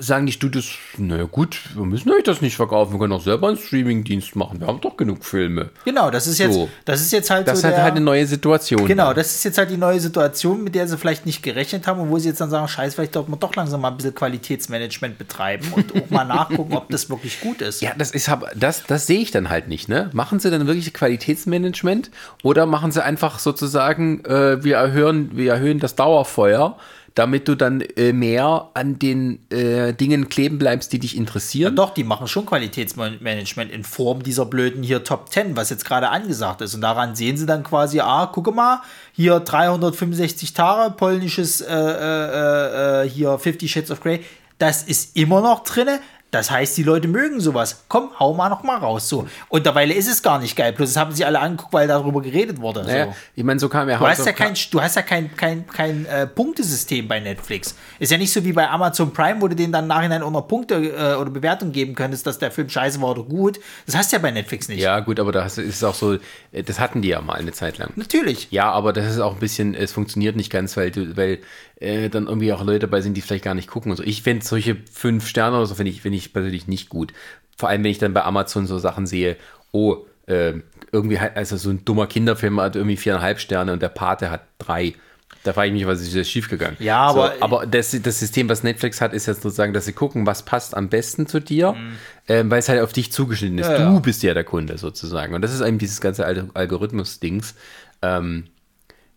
sagen 0.00 0.26
die 0.26 0.32
Studios, 0.32 0.72
naja 0.98 1.24
gut, 1.24 1.60
wir 1.74 1.84
müssen 1.84 2.10
euch 2.10 2.24
das 2.24 2.40
nicht 2.40 2.56
verkaufen, 2.56 2.92
wir 2.92 2.98
können 2.98 3.12
auch 3.12 3.22
selber 3.22 3.48
einen 3.48 3.56
Streamingdienst 3.56 4.34
machen, 4.34 4.60
wir 4.60 4.66
haben 4.66 4.80
doch 4.80 4.96
genug 4.96 5.24
Filme. 5.24 5.70
Genau, 5.84 6.10
das 6.10 6.26
ist 6.26 6.38
jetzt, 6.38 6.54
so. 6.54 6.68
das 6.84 7.00
ist 7.00 7.12
jetzt 7.12 7.30
halt 7.30 7.46
Das 7.46 7.60
so 7.60 7.68
ist 7.68 7.76
halt 7.76 7.92
eine 7.92 8.00
neue 8.00 8.26
Situation. 8.26 8.86
Genau, 8.86 9.12
das 9.12 9.34
ist 9.34 9.44
jetzt 9.44 9.58
halt 9.58 9.70
die 9.70 9.76
neue 9.76 10.00
Situation, 10.00 10.64
mit 10.64 10.74
der 10.74 10.88
sie 10.88 10.98
vielleicht 10.98 11.24
nicht 11.24 11.42
gerechnet 11.42 11.86
haben 11.86 12.00
und 12.00 12.10
wo 12.10 12.18
sie 12.18 12.28
jetzt 12.28 12.40
dann 12.40 12.50
sagen, 12.50 12.66
scheiße, 12.66 12.96
vielleicht 12.96 13.14
sollte 13.14 13.30
man 13.30 13.38
doch 13.38 13.54
langsam 13.54 13.80
mal 13.80 13.90
ein 13.90 13.96
bisschen 13.96 14.14
Qualitätsmanagement 14.14 15.18
betreiben 15.18 15.72
und 15.72 15.94
auch 15.94 16.10
mal 16.10 16.24
nachgucken, 16.24 16.74
ob 16.74 16.88
das 16.88 17.08
wirklich 17.08 17.40
gut 17.40 17.62
ist. 17.62 17.80
Ja, 17.80 17.92
das 17.96 18.10
ist 18.10 18.30
das, 18.56 18.82
das 18.84 19.06
sehe 19.06 19.20
ich 19.20 19.30
dann 19.30 19.50
halt 19.50 19.68
nicht, 19.68 19.88
ne? 19.88 20.10
Machen 20.12 20.40
sie 20.40 20.50
dann 20.50 20.66
wirklich 20.66 20.92
Qualitätsmanagement 20.92 22.10
oder 22.42 22.66
machen 22.66 22.90
sie 22.90 23.02
einfach 23.04 23.38
sozusagen, 23.38 24.24
äh, 24.24 24.64
wir 24.64 24.76
erhöhen, 24.76 25.36
wir 25.36 25.52
erhöhen 25.52 25.78
das 25.78 25.94
Dauerfeuer 25.94 26.76
damit 27.14 27.46
du 27.46 27.54
dann 27.54 27.80
äh, 27.80 28.12
mehr 28.12 28.70
an 28.74 28.98
den 28.98 29.38
äh, 29.50 29.94
Dingen 29.94 30.28
kleben 30.28 30.58
bleibst, 30.58 30.92
die 30.92 30.98
dich 30.98 31.16
interessieren. 31.16 31.72
Ja, 31.72 31.84
doch, 31.84 31.94
die 31.94 32.02
machen 32.02 32.26
schon 32.26 32.44
Qualitätsmanagement 32.44 33.70
in 33.70 33.84
Form 33.84 34.22
dieser 34.22 34.46
blöden 34.46 34.82
hier 34.82 35.04
Top 35.04 35.30
10, 35.30 35.56
was 35.56 35.70
jetzt 35.70 35.84
gerade 35.84 36.08
angesagt 36.08 36.60
ist. 36.60 36.74
Und 36.74 36.80
daran 36.80 37.14
sehen 37.14 37.36
sie 37.36 37.46
dann 37.46 37.62
quasi, 37.62 38.00
ah, 38.00 38.26
gucke 38.26 38.50
mal, 38.50 38.82
hier 39.12 39.38
365 39.38 40.54
Tage, 40.54 40.92
polnisches 40.94 41.60
äh, 41.60 41.72
äh, 41.72 43.04
äh, 43.04 43.08
hier 43.08 43.38
50 43.38 43.70
Shades 43.70 43.90
of 43.92 44.00
Grey. 44.00 44.24
Das 44.58 44.82
ist 44.82 45.16
immer 45.16 45.40
noch 45.40 45.62
drinne. 45.62 46.00
Das 46.34 46.50
heißt, 46.50 46.76
die 46.76 46.82
Leute 46.82 47.06
mögen 47.06 47.38
sowas. 47.38 47.84
Komm, 47.86 48.10
hau 48.18 48.34
mal 48.34 48.48
noch 48.48 48.64
mal 48.64 48.76
raus. 48.76 49.08
So. 49.08 49.28
Und 49.48 49.66
derweil 49.66 49.92
ist 49.92 50.08
es 50.08 50.20
gar 50.20 50.40
nicht 50.40 50.56
geil. 50.56 50.72
Bloß 50.72 50.92
das 50.92 51.00
haben 51.00 51.12
sie 51.12 51.24
alle 51.24 51.38
angeguckt, 51.38 51.72
weil 51.72 51.86
darüber 51.86 52.20
geredet 52.20 52.60
wurde. 52.60 52.82
Naja, 52.82 53.06
so. 53.06 53.14
Ich 53.36 53.44
meine, 53.44 53.60
so 53.60 53.68
kam 53.68 53.88
ja 53.88 53.98
Du 53.98 54.06
hast 54.06 54.26
ja 54.26 54.32
kein, 54.32 54.54
du 54.72 54.82
hast 54.82 54.96
ja 54.96 55.02
kein, 55.02 55.36
kein, 55.36 55.64
kein 55.68 56.06
äh, 56.06 56.26
Punktesystem 56.26 57.06
bei 57.06 57.20
Netflix. 57.20 57.76
Ist 58.00 58.10
ja 58.10 58.18
nicht 58.18 58.32
so 58.32 58.44
wie 58.44 58.52
bei 58.52 58.68
Amazon 58.68 59.12
Prime, 59.12 59.40
wo 59.40 59.46
du 59.46 59.54
denen 59.54 59.72
dann 59.72 59.86
nachhinein 59.86 60.24
unter 60.24 60.42
Punkte 60.42 60.74
äh, 60.74 61.14
oder 61.14 61.30
Bewertung 61.30 61.70
geben 61.70 61.94
könntest, 61.94 62.26
dass 62.26 62.40
der 62.40 62.50
Film 62.50 62.68
scheiße 62.68 63.00
war 63.00 63.10
oder 63.10 63.22
gut. 63.22 63.60
Das 63.86 63.94
hast 63.94 64.10
du 64.10 64.16
ja 64.16 64.22
bei 64.22 64.32
Netflix 64.32 64.68
nicht. 64.68 64.80
Ja, 64.80 64.98
gut, 64.98 65.20
aber 65.20 65.30
das 65.30 65.56
ist 65.58 65.84
auch 65.84 65.94
so, 65.94 66.14
äh, 66.50 66.64
das 66.64 66.80
hatten 66.80 67.00
die 67.00 67.08
ja 67.08 67.20
mal 67.20 67.34
eine 67.34 67.52
Zeit 67.52 67.78
lang. 67.78 67.92
Natürlich. 67.94 68.48
Ja, 68.50 68.72
aber 68.72 68.92
das 68.92 69.06
ist 69.06 69.20
auch 69.20 69.34
ein 69.34 69.40
bisschen, 69.40 69.74
es 69.74 69.92
funktioniert 69.92 70.34
nicht 70.34 70.50
ganz, 70.50 70.76
weil, 70.76 70.90
du, 70.90 71.16
weil 71.16 71.38
äh, 71.84 72.08
dann 72.08 72.26
irgendwie 72.26 72.52
auch 72.52 72.64
Leute 72.64 72.80
dabei 72.80 73.00
sind, 73.00 73.16
die 73.16 73.20
vielleicht 73.20 73.44
gar 73.44 73.54
nicht 73.54 73.68
gucken 73.68 73.90
und 73.90 73.96
so. 73.96 74.02
Ich 74.02 74.22
finde 74.22 74.44
solche 74.44 74.76
fünf 74.92 75.26
Sterne 75.28 75.56
oder 75.56 75.66
so, 75.66 75.74
finde 75.74 75.90
ich, 75.90 76.02
finde 76.02 76.18
ich 76.18 76.23
persönlich 76.32 76.66
nicht 76.68 76.88
gut. 76.88 77.12
Vor 77.56 77.68
allem, 77.68 77.84
wenn 77.84 77.90
ich 77.90 77.98
dann 77.98 78.14
bei 78.14 78.24
Amazon 78.24 78.66
so 78.66 78.78
Sachen 78.78 79.06
sehe, 79.06 79.36
oh, 79.72 80.06
äh, 80.26 80.54
irgendwie 80.92 81.20
halt, 81.20 81.36
also 81.36 81.56
so 81.56 81.70
ein 81.70 81.84
dummer 81.84 82.06
Kinderfilm 82.06 82.60
hat 82.60 82.76
irgendwie 82.76 82.96
viereinhalb 82.96 83.40
Sterne 83.40 83.72
und 83.72 83.82
der 83.82 83.88
Pate 83.88 84.30
hat 84.30 84.42
drei. 84.58 84.94
Da 85.42 85.52
frage 85.52 85.68
ich 85.68 85.74
mich, 85.74 85.86
was 85.86 86.00
ist 86.00 86.16
das 86.16 86.28
schiefgegangen? 86.28 86.76
Ja, 86.78 87.00
aber. 87.00 87.34
So, 87.36 87.42
aber 87.42 87.66
das, 87.66 87.94
das 88.02 88.18
System, 88.18 88.48
was 88.48 88.62
Netflix 88.62 89.00
hat, 89.00 89.12
ist 89.12 89.26
jetzt 89.26 89.42
sozusagen, 89.42 89.74
dass 89.74 89.84
sie 89.84 89.92
gucken, 89.92 90.26
was 90.26 90.42
passt 90.44 90.74
am 90.74 90.88
besten 90.88 91.26
zu 91.26 91.38
dir, 91.40 91.72
mhm. 91.72 91.92
ähm, 92.28 92.50
weil 92.50 92.60
es 92.60 92.68
halt 92.68 92.80
auf 92.80 92.94
dich 92.94 93.12
zugeschnitten 93.12 93.58
ist. 93.58 93.68
Ja, 93.68 93.76
du 93.76 93.94
ja. 93.94 93.98
bist 93.98 94.22
ja 94.22 94.32
der 94.32 94.44
Kunde 94.44 94.78
sozusagen. 94.78 95.34
Und 95.34 95.42
das 95.42 95.52
ist 95.52 95.60
eben 95.60 95.78
dieses 95.78 96.00
ganze 96.00 96.24
Algorithmus-Dings. 96.24 97.56
Ähm, 98.00 98.44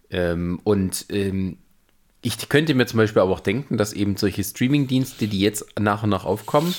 ähm, 0.10 0.60
und 0.64 1.06
ähm, 1.10 1.58
ich 2.22 2.50
könnte 2.50 2.74
mir 2.74 2.88
zum 2.88 2.98
Beispiel 2.98 3.22
aber 3.22 3.32
auch 3.32 3.40
denken, 3.40 3.78
dass 3.78 3.94
eben 3.94 4.18
solche 4.18 4.44
Streaming-Dienste, 4.44 5.28
die 5.28 5.40
jetzt 5.40 5.80
nach 5.80 6.04
und 6.04 6.10
nach 6.10 6.26
aufkommen, 6.26 6.76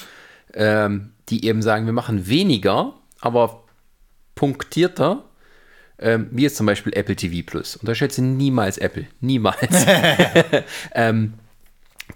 ähm, 0.54 1.12
die 1.28 1.44
eben 1.44 1.62
sagen, 1.62 1.86
wir 1.86 1.92
machen 1.92 2.28
weniger, 2.28 2.94
aber 3.20 3.64
punktierter, 4.34 5.24
ähm, 5.98 6.28
wie 6.30 6.42
jetzt 6.42 6.56
zum 6.56 6.66
Beispiel 6.66 6.92
Apple 6.94 7.16
TV 7.16 7.44
Plus. 7.44 7.76
Unterschätze 7.76 8.22
niemals 8.22 8.78
Apple. 8.78 9.06
Niemals. 9.20 9.86
ähm, 10.94 11.34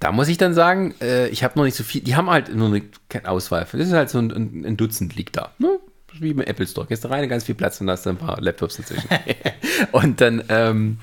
da 0.01 0.12
muss 0.12 0.28
ich 0.28 0.39
dann 0.39 0.55
sagen, 0.55 0.95
äh, 1.01 1.28
ich 1.28 1.45
habe 1.45 1.59
noch 1.59 1.64
nicht 1.64 1.76
so 1.76 1.85
viel. 1.85 2.01
Die 2.01 2.14
haben 2.14 2.30
halt 2.30 2.55
nur 2.55 2.68
eine, 2.68 2.83
keine 3.09 3.28
Auswahl. 3.28 3.66
Das 3.70 3.74
ist 3.74 3.93
halt 3.93 4.09
so 4.09 4.18
ein, 4.18 4.64
ein 4.64 4.76
Dutzend 4.76 5.16
liegt 5.16 5.37
da. 5.37 5.53
Ne? 5.59 5.78
Wie 6.18 6.30
im 6.30 6.41
Apple 6.41 6.66
Store. 6.66 6.87
Gehst 6.87 7.05
da 7.05 7.09
rein, 7.09 7.28
ganz 7.28 7.45
viel 7.45 7.55
Platz 7.55 7.80
und 7.80 7.91
hast 7.91 8.07
ein 8.07 8.16
paar 8.16 8.41
Laptops 8.41 8.76
dazwischen. 8.76 9.09
und 9.93 10.20
dann, 10.20 10.45
ähm, 10.49 10.99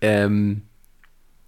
ähm, 0.00 0.62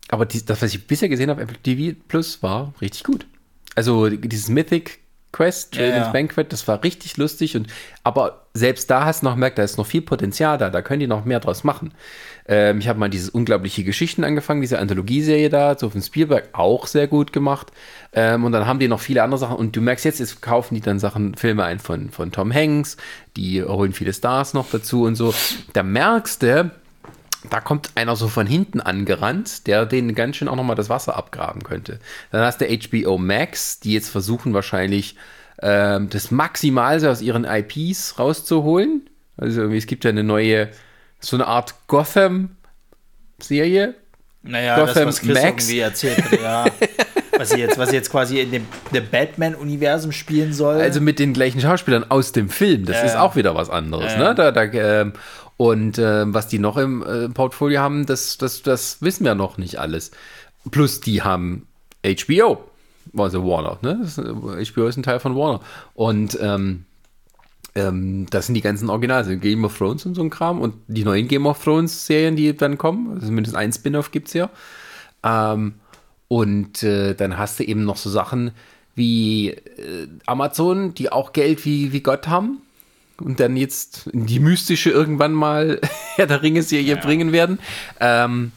aber 0.09 0.27
die, 0.27 0.45
das, 0.45 0.61
was 0.61 0.75
ich 0.75 0.87
bisher 0.87 1.09
gesehen 1.09 1.31
habe, 1.31 1.43
Apple 1.43 1.57
TV 1.63 1.97
Plus, 2.09 2.43
war 2.43 2.75
richtig 2.81 3.05
gut. 3.05 3.27
Also 3.75 4.09
dieses 4.09 4.49
Mythic 4.49 5.01
Quest, 5.33 5.77
Ja, 5.77 5.85
ja. 5.87 6.09
Banquet, 6.13 6.45
das 6.45 6.67
war 6.67 6.83
richtig 6.83 7.17
lustig. 7.17 7.57
Und, 7.57 7.67
aber 8.05 8.47
selbst 8.55 8.91
da 8.91 9.05
hast 9.05 9.23
du 9.23 9.27
noch 9.27 9.35
gemerkt, 9.35 9.59
da 9.59 9.63
ist 9.63 9.77
noch 9.77 9.87
viel 9.87 10.01
Potenzial 10.03 10.57
da, 10.57 10.71
da 10.71 10.81
können 10.81 11.01
die 11.01 11.07
noch 11.07 11.25
mehr 11.25 11.41
draus 11.41 11.63
machen. 11.63 11.93
Ähm, 12.49 12.79
ich 12.79 12.89
habe 12.89 12.99
mal 12.99 13.11
dieses 13.11 13.29
unglaubliche 13.29 13.85
Geschichten 13.85 14.25
angefangen, 14.25 14.61
diese 14.61 14.79
Anthologieserie 14.79 15.51
da, 15.51 15.77
so 15.77 15.91
von 15.91 16.01
Spielberg, 16.01 16.49
auch 16.53 16.87
sehr 16.87 17.07
gut 17.07 17.33
gemacht. 17.33 17.73
Ähm, 18.13 18.45
und 18.45 18.53
dann 18.53 18.67
haben 18.67 18.79
die 18.79 18.89
noch 18.89 19.01
viele 19.01 19.23
andere 19.23 19.39
Sachen. 19.39 19.57
Und 19.57 19.77
du 19.77 19.81
merkst 19.81 20.05
jetzt, 20.05 20.21
jetzt 20.21 20.41
kaufen 20.41 20.75
die 20.75 20.81
dann 20.81 20.99
Sachen, 20.99 21.35
Filme 21.35 21.65
ein 21.65 21.81
von, 21.81 22.11
von 22.11 22.33
Tom 22.33 22.53
Hanks, 22.55 22.97
die 23.37 23.63
holen 23.63 23.93
viele 23.93 24.13
Stars 24.13 24.55
noch 24.55 24.71
dazu 24.71 25.05
und 25.05 25.17
so. 25.17 25.35
Da 25.73 25.83
merkst 25.83 26.43
du, 26.43 26.71
da 27.51 27.61
kommt 27.61 27.91
einer 27.95 28.17
so 28.17 28.29
von 28.29 28.47
hinten 28.47 28.81
angerannt, 28.81 29.67
der 29.67 29.87
denen 29.87 30.15
ganz 30.15 30.37
schön 30.37 30.49
auch 30.49 30.57
nochmal 30.57 30.77
das 30.77 30.89
Wasser 30.89 31.17
abgraben 31.17 31.63
könnte. 31.63 31.99
Dann 32.31 32.43
hast 32.43 32.61
du 32.61 32.67
HBO 32.67 33.19
Max, 33.19 33.81
die 33.81 33.93
jetzt 33.93 34.09
versuchen 34.09 34.55
wahrscheinlich 34.55 35.17
ähm, 35.63 36.09
das 36.11 36.31
Maximalste 36.31 37.11
aus 37.11 37.23
ihren 37.23 37.45
IPs 37.45 38.19
rauszuholen. 38.19 39.09
Also 39.37 39.61
irgendwie, 39.61 39.79
es 39.79 39.87
gibt 39.87 40.05
ja 40.05 40.11
eine 40.11 40.25
neue, 40.25 40.69
so 41.21 41.37
eine 41.37 41.47
Art 41.47 41.75
Gotham-Serie. 41.89 43.95
Naja, 44.43 44.77
Gotham 44.77 44.95
das, 44.95 45.07
was 45.07 45.21
Chris 45.21 45.43
Max. 45.43 45.65
irgendwie 45.65 45.81
erzählt 45.81 46.25
hat, 46.25 46.41
ja. 46.41 46.65
was, 47.39 47.51
sie 47.51 47.59
jetzt, 47.59 47.79
was 47.79 47.91
sie 47.91 47.97
jetzt 47.97 48.11
quasi 48.11 48.41
in 48.41 48.53
dem, 48.53 48.67
dem 48.93 49.09
Batman-Universum 49.11 50.13
spielen 50.13 50.53
soll. 50.53 50.81
Also 50.81 51.01
mit 51.01 51.19
den 51.19 51.33
gleichen 51.33 51.61
Schauspielern 51.61 52.05
aus 52.09 52.33
dem 52.33 52.49
Film. 52.49 52.85
Das 52.85 52.97
Ja, 52.97 53.03
ist 53.03 53.17
auch 53.17 53.37
wieder 53.37 53.55
was 53.55 53.71
anderes. 53.71 54.13
Ja. 54.13 54.19
Ne? 54.19 54.35
Da, 54.35 54.53
da, 54.53 54.65
ähm, 54.65 55.13
und 55.57 55.99
ähm, 55.99 56.35
was 56.35 56.49
die 56.49 56.59
noch 56.59 56.77
im 56.77 57.03
äh, 57.03 57.29
Portfolio 57.29 57.81
haben, 57.81 58.07
das, 58.07 58.37
das, 58.39 58.63
das 58.63 59.01
wissen 59.03 59.25
wir 59.25 59.35
noch 59.35 59.57
nicht 59.59 59.79
alles. 59.79 60.11
Plus 60.71 61.01
die 61.01 61.23
haben 61.23 61.67
HBO, 62.05 62.63
also 63.17 63.45
Warner. 63.47 63.79
Ne? 63.83 64.01
Ist- 64.05 64.19
HBO 64.19 64.87
ist 64.87 64.97
ein 64.97 65.03
Teil 65.03 65.21
von 65.21 65.35
Warner. 65.37 65.61
Und 65.95 66.37
ähm, 66.41 66.85
ähm, 67.75 68.27
das 68.31 68.47
sind 68.47 68.55
die 68.55 68.61
ganzen 68.61 68.91
Originale, 68.91 69.19
also 69.27 69.37
Game 69.39 69.65
of 69.65 69.77
Thrones 69.77 70.05
und 70.07 70.15
so 70.15 70.23
ein 70.23 70.31
Kram. 70.31 70.61
Und 70.61 70.75
die 70.89 71.05
neuen 71.05 71.29
Game 71.29 71.47
of 71.47 71.63
Thrones 71.63 72.07
Serien, 72.07 72.37
die 72.37 72.55
dann 72.57 72.79
kommen, 72.79 73.15
also 73.15 73.27
zumindest 73.27 73.57
ein 73.57 73.73
Spin-off 73.73 74.11
gibt 74.11 74.29
es 74.29 74.35
ja. 74.35 74.51
Ähm, 75.23 75.75
und 76.29 76.83
äh, 76.83 77.15
dann 77.15 77.39
hast 77.39 77.61
du 77.61 77.65
eben 77.65 77.85
noch 77.85 77.97
so 77.97 78.11
Sachen 78.11 78.51
wie 78.95 79.51
äh, 79.51 80.09
Amazon, 80.27 80.95
die 80.95 81.13
auch 81.13 81.33
Geld 81.33 81.65
wie, 81.65 81.93
wie 81.93 82.01
Gott 82.01 82.29
haben. 82.29 82.63
Und 83.21 83.41
dann 83.41 83.57
jetzt 83.57 84.11
die 84.13 84.41
mystische 84.41 84.91
irgendwann 84.91 85.33
mal 85.33 85.81
Herr 86.17 86.27
der 86.27 86.43
Ringe-Serie 86.43 86.97
bringen 86.97 87.33
werden. 87.33 87.59
Ähm, 87.99 88.53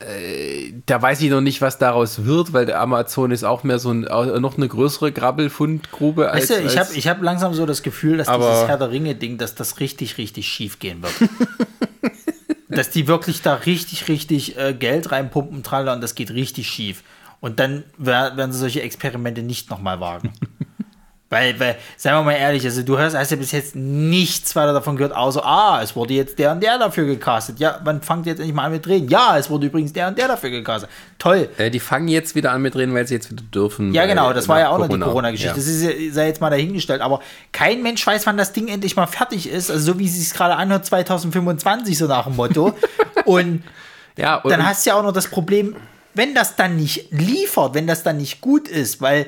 äh, 0.00 0.72
da 0.86 1.00
weiß 1.00 1.20
ich 1.22 1.30
noch 1.30 1.40
nicht, 1.40 1.60
was 1.60 1.78
daraus 1.78 2.24
wird, 2.24 2.52
weil 2.52 2.66
der 2.66 2.80
Amazon 2.80 3.30
ist 3.30 3.44
auch 3.44 3.62
mehr 3.62 3.78
so 3.78 3.90
ein, 3.92 4.08
auch 4.08 4.40
noch 4.40 4.56
eine 4.56 4.66
größere 4.68 5.12
Grabbelfundgrube 5.12 6.30
als. 6.30 6.50
Weißt 6.50 6.60
du, 6.62 6.66
ich 6.66 6.76
habe 6.78 6.94
ich 6.94 7.08
hab 7.08 7.22
langsam 7.22 7.54
so 7.54 7.64
das 7.66 7.82
Gefühl, 7.82 8.16
dass 8.18 8.28
Aber- 8.28 8.50
dieses 8.50 8.68
Herr 8.68 8.78
der 8.78 8.90
Ringe-Ding, 8.90 9.38
dass 9.38 9.54
das 9.54 9.78
richtig, 9.80 10.18
richtig 10.18 10.48
schief 10.48 10.78
gehen 10.80 11.00
wird. 11.02 11.14
dass 12.68 12.90
die 12.90 13.06
wirklich 13.06 13.42
da 13.42 13.54
richtig, 13.54 14.08
richtig 14.08 14.58
äh, 14.58 14.74
Geld 14.74 15.12
reinpumpen, 15.12 15.62
tralla, 15.62 15.92
und 15.94 16.00
das 16.00 16.16
geht 16.16 16.30
richtig 16.32 16.68
schief. 16.68 17.04
Und 17.40 17.60
dann 17.60 17.84
wer- 17.98 18.36
werden 18.36 18.52
sie 18.52 18.58
solche 18.58 18.82
Experimente 18.82 19.42
nicht 19.42 19.70
nochmal 19.70 20.00
wagen. 20.00 20.32
Weil, 21.34 21.58
weil, 21.58 21.76
seien 21.96 22.14
wir 22.14 22.22
mal 22.22 22.32
ehrlich, 22.32 22.64
also 22.64 22.82
du 22.82 22.96
hörst, 22.96 23.16
hast 23.16 23.32
ja 23.32 23.36
bis 23.36 23.50
jetzt 23.50 23.74
nichts 23.74 24.54
weiter 24.54 24.72
davon 24.72 24.96
gehört, 24.96 25.14
außer, 25.14 25.44
ah, 25.44 25.80
es 25.82 25.96
wurde 25.96 26.14
jetzt 26.14 26.38
der 26.38 26.52
und 26.52 26.62
der 26.62 26.78
dafür 26.78 27.06
gecastet. 27.06 27.58
Ja, 27.58 27.80
man 27.84 28.00
fängt 28.02 28.26
jetzt 28.26 28.38
endlich 28.38 28.54
mal 28.54 28.66
an 28.66 28.72
mit 28.72 28.86
Drehen. 28.86 29.08
Ja, 29.08 29.36
es 29.36 29.50
wurde 29.50 29.66
übrigens 29.66 29.92
der 29.92 30.06
und 30.06 30.16
der 30.16 30.28
dafür 30.28 30.50
gecastet. 30.50 30.88
Toll. 31.18 31.48
Äh, 31.58 31.70
die 31.70 31.80
fangen 31.80 32.06
jetzt 32.06 32.36
wieder 32.36 32.52
an 32.52 32.62
mit 32.62 32.76
Drehen, 32.76 32.94
weil 32.94 33.06
sie 33.08 33.14
jetzt 33.14 33.32
wieder 33.32 33.42
dürfen. 33.42 33.92
Ja, 33.92 34.06
genau, 34.06 34.32
das 34.32 34.48
war 34.48 34.60
ja 34.60 34.68
auch 34.68 34.78
noch 34.78 34.88
die 34.88 35.00
Corona-Geschichte. 35.00 35.50
Ja. 35.50 35.56
Das 35.56 35.66
ist 35.66 35.82
ja, 35.82 35.90
sei 36.12 36.28
jetzt 36.28 36.40
mal 36.40 36.50
dahingestellt. 36.50 37.00
Aber 37.00 37.20
kein 37.50 37.82
Mensch 37.82 38.06
weiß, 38.06 38.26
wann 38.26 38.36
das 38.36 38.52
Ding 38.52 38.68
endlich 38.68 38.94
mal 38.94 39.06
fertig 39.06 39.48
ist. 39.48 39.72
Also 39.72 39.92
so 39.92 39.98
wie 39.98 40.06
es 40.06 40.14
sich 40.14 40.32
gerade 40.32 40.54
anhört, 40.54 40.86
2025, 40.86 41.98
so 41.98 42.06
nach 42.06 42.26
dem 42.26 42.36
Motto. 42.36 42.74
Und 43.24 43.64
Ja, 44.16 44.36
und, 44.36 44.50
dann 44.50 44.64
hast 44.64 44.86
du 44.86 44.90
ja 44.90 44.96
auch 44.96 45.02
noch 45.02 45.12
das 45.12 45.26
Problem, 45.26 45.74
wenn 46.14 46.34
das 46.34 46.54
dann 46.54 46.76
nicht 46.76 47.10
liefert, 47.10 47.74
wenn 47.74 47.88
das 47.88 48.04
dann 48.04 48.18
nicht 48.18 48.40
gut 48.40 48.68
ist, 48.68 49.00
weil 49.00 49.26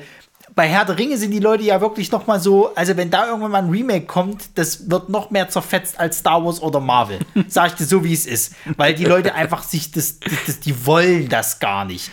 bei 0.56 0.66
Herr 0.68 0.86
der 0.86 0.98
Ringe 0.98 1.18
sind 1.18 1.32
die 1.32 1.38
Leute 1.38 1.64
ja 1.64 1.82
wirklich 1.82 2.10
noch 2.10 2.26
mal 2.26 2.40
so, 2.40 2.74
also 2.74 2.96
wenn 2.96 3.10
da 3.10 3.26
irgendwann 3.26 3.50
mal 3.50 3.62
ein 3.62 3.68
Remake 3.68 4.06
kommt, 4.06 4.48
das 4.54 4.90
wird 4.90 5.10
noch 5.10 5.30
mehr 5.30 5.50
zerfetzt 5.50 6.00
als 6.00 6.18
Star 6.20 6.42
Wars 6.42 6.62
oder 6.62 6.80
Marvel. 6.80 7.18
Sag 7.48 7.72
ich 7.72 7.74
dir 7.74 7.84
so, 7.84 8.02
wie 8.02 8.14
es 8.14 8.24
ist. 8.24 8.54
Weil 8.78 8.94
die 8.94 9.04
Leute 9.04 9.34
einfach 9.34 9.62
sich 9.62 9.92
das, 9.92 10.18
das, 10.18 10.32
das 10.46 10.60
die 10.60 10.86
wollen 10.86 11.28
das 11.28 11.60
gar 11.60 11.84
nicht. 11.84 12.10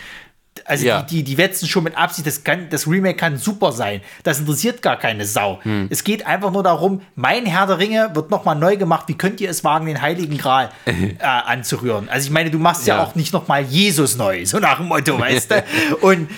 Also 0.66 0.86
Ja. 0.86 1.01
die, 1.01 1.18
die, 1.18 1.24
die 1.24 1.38
wetzen 1.38 1.68
schon 1.68 1.84
mit 1.84 1.97
Absicht, 1.97 2.26
das, 2.28 2.43
kann, 2.43 2.70
das 2.70 2.88
Remake 2.88 3.16
kann 3.18 3.38
super 3.38 3.72
sein. 3.72 4.01
Das 4.24 4.39
interessiert 4.39 4.82
gar 4.82 4.97
keine 4.97 5.26
Sau. 5.26 5.59
Hm. 5.64 5.88
Es 5.89 6.03
geht 6.03 6.26
einfach 6.26 6.51
nur 6.51 6.64
darum, 6.64 7.01
mein 7.16 7.45
Herr 7.45 7.68
der 7.68 7.78
Ringe 7.80 8.11
wird 8.14 8.32
nochmal 8.32 8.55
neu 8.55 8.78
gemacht. 8.78 9.05
Wie 9.07 9.16
könnt 9.16 9.41
ihr 9.41 9.49
es 9.49 9.64
wagen, 9.64 9.86
den 9.86 10.01
Heiligen 10.01 10.38
Gral 10.38 10.70
äh, 10.86 11.16
anzurühren? 11.24 12.09
Also 12.09 12.28
ich 12.28 12.32
meine, 12.32 12.51
du 12.51 12.59
machst 12.59 12.88
ja, 12.88 12.95
Ja. 12.97 13.03
auch 13.03 13.16
nicht 13.16 13.34
nochmal 13.34 13.64
Jesus 13.64 14.18
neu, 14.18 14.45
so 14.45 14.59
nach 14.59 14.78
dem 14.78 14.88
Motto, 14.88 15.20
weißt 15.20 15.51
du? 15.51 15.64
Und 16.01 16.30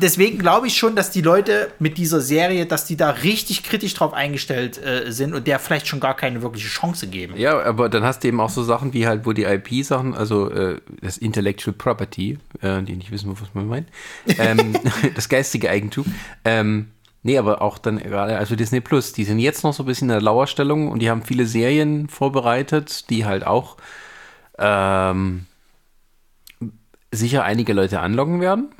deswegen 0.00 0.38
glaube 0.38 0.66
ich 0.66 0.76
schon, 0.76 0.96
dass 0.96 1.10
die 1.10 1.22
Leute 1.22 1.70
mit 1.78 1.98
dieser 1.98 2.20
Serie, 2.20 2.66
dass 2.66 2.84
die 2.84 2.96
da 2.96 3.10
richtig 3.10 3.62
kritisch 3.62 3.94
drauf 3.94 4.12
eingestellt 4.12 4.78
äh, 4.82 5.10
sind 5.10 5.34
und 5.34 5.46
der 5.46 5.58
vielleicht 5.58 5.86
schon 5.88 6.00
gar 6.00 6.14
keine 6.16 6.42
wirkliche 6.42 6.68
Chance 6.68 7.06
geben. 7.06 7.34
Ja, 7.36 7.60
aber 7.62 7.88
dann 7.88 8.02
hast 8.02 8.22
du 8.24 8.28
eben 8.28 8.40
auch 8.40 8.50
so 8.50 8.62
Sachen 8.62 8.92
wie 8.92 9.06
halt, 9.06 9.26
wo 9.26 9.32
die 9.32 9.44
IP-Sachen, 9.44 10.14
also 10.14 10.50
äh, 10.50 10.80
das 11.00 11.18
Intellectual 11.18 11.74
Property, 11.76 12.38
äh, 12.62 12.82
die 12.82 12.96
nicht 12.96 13.10
wissen, 13.10 13.30
was 13.40 13.48
man 13.54 13.59
meint, 13.68 13.88
ähm, 14.38 14.74
das 15.14 15.28
geistige 15.28 15.70
Eigentum, 15.70 16.06
ähm, 16.44 16.90
nee, 17.22 17.38
aber 17.38 17.62
auch 17.62 17.78
dann 17.78 17.98
gerade, 17.98 18.36
also 18.38 18.56
Disney 18.56 18.80
Plus, 18.80 19.12
die 19.12 19.24
sind 19.24 19.38
jetzt 19.38 19.64
noch 19.64 19.74
so 19.74 19.82
ein 19.82 19.86
bisschen 19.86 20.08
in 20.08 20.14
der 20.14 20.22
Lauerstellung 20.22 20.88
und 20.88 21.00
die 21.00 21.10
haben 21.10 21.22
viele 21.22 21.46
Serien 21.46 22.08
vorbereitet, 22.08 23.10
die 23.10 23.24
halt 23.24 23.46
auch 23.46 23.76
ähm, 24.58 25.46
sicher 27.12 27.44
einige 27.44 27.72
Leute 27.72 28.00
anlocken 28.00 28.40
werden. 28.40 28.70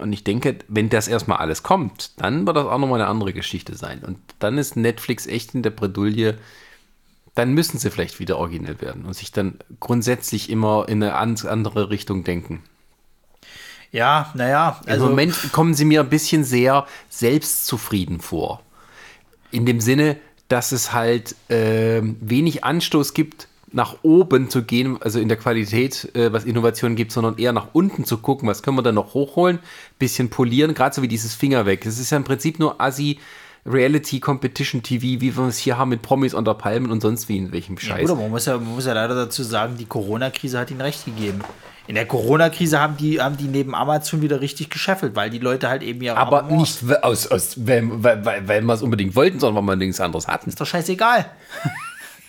Und 0.00 0.12
ich 0.12 0.22
denke, 0.22 0.58
wenn 0.68 0.90
das 0.90 1.08
erstmal 1.08 1.38
alles 1.38 1.62
kommt, 1.62 2.20
dann 2.20 2.46
wird 2.46 2.56
das 2.56 2.66
auch 2.66 2.78
nochmal 2.78 3.00
eine 3.00 3.10
andere 3.10 3.32
Geschichte 3.32 3.74
sein. 3.74 4.00
Und 4.04 4.18
dann 4.38 4.58
ist 4.58 4.76
Netflix 4.76 5.26
echt 5.26 5.54
in 5.54 5.62
der 5.62 5.70
Bredouille, 5.70 6.38
dann 7.34 7.52
müssen 7.52 7.78
sie 7.78 7.90
vielleicht 7.90 8.18
wieder 8.20 8.36
originell 8.38 8.80
werden 8.80 9.04
und 9.06 9.14
sich 9.14 9.32
dann 9.32 9.58
grundsätzlich 9.80 10.50
immer 10.50 10.88
in 10.88 11.02
eine 11.02 11.14
an- 11.14 11.36
andere 11.46 11.90
Richtung 11.90 12.24
denken. 12.24 12.62
Ja, 13.92 14.30
naja, 14.34 14.80
Also 14.86 15.04
Im 15.04 15.10
Moment 15.10 15.52
kommen 15.52 15.74
sie 15.74 15.84
mir 15.84 16.00
ein 16.00 16.08
bisschen 16.10 16.44
sehr 16.44 16.86
selbstzufrieden 17.08 18.20
vor. 18.20 18.60
In 19.50 19.64
dem 19.66 19.80
Sinne, 19.80 20.16
dass 20.48 20.72
es 20.72 20.92
halt 20.92 21.34
ähm, 21.48 22.16
wenig 22.20 22.64
Anstoß 22.64 23.14
gibt, 23.14 23.48
nach 23.70 23.96
oben 24.02 24.48
zu 24.48 24.62
gehen, 24.62 25.00
also 25.02 25.20
in 25.20 25.28
der 25.28 25.36
Qualität, 25.36 26.14
äh, 26.14 26.32
was 26.32 26.44
Innovation 26.44 26.96
gibt, 26.96 27.12
sondern 27.12 27.36
eher 27.36 27.52
nach 27.52 27.68
unten 27.74 28.04
zu 28.04 28.18
gucken, 28.18 28.48
was 28.48 28.62
können 28.62 28.78
wir 28.78 28.82
da 28.82 28.92
noch 28.92 29.12
hochholen, 29.14 29.58
bisschen 29.98 30.30
polieren, 30.30 30.72
gerade 30.74 30.94
so 30.94 31.02
wie 31.02 31.08
dieses 31.08 31.34
Finger 31.34 31.66
weg. 31.66 31.84
Das 31.84 31.98
ist 31.98 32.10
ja 32.10 32.16
im 32.16 32.24
Prinzip 32.24 32.58
nur 32.58 32.80
Assi 32.80 33.18
Reality 33.66 34.20
Competition 34.20 34.82
TV, 34.82 35.20
wie 35.20 35.36
wir 35.36 35.44
es 35.46 35.58
hier 35.58 35.76
haben 35.76 35.90
mit 35.90 36.00
Promis 36.00 36.32
unter 36.32 36.54
Palmen 36.54 36.90
und 36.90 37.02
sonst 37.02 37.28
wie 37.28 37.36
in 37.36 37.52
welchem 37.52 37.76
Ja, 37.76 37.80
Scheiß. 37.82 38.02
gut, 38.02 38.10
aber 38.12 38.22
man 38.22 38.30
muss, 38.30 38.46
ja, 38.46 38.56
man 38.56 38.74
muss 38.74 38.86
ja 38.86 38.94
leider 38.94 39.14
dazu 39.14 39.42
sagen, 39.42 39.76
die 39.76 39.84
Corona-Krise 39.84 40.58
hat 40.58 40.70
ihnen 40.70 40.80
recht 40.80 41.04
gegeben. 41.04 41.40
In 41.88 41.94
der 41.94 42.04
Corona-Krise 42.04 42.78
haben 42.78 42.98
die, 42.98 43.18
haben 43.18 43.38
die 43.38 43.48
neben 43.48 43.74
Amazon 43.74 44.20
wieder 44.20 44.42
richtig 44.42 44.68
gescheffelt, 44.68 45.16
weil 45.16 45.30
die 45.30 45.38
Leute 45.38 45.70
halt 45.70 45.82
eben 45.82 46.02
ihre 46.02 46.18
aber 46.18 46.44
Abonnements- 46.44 46.82
nicht 46.82 47.02
aus, 47.02 47.26
aus 47.28 47.66
weil, 47.66 47.82
weil, 47.90 48.22
weil, 48.26 48.46
weil 48.46 48.60
wir 48.60 48.74
es 48.74 48.82
unbedingt 48.82 49.16
wollten, 49.16 49.40
sondern 49.40 49.66
weil 49.66 49.76
wir 49.76 49.86
nichts 49.86 49.98
anderes 49.98 50.28
hatten. 50.28 50.50
Ist 50.50 50.60
doch 50.60 50.66
scheißegal. 50.66 51.24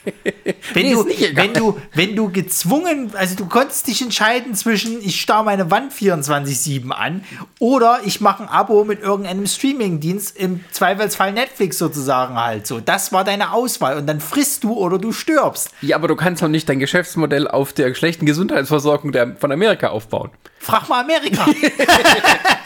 Wenn, 0.73 0.85
Nee, 0.85 0.93
du, 0.93 1.05
wenn, 1.35 1.53
du, 1.53 1.81
wenn 1.93 2.15
du 2.15 2.31
gezwungen, 2.31 3.11
also 3.15 3.35
du 3.35 3.45
konntest 3.45 3.87
dich 3.87 4.01
entscheiden 4.01 4.55
zwischen, 4.55 5.01
ich 5.01 5.19
starre 5.19 5.43
meine 5.43 5.71
Wand 5.71 5.93
24-7 5.93 6.89
an 6.91 7.23
oder 7.59 8.01
ich 8.05 8.21
mache 8.21 8.43
ein 8.43 8.49
Abo 8.49 8.83
mit 8.83 9.01
irgendeinem 9.01 9.47
Streamingdienst, 9.47 10.37
im 10.37 10.63
Zweifelsfall 10.71 11.33
Netflix 11.33 11.77
sozusagen 11.77 12.35
halt 12.35 12.67
so. 12.67 12.79
Das 12.79 13.11
war 13.11 13.23
deine 13.23 13.51
Auswahl 13.51 13.97
und 13.97 14.07
dann 14.07 14.19
frisst 14.19 14.63
du 14.63 14.73
oder 14.73 14.97
du 14.97 15.11
stirbst. 15.11 15.71
Ja, 15.81 15.95
aber 15.95 16.07
du 16.07 16.15
kannst 16.15 16.41
doch 16.41 16.47
nicht 16.47 16.69
dein 16.69 16.79
Geschäftsmodell 16.79 17.47
auf 17.47 17.73
der 17.73 17.93
schlechten 17.95 18.25
Gesundheitsversorgung 18.25 19.11
der, 19.11 19.35
von 19.37 19.51
Amerika 19.51 19.89
aufbauen. 19.89 20.29
Frag 20.59 20.89
mal 20.89 21.01
Amerika. 21.01 21.45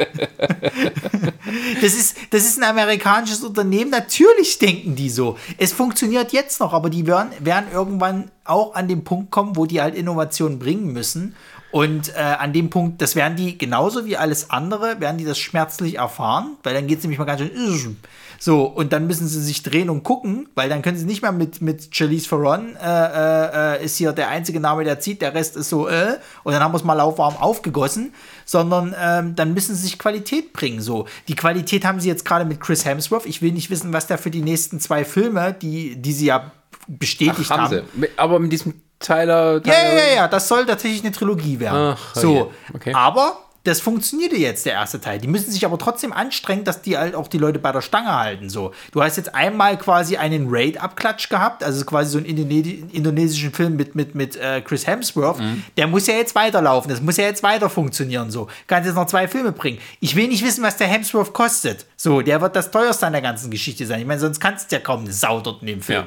das, 1.80 1.94
ist, 1.94 2.16
das 2.30 2.44
ist 2.44 2.58
ein 2.58 2.64
amerikanisches 2.64 3.42
Unternehmen. 3.42 3.90
Natürlich 3.90 4.58
denken 4.58 4.94
die 4.96 5.10
so. 5.10 5.36
Es 5.58 5.72
funktioniert 5.72 6.32
jetzt 6.32 6.60
noch, 6.60 6.72
aber 6.72 6.90
die 6.90 7.06
werden, 7.06 7.30
werden 7.40 7.66
irgendwann 7.72 8.30
auch 8.44 8.74
an 8.74 8.88
den 8.88 9.04
Punkt 9.04 9.30
kommen, 9.30 9.56
wo 9.56 9.66
die 9.66 9.80
halt 9.80 9.94
Innovationen 9.94 10.58
bringen 10.58 10.92
müssen. 10.92 11.34
Und 11.72 12.14
äh, 12.16 12.18
an 12.20 12.52
dem 12.52 12.68
Punkt, 12.68 13.00
das 13.00 13.14
werden 13.14 13.36
die 13.36 13.56
genauso 13.56 14.04
wie 14.04 14.16
alles 14.16 14.50
andere, 14.50 15.00
werden 15.00 15.18
die 15.18 15.24
das 15.24 15.38
schmerzlich 15.38 15.98
erfahren, 15.98 16.56
weil 16.64 16.74
dann 16.74 16.88
geht 16.88 16.98
es 16.98 17.04
nämlich 17.04 17.18
mal 17.18 17.26
ganz 17.26 17.40
schön. 17.40 17.96
So, 18.42 18.64
und 18.64 18.94
dann 18.94 19.06
müssen 19.06 19.28
sie 19.28 19.42
sich 19.42 19.62
drehen 19.62 19.90
und 19.90 20.02
gucken, 20.02 20.48
weil 20.54 20.70
dann 20.70 20.80
können 20.80 20.96
sie 20.96 21.04
nicht 21.04 21.20
mehr 21.20 21.30
mit, 21.30 21.60
mit 21.60 21.94
Charlize 21.94 22.26
Theron, 22.26 22.74
äh, 22.74 23.74
äh, 23.76 23.84
ist 23.84 23.98
hier 23.98 24.12
der 24.12 24.30
einzige 24.30 24.60
Name, 24.60 24.82
der 24.82 24.98
zieht, 24.98 25.20
der 25.20 25.34
Rest 25.34 25.56
ist 25.56 25.68
so, 25.68 25.88
äh, 25.88 26.16
und 26.42 26.54
dann 26.54 26.62
haben 26.62 26.72
wir 26.72 26.78
es 26.78 26.84
mal 26.84 26.94
lauwarm 26.94 27.36
aufgegossen, 27.36 28.14
sondern 28.50 28.96
ähm, 29.00 29.36
dann 29.36 29.54
müssen 29.54 29.76
sie 29.76 29.82
sich 29.82 29.96
Qualität 29.96 30.52
bringen. 30.52 30.80
So, 30.80 31.06
die 31.28 31.36
Qualität 31.36 31.84
haben 31.84 32.00
sie 32.00 32.08
jetzt 32.08 32.24
gerade 32.24 32.44
mit 32.44 32.60
Chris 32.60 32.84
Hemsworth. 32.84 33.24
Ich 33.26 33.42
will 33.42 33.52
nicht 33.52 33.70
wissen, 33.70 33.92
was 33.92 34.08
der 34.08 34.18
für 34.18 34.32
die 34.32 34.42
nächsten 34.42 34.80
zwei 34.80 35.04
Filme, 35.04 35.52
die, 35.52 35.94
die 35.94 36.12
sie 36.12 36.26
ja 36.26 36.50
bestätigt 36.88 37.48
Haben 37.48 37.62
haben. 37.62 37.82
Mit- 37.94 38.10
Aber 38.16 38.40
mit 38.40 38.50
diesem 38.50 38.74
Tyler. 38.98 39.62
Ja, 39.64 39.72
ja, 39.72 39.92
ja, 39.92 40.14
ja, 40.16 40.28
das 40.28 40.48
soll 40.48 40.66
tatsächlich 40.66 41.02
eine 41.04 41.12
Trilogie 41.12 41.60
werden. 41.60 41.96
Ach, 41.96 42.16
so, 42.16 42.32
okay, 42.40 42.50
okay. 42.74 42.92
aber 42.94 43.38
das 43.64 43.80
funktionierte 43.80 44.36
jetzt, 44.36 44.64
der 44.64 44.72
erste 44.72 45.00
Teil. 45.00 45.18
Die 45.18 45.28
müssen 45.28 45.50
sich 45.50 45.66
aber 45.66 45.76
trotzdem 45.76 46.12
anstrengen, 46.12 46.64
dass 46.64 46.80
die 46.80 46.96
halt 46.96 47.14
auch 47.14 47.28
die 47.28 47.36
Leute 47.36 47.58
bei 47.58 47.72
der 47.72 47.82
Stange 47.82 48.16
halten. 48.16 48.48
So, 48.48 48.72
du 48.92 49.02
hast 49.02 49.16
jetzt 49.16 49.34
einmal 49.34 49.76
quasi 49.76 50.16
einen 50.16 50.46
Raid-Abklatsch 50.48 51.28
gehabt, 51.28 51.62
also 51.62 51.84
quasi 51.84 52.10
so 52.10 52.18
einen 52.18 52.26
Indone 52.26 52.60
indonesischen 52.92 53.52
Film 53.52 53.76
mit, 53.76 53.94
mit, 53.94 54.14
mit 54.14 54.36
äh, 54.36 54.62
Chris 54.62 54.86
Hemsworth. 54.86 55.40
Mhm. 55.40 55.64
Der 55.76 55.86
muss 55.88 56.06
ja 56.06 56.14
jetzt 56.14 56.34
weiterlaufen, 56.34 56.90
das 56.90 57.02
muss 57.02 57.18
ja 57.18 57.24
jetzt 57.24 57.42
weiter 57.42 57.68
funktionieren. 57.68 58.30
So, 58.30 58.48
kannst 58.66 58.86
jetzt 58.86 58.96
noch 58.96 59.06
zwei 59.06 59.28
Filme 59.28 59.52
bringen. 59.52 59.78
Ich 60.00 60.16
will 60.16 60.28
nicht 60.28 60.44
wissen, 60.44 60.64
was 60.64 60.78
der 60.78 60.86
Hemsworth 60.86 61.34
kostet. 61.34 61.84
So, 61.96 62.22
der 62.22 62.40
wird 62.40 62.56
das 62.56 62.70
teuerste 62.70 63.06
an 63.06 63.12
der 63.12 63.22
ganzen 63.22 63.50
Geschichte 63.50 63.84
sein. 63.84 64.00
Ich 64.00 64.06
meine, 64.06 64.20
sonst 64.20 64.40
kannst 64.40 64.72
du 64.72 64.76
ja 64.76 64.80
kaum 64.80 65.00
eine 65.00 65.12
Sau 65.12 65.40
dort 65.40 65.60
in 65.60 65.66
dem 65.66 65.82
Film. 65.82 66.04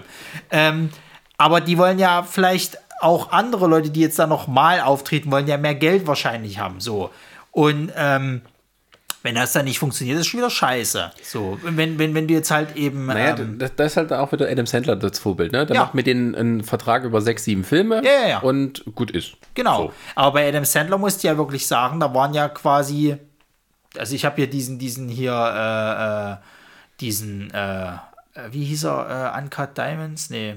Ähm, 0.49 0.89
aber 1.37 1.61
die 1.61 1.77
wollen 1.77 1.99
ja 1.99 2.23
vielleicht 2.23 2.79
auch 2.99 3.31
andere 3.31 3.67
Leute, 3.67 3.89
die 3.89 3.99
jetzt 3.99 4.17
da 4.17 4.25
noch 4.25 4.47
mal 4.47 4.81
auftreten 4.81 5.31
wollen, 5.31 5.45
ja 5.45 5.57
mehr 5.57 5.75
Geld 5.75 6.07
wahrscheinlich 6.07 6.57
haben. 6.57 6.79
So. 6.79 7.11
Und 7.53 7.91
ähm, 7.95 8.41
wenn 9.21 9.35
das 9.35 9.53
dann 9.53 9.63
nicht 9.63 9.79
funktioniert, 9.79 10.19
ist 10.19 10.27
schon 10.27 10.39
wieder 10.41 10.49
scheiße. 10.49 11.11
So, 11.23 11.57
wenn, 11.63 11.97
wenn, 11.97 12.13
wenn 12.13 12.27
du 12.27 12.33
jetzt 12.33 12.51
halt 12.51 12.75
eben. 12.75 13.05
Naja, 13.05 13.37
ähm, 13.37 13.57
das, 13.57 13.73
das 13.75 13.91
ist 13.93 13.97
halt 13.97 14.11
auch 14.11 14.31
wieder 14.33 14.49
Adam 14.49 14.65
Sandler 14.65 14.97
das 14.97 15.17
Vorbild, 15.19 15.53
ne? 15.53 15.65
Der 15.65 15.75
Ja. 15.77 15.83
macht 15.83 15.93
mit 15.93 16.07
denen 16.07 16.35
einen 16.35 16.63
Vertrag 16.63 17.05
über 17.05 17.21
sechs, 17.21 17.45
sieben 17.45 17.63
Filme 17.63 18.01
Ja, 18.03 18.11
ja, 18.11 18.27
ja. 18.27 18.39
und 18.39 18.83
gut 18.95 19.11
ist. 19.11 19.37
Genau. 19.53 19.77
So. 19.77 19.93
Aber 20.15 20.33
bei 20.33 20.49
Adam 20.49 20.65
Sandler 20.65 20.97
musste 20.97 21.19
ich 21.19 21.23
ja 21.23 21.37
wirklich 21.37 21.65
sagen, 21.67 22.01
da 22.01 22.13
waren 22.13 22.33
ja 22.33 22.49
quasi, 22.49 23.15
also 23.97 24.13
ich 24.13 24.25
habe 24.25 24.35
hier 24.35 24.49
diesen, 24.49 24.77
diesen 24.77 25.07
hier, 25.07 25.31
äh, 25.31 26.33
äh, 26.33 26.37
diesen, 26.99 27.49
äh, 27.53 27.85
äh, 27.93 27.97
wie 28.51 28.65
hieß 28.65 28.83
er, 28.85 29.33
äh, 29.35 29.41
Uncut 29.41 29.77
Diamonds? 29.77 30.29
Nee, 30.31 30.55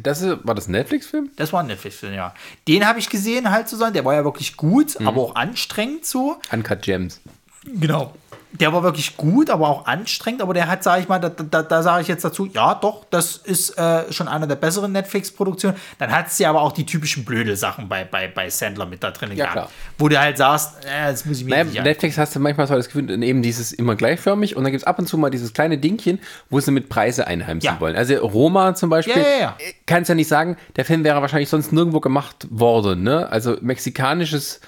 Das 0.00 0.22
ist, 0.22 0.38
war 0.46 0.54
das 0.54 0.68
ein 0.68 0.72
Netflix-Film? 0.72 1.30
das 1.36 1.52
war 1.52 1.60
ein 1.60 1.66
Netflix-Film, 1.66 2.14
ja. 2.14 2.34
Den 2.66 2.86
habe 2.86 2.98
ich 2.98 3.08
gesehen 3.10 3.50
halt 3.50 3.68
so 3.68 3.76
sein, 3.76 3.92
der 3.92 4.04
war 4.04 4.14
ja 4.14 4.24
wirklich 4.24 4.56
gut, 4.56 4.98
Mhm. 4.98 5.08
aber 5.08 5.20
auch 5.22 5.34
anstrengend 5.34 6.04
so. 6.06 6.36
Uncut 6.50 6.82
Gems. 6.82 7.20
Genau. 7.64 8.14
Der 8.60 8.72
war 8.72 8.82
wirklich 8.82 9.16
gut, 9.16 9.48
aber 9.48 9.68
auch 9.68 9.86
anstrengend. 9.86 10.42
Aber 10.42 10.52
der 10.52 10.68
hat, 10.68 10.82
sage 10.82 11.02
ich 11.02 11.08
mal, 11.08 11.18
da, 11.18 11.30
da, 11.30 11.62
da 11.62 11.82
sage 11.82 12.02
ich 12.02 12.08
jetzt 12.08 12.24
dazu, 12.24 12.44
ja, 12.46 12.74
doch, 12.74 13.04
das 13.10 13.36
ist 13.36 13.78
äh, 13.78 14.12
schon 14.12 14.28
einer 14.28 14.46
der 14.46 14.56
besseren 14.56 14.92
Netflix-Produktionen. 14.92 15.76
Dann 15.98 16.12
hat 16.12 16.30
sie 16.30 16.44
aber 16.44 16.60
auch 16.60 16.72
die 16.72 16.84
typischen 16.84 17.24
blöde 17.24 17.56
Sachen 17.56 17.88
bei, 17.88 18.04
bei, 18.04 18.28
bei 18.28 18.50
Sandler 18.50 18.84
mit 18.86 19.02
da 19.02 19.10
drin 19.10 19.30
Ja, 19.30 19.36
gehabt. 19.36 19.52
klar. 19.52 19.68
Wo 19.98 20.08
du 20.08 20.20
halt 20.20 20.36
sagst, 20.36 20.84
äh, 20.84 21.10
das 21.10 21.24
muss 21.24 21.38
ich 21.38 21.44
mir 21.44 21.50
Naja, 21.52 21.64
nicht 21.64 21.78
an. 21.78 21.84
Netflix 21.84 22.18
hast 22.18 22.36
du 22.36 22.40
manchmal 22.40 22.66
so 22.66 22.74
das 22.74 22.86
Gefühl, 22.88 23.22
eben 23.22 23.40
dieses 23.42 23.72
immer 23.72 23.96
gleichförmig 23.96 24.54
und 24.56 24.64
dann 24.64 24.72
gibt 24.72 24.82
es 24.82 24.86
ab 24.86 24.98
und 24.98 25.06
zu 25.08 25.16
mal 25.16 25.30
dieses 25.30 25.54
kleine 25.54 25.78
Dingchen, 25.78 26.18
wo 26.50 26.60
sie 26.60 26.72
mit 26.72 26.88
Preise 26.90 27.26
einheimsen 27.26 27.66
Ja. 27.66 27.80
wollen. 27.80 27.96
Also 27.96 28.14
Roma 28.16 28.74
zum 28.74 28.90
Beispiel, 28.90 29.16
Ja, 29.16 29.22
ja, 29.22 29.38
ja. 29.40 29.56
äh, 29.58 29.72
kannst 29.86 30.10
ja 30.10 30.14
nicht 30.14 30.28
sagen, 30.28 30.56
der 30.76 30.84
Film 30.84 31.04
wäre 31.04 31.22
wahrscheinlich 31.22 31.48
sonst 31.48 31.72
nirgendwo 31.72 32.00
gemacht 32.00 32.46
worden. 32.50 33.02
Ne? 33.02 33.28
Also 33.30 33.56
mexikanisches 33.62 34.60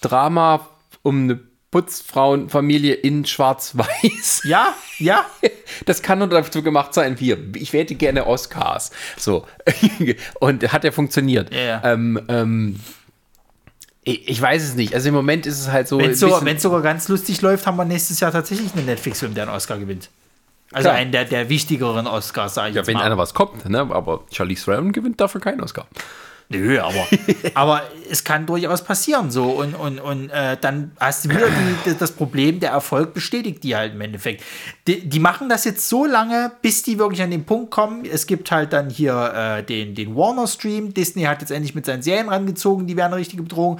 Drama 0.00 0.66
um 1.02 1.24
eine 1.24 1.40
Putzfrauenfamilie 1.72 2.94
in 2.94 3.24
Schwarz-Weiß. 3.24 4.42
Ja, 4.44 4.74
ja. 4.98 5.26
Das 5.86 6.02
kann 6.02 6.18
nur 6.18 6.28
dazu 6.28 6.62
gemacht 6.62 6.92
sein, 6.92 7.18
wir, 7.18 7.38
ich 7.56 7.72
hätte 7.72 7.94
gerne 7.94 8.26
Oscars. 8.26 8.90
So. 9.16 9.46
Und 10.38 10.70
hat 10.70 10.84
ja 10.84 10.92
funktioniert. 10.92 11.52
Ja, 11.52 11.60
ja. 11.60 11.82
Ähm, 11.84 12.20
ähm, 12.28 12.80
ich, 14.04 14.40
weiß 14.40 14.62
es 14.62 14.74
nicht. 14.74 14.94
Also 14.94 15.08
im 15.08 15.14
Moment 15.14 15.46
ist 15.46 15.58
es 15.58 15.70
halt 15.70 15.88
so. 15.88 15.98
Wenn 15.98 16.10
es 16.10 16.20
sogar, 16.20 16.58
sogar 16.58 16.82
ganz 16.82 17.08
lustig 17.08 17.40
läuft, 17.40 17.66
haben 17.66 17.76
wir 17.76 17.86
nächstes 17.86 18.20
Jahr 18.20 18.32
tatsächlich 18.32 18.74
einen 18.74 18.84
Netflix-Film, 18.84 19.34
der 19.34 19.44
einen 19.44 19.56
Oscar 19.56 19.78
gewinnt. 19.78 20.10
Also 20.72 20.88
Klar. 20.88 20.96
einen 20.96 21.12
der, 21.12 21.24
der 21.24 21.48
wichtigeren 21.48 22.06
Oscars, 22.06 22.54
sage 22.54 22.70
ich 22.70 22.76
ja, 22.76 22.86
wenn 22.86 22.94
mal. 22.94 23.04
einer 23.04 23.18
was 23.18 23.34
kommt, 23.34 23.68
ne? 23.68 23.80
aber 23.80 24.24
Charlize 24.30 24.64
Theron 24.64 24.92
gewinnt 24.92 25.20
dafür 25.20 25.40
keinen 25.40 25.60
Oscar. 25.60 25.86
Nö, 26.52 26.78
aber, 26.80 27.06
aber 27.54 27.82
es 28.10 28.22
kann 28.24 28.46
durchaus 28.46 28.84
passieren 28.84 29.30
so. 29.30 29.44
Und, 29.50 29.74
und, 29.74 29.98
und 29.98 30.30
äh, 30.30 30.56
dann 30.60 30.92
hast 31.00 31.24
du 31.24 31.30
wieder 31.30 31.46
die, 31.86 31.96
das 31.98 32.12
Problem, 32.12 32.60
der 32.60 32.70
Erfolg 32.70 33.14
bestätigt 33.14 33.64
die 33.64 33.74
halt 33.74 33.94
im 33.94 34.00
Endeffekt. 34.00 34.42
Die, 34.86 35.08
die 35.08 35.18
machen 35.18 35.48
das 35.48 35.64
jetzt 35.64 35.88
so 35.88 36.04
lange, 36.06 36.52
bis 36.62 36.82
die 36.82 36.98
wirklich 36.98 37.22
an 37.22 37.30
den 37.30 37.44
Punkt 37.44 37.70
kommen. 37.70 38.04
Es 38.04 38.26
gibt 38.26 38.50
halt 38.50 38.72
dann 38.72 38.90
hier 38.90 39.32
äh, 39.58 39.62
den, 39.62 39.94
den 39.94 40.14
Warner-Stream. 40.14 40.94
Disney 40.94 41.22
hat 41.22 41.40
jetzt 41.40 41.50
endlich 41.50 41.74
mit 41.74 41.86
seinen 41.86 42.02
Serien 42.02 42.28
rangezogen, 42.28 42.86
die 42.86 42.96
wären 42.96 43.08
eine 43.12 43.16
richtige 43.20 43.42
Bedrohung. 43.42 43.78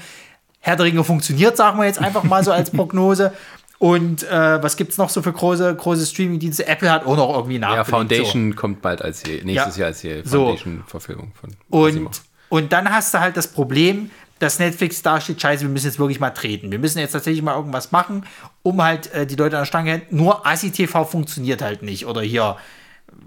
Herr 0.61 0.77
der 0.77 0.87
Ringe 0.87 1.03
funktioniert, 1.05 1.57
sagen 1.57 1.79
wir 1.79 1.87
jetzt 1.87 1.99
einfach 2.01 2.23
mal 2.25 2.45
so 2.45 2.53
als 2.53 2.71
Prognose. 2.73 3.33
Und 3.79 4.23
äh, 4.31 4.63
was 4.63 4.77
gibt 4.77 4.93
es 4.93 4.99
noch 4.99 5.09
so 5.11 5.23
für 5.23 5.33
große, 5.33 5.75
große 5.75 6.07
Streaming-Dienste? 6.07 6.69
Apple 6.69 6.89
hat 6.89 7.05
auch 7.05 7.17
noch 7.17 7.35
irgendwie 7.35 7.55
Ja, 7.55 7.61
nachgelegt. 7.61 7.87
so. 7.87 7.91
Foundation 7.97 8.55
kommt 8.55 8.81
bald 8.81 9.03
als 9.03 9.25
nächstes 9.25 9.77
Ja. 9.77 9.89
Jahr 9.89 9.89
als. 9.89 10.31
Foundation-Verfilmung 10.31 11.33
von. 11.35 11.51
Und, 11.69 12.23
und 12.53 12.71
dann 12.71 12.93
hast 12.93 13.15
du 13.15 13.21
halt 13.21 13.39
das 13.39 13.49
Problem, 13.49 14.11
dass 14.39 14.59
Netflix 14.59 15.01
da 15.01 15.23
steht, 15.23 15.41
scheiße, 15.41 15.63
wir 15.63 15.71
müssen 15.71 15.87
jetzt 15.87 15.99
wirklich 15.99 16.21
mal 16.21 16.29
treten. 16.29 16.71
Wir 16.71 16.79
müssen 16.79 16.99
jetzt 16.99 17.13
tatsächlich 17.13 17.43
mal 17.43 17.57
irgendwas 17.57 17.93
machen, 17.93 18.27
um 18.63 18.83
halt 18.83 19.11
äh, 19.15 19.25
die 19.27 19.37
Leute 19.37 19.57
an 19.57 19.63
der 19.63 19.67
Stange. 19.67 20.03
Nur 20.11 20.47
ASI-TV 20.47 21.07
funktioniert 21.07 21.63
halt 21.63 21.83
nicht. 21.83 22.05
Oder 22.05 22.21
hier, 22.21 22.59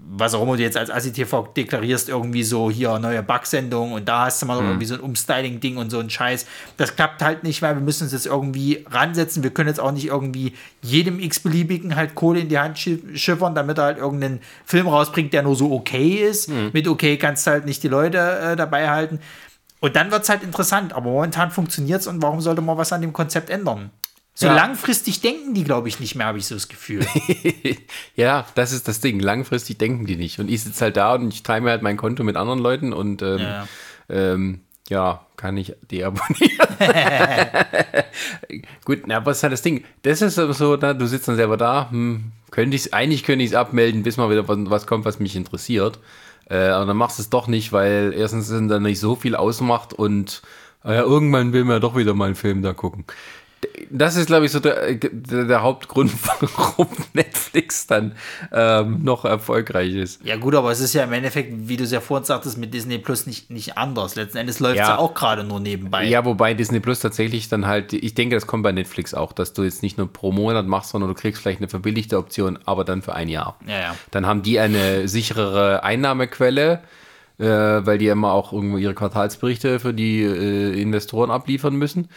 was 0.08 0.32
auch 0.34 0.42
immer 0.42 0.56
du 0.56 0.62
jetzt 0.62 0.76
als 0.76 0.88
ASI-TV 0.88 1.48
deklarierst, 1.56 2.08
irgendwie 2.08 2.42
so 2.42 2.70
hier 2.70 2.98
neue 2.98 3.22
Bug-Sendung 3.22 3.92
und 3.92 4.08
da 4.08 4.26
hast 4.26 4.40
du 4.40 4.46
mal 4.46 4.58
irgendwie 4.62 4.86
so 4.86 4.94
ein 4.94 5.00
Umstyling-Ding 5.00 5.76
und 5.76 5.90
so 5.90 5.98
ein 5.98 6.08
Scheiß. 6.08 6.46
Das 6.76 6.94
klappt 6.96 7.22
halt 7.22 7.42
nicht, 7.42 7.60
weil 7.60 7.74
wir 7.74 7.82
müssen 7.82 8.04
uns 8.04 8.12
jetzt 8.12 8.24
irgendwie 8.24 8.84
ransetzen. 8.88 9.42
Wir 9.42 9.50
können 9.50 9.68
jetzt 9.68 9.80
auch 9.80 9.92
nicht 9.92 10.06
irgendwie 10.06 10.54
jedem 10.80 11.18
x-beliebigen 11.20 11.96
halt 11.96 12.14
Kohle 12.14 12.40
in 12.40 12.48
die 12.48 12.58
Hand 12.58 12.78
schi- 12.78 13.16
schiffern, 13.16 13.54
damit 13.54 13.78
er 13.78 13.84
halt 13.84 13.98
irgendeinen 13.98 14.40
Film 14.64 14.86
rausbringt, 14.86 15.32
der 15.32 15.42
nur 15.42 15.56
so 15.56 15.72
okay 15.72 16.26
ist. 16.28 16.48
Mit 16.72 16.88
okay 16.88 17.16
kannst 17.18 17.46
du 17.46 17.50
halt 17.50 17.66
nicht 17.66 17.82
die 17.82 17.88
Leute 17.88 18.18
äh, 18.18 18.56
dabei 18.56 18.88
halten. 18.88 19.18
Und 19.80 19.96
dann 19.96 20.10
wird 20.10 20.22
es 20.22 20.28
halt 20.30 20.42
interessant. 20.42 20.94
Aber 20.94 21.10
momentan 21.10 21.50
funktioniert 21.50 22.00
es 22.00 22.06
und 22.06 22.22
warum 22.22 22.40
sollte 22.40 22.62
man 22.62 22.78
was 22.78 22.92
an 22.92 23.02
dem 23.02 23.12
Konzept 23.12 23.50
ändern? 23.50 23.90
So 24.38 24.48
Ja. 24.48 24.54
langfristig 24.54 25.22
denken 25.22 25.54
die, 25.54 25.64
glaube 25.64 25.88
ich, 25.88 25.98
nicht 25.98 26.14
mehr, 26.14 26.26
habe 26.26 26.36
ich 26.36 26.44
so 26.46 26.54
das 26.54 26.68
Gefühl. 26.68 27.06
ja, 28.16 28.44
das 28.54 28.72
ist 28.72 28.86
das 28.86 29.00
Ding. 29.00 29.18
Langfristig 29.18 29.78
denken 29.78 30.04
die 30.04 30.16
nicht. 30.16 30.38
Und 30.38 30.50
ich 30.50 30.62
sitze 30.62 30.84
halt 30.84 30.98
da 30.98 31.14
und 31.14 31.32
ich 31.32 31.42
teile 31.42 31.62
mir 31.62 31.70
halt 31.70 31.80
mein 31.82 31.96
Konto 31.96 32.22
mit 32.22 32.36
anderen 32.36 32.58
Leuten 32.60 32.92
und 32.92 33.22
ähm, 33.22 33.40
Ja. 33.40 33.66
ähm, 34.10 34.60
ja, 34.90 35.24
kann 35.36 35.56
ich 35.56 35.74
deabonnieren. 35.90 36.68
Gut, 38.84 39.02
na, 39.06 39.24
was 39.24 39.38
ist 39.38 39.42
halt 39.42 39.52
das 39.52 39.62
Ding? 39.62 39.84
Das 40.02 40.22
ist 40.22 40.38
aber 40.38 40.54
so, 40.54 40.76
na, 40.80 40.94
du 40.94 41.06
sitzt 41.06 41.28
dann 41.28 41.36
selber 41.36 41.56
da, 41.56 41.88
hm, 41.90 42.32
könnte 42.50 42.76
ich's, 42.76 42.92
eigentlich 42.92 43.24
könnte 43.24 43.44
ich 43.44 43.50
es 43.50 43.56
abmelden, 43.56 44.02
bis 44.02 44.16
mal 44.16 44.30
wieder 44.30 44.46
was, 44.46 44.58
was 44.70 44.86
kommt, 44.86 45.04
was 45.04 45.18
mich 45.18 45.36
interessiert. 45.36 45.98
Äh, 46.48 46.68
aber 46.68 46.86
dann 46.86 46.96
machst 46.96 47.18
du 47.18 47.22
es 47.22 47.30
doch 47.30 47.48
nicht, 47.48 47.72
weil 47.72 48.14
erstens 48.16 48.46
sind 48.46 48.68
dann 48.68 48.84
nicht 48.84 49.00
so 49.00 49.16
viel 49.16 49.34
ausmacht 49.34 49.92
und 49.92 50.42
äh, 50.84 50.98
irgendwann 51.00 51.52
will 51.52 51.64
man 51.64 51.76
ja 51.76 51.80
doch 51.80 51.96
wieder 51.96 52.14
mal 52.14 52.26
einen 52.26 52.36
Film 52.36 52.62
da 52.62 52.72
gucken. 52.72 53.04
Das 53.90 54.16
ist, 54.16 54.26
glaube 54.26 54.46
ich, 54.46 54.52
so 54.52 54.60
der, 54.60 54.94
der, 54.94 55.44
der 55.44 55.62
Hauptgrund, 55.62 56.12
warum 56.56 56.88
Netflix 57.12 57.86
dann 57.86 58.14
ähm, 58.52 59.02
noch 59.02 59.24
erfolgreich 59.24 59.94
ist. 59.94 60.24
Ja, 60.24 60.36
gut, 60.36 60.54
aber 60.54 60.70
es 60.70 60.80
ist 60.80 60.94
ja 60.94 61.04
im 61.04 61.12
Endeffekt, 61.12 61.52
wie 61.68 61.76
du 61.76 61.84
es 61.84 61.90
ja 61.92 62.00
vorhin 62.00 62.24
sagtest, 62.24 62.58
mit 62.58 62.74
Disney 62.74 62.98
Plus 62.98 63.26
nicht, 63.26 63.50
nicht 63.50 63.76
anders. 63.78 64.16
Letzten 64.16 64.38
Endes 64.38 64.60
läuft 64.60 64.74
es 64.74 64.80
Ja. 64.80 64.90
ja. 64.90 64.98
auch 64.98 65.14
gerade 65.14 65.44
nur 65.44 65.60
nebenbei. 65.60 66.04
Ja, 66.04 66.24
wobei 66.24 66.54
Disney 66.54 66.80
Plus 66.80 67.00
tatsächlich 67.00 67.48
dann 67.48 67.66
halt, 67.66 67.92
ich 67.92 68.14
denke, 68.14 68.34
das 68.34 68.46
kommt 68.46 68.62
bei 68.62 68.72
Netflix 68.72 69.14
auch, 69.14 69.32
dass 69.32 69.52
du 69.52 69.62
jetzt 69.62 69.82
nicht 69.82 69.98
nur 69.98 70.12
pro 70.12 70.32
Monat 70.32 70.66
machst, 70.66 70.90
sondern 70.90 71.08
du 71.08 71.14
kriegst 71.14 71.40
vielleicht 71.42 71.60
eine 71.60 71.68
verbilligte 71.68 72.18
Option, 72.18 72.58
aber 72.64 72.84
dann 72.84 73.02
für 73.02 73.14
ein 73.14 73.28
Jahr. 73.28 73.58
Ja, 73.66 73.78
ja. 73.78 73.96
Dann 74.10 74.26
haben 74.26 74.42
die 74.42 74.58
eine 74.58 75.08
sicherere 75.08 75.82
Einnahmequelle, 75.82 76.80
äh, 77.38 77.44
weil 77.44 77.98
die 77.98 78.08
immer 78.08 78.32
auch 78.32 78.52
irgendwo 78.52 78.78
ihre 78.78 78.94
Quartalsberichte 78.94 79.78
für 79.80 79.92
die 79.92 80.22
äh, 80.22 80.80
Investoren 80.80 81.30
abliefern 81.30 81.76
müssen. 81.76 82.08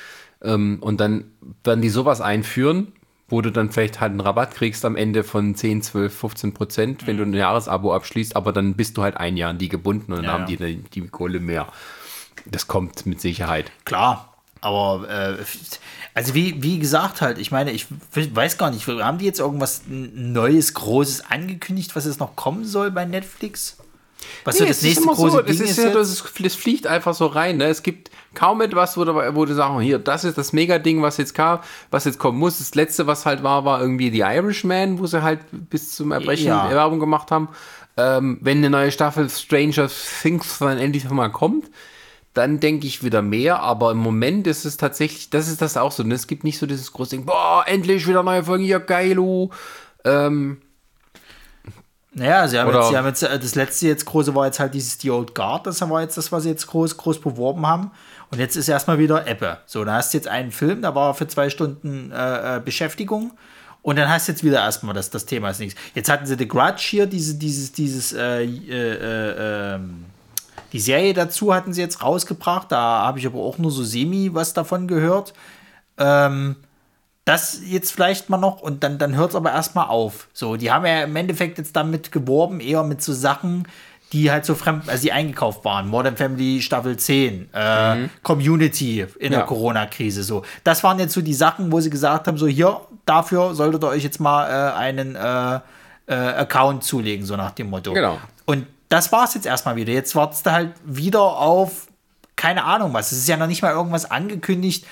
Ähm, 0.41 0.77
und 0.81 0.99
dann 0.99 1.25
werden 1.63 1.81
die 1.81 1.89
sowas 1.89 2.21
einführen, 2.21 2.93
wo 3.27 3.41
du 3.41 3.51
dann 3.51 3.71
vielleicht 3.71 3.99
halt 3.99 4.11
einen 4.11 4.21
Rabatt 4.21 4.55
kriegst 4.55 4.85
am 4.85 4.95
Ende 4.95 5.23
von 5.23 5.53
10, 5.55 5.81
12, 5.83 6.17
15 6.17 6.53
Prozent, 6.53 7.07
wenn 7.07 7.17
du 7.17 7.23
ein 7.23 7.33
Jahresabo 7.33 7.93
abschließt, 7.93 8.35
aber 8.35 8.51
dann 8.51 8.73
bist 8.73 8.97
du 8.97 9.03
halt 9.03 9.17
ein 9.17 9.37
Jahr 9.37 9.51
an 9.51 9.57
die 9.57 9.69
gebunden 9.69 10.13
und 10.13 10.19
dann 10.19 10.25
Ja, 10.25 10.31
haben 10.33 10.45
die 10.45 10.57
die, 10.57 10.77
die 10.77 11.07
Kohle 11.07 11.39
mehr. 11.39 11.67
Das 12.45 12.67
kommt 12.67 13.05
mit 13.05 13.21
Sicherheit. 13.21 13.71
Klar, 13.85 14.33
aber 14.61 15.07
äh, 15.09 15.37
also 16.13 16.33
wie, 16.33 16.61
wie 16.63 16.79
gesagt 16.79 17.21
halt, 17.21 17.37
ich 17.37 17.51
meine, 17.51 17.71
ich 17.71 17.87
weiß 18.13 18.57
gar 18.57 18.71
nicht, 18.71 18.87
haben 18.87 19.17
die 19.19 19.25
jetzt 19.25 19.39
irgendwas 19.39 19.83
Neues, 19.87 20.73
Großes 20.73 21.29
angekündigt, 21.29 21.95
was 21.95 22.05
jetzt 22.05 22.19
noch 22.19 22.35
kommen 22.35 22.65
soll 22.65 22.91
bei 22.91 23.05
Netflix? 23.05 23.77
Was 24.43 24.57
so 24.57 24.63
Nee, 24.63 24.69
das 24.69 24.77
es 24.77 24.83
ist 24.83 24.89
nächste 24.89 25.15
große 25.15 25.31
so, 25.31 25.41
Ding 25.41 25.53
ist 25.53 25.61
ist 25.61 25.77
ja, 25.77 25.89
das, 25.91 26.23
das 26.39 26.55
fliegt 26.55 26.87
einfach 26.87 27.13
so 27.13 27.25
rein. 27.27 27.57
Ne? 27.57 27.65
Es 27.65 27.83
gibt 27.83 28.11
kaum 28.33 28.61
etwas, 28.61 28.97
wo 28.97 29.05
du, 29.05 29.13
wo 29.35 29.45
du 29.45 29.53
sagst, 29.53 29.81
hier, 29.81 29.99
das 29.99 30.23
ist 30.23 30.37
das 30.37 30.53
Mega-Ding, 30.53 31.01
was 31.01 31.17
jetzt 31.17 31.33
kam, 31.33 31.59
was 31.91 32.05
jetzt 32.05 32.19
kommen 32.19 32.37
muss. 32.37 32.59
Das 32.59 32.75
letzte, 32.75 33.07
was 33.07 33.25
halt 33.25 33.43
war, 33.43 33.65
war 33.65 33.81
irgendwie 33.81 34.11
The 34.11 34.19
Irishman, 34.19 34.99
wo 34.99 35.07
sie 35.07 35.21
halt 35.21 35.39
bis 35.51 35.95
zum 35.95 36.11
Erbrechen 36.11 36.47
Ja. 36.47 36.69
Werbung 36.69 36.99
gemacht 36.99 37.31
haben. 37.31 37.49
Ähm, 37.97 38.37
wenn 38.41 38.59
eine 38.59 38.69
neue 38.69 38.91
Staffel 38.91 39.29
Stranger 39.29 39.89
Things 40.21 40.59
dann 40.59 40.77
endlich 40.77 41.09
mal 41.09 41.29
kommt, 41.29 41.69
dann 42.33 42.59
denke 42.59 42.87
ich 42.87 43.03
wieder 43.03 43.21
mehr, 43.21 43.61
aber 43.61 43.91
im 43.91 43.97
Moment 43.97 44.47
ist 44.47 44.63
es 44.63 44.77
tatsächlich, 44.77 45.29
das 45.29 45.47
ist 45.47 45.61
das 45.61 45.75
auch 45.75 45.91
so. 45.91 46.03
Ne? 46.03 46.13
Es 46.15 46.27
gibt 46.27 46.43
nicht 46.43 46.59
so 46.59 46.65
dieses 46.65 46.93
große 46.93 47.11
Ding, 47.11 47.25
boah, 47.25 47.63
endlich 47.65 48.07
wieder 48.07 48.23
neue 48.23 48.43
Folgen, 48.43 48.63
ja 48.63 48.77
geilo. 48.77 49.49
Ähm, 50.05 50.61
Naja, 52.11 52.47
sie 52.47 52.59
haben, 52.59 52.69
Oder- 52.69 52.79
jetzt, 52.79 52.89
sie 52.89 52.97
haben 52.97 53.05
jetzt, 53.05 53.23
äh, 53.23 53.39
das 53.39 53.55
letzte 53.55 53.87
jetzt 53.87 54.05
große 54.05 54.33
war 54.33 54.45
jetzt 54.45 54.59
halt 54.59 54.73
dieses 54.73 54.99
The 54.99 55.11
Old 55.11 55.35
Guard, 55.35 55.67
das 55.67 55.81
war 55.87 56.01
jetzt 56.01 56.17
das, 56.17 56.31
was 56.31 56.43
sie 56.43 56.49
jetzt 56.49 56.65
groß, 56.67 56.97
groß 56.97 57.21
beworben 57.21 57.67
haben. 57.67 57.91
Und 58.31 58.39
jetzt 58.39 58.55
ist 58.55 58.67
erstmal 58.67 58.97
wieder 58.99 59.27
Ebbe. 59.27 59.57
So, 59.65 59.83
dann 59.83 59.95
hast 59.95 60.13
du 60.13 60.17
jetzt 60.17 60.27
einen 60.27 60.51
Film, 60.51 60.81
da 60.81 60.93
war 60.95 61.13
für 61.13 61.27
zwei 61.27 61.49
Stunden 61.49 62.11
äh, 62.11 62.57
äh, 62.57 62.59
Beschäftigung. 62.59 63.31
Und 63.81 63.97
dann 63.97 64.09
hast 64.09 64.27
du 64.27 64.33
jetzt 64.33 64.43
wieder 64.43 64.59
erstmal 64.59 64.93
das, 64.93 65.09
das 65.09 65.25
Thema 65.25 65.49
ist 65.49 65.59
nichts. 65.59 65.79
Jetzt 65.93 66.09
hatten 66.09 66.25
sie 66.25 66.35
The 66.37 66.47
Grudge 66.47 66.81
hier, 66.81 67.05
diese, 67.05 67.35
dieses, 67.35 67.71
dieses, 67.71 68.13
äh, 68.13 68.43
äh, 68.43 68.73
äh, 68.73 69.75
ähm, 69.75 70.05
die 70.73 70.79
Serie 70.79 71.13
dazu 71.13 71.53
hatten 71.53 71.73
sie 71.73 71.81
jetzt 71.81 72.03
rausgebracht. 72.03 72.71
Da 72.71 72.77
habe 73.03 73.19
ich 73.19 73.25
aber 73.25 73.39
auch 73.39 73.57
nur 73.57 73.71
so 73.71 73.83
semi 73.83 74.31
was 74.33 74.53
davon 74.53 74.87
gehört. 74.87 75.33
Ähm, 75.97 76.55
das 77.29 77.61
jetzt 77.63 77.91
vielleicht 77.91 78.29
mal 78.29 78.37
noch 78.37 78.59
und 78.61 78.83
dann, 78.83 78.97
dann 78.97 79.15
hört 79.15 79.29
es 79.29 79.35
aber 79.35 79.51
erstmal 79.51 79.87
auf. 79.87 80.27
So, 80.33 80.55
die 80.55 80.71
haben 80.71 80.85
ja 80.85 81.03
im 81.03 81.15
Endeffekt 81.15 81.59
jetzt 81.59 81.75
damit 81.75 82.11
geworben, 82.11 82.59
eher 82.59 82.83
mit 82.83 83.03
so 83.03 83.13
Sachen, 83.13 83.67
die 84.11 84.31
halt 84.31 84.45
so 84.45 84.55
fremd, 84.55 84.89
also 84.89 85.03
die 85.03 85.11
eingekauft 85.11 85.63
waren. 85.63 85.87
Modern 85.87 86.17
Family 86.17 86.59
Staffel 86.59 86.97
10, 86.97 87.53
äh, 87.53 88.07
Community 88.23 89.05
in 89.19 89.31
der 89.31 89.41
Ja. 89.41 89.45
Corona-Krise. 89.45 90.23
So, 90.23 90.43
das 90.63 90.83
waren 90.83 90.97
jetzt 90.97 91.13
so 91.13 91.21
die 91.21 91.35
Sachen, 91.35 91.71
wo 91.71 91.79
sie 91.79 91.91
gesagt 91.91 92.27
haben: 92.27 92.37
so 92.39 92.47
hier, 92.47 92.81
dafür 93.05 93.53
solltet 93.53 93.83
ihr 93.83 93.89
euch 93.89 94.03
jetzt 94.03 94.19
mal 94.19 94.47
äh, 94.47 94.75
einen 94.75 95.15
äh, 95.15 95.59
äh, 96.07 96.13
Account 96.15 96.83
zulegen, 96.83 97.27
so 97.27 97.35
nach 97.35 97.51
dem 97.51 97.69
Motto. 97.69 97.93
Genau. 97.93 98.17
Und 98.45 98.65
das 98.89 99.11
war 99.11 99.25
es 99.25 99.35
jetzt 99.35 99.45
erstmal 99.45 99.75
wieder. 99.75 99.93
Jetzt 99.93 100.15
wartest 100.15 100.47
du 100.47 100.51
halt 100.51 100.73
wieder 100.83 101.21
auf 101.21 101.89
keine 102.39 102.63
Ahnung 102.63 102.93
was. 102.93 103.11
Es 103.11 103.17
ist 103.17 103.27
ja 103.27 103.35
noch 103.35 103.47
nicht 103.47 103.61
mal 103.61 103.73
irgendwas 103.73 104.09
angekündigt, 104.09 104.85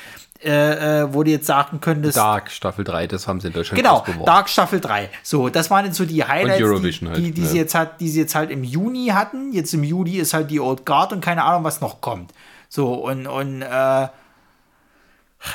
äh, 0.44 1.02
äh, 1.02 1.14
wo 1.14 1.24
du 1.24 1.32
jetzt 1.32 1.48
sagen 1.48 1.80
könntest. 1.80 2.18
Dark 2.18 2.52
Staffel 2.52 2.84
3, 2.86 3.08
das 3.08 3.28
haben 3.28 3.40
sie 3.40 3.48
in 3.48 3.54
Deutschland 3.54 3.82
Genau. 3.82 4.04
Dark 4.26 4.50
Staffel 4.50 4.80
3. 4.80 5.10
So, 5.24 5.50
das 5.50 5.70
waren 5.70 5.86
jetzt 5.86 5.98
so 5.98 6.06
die 6.06 6.24
Highlights, 6.24 6.58
die, 6.58 7.08
halt, 7.08 7.18
die, 7.18 7.32
die, 7.32 7.42
ne? 7.42 7.48
sie 7.48 7.58
jetzt 7.58 7.76
hat, 7.76 8.00
die 8.00 8.10
sie 8.10 8.20
jetzt 8.20 8.36
halt 8.36 8.52
im 8.52 8.64
Juni 8.64 9.08
hatten. 9.08 9.52
Jetzt 9.52 9.74
im 9.74 9.84
Juli 9.84 10.18
ist 10.18 10.34
halt 10.34 10.52
die 10.52 10.60
Old 10.60 10.86
Guard 10.86 11.14
und 11.14 11.22
keine 11.22 11.44
Ahnung, 11.44 11.64
was 11.64 11.82
noch 11.82 12.02
kommt. 12.02 12.32
So, 12.70 12.94
und, 12.94 13.28
und 13.28 13.62
äh, 13.62 14.08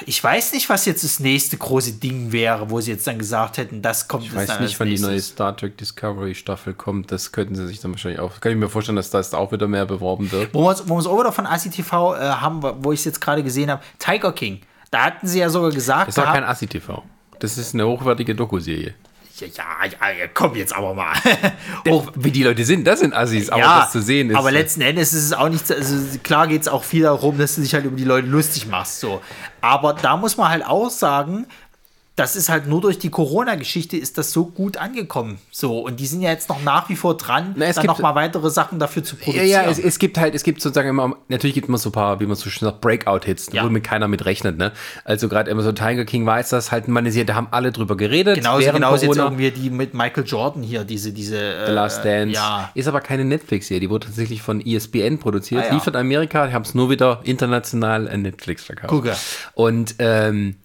ich 0.06 0.22
weiß 0.22 0.52
nicht, 0.52 0.68
was 0.68 0.84
jetzt 0.84 1.04
das 1.04 1.20
nächste 1.20 1.56
große 1.56 1.94
Ding 1.94 2.32
wäre, 2.32 2.70
wo 2.70 2.80
sie 2.80 2.92
jetzt 2.92 3.06
dann 3.06 3.18
gesagt 3.18 3.58
hätten, 3.58 3.82
das 3.82 4.08
kommt 4.08 4.24
Ich 4.24 4.34
weiß 4.34 4.60
nicht, 4.60 4.78
wann 4.78 4.88
die 4.88 4.98
neue 4.98 5.20
Star 5.20 5.56
Trek 5.56 5.76
Discovery 5.76 6.34
Staffel 6.34 6.72
kommt. 6.72 7.10
Das 7.10 7.32
könnten 7.32 7.54
sie 7.54 7.66
sich 7.66 7.80
dann 7.80 7.90
wahrscheinlich 7.90 8.20
auch. 8.20 8.40
Kann 8.40 8.52
ich 8.52 8.58
mir 8.58 8.68
vorstellen, 8.68 8.96
dass 8.96 9.10
das 9.10 9.34
auch 9.34 9.52
wieder 9.52 9.68
mehr 9.68 9.84
beworben 9.84 10.30
wird. 10.32 10.54
Wo 10.54 10.66
wir 10.66 10.70
es 10.70 11.06
auch 11.06 11.18
wieder 11.18 11.32
von 11.32 11.46
ACTV 11.46 11.92
äh, 11.92 11.94
haben, 11.94 12.62
wo 12.62 12.92
ich 12.92 13.00
es 13.00 13.04
jetzt 13.04 13.20
gerade 13.20 13.42
gesehen 13.42 13.70
habe, 13.70 13.82
Tiger 13.98 14.32
King. 14.32 14.60
Da 14.92 15.04
hatten 15.06 15.26
sie 15.26 15.40
ja 15.40 15.48
sogar 15.48 15.70
gesagt, 15.70 16.08
Das 16.08 16.16
ist 16.18 16.22
doch 16.22 16.32
kein 16.32 16.44
Assi-TV. 16.44 17.02
Das 17.40 17.56
ist 17.58 17.74
eine 17.74 17.86
hochwertige 17.86 18.34
Dokuserie. 18.34 18.94
ja, 19.40 19.48
ja, 19.48 20.10
ja, 20.10 20.26
komm 20.32 20.54
jetzt 20.54 20.72
aber 20.76 20.92
mal. 20.94 21.14
Oh, 21.88 22.06
wie 22.14 22.30
die 22.30 22.42
Leute 22.44 22.64
sind, 22.64 22.86
das 22.86 23.00
sind 23.00 23.12
Assis, 23.14 23.48
aber 23.48 23.60
ja, 23.62 23.80
das 23.80 23.92
zu 23.92 24.02
sehen 24.02 24.28
ist. 24.28 24.36
äh, 24.36 24.38
Aber 24.38 24.52
letzten 24.52 24.82
Endes 24.82 25.12
ist 25.14 25.24
es 25.24 25.32
auch 25.32 25.48
nicht, 25.48 25.68
also 25.72 26.18
klar 26.22 26.46
geht 26.46 26.60
es 26.62 26.68
auch 26.68 26.84
viel 26.84 27.02
darum, 27.04 27.38
dass 27.38 27.54
du 27.56 27.62
dich 27.62 27.72
halt 27.74 27.86
über 27.86 27.96
die 27.96 28.04
Leute 28.04 28.28
lustig 28.28 28.66
machst. 28.68 29.00
So. 29.00 29.20
Aber 29.62 29.94
da 29.94 30.16
muss 30.18 30.36
man 30.36 30.50
halt 30.50 30.64
auch 30.64 30.90
sagen, 30.90 31.46
das 32.14 32.36
ist 32.36 32.50
halt 32.50 32.66
nur 32.66 32.82
durch 32.82 32.98
die 32.98 33.08
Corona-Geschichte 33.08 33.96
ist 33.96 34.18
das 34.18 34.32
so 34.32 34.44
gut 34.44 34.76
angekommen. 34.76 35.38
So, 35.50 35.78
und 35.80 35.98
die 35.98 36.06
sind 36.06 36.20
ja 36.20 36.28
jetzt 36.30 36.50
noch 36.50 36.62
nach 36.62 36.90
wie 36.90 36.94
vor 36.96 37.16
dran, 37.16 37.54
Na, 37.56 37.64
es 37.64 37.76
dann 37.76 37.82
gibt- 37.84 37.94
noch 37.94 38.00
mal 38.00 38.14
weitere 38.14 38.50
Sachen 38.50 38.78
dafür 38.78 39.02
zu 39.02 39.16
ja, 39.16 39.22
produzieren. 39.24 39.48
ja, 39.48 39.62
es, 39.64 39.78
es 39.78 39.98
gibt 39.98 40.18
halt, 40.18 40.34
es 40.34 40.42
gibt 40.42 40.60
sozusagen 40.60 40.90
immer, 40.90 41.16
natürlich 41.28 41.54
gibt 41.54 41.64
es 41.64 41.68
immer 41.68 41.78
so 41.78 41.88
ein 41.88 41.92
paar, 41.92 42.20
wie 42.20 42.26
man 42.26 42.36
so 42.36 42.50
schön 42.50 42.66
sagt, 42.68 42.82
Breakout-Hits, 42.82 43.48
Ja. 43.52 43.64
wo 43.64 43.70
mit 43.70 43.82
keiner 43.82 44.08
mit 44.08 44.26
rechnet, 44.26 44.58
ne? 44.58 44.72
Also 45.04 45.28
gerade 45.30 45.50
immer 45.50 45.62
so 45.62 45.72
Tiger 45.72 46.04
King 46.04 46.26
weiß 46.26 46.50
das 46.50 46.70
halt, 46.70 46.86
man 46.86 47.06
ist 47.06 47.14
hier, 47.14 47.24
da 47.24 47.34
haben 47.34 47.48
alle 47.50 47.72
drüber 47.72 47.96
geredet. 47.96 48.34
genauso 48.36 48.70
genauso 48.72 49.06
jetzt 49.06 49.16
Corona. 49.16 49.24
irgendwie 49.34 49.50
die 49.50 49.70
mit 49.70 49.94
Michael 49.94 50.24
Jordan 50.26 50.62
hier, 50.62 50.84
diese, 50.84 51.12
diese 51.12 51.38
äh, 51.38 51.66
The 51.66 51.72
Last 51.72 52.04
Dance. 52.04 52.34
Ja, 52.34 52.70
Ist 52.74 52.88
aber 52.88 53.00
keine 53.00 53.24
Netflix-Serie, 53.24 53.80
die 53.80 53.88
wurde 53.88 54.06
tatsächlich 54.08 54.42
von 54.42 54.60
ESPN 54.60 55.18
produziert, 55.18 55.62
Ah, 55.64 55.68
ja. 55.68 55.74
liefert 55.74 55.96
Amerika, 55.96 56.46
die 56.46 56.52
haben 56.52 56.62
es 56.64 56.74
nur 56.74 56.90
wieder 56.90 57.20
international 57.24 58.06
an 58.08 58.20
Netflix 58.20 58.64
verkauft. 58.64 58.90
Gucke. 58.90 59.16
Und 59.54 59.94
ähm, 59.98 60.56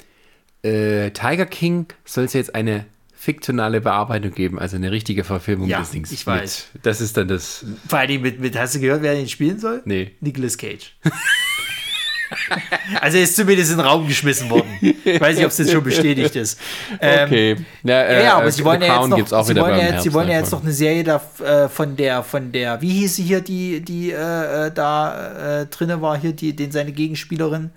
äh, 0.68 1.11
Tiger 1.11 1.45
King 1.45 1.88
soll 2.06 2.26
es 2.26 2.34
jetzt 2.34 2.53
eine 2.56 2.85
fiktionale 3.15 3.81
Bearbeitung 3.81 4.31
geben, 4.31 4.60
also 4.60 4.76
eine 4.76 4.91
richtige 4.91 5.23
Verfilmung 5.23 5.68
Ja, 5.68 5.80
des 5.80 5.91
Dings. 5.91 6.11
ich 6.11 6.26
weiß. 6.26 6.68
Mit, 6.73 6.85
das 6.85 7.02
ist 7.02 7.18
dann 7.18 7.27
das. 7.27 7.65
vor 7.88 7.99
allem 7.99 8.22
mit, 8.22 8.39
mit, 8.39 8.57
hast 8.57 8.76
du 8.76 8.80
gehört, 8.80 9.02
wer 9.02 9.15
den 9.15 9.27
spielen 9.27 9.60
soll? 9.60 9.81
Nee. 9.85 10.11
Nicolas 10.22 10.57
Cage. 10.57 10.95
also 13.02 13.18
er 13.18 13.23
ist 13.23 13.35
zumindest 13.35 13.72
in 13.72 13.77
den 13.77 13.85
Raum 13.85 14.07
geschmissen 14.07 14.49
worden. 14.49 14.68
Ich 14.81 15.19
weiß 15.19 15.35
nicht, 15.35 15.45
ob 15.45 15.52
es 15.52 15.57
jetzt 15.57 15.72
schon 15.72 15.84
bestätigt 15.84 16.35
ist. 16.35 16.60
Ähm, 17.02 17.26
Okay. 17.27 17.56
Ja, 17.84 18.11
Ja, 18.11 18.22
ja, 18.22 18.38
aber 18.38 18.52
sie 18.52 18.64
wollen 18.64 18.81
ja 18.81 19.02
jetzt 19.02 19.10
noch, 19.10 19.44
sie 19.44 19.56
wollen 19.56 19.80
ja 19.80 20.02
sie 20.02 20.14
wollen 20.14 20.30
ja 20.30 20.39
jetzt 20.39 20.52
noch 20.52 20.61
eine 20.61 20.72
Serie 20.72 21.03
da, 21.03 21.22
äh, 21.44 21.68
von 21.69 21.95
der, 21.95 22.23
von 22.23 22.52
der, 22.52 22.81
wie 22.81 22.91
hieß 22.91 23.15
sie 23.15 23.23
hier, 23.23 23.41
die, 23.41 23.81
die 23.81 24.11
äh, 24.11 24.68
äh, 24.68 24.72
da 24.72 25.61
äh, 25.61 25.65
drinne 25.65 26.02
war, 26.02 26.18
hier, 26.18 26.34
die, 26.34 26.56
den 26.56 26.72
seine 26.72 26.91
Gegenspielerin? 26.91 27.72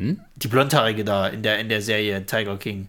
Hm? 0.00 0.20
Die 0.36 0.48
Blondhaarige 0.48 1.04
da 1.04 1.28
in 1.28 1.42
der, 1.42 1.58
in 1.58 1.68
der 1.68 1.82
Serie 1.82 2.24
Tiger 2.24 2.56
King. 2.56 2.88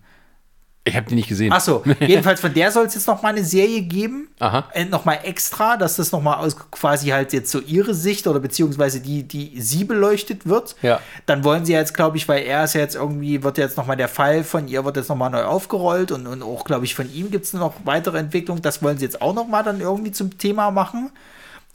Ich 0.83 0.95
habe 0.95 1.07
die 1.07 1.15
nicht 1.15 1.27
gesehen. 1.27 1.51
Achso, 1.51 1.83
jedenfalls 1.99 2.39
von 2.39 2.53
der 2.53 2.71
soll 2.71 2.85
es 2.85 2.95
jetzt 2.95 3.05
noch 3.05 3.21
mal 3.21 3.29
eine 3.29 3.43
Serie 3.43 3.81
geben. 3.81 4.29
Aha. 4.39 4.67
Äh, 4.73 4.85
noch 4.85 5.05
mal 5.05 5.19
extra, 5.23 5.77
dass 5.77 5.97
das 5.97 6.11
noch 6.11 6.21
mal 6.21 6.37
aus 6.37 6.55
quasi 6.71 7.09
halt 7.09 7.33
jetzt 7.33 7.51
so 7.51 7.59
ihre 7.59 7.93
Sicht 7.93 8.25
oder 8.25 8.39
beziehungsweise 8.39 9.01
die, 9.01 9.23
die 9.23 9.61
sie 9.61 9.83
beleuchtet 9.83 10.47
wird. 10.47 10.75
Ja. 10.81 10.99
Dann 11.25 11.43
wollen 11.43 11.65
sie 11.65 11.73
jetzt, 11.73 11.93
glaube 11.93 12.17
ich, 12.17 12.27
weil 12.27 12.43
er 12.43 12.63
ist 12.63 12.73
ja 12.73 12.81
jetzt 12.81 12.95
irgendwie, 12.95 13.43
wird 13.43 13.59
jetzt 13.59 13.77
noch 13.77 13.85
mal 13.85 13.95
der 13.97 14.07
Fall 14.07 14.43
von 14.43 14.67
ihr 14.69 14.83
wird 14.85 14.95
jetzt 14.95 15.09
noch 15.09 15.17
mal 15.17 15.29
neu 15.29 15.43
aufgerollt 15.43 16.11
und, 16.11 16.25
und 16.25 16.41
auch, 16.41 16.63
glaube 16.63 16.85
ich, 16.85 16.95
von 16.95 17.13
ihm 17.13 17.29
gibt 17.29 17.45
es 17.45 17.53
noch 17.53 17.75
weitere 17.83 18.17
Entwicklungen. 18.17 18.61
Das 18.61 18.81
wollen 18.81 18.97
sie 18.97 19.05
jetzt 19.05 19.21
auch 19.21 19.35
noch 19.35 19.47
mal 19.47 19.63
dann 19.63 19.81
irgendwie 19.81 20.13
zum 20.13 20.37
Thema 20.37 20.71
machen. 20.71 21.11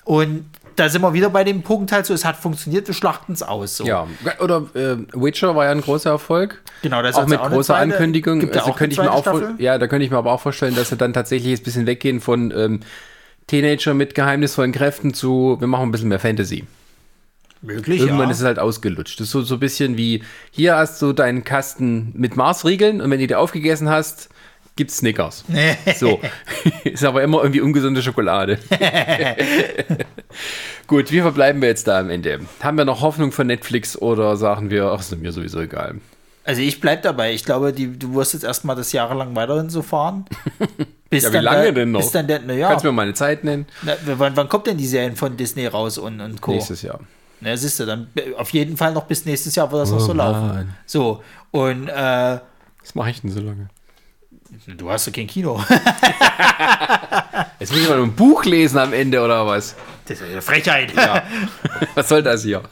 Und 0.05 0.47
da 0.77 0.89
sind 0.89 1.03
wir 1.03 1.13
wieder 1.15 1.31
bei 1.31 1.43
dem 1.43 1.63
Punkt 1.63 1.91
halt 1.93 2.07
so, 2.07 2.15
es 2.15 2.25
hat 2.25 2.37
funktioniert, 2.37 2.87
wir 2.87 2.95
schlachten 2.95 3.33
es 3.33 3.43
aus. 3.43 3.77
So. 3.79 3.85
Ja, 3.85 4.07
oder 4.41 4.67
äh, 4.75 4.97
Witcher 5.13 5.57
war 5.57 5.65
ja 5.65 5.71
ein 5.73 5.81
großer 5.81 6.11
Erfolg. 6.11 6.63
Genau, 6.83 7.03
da 7.03 7.09
ist 7.09 7.17
auch 7.17 7.27
mit 7.27 7.41
auch 7.41 7.49
großer 7.51 7.75
zweite- 7.75 7.95
Ankündigung. 7.95 8.41
gibt 8.41 8.57
Also 8.57 8.71
auch 8.71 8.77
könnte 8.77 8.95
ich 8.95 8.99
mir 9.01 9.11
auch 9.11 9.23
Staffel? 9.23 9.55
ja, 9.59 9.79
da 9.79 9.87
könnte 9.87 10.05
ich 10.05 10.11
mir 10.11 10.19
aber 10.19 10.33
auch 10.33 10.41
vorstellen, 10.41 10.75
dass 10.77 10.91
sie 10.91 10.97
dann 10.97 11.13
tatsächlich 11.13 11.51
jetzt 11.51 11.63
ein 11.63 11.65
bisschen 11.65 11.87
weggehen 11.87 12.21
von 12.21 12.53
ähm, 12.57 12.81
Teenager 13.47 13.95
mit 13.95 14.15
geheimnisvollen 14.15 14.73
Kräften 14.73 15.15
zu, 15.15 15.57
wir 15.59 15.67
machen 15.67 15.89
ein 15.89 15.93
bisschen 15.93 16.09
mehr 16.09 16.19
Fantasy. 16.21 16.65
Möglich, 17.63 18.01
Irgendwann 18.01 18.27
ja. 18.27 18.33
ist 18.33 18.41
es 18.41 18.45
halt 18.45 18.59
ausgelutscht. 18.59 19.19
Das 19.19 19.29
ist 19.29 19.33
so, 19.33 19.41
so 19.43 19.55
ein 19.55 19.61
bisschen 19.61 19.97
wie, 19.97 20.23
hier 20.51 20.77
hast 20.77 21.01
du 21.01 21.13
deinen 21.13 21.43
Kasten 21.43 22.13
mit 22.15 22.37
Marsriegeln 22.37 23.01
und 23.01 23.11
wenn 23.11 23.19
du 23.19 23.27
die 23.27 23.35
aufgegessen 23.35 23.89
hast, 23.89 24.29
gibt's 24.77 24.99
Snickers. 24.99 25.45
so. 25.97 26.21
ist 26.85 27.05
aber 27.05 27.23
immer 27.23 27.43
irgendwie 27.43 27.61
ungesunde 27.61 28.03
Schokolade. 28.03 28.59
Gut, 30.87 31.11
wie 31.11 31.21
verbleiben 31.21 31.61
wir 31.61 31.69
jetzt 31.69 31.89
da 31.89 31.99
am 31.99 32.11
Ende? 32.11 32.41
Haben 32.63 32.79
wir 32.79 32.85
noch 32.85 33.01
Hoffnung 33.01 33.33
von 33.33 33.47
Netflix 33.47 34.01
oder 34.01 34.37
sagen 34.37 34.71
wir, 34.71 34.87
ach, 34.87 35.01
ist 35.01 35.17
mir 35.19 35.33
sowieso 35.33 35.61
egal? 35.61 35.97
Also 36.45 36.63
ich 36.63 36.81
bleib 36.81 37.03
dabei. 37.03 37.35
Ich 37.35 37.45
glaube, 37.45 37.73
die, 37.73 37.99
du 37.99 38.15
wirst 38.15 38.35
jetzt 38.35 38.45
erstmal 38.45 38.77
das 38.77 38.93
jahrelang 38.93 39.35
weiterhin 39.35 39.69
so 39.69 39.83
fahren. 39.83 40.27
Bis 41.11 41.23
Ja, 41.25 41.31
wie 41.31 41.35
dann 41.35 41.45
lange 41.45 41.63
der, 41.63 41.73
denn 41.73 41.91
noch? 41.91 42.01
Bis 42.01 42.13
dann 42.13 42.27
der, 42.29 42.41
na 42.47 42.53
ja, 42.53 42.69
Kannst 42.69 42.85
du 42.85 42.89
mir 42.89 42.93
mal 42.93 43.03
eine 43.03 43.15
Zeit 43.15 43.43
nennen? 43.43 43.67
na, 43.83 43.95
wann, 44.05 44.37
wann 44.37 44.49
kommt 44.49 44.69
denn 44.69 44.77
die 44.77 44.87
Serien 44.87 45.17
von 45.17 45.37
Disney 45.37 45.67
raus 45.67 45.99
und, 45.99 46.21
und 46.21 46.41
Co.? 46.41 46.53
Nächstes 46.53 46.83
Jahr. 46.83 47.01
Na, 47.41 47.57
siehst 47.57 47.81
du, 47.81 47.87
dann 47.87 48.07
äh, 48.15 48.33
auf 48.35 48.51
jeden 48.51 48.77
Fall 48.77 48.93
noch 48.93 49.05
bis 49.05 49.25
nächstes 49.25 49.57
Jahr 49.57 49.71
wird 49.73 49.83
das 49.83 49.91
noch 49.91 49.99
Oh 49.99 50.07
so 50.07 50.13
laufen. 50.13 50.47
Mann. 50.47 50.75
So, 50.87 51.23
und 51.51 51.89
äh, 51.89 52.39
Was 52.83 52.95
mache 52.95 53.11
ich 53.11 53.21
denn 53.23 53.31
so 53.31 53.41
lange? 53.41 53.69
Du 54.67 54.91
hast 54.91 55.07
doch 55.07 55.13
kein 55.13 55.27
Kino. 55.27 55.63
Jetzt 57.59 57.73
muss 57.73 57.83
ich 57.83 57.89
mal 57.89 58.03
ein 58.03 58.15
Buch 58.15 58.45
lesen 58.45 58.79
am 58.79 58.93
Ende 58.93 59.23
oder 59.23 59.47
was? 59.47 59.75
Das 60.07 60.21
ist 60.21 60.27
eine 60.29 60.43
Frechheit. 60.43 60.95
Ja. 60.95 61.23
was 61.95 62.09
soll 62.09 62.23
das 62.23 62.43
hier? 62.43 62.63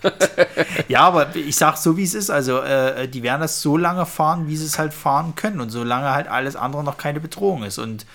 Ja, 0.89 1.01
aber 1.01 1.35
ich 1.35 1.57
sag 1.57 1.77
so, 1.77 1.97
wie 1.97 2.05
es 2.05 2.15
ist. 2.15 2.31
Also, 2.31 2.61
äh, 2.61 3.09
die 3.09 3.23
werden 3.23 3.41
das 3.41 3.61
so 3.61 3.77
lange 3.77 4.07
fahren, 4.07 4.47
wie 4.47 4.57
sie 4.57 4.67
es 4.67 4.79
halt 4.79 4.95
fahren 4.95 5.35
können. 5.35 5.61
Und 5.61 5.71
solange 5.71 6.11
halt 6.11 6.29
alles 6.29 6.55
andere 6.55 6.85
noch 6.85 6.97
keine 6.97 7.21
Bedrohung 7.21 7.65
ist. 7.65 7.79
Und 7.79 8.07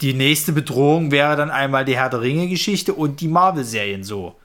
die 0.00 0.14
nächste 0.14 0.52
Bedrohung 0.52 1.10
wäre 1.10 1.36
dann 1.36 1.50
einmal 1.50 1.84
die 1.84 1.96
Herr 1.96 2.10
der 2.10 2.20
Ringe-Geschichte 2.22 2.94
und 2.94 3.20
die 3.20 3.28
Marvel-Serien 3.28 4.04
so. 4.04 4.36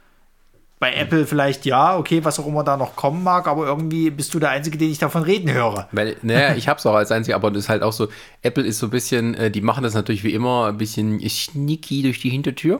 Bei 0.79 0.93
Apple 0.93 1.27
vielleicht 1.27 1.65
ja, 1.65 1.97
okay, 1.97 2.23
was 2.23 2.39
auch 2.39 2.47
immer 2.47 2.63
da 2.63 2.77
noch 2.77 2.95
kommen 2.95 3.21
mag, 3.21 3.47
aber 3.47 3.65
irgendwie 3.65 4.09
bist 4.11 4.33
du 4.33 4.39
der 4.39 4.51
Einzige, 4.51 4.77
den 4.77 4.89
ich 4.89 4.97
davon 4.97 5.23
reden 5.23 5.51
höre. 5.51 5.89
Weil, 5.91 6.15
naja, 6.21 6.55
ich 6.55 6.69
hab's 6.69 6.85
auch 6.85 6.95
als 6.95 7.11
einziger, 7.11 7.35
aber 7.35 7.51
das 7.51 7.63
ist 7.63 7.69
halt 7.69 7.83
auch 7.83 7.91
so, 7.91 8.07
Apple 8.43 8.63
ist 8.63 8.79
so 8.79 8.87
ein 8.87 8.89
bisschen, 8.91 9.33
äh, 9.35 9.51
die 9.51 9.59
machen 9.59 9.83
das 9.83 9.93
natürlich 9.93 10.23
wie 10.23 10.33
immer 10.33 10.67
ein 10.67 10.77
bisschen 10.77 11.19
sneaky 11.27 12.03
durch 12.03 12.21
die 12.21 12.29
Hintertür, 12.29 12.79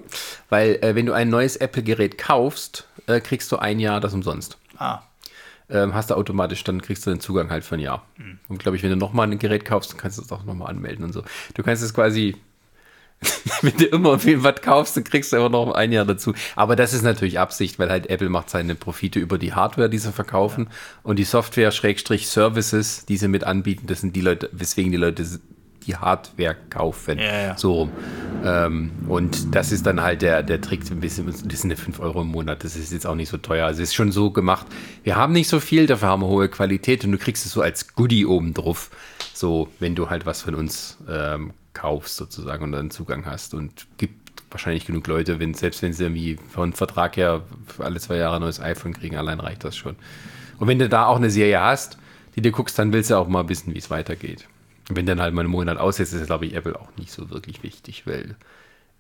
weil 0.50 0.76
äh, 0.82 0.96
wenn 0.96 1.06
du 1.08 1.14
ein 1.14 1.30
neues 1.30 1.58
Apple-Gerät 1.58 2.18
kaufst, 2.18 2.88
äh, 3.08 3.20
kriegst 3.20 3.52
du 3.52 3.58
ein 3.58 3.80
Jahr 3.82 4.00
das 4.00 4.14
umsonst. 4.14 4.58
Ah, 4.78 5.00
Ähm, 5.70 5.94
hast 5.94 6.10
du 6.10 6.16
automatisch, 6.16 6.64
dann 6.64 6.82
kriegst 6.82 7.06
du 7.06 7.10
den 7.12 7.20
Zugang 7.20 7.50
halt 7.52 7.64
für 7.66 7.76
ein 7.76 7.82
Jahr. 7.82 8.04
Und 8.48 8.60
glaube 8.60 8.78
ich, 8.78 8.82
wenn 8.84 8.90
du 8.90 8.96
nochmal 8.96 9.30
ein 9.30 9.38
Gerät 9.38 9.66
kaufst, 9.66 9.92
dann 9.92 10.00
kannst 10.00 10.18
du 10.18 10.22
es 10.24 10.32
auch 10.32 10.44
nochmal 10.46 10.70
anmelden 10.70 11.04
und 11.04 11.12
so. 11.14 11.22
Du 11.54 11.64
kannst 11.64 11.84
es 11.84 11.94
quasi, 11.94 12.38
wenn 13.62 13.78
du 13.78 13.86
immer 13.86 14.20
viel 14.20 14.44
was 14.44 14.62
kaufst, 14.62 14.96
dann 14.96 15.04
kriegst 15.04 15.32
du 15.32 15.38
immer 15.38 15.50
noch 15.50 15.72
ein 15.74 15.92
Jahr 15.92 16.06
dazu. 16.06 16.34
Aber 16.56 16.76
das 16.76 16.94
ist 16.94 17.02
natürlich 17.02 17.40
Absicht, 17.40 17.80
weil 17.80 17.90
halt 17.90 18.10
Apple 18.10 18.30
macht 18.30 18.50
seine 18.50 18.76
Profite 18.76 19.20
über 19.20 19.38
die 19.38 19.54
Hardware, 19.54 19.90
die 19.90 19.98
sie 19.98 20.12
verkaufen 20.12 20.70
und 21.04 21.20
die 21.20 21.24
Software 21.26 21.72
Schrägstrich 21.72 22.30
Services, 22.30 23.06
die 23.06 23.18
sie 23.18 23.28
mit 23.28 23.44
anbieten, 23.44 23.88
das 23.88 24.02
sind 24.02 24.16
die 24.16 24.22
Leute, 24.22 24.50
weswegen 24.54 24.92
die 24.92 24.98
Leute 24.98 25.26
die 25.86 25.96
Hardware 25.96 26.56
kaufen. 26.70 27.18
Ja, 27.18 27.42
ja. 27.42 27.58
So 27.58 27.74
rum. 27.74 27.92
Ähm, 28.46 28.92
und 29.08 29.54
das 29.56 29.72
ist 29.72 29.86
dann 29.86 30.02
halt 30.02 30.22
der, 30.22 30.44
der 30.44 30.62
Trick, 30.62 30.90
ein 30.90 31.00
bisschen, 31.00 31.26
das 31.28 31.62
sind 31.62 31.72
ja 31.72 31.76
5 31.76 32.00
Euro 32.00 32.22
im 32.22 32.28
Monat, 32.28 32.64
das 32.64 32.76
ist 32.76 32.94
jetzt 32.94 33.06
auch 33.06 33.16
nicht 33.16 33.30
so 33.30 33.38
teuer. 33.38 33.66
Also 33.66 33.82
es 33.82 33.90
ist 33.90 33.96
schon 33.96 34.12
so 34.12 34.32
gemacht, 34.32 34.68
wir 35.04 35.16
haben 35.16 35.34
nicht 35.34 35.50
so 35.50 35.60
viel, 35.60 35.88
dafür 35.88 36.10
haben 36.10 36.22
wir 36.22 36.28
hohe 36.28 36.48
Qualität 36.48 37.04
und 37.04 37.12
du 37.12 37.18
kriegst 37.18 37.46
es 37.46 37.52
so 37.52 37.62
als 37.62 37.96
Goodie 37.96 38.26
oben 38.26 38.54
drauf. 38.54 38.92
So, 39.34 39.70
wenn 39.80 39.96
du 39.96 40.10
halt 40.10 40.26
was 40.26 40.42
von 40.42 40.56
uns 40.56 40.98
ähm, 41.10 41.54
kaufst 41.80 42.18
sozusagen 42.18 42.64
und 42.64 42.72
dann 42.74 42.92
Zugang 42.92 43.26
hast 43.26 43.54
und 43.54 43.88
gibt 43.98 44.42
wahrscheinlich 44.52 44.86
genug 44.86 45.08
Leute, 45.08 45.40
wenn, 45.40 45.54
selbst 45.54 45.82
wenn 45.82 45.94
sie 45.94 46.04
irgendwie 46.04 46.38
von 46.50 46.74
Vertrag 46.74 47.16
her 47.18 47.44
alle 47.78 48.00
zwei 48.00 48.18
Jahre 48.18 48.36
ein 48.36 48.42
neues 48.42 48.60
iPhone 48.60 48.94
kriegen, 48.94 49.16
allein 49.16 49.40
reicht 49.40 49.64
das 49.64 49.78
schon. 49.78 49.96
Und 50.58 50.68
wenn 50.68 50.80
du 50.80 50.90
da 50.90 51.06
auch 51.06 51.16
eine 51.16 51.30
Serie 51.30 51.62
hast, 51.62 51.98
die 52.36 52.42
du 52.42 52.52
guckst, 52.52 52.78
dann 52.78 52.92
willst 52.92 53.12
du 53.12 53.16
auch 53.16 53.28
mal 53.28 53.48
wissen, 53.48 53.74
wie 53.74 53.78
es 53.78 53.90
weitergeht. 53.90 54.48
Und 54.90 54.96
wenn 54.98 55.06
dann 55.06 55.22
halt 55.22 55.34
mal 55.34 55.42
einen 55.42 55.52
Monat 55.52 55.78
aussetzt, 55.78 56.14
ist, 56.14 56.26
glaube 56.26 56.48
ich, 56.48 56.56
Apple 56.56 56.78
auch 56.78 56.90
nicht 56.98 57.12
so 57.12 57.30
wirklich 57.30 57.64
wichtig, 57.64 58.06
weil 58.06 58.36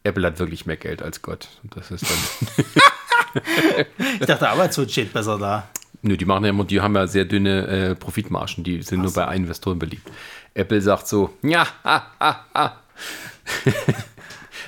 Apple 0.03 0.25
hat 0.25 0.39
wirklich 0.39 0.65
mehr 0.65 0.77
Geld 0.77 1.01
als 1.01 1.21
Gott. 1.21 1.49
Und 1.63 1.75
das 1.75 1.91
ist 1.91 2.05
dann. 2.05 2.65
ich 4.19 4.25
dachte, 4.25 4.49
Amazon 4.49 4.87
steht 4.87 5.11
besser 5.11 5.37
da. 5.37 5.67
Nö, 6.01 6.15
die 6.15 6.25
machen 6.25 6.45
ja 6.45 6.51
immer, 6.51 6.63
die 6.63 6.79
haben 6.79 6.95
ja 6.95 7.07
sehr 7.07 7.25
dünne 7.25 7.67
äh, 7.67 7.95
Profitmargen, 7.95 8.63
die 8.63 8.81
sind 8.83 9.01
nur 9.01 9.11
bei 9.11 9.35
Investoren 9.35 9.79
beliebt. 9.79 10.09
Apple 10.53 10.81
sagt 10.81 11.07
so, 11.07 11.33
ja, 11.41 11.67
ah, 11.83 12.01
ah, 12.19 12.45
ah. 12.53 12.71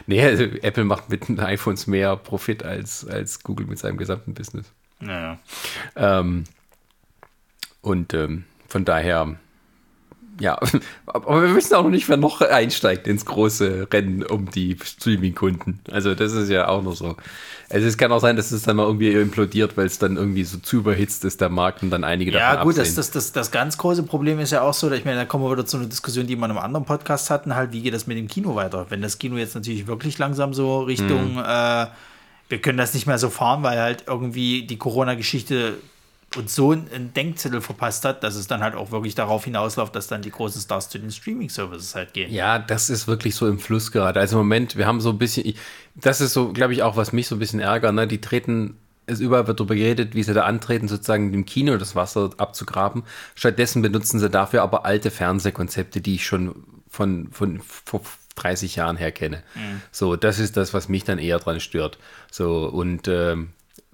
nee, 0.07 0.23
also 0.23 0.43
Apple 0.43 0.83
macht 0.83 1.09
mit 1.09 1.27
den 1.27 1.39
iPhones 1.39 1.87
mehr 1.87 2.15
Profit 2.15 2.63
als, 2.63 3.05
als 3.05 3.43
Google 3.43 3.67
mit 3.67 3.79
seinem 3.79 3.97
gesamten 3.97 4.33
Business. 4.33 4.71
Naja. 4.99 5.39
Ähm, 5.95 6.45
und 7.81 8.13
ähm, 8.13 8.45
von 8.67 8.85
daher, 8.85 9.35
ja, 10.41 10.59
aber 11.05 11.43
wir 11.43 11.55
wissen 11.55 11.75
auch 11.75 11.83
noch 11.83 11.91
nicht, 11.91 12.09
wer 12.09 12.17
noch 12.17 12.41
einsteigt 12.41 13.07
ins 13.07 13.25
große 13.25 13.87
Rennen 13.93 14.23
um 14.23 14.49
die 14.49 14.75
Streaming-Kunden. 14.83 15.79
Also 15.91 16.15
das 16.15 16.33
ist 16.33 16.49
ja 16.49 16.67
auch 16.67 16.81
noch 16.81 16.95
so. 16.95 17.15
Also 17.69 17.87
es 17.87 17.97
kann 17.97 18.11
auch 18.11 18.19
sein, 18.19 18.35
dass 18.35 18.51
es 18.51 18.63
dann 18.63 18.75
mal 18.75 18.85
irgendwie 18.85 19.11
implodiert, 19.11 19.77
weil 19.77 19.85
es 19.85 19.97
dann 19.97 20.17
irgendwie 20.17 20.43
so 20.43 20.57
zu 20.57 20.77
überhitzt 20.77 21.23
ist, 21.23 21.39
der 21.39 21.49
Markt, 21.49 21.83
und 21.83 21.91
dann 21.91 22.03
einige 22.03 22.31
Ja, 22.31 22.53
davon 22.53 22.67
gut, 22.67 22.77
das, 22.77 22.89
absehen. 22.89 22.95
das, 22.97 23.11
das, 23.11 23.31
das 23.31 23.51
ganz 23.51 23.77
große 23.77 24.03
Problem 24.03 24.39
ist 24.39 24.51
ja 24.51 24.61
auch 24.63 24.73
so, 24.73 24.89
dass 24.89 24.99
ich 24.99 25.05
meine, 25.05 25.17
da 25.17 25.25
kommen 25.25 25.45
wir 25.45 25.51
wieder 25.51 25.65
zu 25.65 25.77
einer 25.77 25.85
Diskussion, 25.85 26.27
die 26.27 26.35
wir 26.35 26.45
in 26.45 26.51
einem 26.51 26.57
anderen 26.57 26.85
Podcast 26.85 27.29
hatten, 27.29 27.55
halt, 27.55 27.71
wie 27.71 27.81
geht 27.81 27.93
das 27.93 28.07
mit 28.07 28.17
dem 28.17 28.27
Kino 28.27 28.55
weiter? 28.55 28.87
Wenn 28.89 29.01
das 29.01 29.19
Kino 29.19 29.37
jetzt 29.37 29.55
natürlich 29.55 29.87
wirklich 29.87 30.17
langsam 30.17 30.53
so 30.53 30.81
Richtung, 30.81 31.37
äh, 31.37 31.85
wir 32.49 32.61
können 32.61 32.77
das 32.77 32.93
nicht 32.93 33.07
mehr 33.07 33.17
so 33.17 33.29
fahren, 33.29 33.63
weil 33.63 33.79
halt 33.79 34.03
irgendwie 34.07 34.63
die 34.63 34.77
Corona-Geschichte 34.77 35.77
uns 36.37 36.55
so 36.55 36.71
einen 36.71 37.13
Denkzettel 37.13 37.59
verpasst 37.59 38.05
hat, 38.05 38.23
dass 38.23 38.35
es 38.35 38.47
dann 38.47 38.61
halt 38.61 38.75
auch 38.75 38.91
wirklich 38.91 39.15
darauf 39.15 39.43
hinausläuft, 39.43 39.95
dass 39.95 40.07
dann 40.07 40.21
die 40.21 40.31
großen 40.31 40.61
Stars 40.61 40.89
zu 40.89 40.97
den 40.97 41.11
Streaming-Services 41.11 41.93
halt 41.95 42.13
gehen. 42.13 42.31
Ja, 42.31 42.57
das 42.57 42.89
ist 42.89 43.07
wirklich 43.07 43.35
so 43.35 43.47
im 43.47 43.59
Fluss 43.59 43.91
gerade. 43.91 44.19
Also 44.19 44.37
im 44.37 44.45
Moment, 44.45 44.77
wir 44.77 44.87
haben 44.87 45.01
so 45.01 45.09
ein 45.09 45.17
bisschen, 45.17 45.53
das 45.95 46.21
ist 46.21 46.33
so, 46.33 46.53
glaube 46.53 46.73
ich, 46.73 46.83
auch, 46.83 46.95
was 46.95 47.11
mich 47.11 47.27
so 47.27 47.35
ein 47.35 47.39
bisschen 47.39 47.59
ärgert, 47.59 47.93
ne? 47.93 48.07
Die 48.07 48.21
treten, 48.21 48.77
es 49.07 49.19
überall 49.19 49.47
wird 49.47 49.59
darüber 49.59 49.75
geredet, 49.75 50.15
wie 50.15 50.23
sie 50.23 50.33
da 50.33 50.43
antreten, 50.45 50.87
sozusagen 50.87 51.33
im 51.33 51.45
Kino 51.45 51.75
das 51.77 51.95
Wasser 51.95 52.29
abzugraben. 52.37 53.03
Stattdessen 53.35 53.81
benutzen 53.81 54.19
sie 54.19 54.29
dafür 54.29 54.61
aber 54.61 54.85
alte 54.85 55.11
Fernsehkonzepte, 55.11 55.99
die 55.99 56.15
ich 56.15 56.25
schon 56.25 56.63
von, 56.89 57.29
von 57.31 57.61
vor 57.61 58.01
30 58.35 58.77
Jahren 58.77 58.95
her 58.95 59.11
kenne. 59.11 59.43
So, 59.91 60.15
das 60.15 60.39
ist 60.39 60.55
das, 60.55 60.73
was 60.73 60.87
mich 60.87 61.03
dann 61.03 61.19
eher 61.19 61.39
dran 61.39 61.59
stört. 61.59 61.97
So, 62.31 62.67
und 62.67 63.09
ähm, 63.09 63.49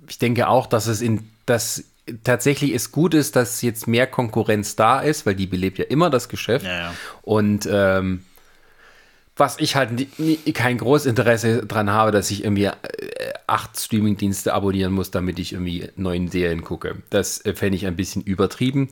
ich 0.08 0.20
denke 0.20 0.48
auch, 0.48 0.68
dass 0.68 0.86
es 0.86 1.02
in 1.02 1.30
das 1.48 1.84
tatsächlich 2.24 2.74
es 2.74 2.92
gut 2.92 3.14
ist, 3.14 3.36
dass 3.36 3.62
jetzt 3.62 3.88
mehr 3.88 4.08
Konkurrenz 4.08 4.76
da 4.76 5.00
ist, 5.00 5.26
weil 5.26 5.36
die 5.36 5.48
belebt 5.48 5.78
ja 5.78 5.86
immer 5.86 6.10
das 6.10 6.30
Geschäft. 6.30 6.66
Ja, 6.66 6.78
ja. 6.78 6.94
Und 7.22 7.68
ähm, 7.72 8.24
was 9.38 9.60
ich 9.60 9.76
halt 9.76 9.92
nie, 9.92 10.08
nie, 10.18 10.38
kein 10.54 10.78
großes 10.78 11.06
Interesse 11.06 11.66
dran 11.66 11.92
habe, 11.92 12.12
dass 12.12 12.32
ich 12.32 12.44
irgendwie 12.44 12.66
äh, 12.66 12.74
acht 13.46 13.80
Streamingdienste 13.80 14.54
abonnieren 14.54 14.92
muss, 14.92 15.12
damit 15.12 15.40
ich 15.40 15.54
irgendwie 15.54 15.90
neuen 15.96 16.28
Serien 16.28 16.64
gucke. 16.64 16.96
Das 17.10 17.46
äh, 17.46 17.54
fände 17.54 17.76
ich 17.76 17.86
ein 17.86 17.96
bisschen 17.96 18.24
übertrieben. 18.24 18.90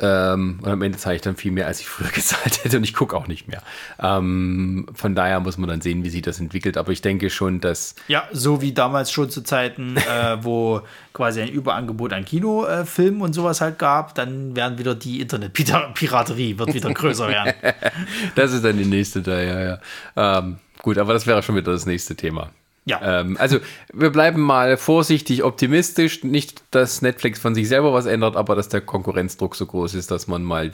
Ähm, 0.00 0.58
und 0.60 0.68
am 0.68 0.82
Ende 0.82 0.98
zahle 0.98 1.14
ich 1.16 1.22
dann 1.22 1.36
viel 1.36 1.52
mehr, 1.52 1.68
als 1.68 1.80
ich 1.80 1.86
früher 1.86 2.08
gezahlt 2.12 2.64
hätte 2.64 2.78
und 2.78 2.84
ich 2.84 2.94
gucke 2.94 3.16
auch 3.16 3.28
nicht 3.28 3.46
mehr. 3.46 3.62
Ähm, 4.00 4.86
von 4.92 5.14
daher 5.14 5.38
muss 5.40 5.56
man 5.56 5.68
dann 5.68 5.80
sehen, 5.80 6.02
wie 6.02 6.10
sich 6.10 6.22
das 6.22 6.40
entwickelt. 6.40 6.76
Aber 6.76 6.90
ich 6.90 7.00
denke 7.00 7.30
schon, 7.30 7.60
dass 7.60 7.94
Ja, 8.08 8.24
so 8.32 8.60
wie 8.60 8.72
damals 8.72 9.12
schon 9.12 9.30
zu 9.30 9.42
Zeiten, 9.42 9.96
äh, 9.96 10.42
wo 10.42 10.80
quasi 11.12 11.42
ein 11.42 11.48
Überangebot 11.48 12.12
an 12.12 12.24
Kinofilmen 12.24 13.20
und 13.20 13.34
sowas 13.34 13.60
halt 13.60 13.78
gab, 13.78 14.14
dann 14.16 14.56
werden 14.56 14.78
wieder 14.78 14.96
die 14.96 15.20
Internetpiraterie 15.20 16.58
wird 16.58 16.74
wieder 16.74 16.92
größer 16.92 17.28
werden. 17.28 17.54
das 18.34 18.52
ist 18.52 18.64
dann 18.64 18.76
die 18.76 18.84
nächste 18.84 19.22
da, 19.22 19.40
ja, 19.40 19.60
ja. 19.60 19.78
Ähm, 20.16 20.56
gut, 20.82 20.98
aber 20.98 21.12
das 21.12 21.26
wäre 21.26 21.42
schon 21.42 21.54
wieder 21.54 21.70
das 21.70 21.86
nächste 21.86 22.16
Thema. 22.16 22.50
Ja. 22.86 23.20
Ähm, 23.20 23.36
also 23.38 23.60
wir 23.92 24.10
bleiben 24.10 24.40
mal 24.42 24.76
vorsichtig 24.76 25.42
optimistisch. 25.42 26.22
Nicht, 26.22 26.62
dass 26.70 27.02
Netflix 27.02 27.38
von 27.38 27.54
sich 27.54 27.68
selber 27.68 27.92
was 27.92 28.06
ändert, 28.06 28.36
aber 28.36 28.54
dass 28.54 28.68
der 28.68 28.80
Konkurrenzdruck 28.80 29.56
so 29.56 29.66
groß 29.66 29.94
ist, 29.94 30.10
dass 30.10 30.26
man 30.26 30.42
mal 30.42 30.70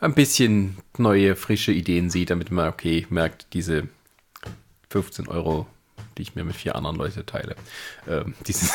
ein 0.00 0.14
bisschen 0.14 0.76
neue, 0.98 1.36
frische 1.36 1.72
Ideen 1.72 2.10
sieht, 2.10 2.30
damit 2.30 2.50
man, 2.50 2.68
okay, 2.68 3.06
merkt, 3.10 3.46
diese 3.52 3.88
15 4.90 5.28
Euro, 5.28 5.66
die 6.18 6.22
ich 6.22 6.34
mir 6.34 6.44
mit 6.44 6.56
vier 6.56 6.74
anderen 6.76 6.96
Leuten 6.96 7.24
teile, 7.26 7.56
ähm, 8.08 8.34
die 8.46 8.52
sind 8.52 8.70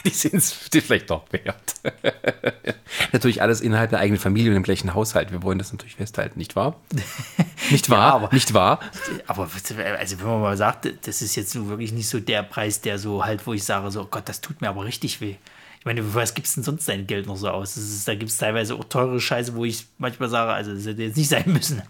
die 0.04 0.10
sind 0.10 0.34
es 0.34 0.52
vielleicht 0.52 1.10
doch 1.10 1.24
wert. 1.32 1.74
natürlich 3.12 3.42
alles 3.42 3.60
innerhalb 3.60 3.90
der 3.90 3.98
eigenen 4.00 4.20
Familie 4.20 4.50
und 4.50 4.56
im 4.56 4.62
gleichen 4.62 4.94
Haushalt. 4.94 5.30
Wir 5.32 5.42
wollen 5.42 5.58
das 5.58 5.72
natürlich 5.72 5.96
festhalten, 5.96 6.38
nicht 6.38 6.56
wahr? 6.56 6.80
Nicht 7.70 7.88
wahr? 7.88 8.14
aber- 8.14 8.34
nicht 8.34 8.52
wahr? 8.52 8.80
Aber 9.28 9.48
also 9.98 10.18
wenn 10.18 10.26
man 10.26 10.40
mal 10.40 10.56
sagt, 10.56 10.88
das 11.06 11.22
ist 11.22 11.36
jetzt 11.36 11.54
wirklich 11.68 11.92
nicht 11.92 12.08
so 12.08 12.18
der 12.18 12.42
Preis, 12.42 12.80
der 12.80 12.98
so 12.98 13.24
halt, 13.24 13.46
wo 13.46 13.52
ich 13.52 13.62
sage, 13.62 13.90
so 13.92 14.02
oh 14.02 14.08
Gott, 14.10 14.28
das 14.28 14.40
tut 14.40 14.60
mir 14.60 14.68
aber 14.68 14.84
richtig 14.84 15.20
weh. 15.20 15.36
Ich 15.78 15.84
meine, 15.84 16.02
für 16.02 16.14
was 16.14 16.34
gibst 16.34 16.56
denn 16.56 16.64
sonst 16.64 16.88
dein 16.88 17.06
Geld 17.06 17.26
noch 17.26 17.36
so 17.36 17.48
aus? 17.48 17.76
Ist, 17.76 18.08
da 18.08 18.14
gibt 18.14 18.30
es 18.30 18.38
teilweise 18.38 18.74
auch 18.74 18.84
teure 18.84 19.20
Scheiße, 19.20 19.54
wo 19.54 19.64
ich 19.64 19.86
manchmal 19.98 20.28
sage, 20.28 20.52
also 20.52 20.74
das 20.74 20.84
hätte 20.84 21.02
jetzt 21.02 21.16
nicht 21.16 21.28
sein 21.28 21.44
müssen. 21.46 21.82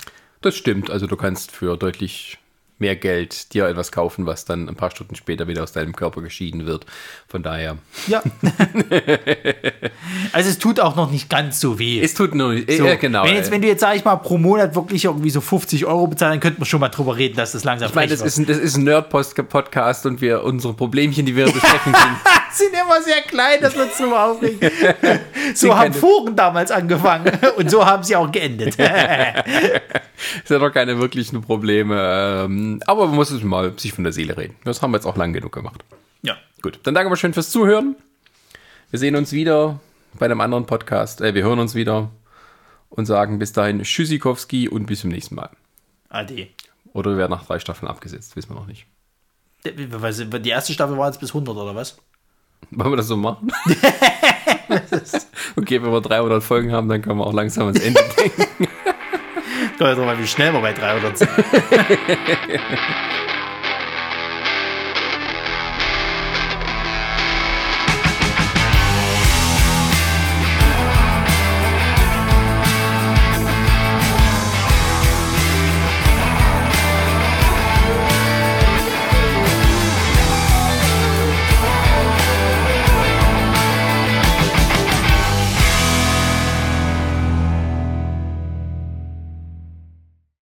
Das 0.42 0.54
stimmt. 0.56 0.90
Also 0.90 1.06
du 1.06 1.16
kannst 1.16 1.50
für 1.50 1.76
deutlich 1.78 2.38
mehr 2.80 2.96
Geld 2.96 3.52
dir 3.52 3.66
etwas 3.66 3.92
kaufen, 3.92 4.26
was 4.26 4.44
dann 4.44 4.68
ein 4.68 4.74
paar 4.74 4.90
Stunden 4.90 5.14
später 5.14 5.46
wieder 5.46 5.62
aus 5.62 5.72
deinem 5.72 5.94
Körper 5.94 6.22
geschieden 6.22 6.66
wird. 6.66 6.86
Von 7.28 7.42
daher. 7.42 7.76
Ja. 8.06 8.22
also 10.32 10.50
es 10.50 10.58
tut 10.58 10.80
auch 10.80 10.96
noch 10.96 11.10
nicht 11.10 11.28
ganz 11.28 11.60
so 11.60 11.78
weh. 11.78 12.00
Es 12.00 12.14
tut 12.14 12.34
nur 12.34 12.56
So, 12.56 12.86
äh, 12.86 12.96
genau. 12.96 13.24
Wenn, 13.24 13.34
jetzt, 13.34 13.50
wenn 13.50 13.60
du 13.60 13.68
jetzt, 13.68 13.80
sag 13.80 13.96
ich 13.96 14.04
mal, 14.04 14.16
pro 14.16 14.38
Monat 14.38 14.74
wirklich 14.74 15.04
irgendwie 15.04 15.30
so 15.30 15.40
50 15.40 15.84
Euro 15.86 16.06
bezahlst, 16.06 16.32
dann 16.32 16.40
könnten 16.40 16.60
wir 16.60 16.66
schon 16.66 16.80
mal 16.80 16.88
drüber 16.88 17.16
reden, 17.16 17.36
dass 17.36 17.52
das 17.52 17.64
langsam 17.64 17.88
ich 17.88 17.94
meine, 17.94 18.10
das 18.10 18.22
ist 18.22 18.38
ein, 18.38 18.46
das 18.46 18.58
ist 18.58 18.76
ein 18.76 18.84
Nerd-Podcast 18.84 20.06
und 20.06 20.20
wir 20.20 20.42
unsere 20.42 20.72
Problemchen, 20.72 21.26
die 21.26 21.36
wir 21.36 21.44
besprechen 21.52 21.92
können, 21.92 22.16
sind 22.52 22.72
immer 22.72 23.02
sehr 23.02 23.20
klein, 23.22 23.58
das 23.60 23.76
wird 23.76 23.94
so 23.94 24.14
aufregen. 24.14 24.70
So 25.54 25.76
haben 25.76 25.92
Foren 25.92 26.34
damals 26.34 26.70
angefangen 26.70 27.32
und 27.56 27.70
so 27.70 27.84
haben 27.84 28.02
sie 28.02 28.16
auch 28.16 28.30
geendet. 28.30 28.68
ist 28.68 28.78
ja 30.48 30.58
doch 30.58 30.70
keine 30.70 30.98
wirklichen 30.98 31.42
Probleme. 31.42 32.44
Ähm, 32.44 32.69
aber 32.86 33.06
man 33.06 33.16
muss 33.16 33.30
es 33.30 33.42
mal 33.42 33.78
sich 33.78 33.92
von 33.92 34.04
der 34.04 34.12
Seele 34.12 34.36
reden. 34.36 34.56
Das 34.64 34.82
haben 34.82 34.92
wir 34.92 34.96
jetzt 34.98 35.06
auch 35.06 35.16
lang 35.16 35.32
genug 35.32 35.52
gemacht. 35.52 35.84
ja. 36.22 36.36
Gut, 36.62 36.80
dann 36.82 36.94
danke 36.94 37.08
mal 37.10 37.16
schön 37.16 37.32
fürs 37.32 37.50
Zuhören. 37.50 37.96
Wir 38.90 38.98
sehen 38.98 39.16
uns 39.16 39.32
wieder 39.32 39.80
bei 40.18 40.26
einem 40.26 40.40
anderen 40.40 40.66
Podcast. 40.66 41.20
Äh, 41.20 41.34
wir 41.34 41.42
hören 41.42 41.58
uns 41.58 41.74
wieder 41.74 42.10
und 42.90 43.06
sagen 43.06 43.38
bis 43.38 43.52
dahin 43.52 43.82
Tschüssikowski 43.82 44.68
und 44.68 44.86
bis 44.86 45.00
zum 45.00 45.10
nächsten 45.10 45.36
Mal. 45.36 45.50
Ade. 46.08 46.48
Oder 46.92 47.12
wir 47.12 47.18
werden 47.18 47.30
nach 47.30 47.46
drei 47.46 47.58
Staffeln 47.60 47.88
abgesetzt, 47.88 48.36
wissen 48.36 48.50
wir 48.50 48.56
noch 48.56 48.66
nicht. 48.66 48.86
Die 49.64 50.48
erste 50.48 50.72
Staffel 50.72 50.96
war 50.98 51.06
jetzt 51.08 51.20
bis 51.20 51.30
100 51.30 51.54
oder 51.56 51.74
was? 51.74 51.98
Wollen 52.70 52.92
wir 52.92 52.96
das 52.96 53.06
so 53.06 53.16
machen? 53.16 53.52
okay, 55.56 55.82
wenn 55.82 55.92
wir 55.92 56.00
300 56.00 56.42
Folgen 56.42 56.72
haben, 56.72 56.88
dann 56.88 57.02
können 57.02 57.18
wir 57.18 57.26
auch 57.26 57.32
langsam 57.32 57.66
ans 57.66 57.80
Ende 57.80 58.00
denken. 58.18 58.68
Drauf 59.80 60.08
an, 60.08 60.18
wie 60.18 60.26
schnell 60.26 60.52
wir 60.52 60.60
bei 60.60 60.72
300 60.72 61.18
sind. 61.18 61.30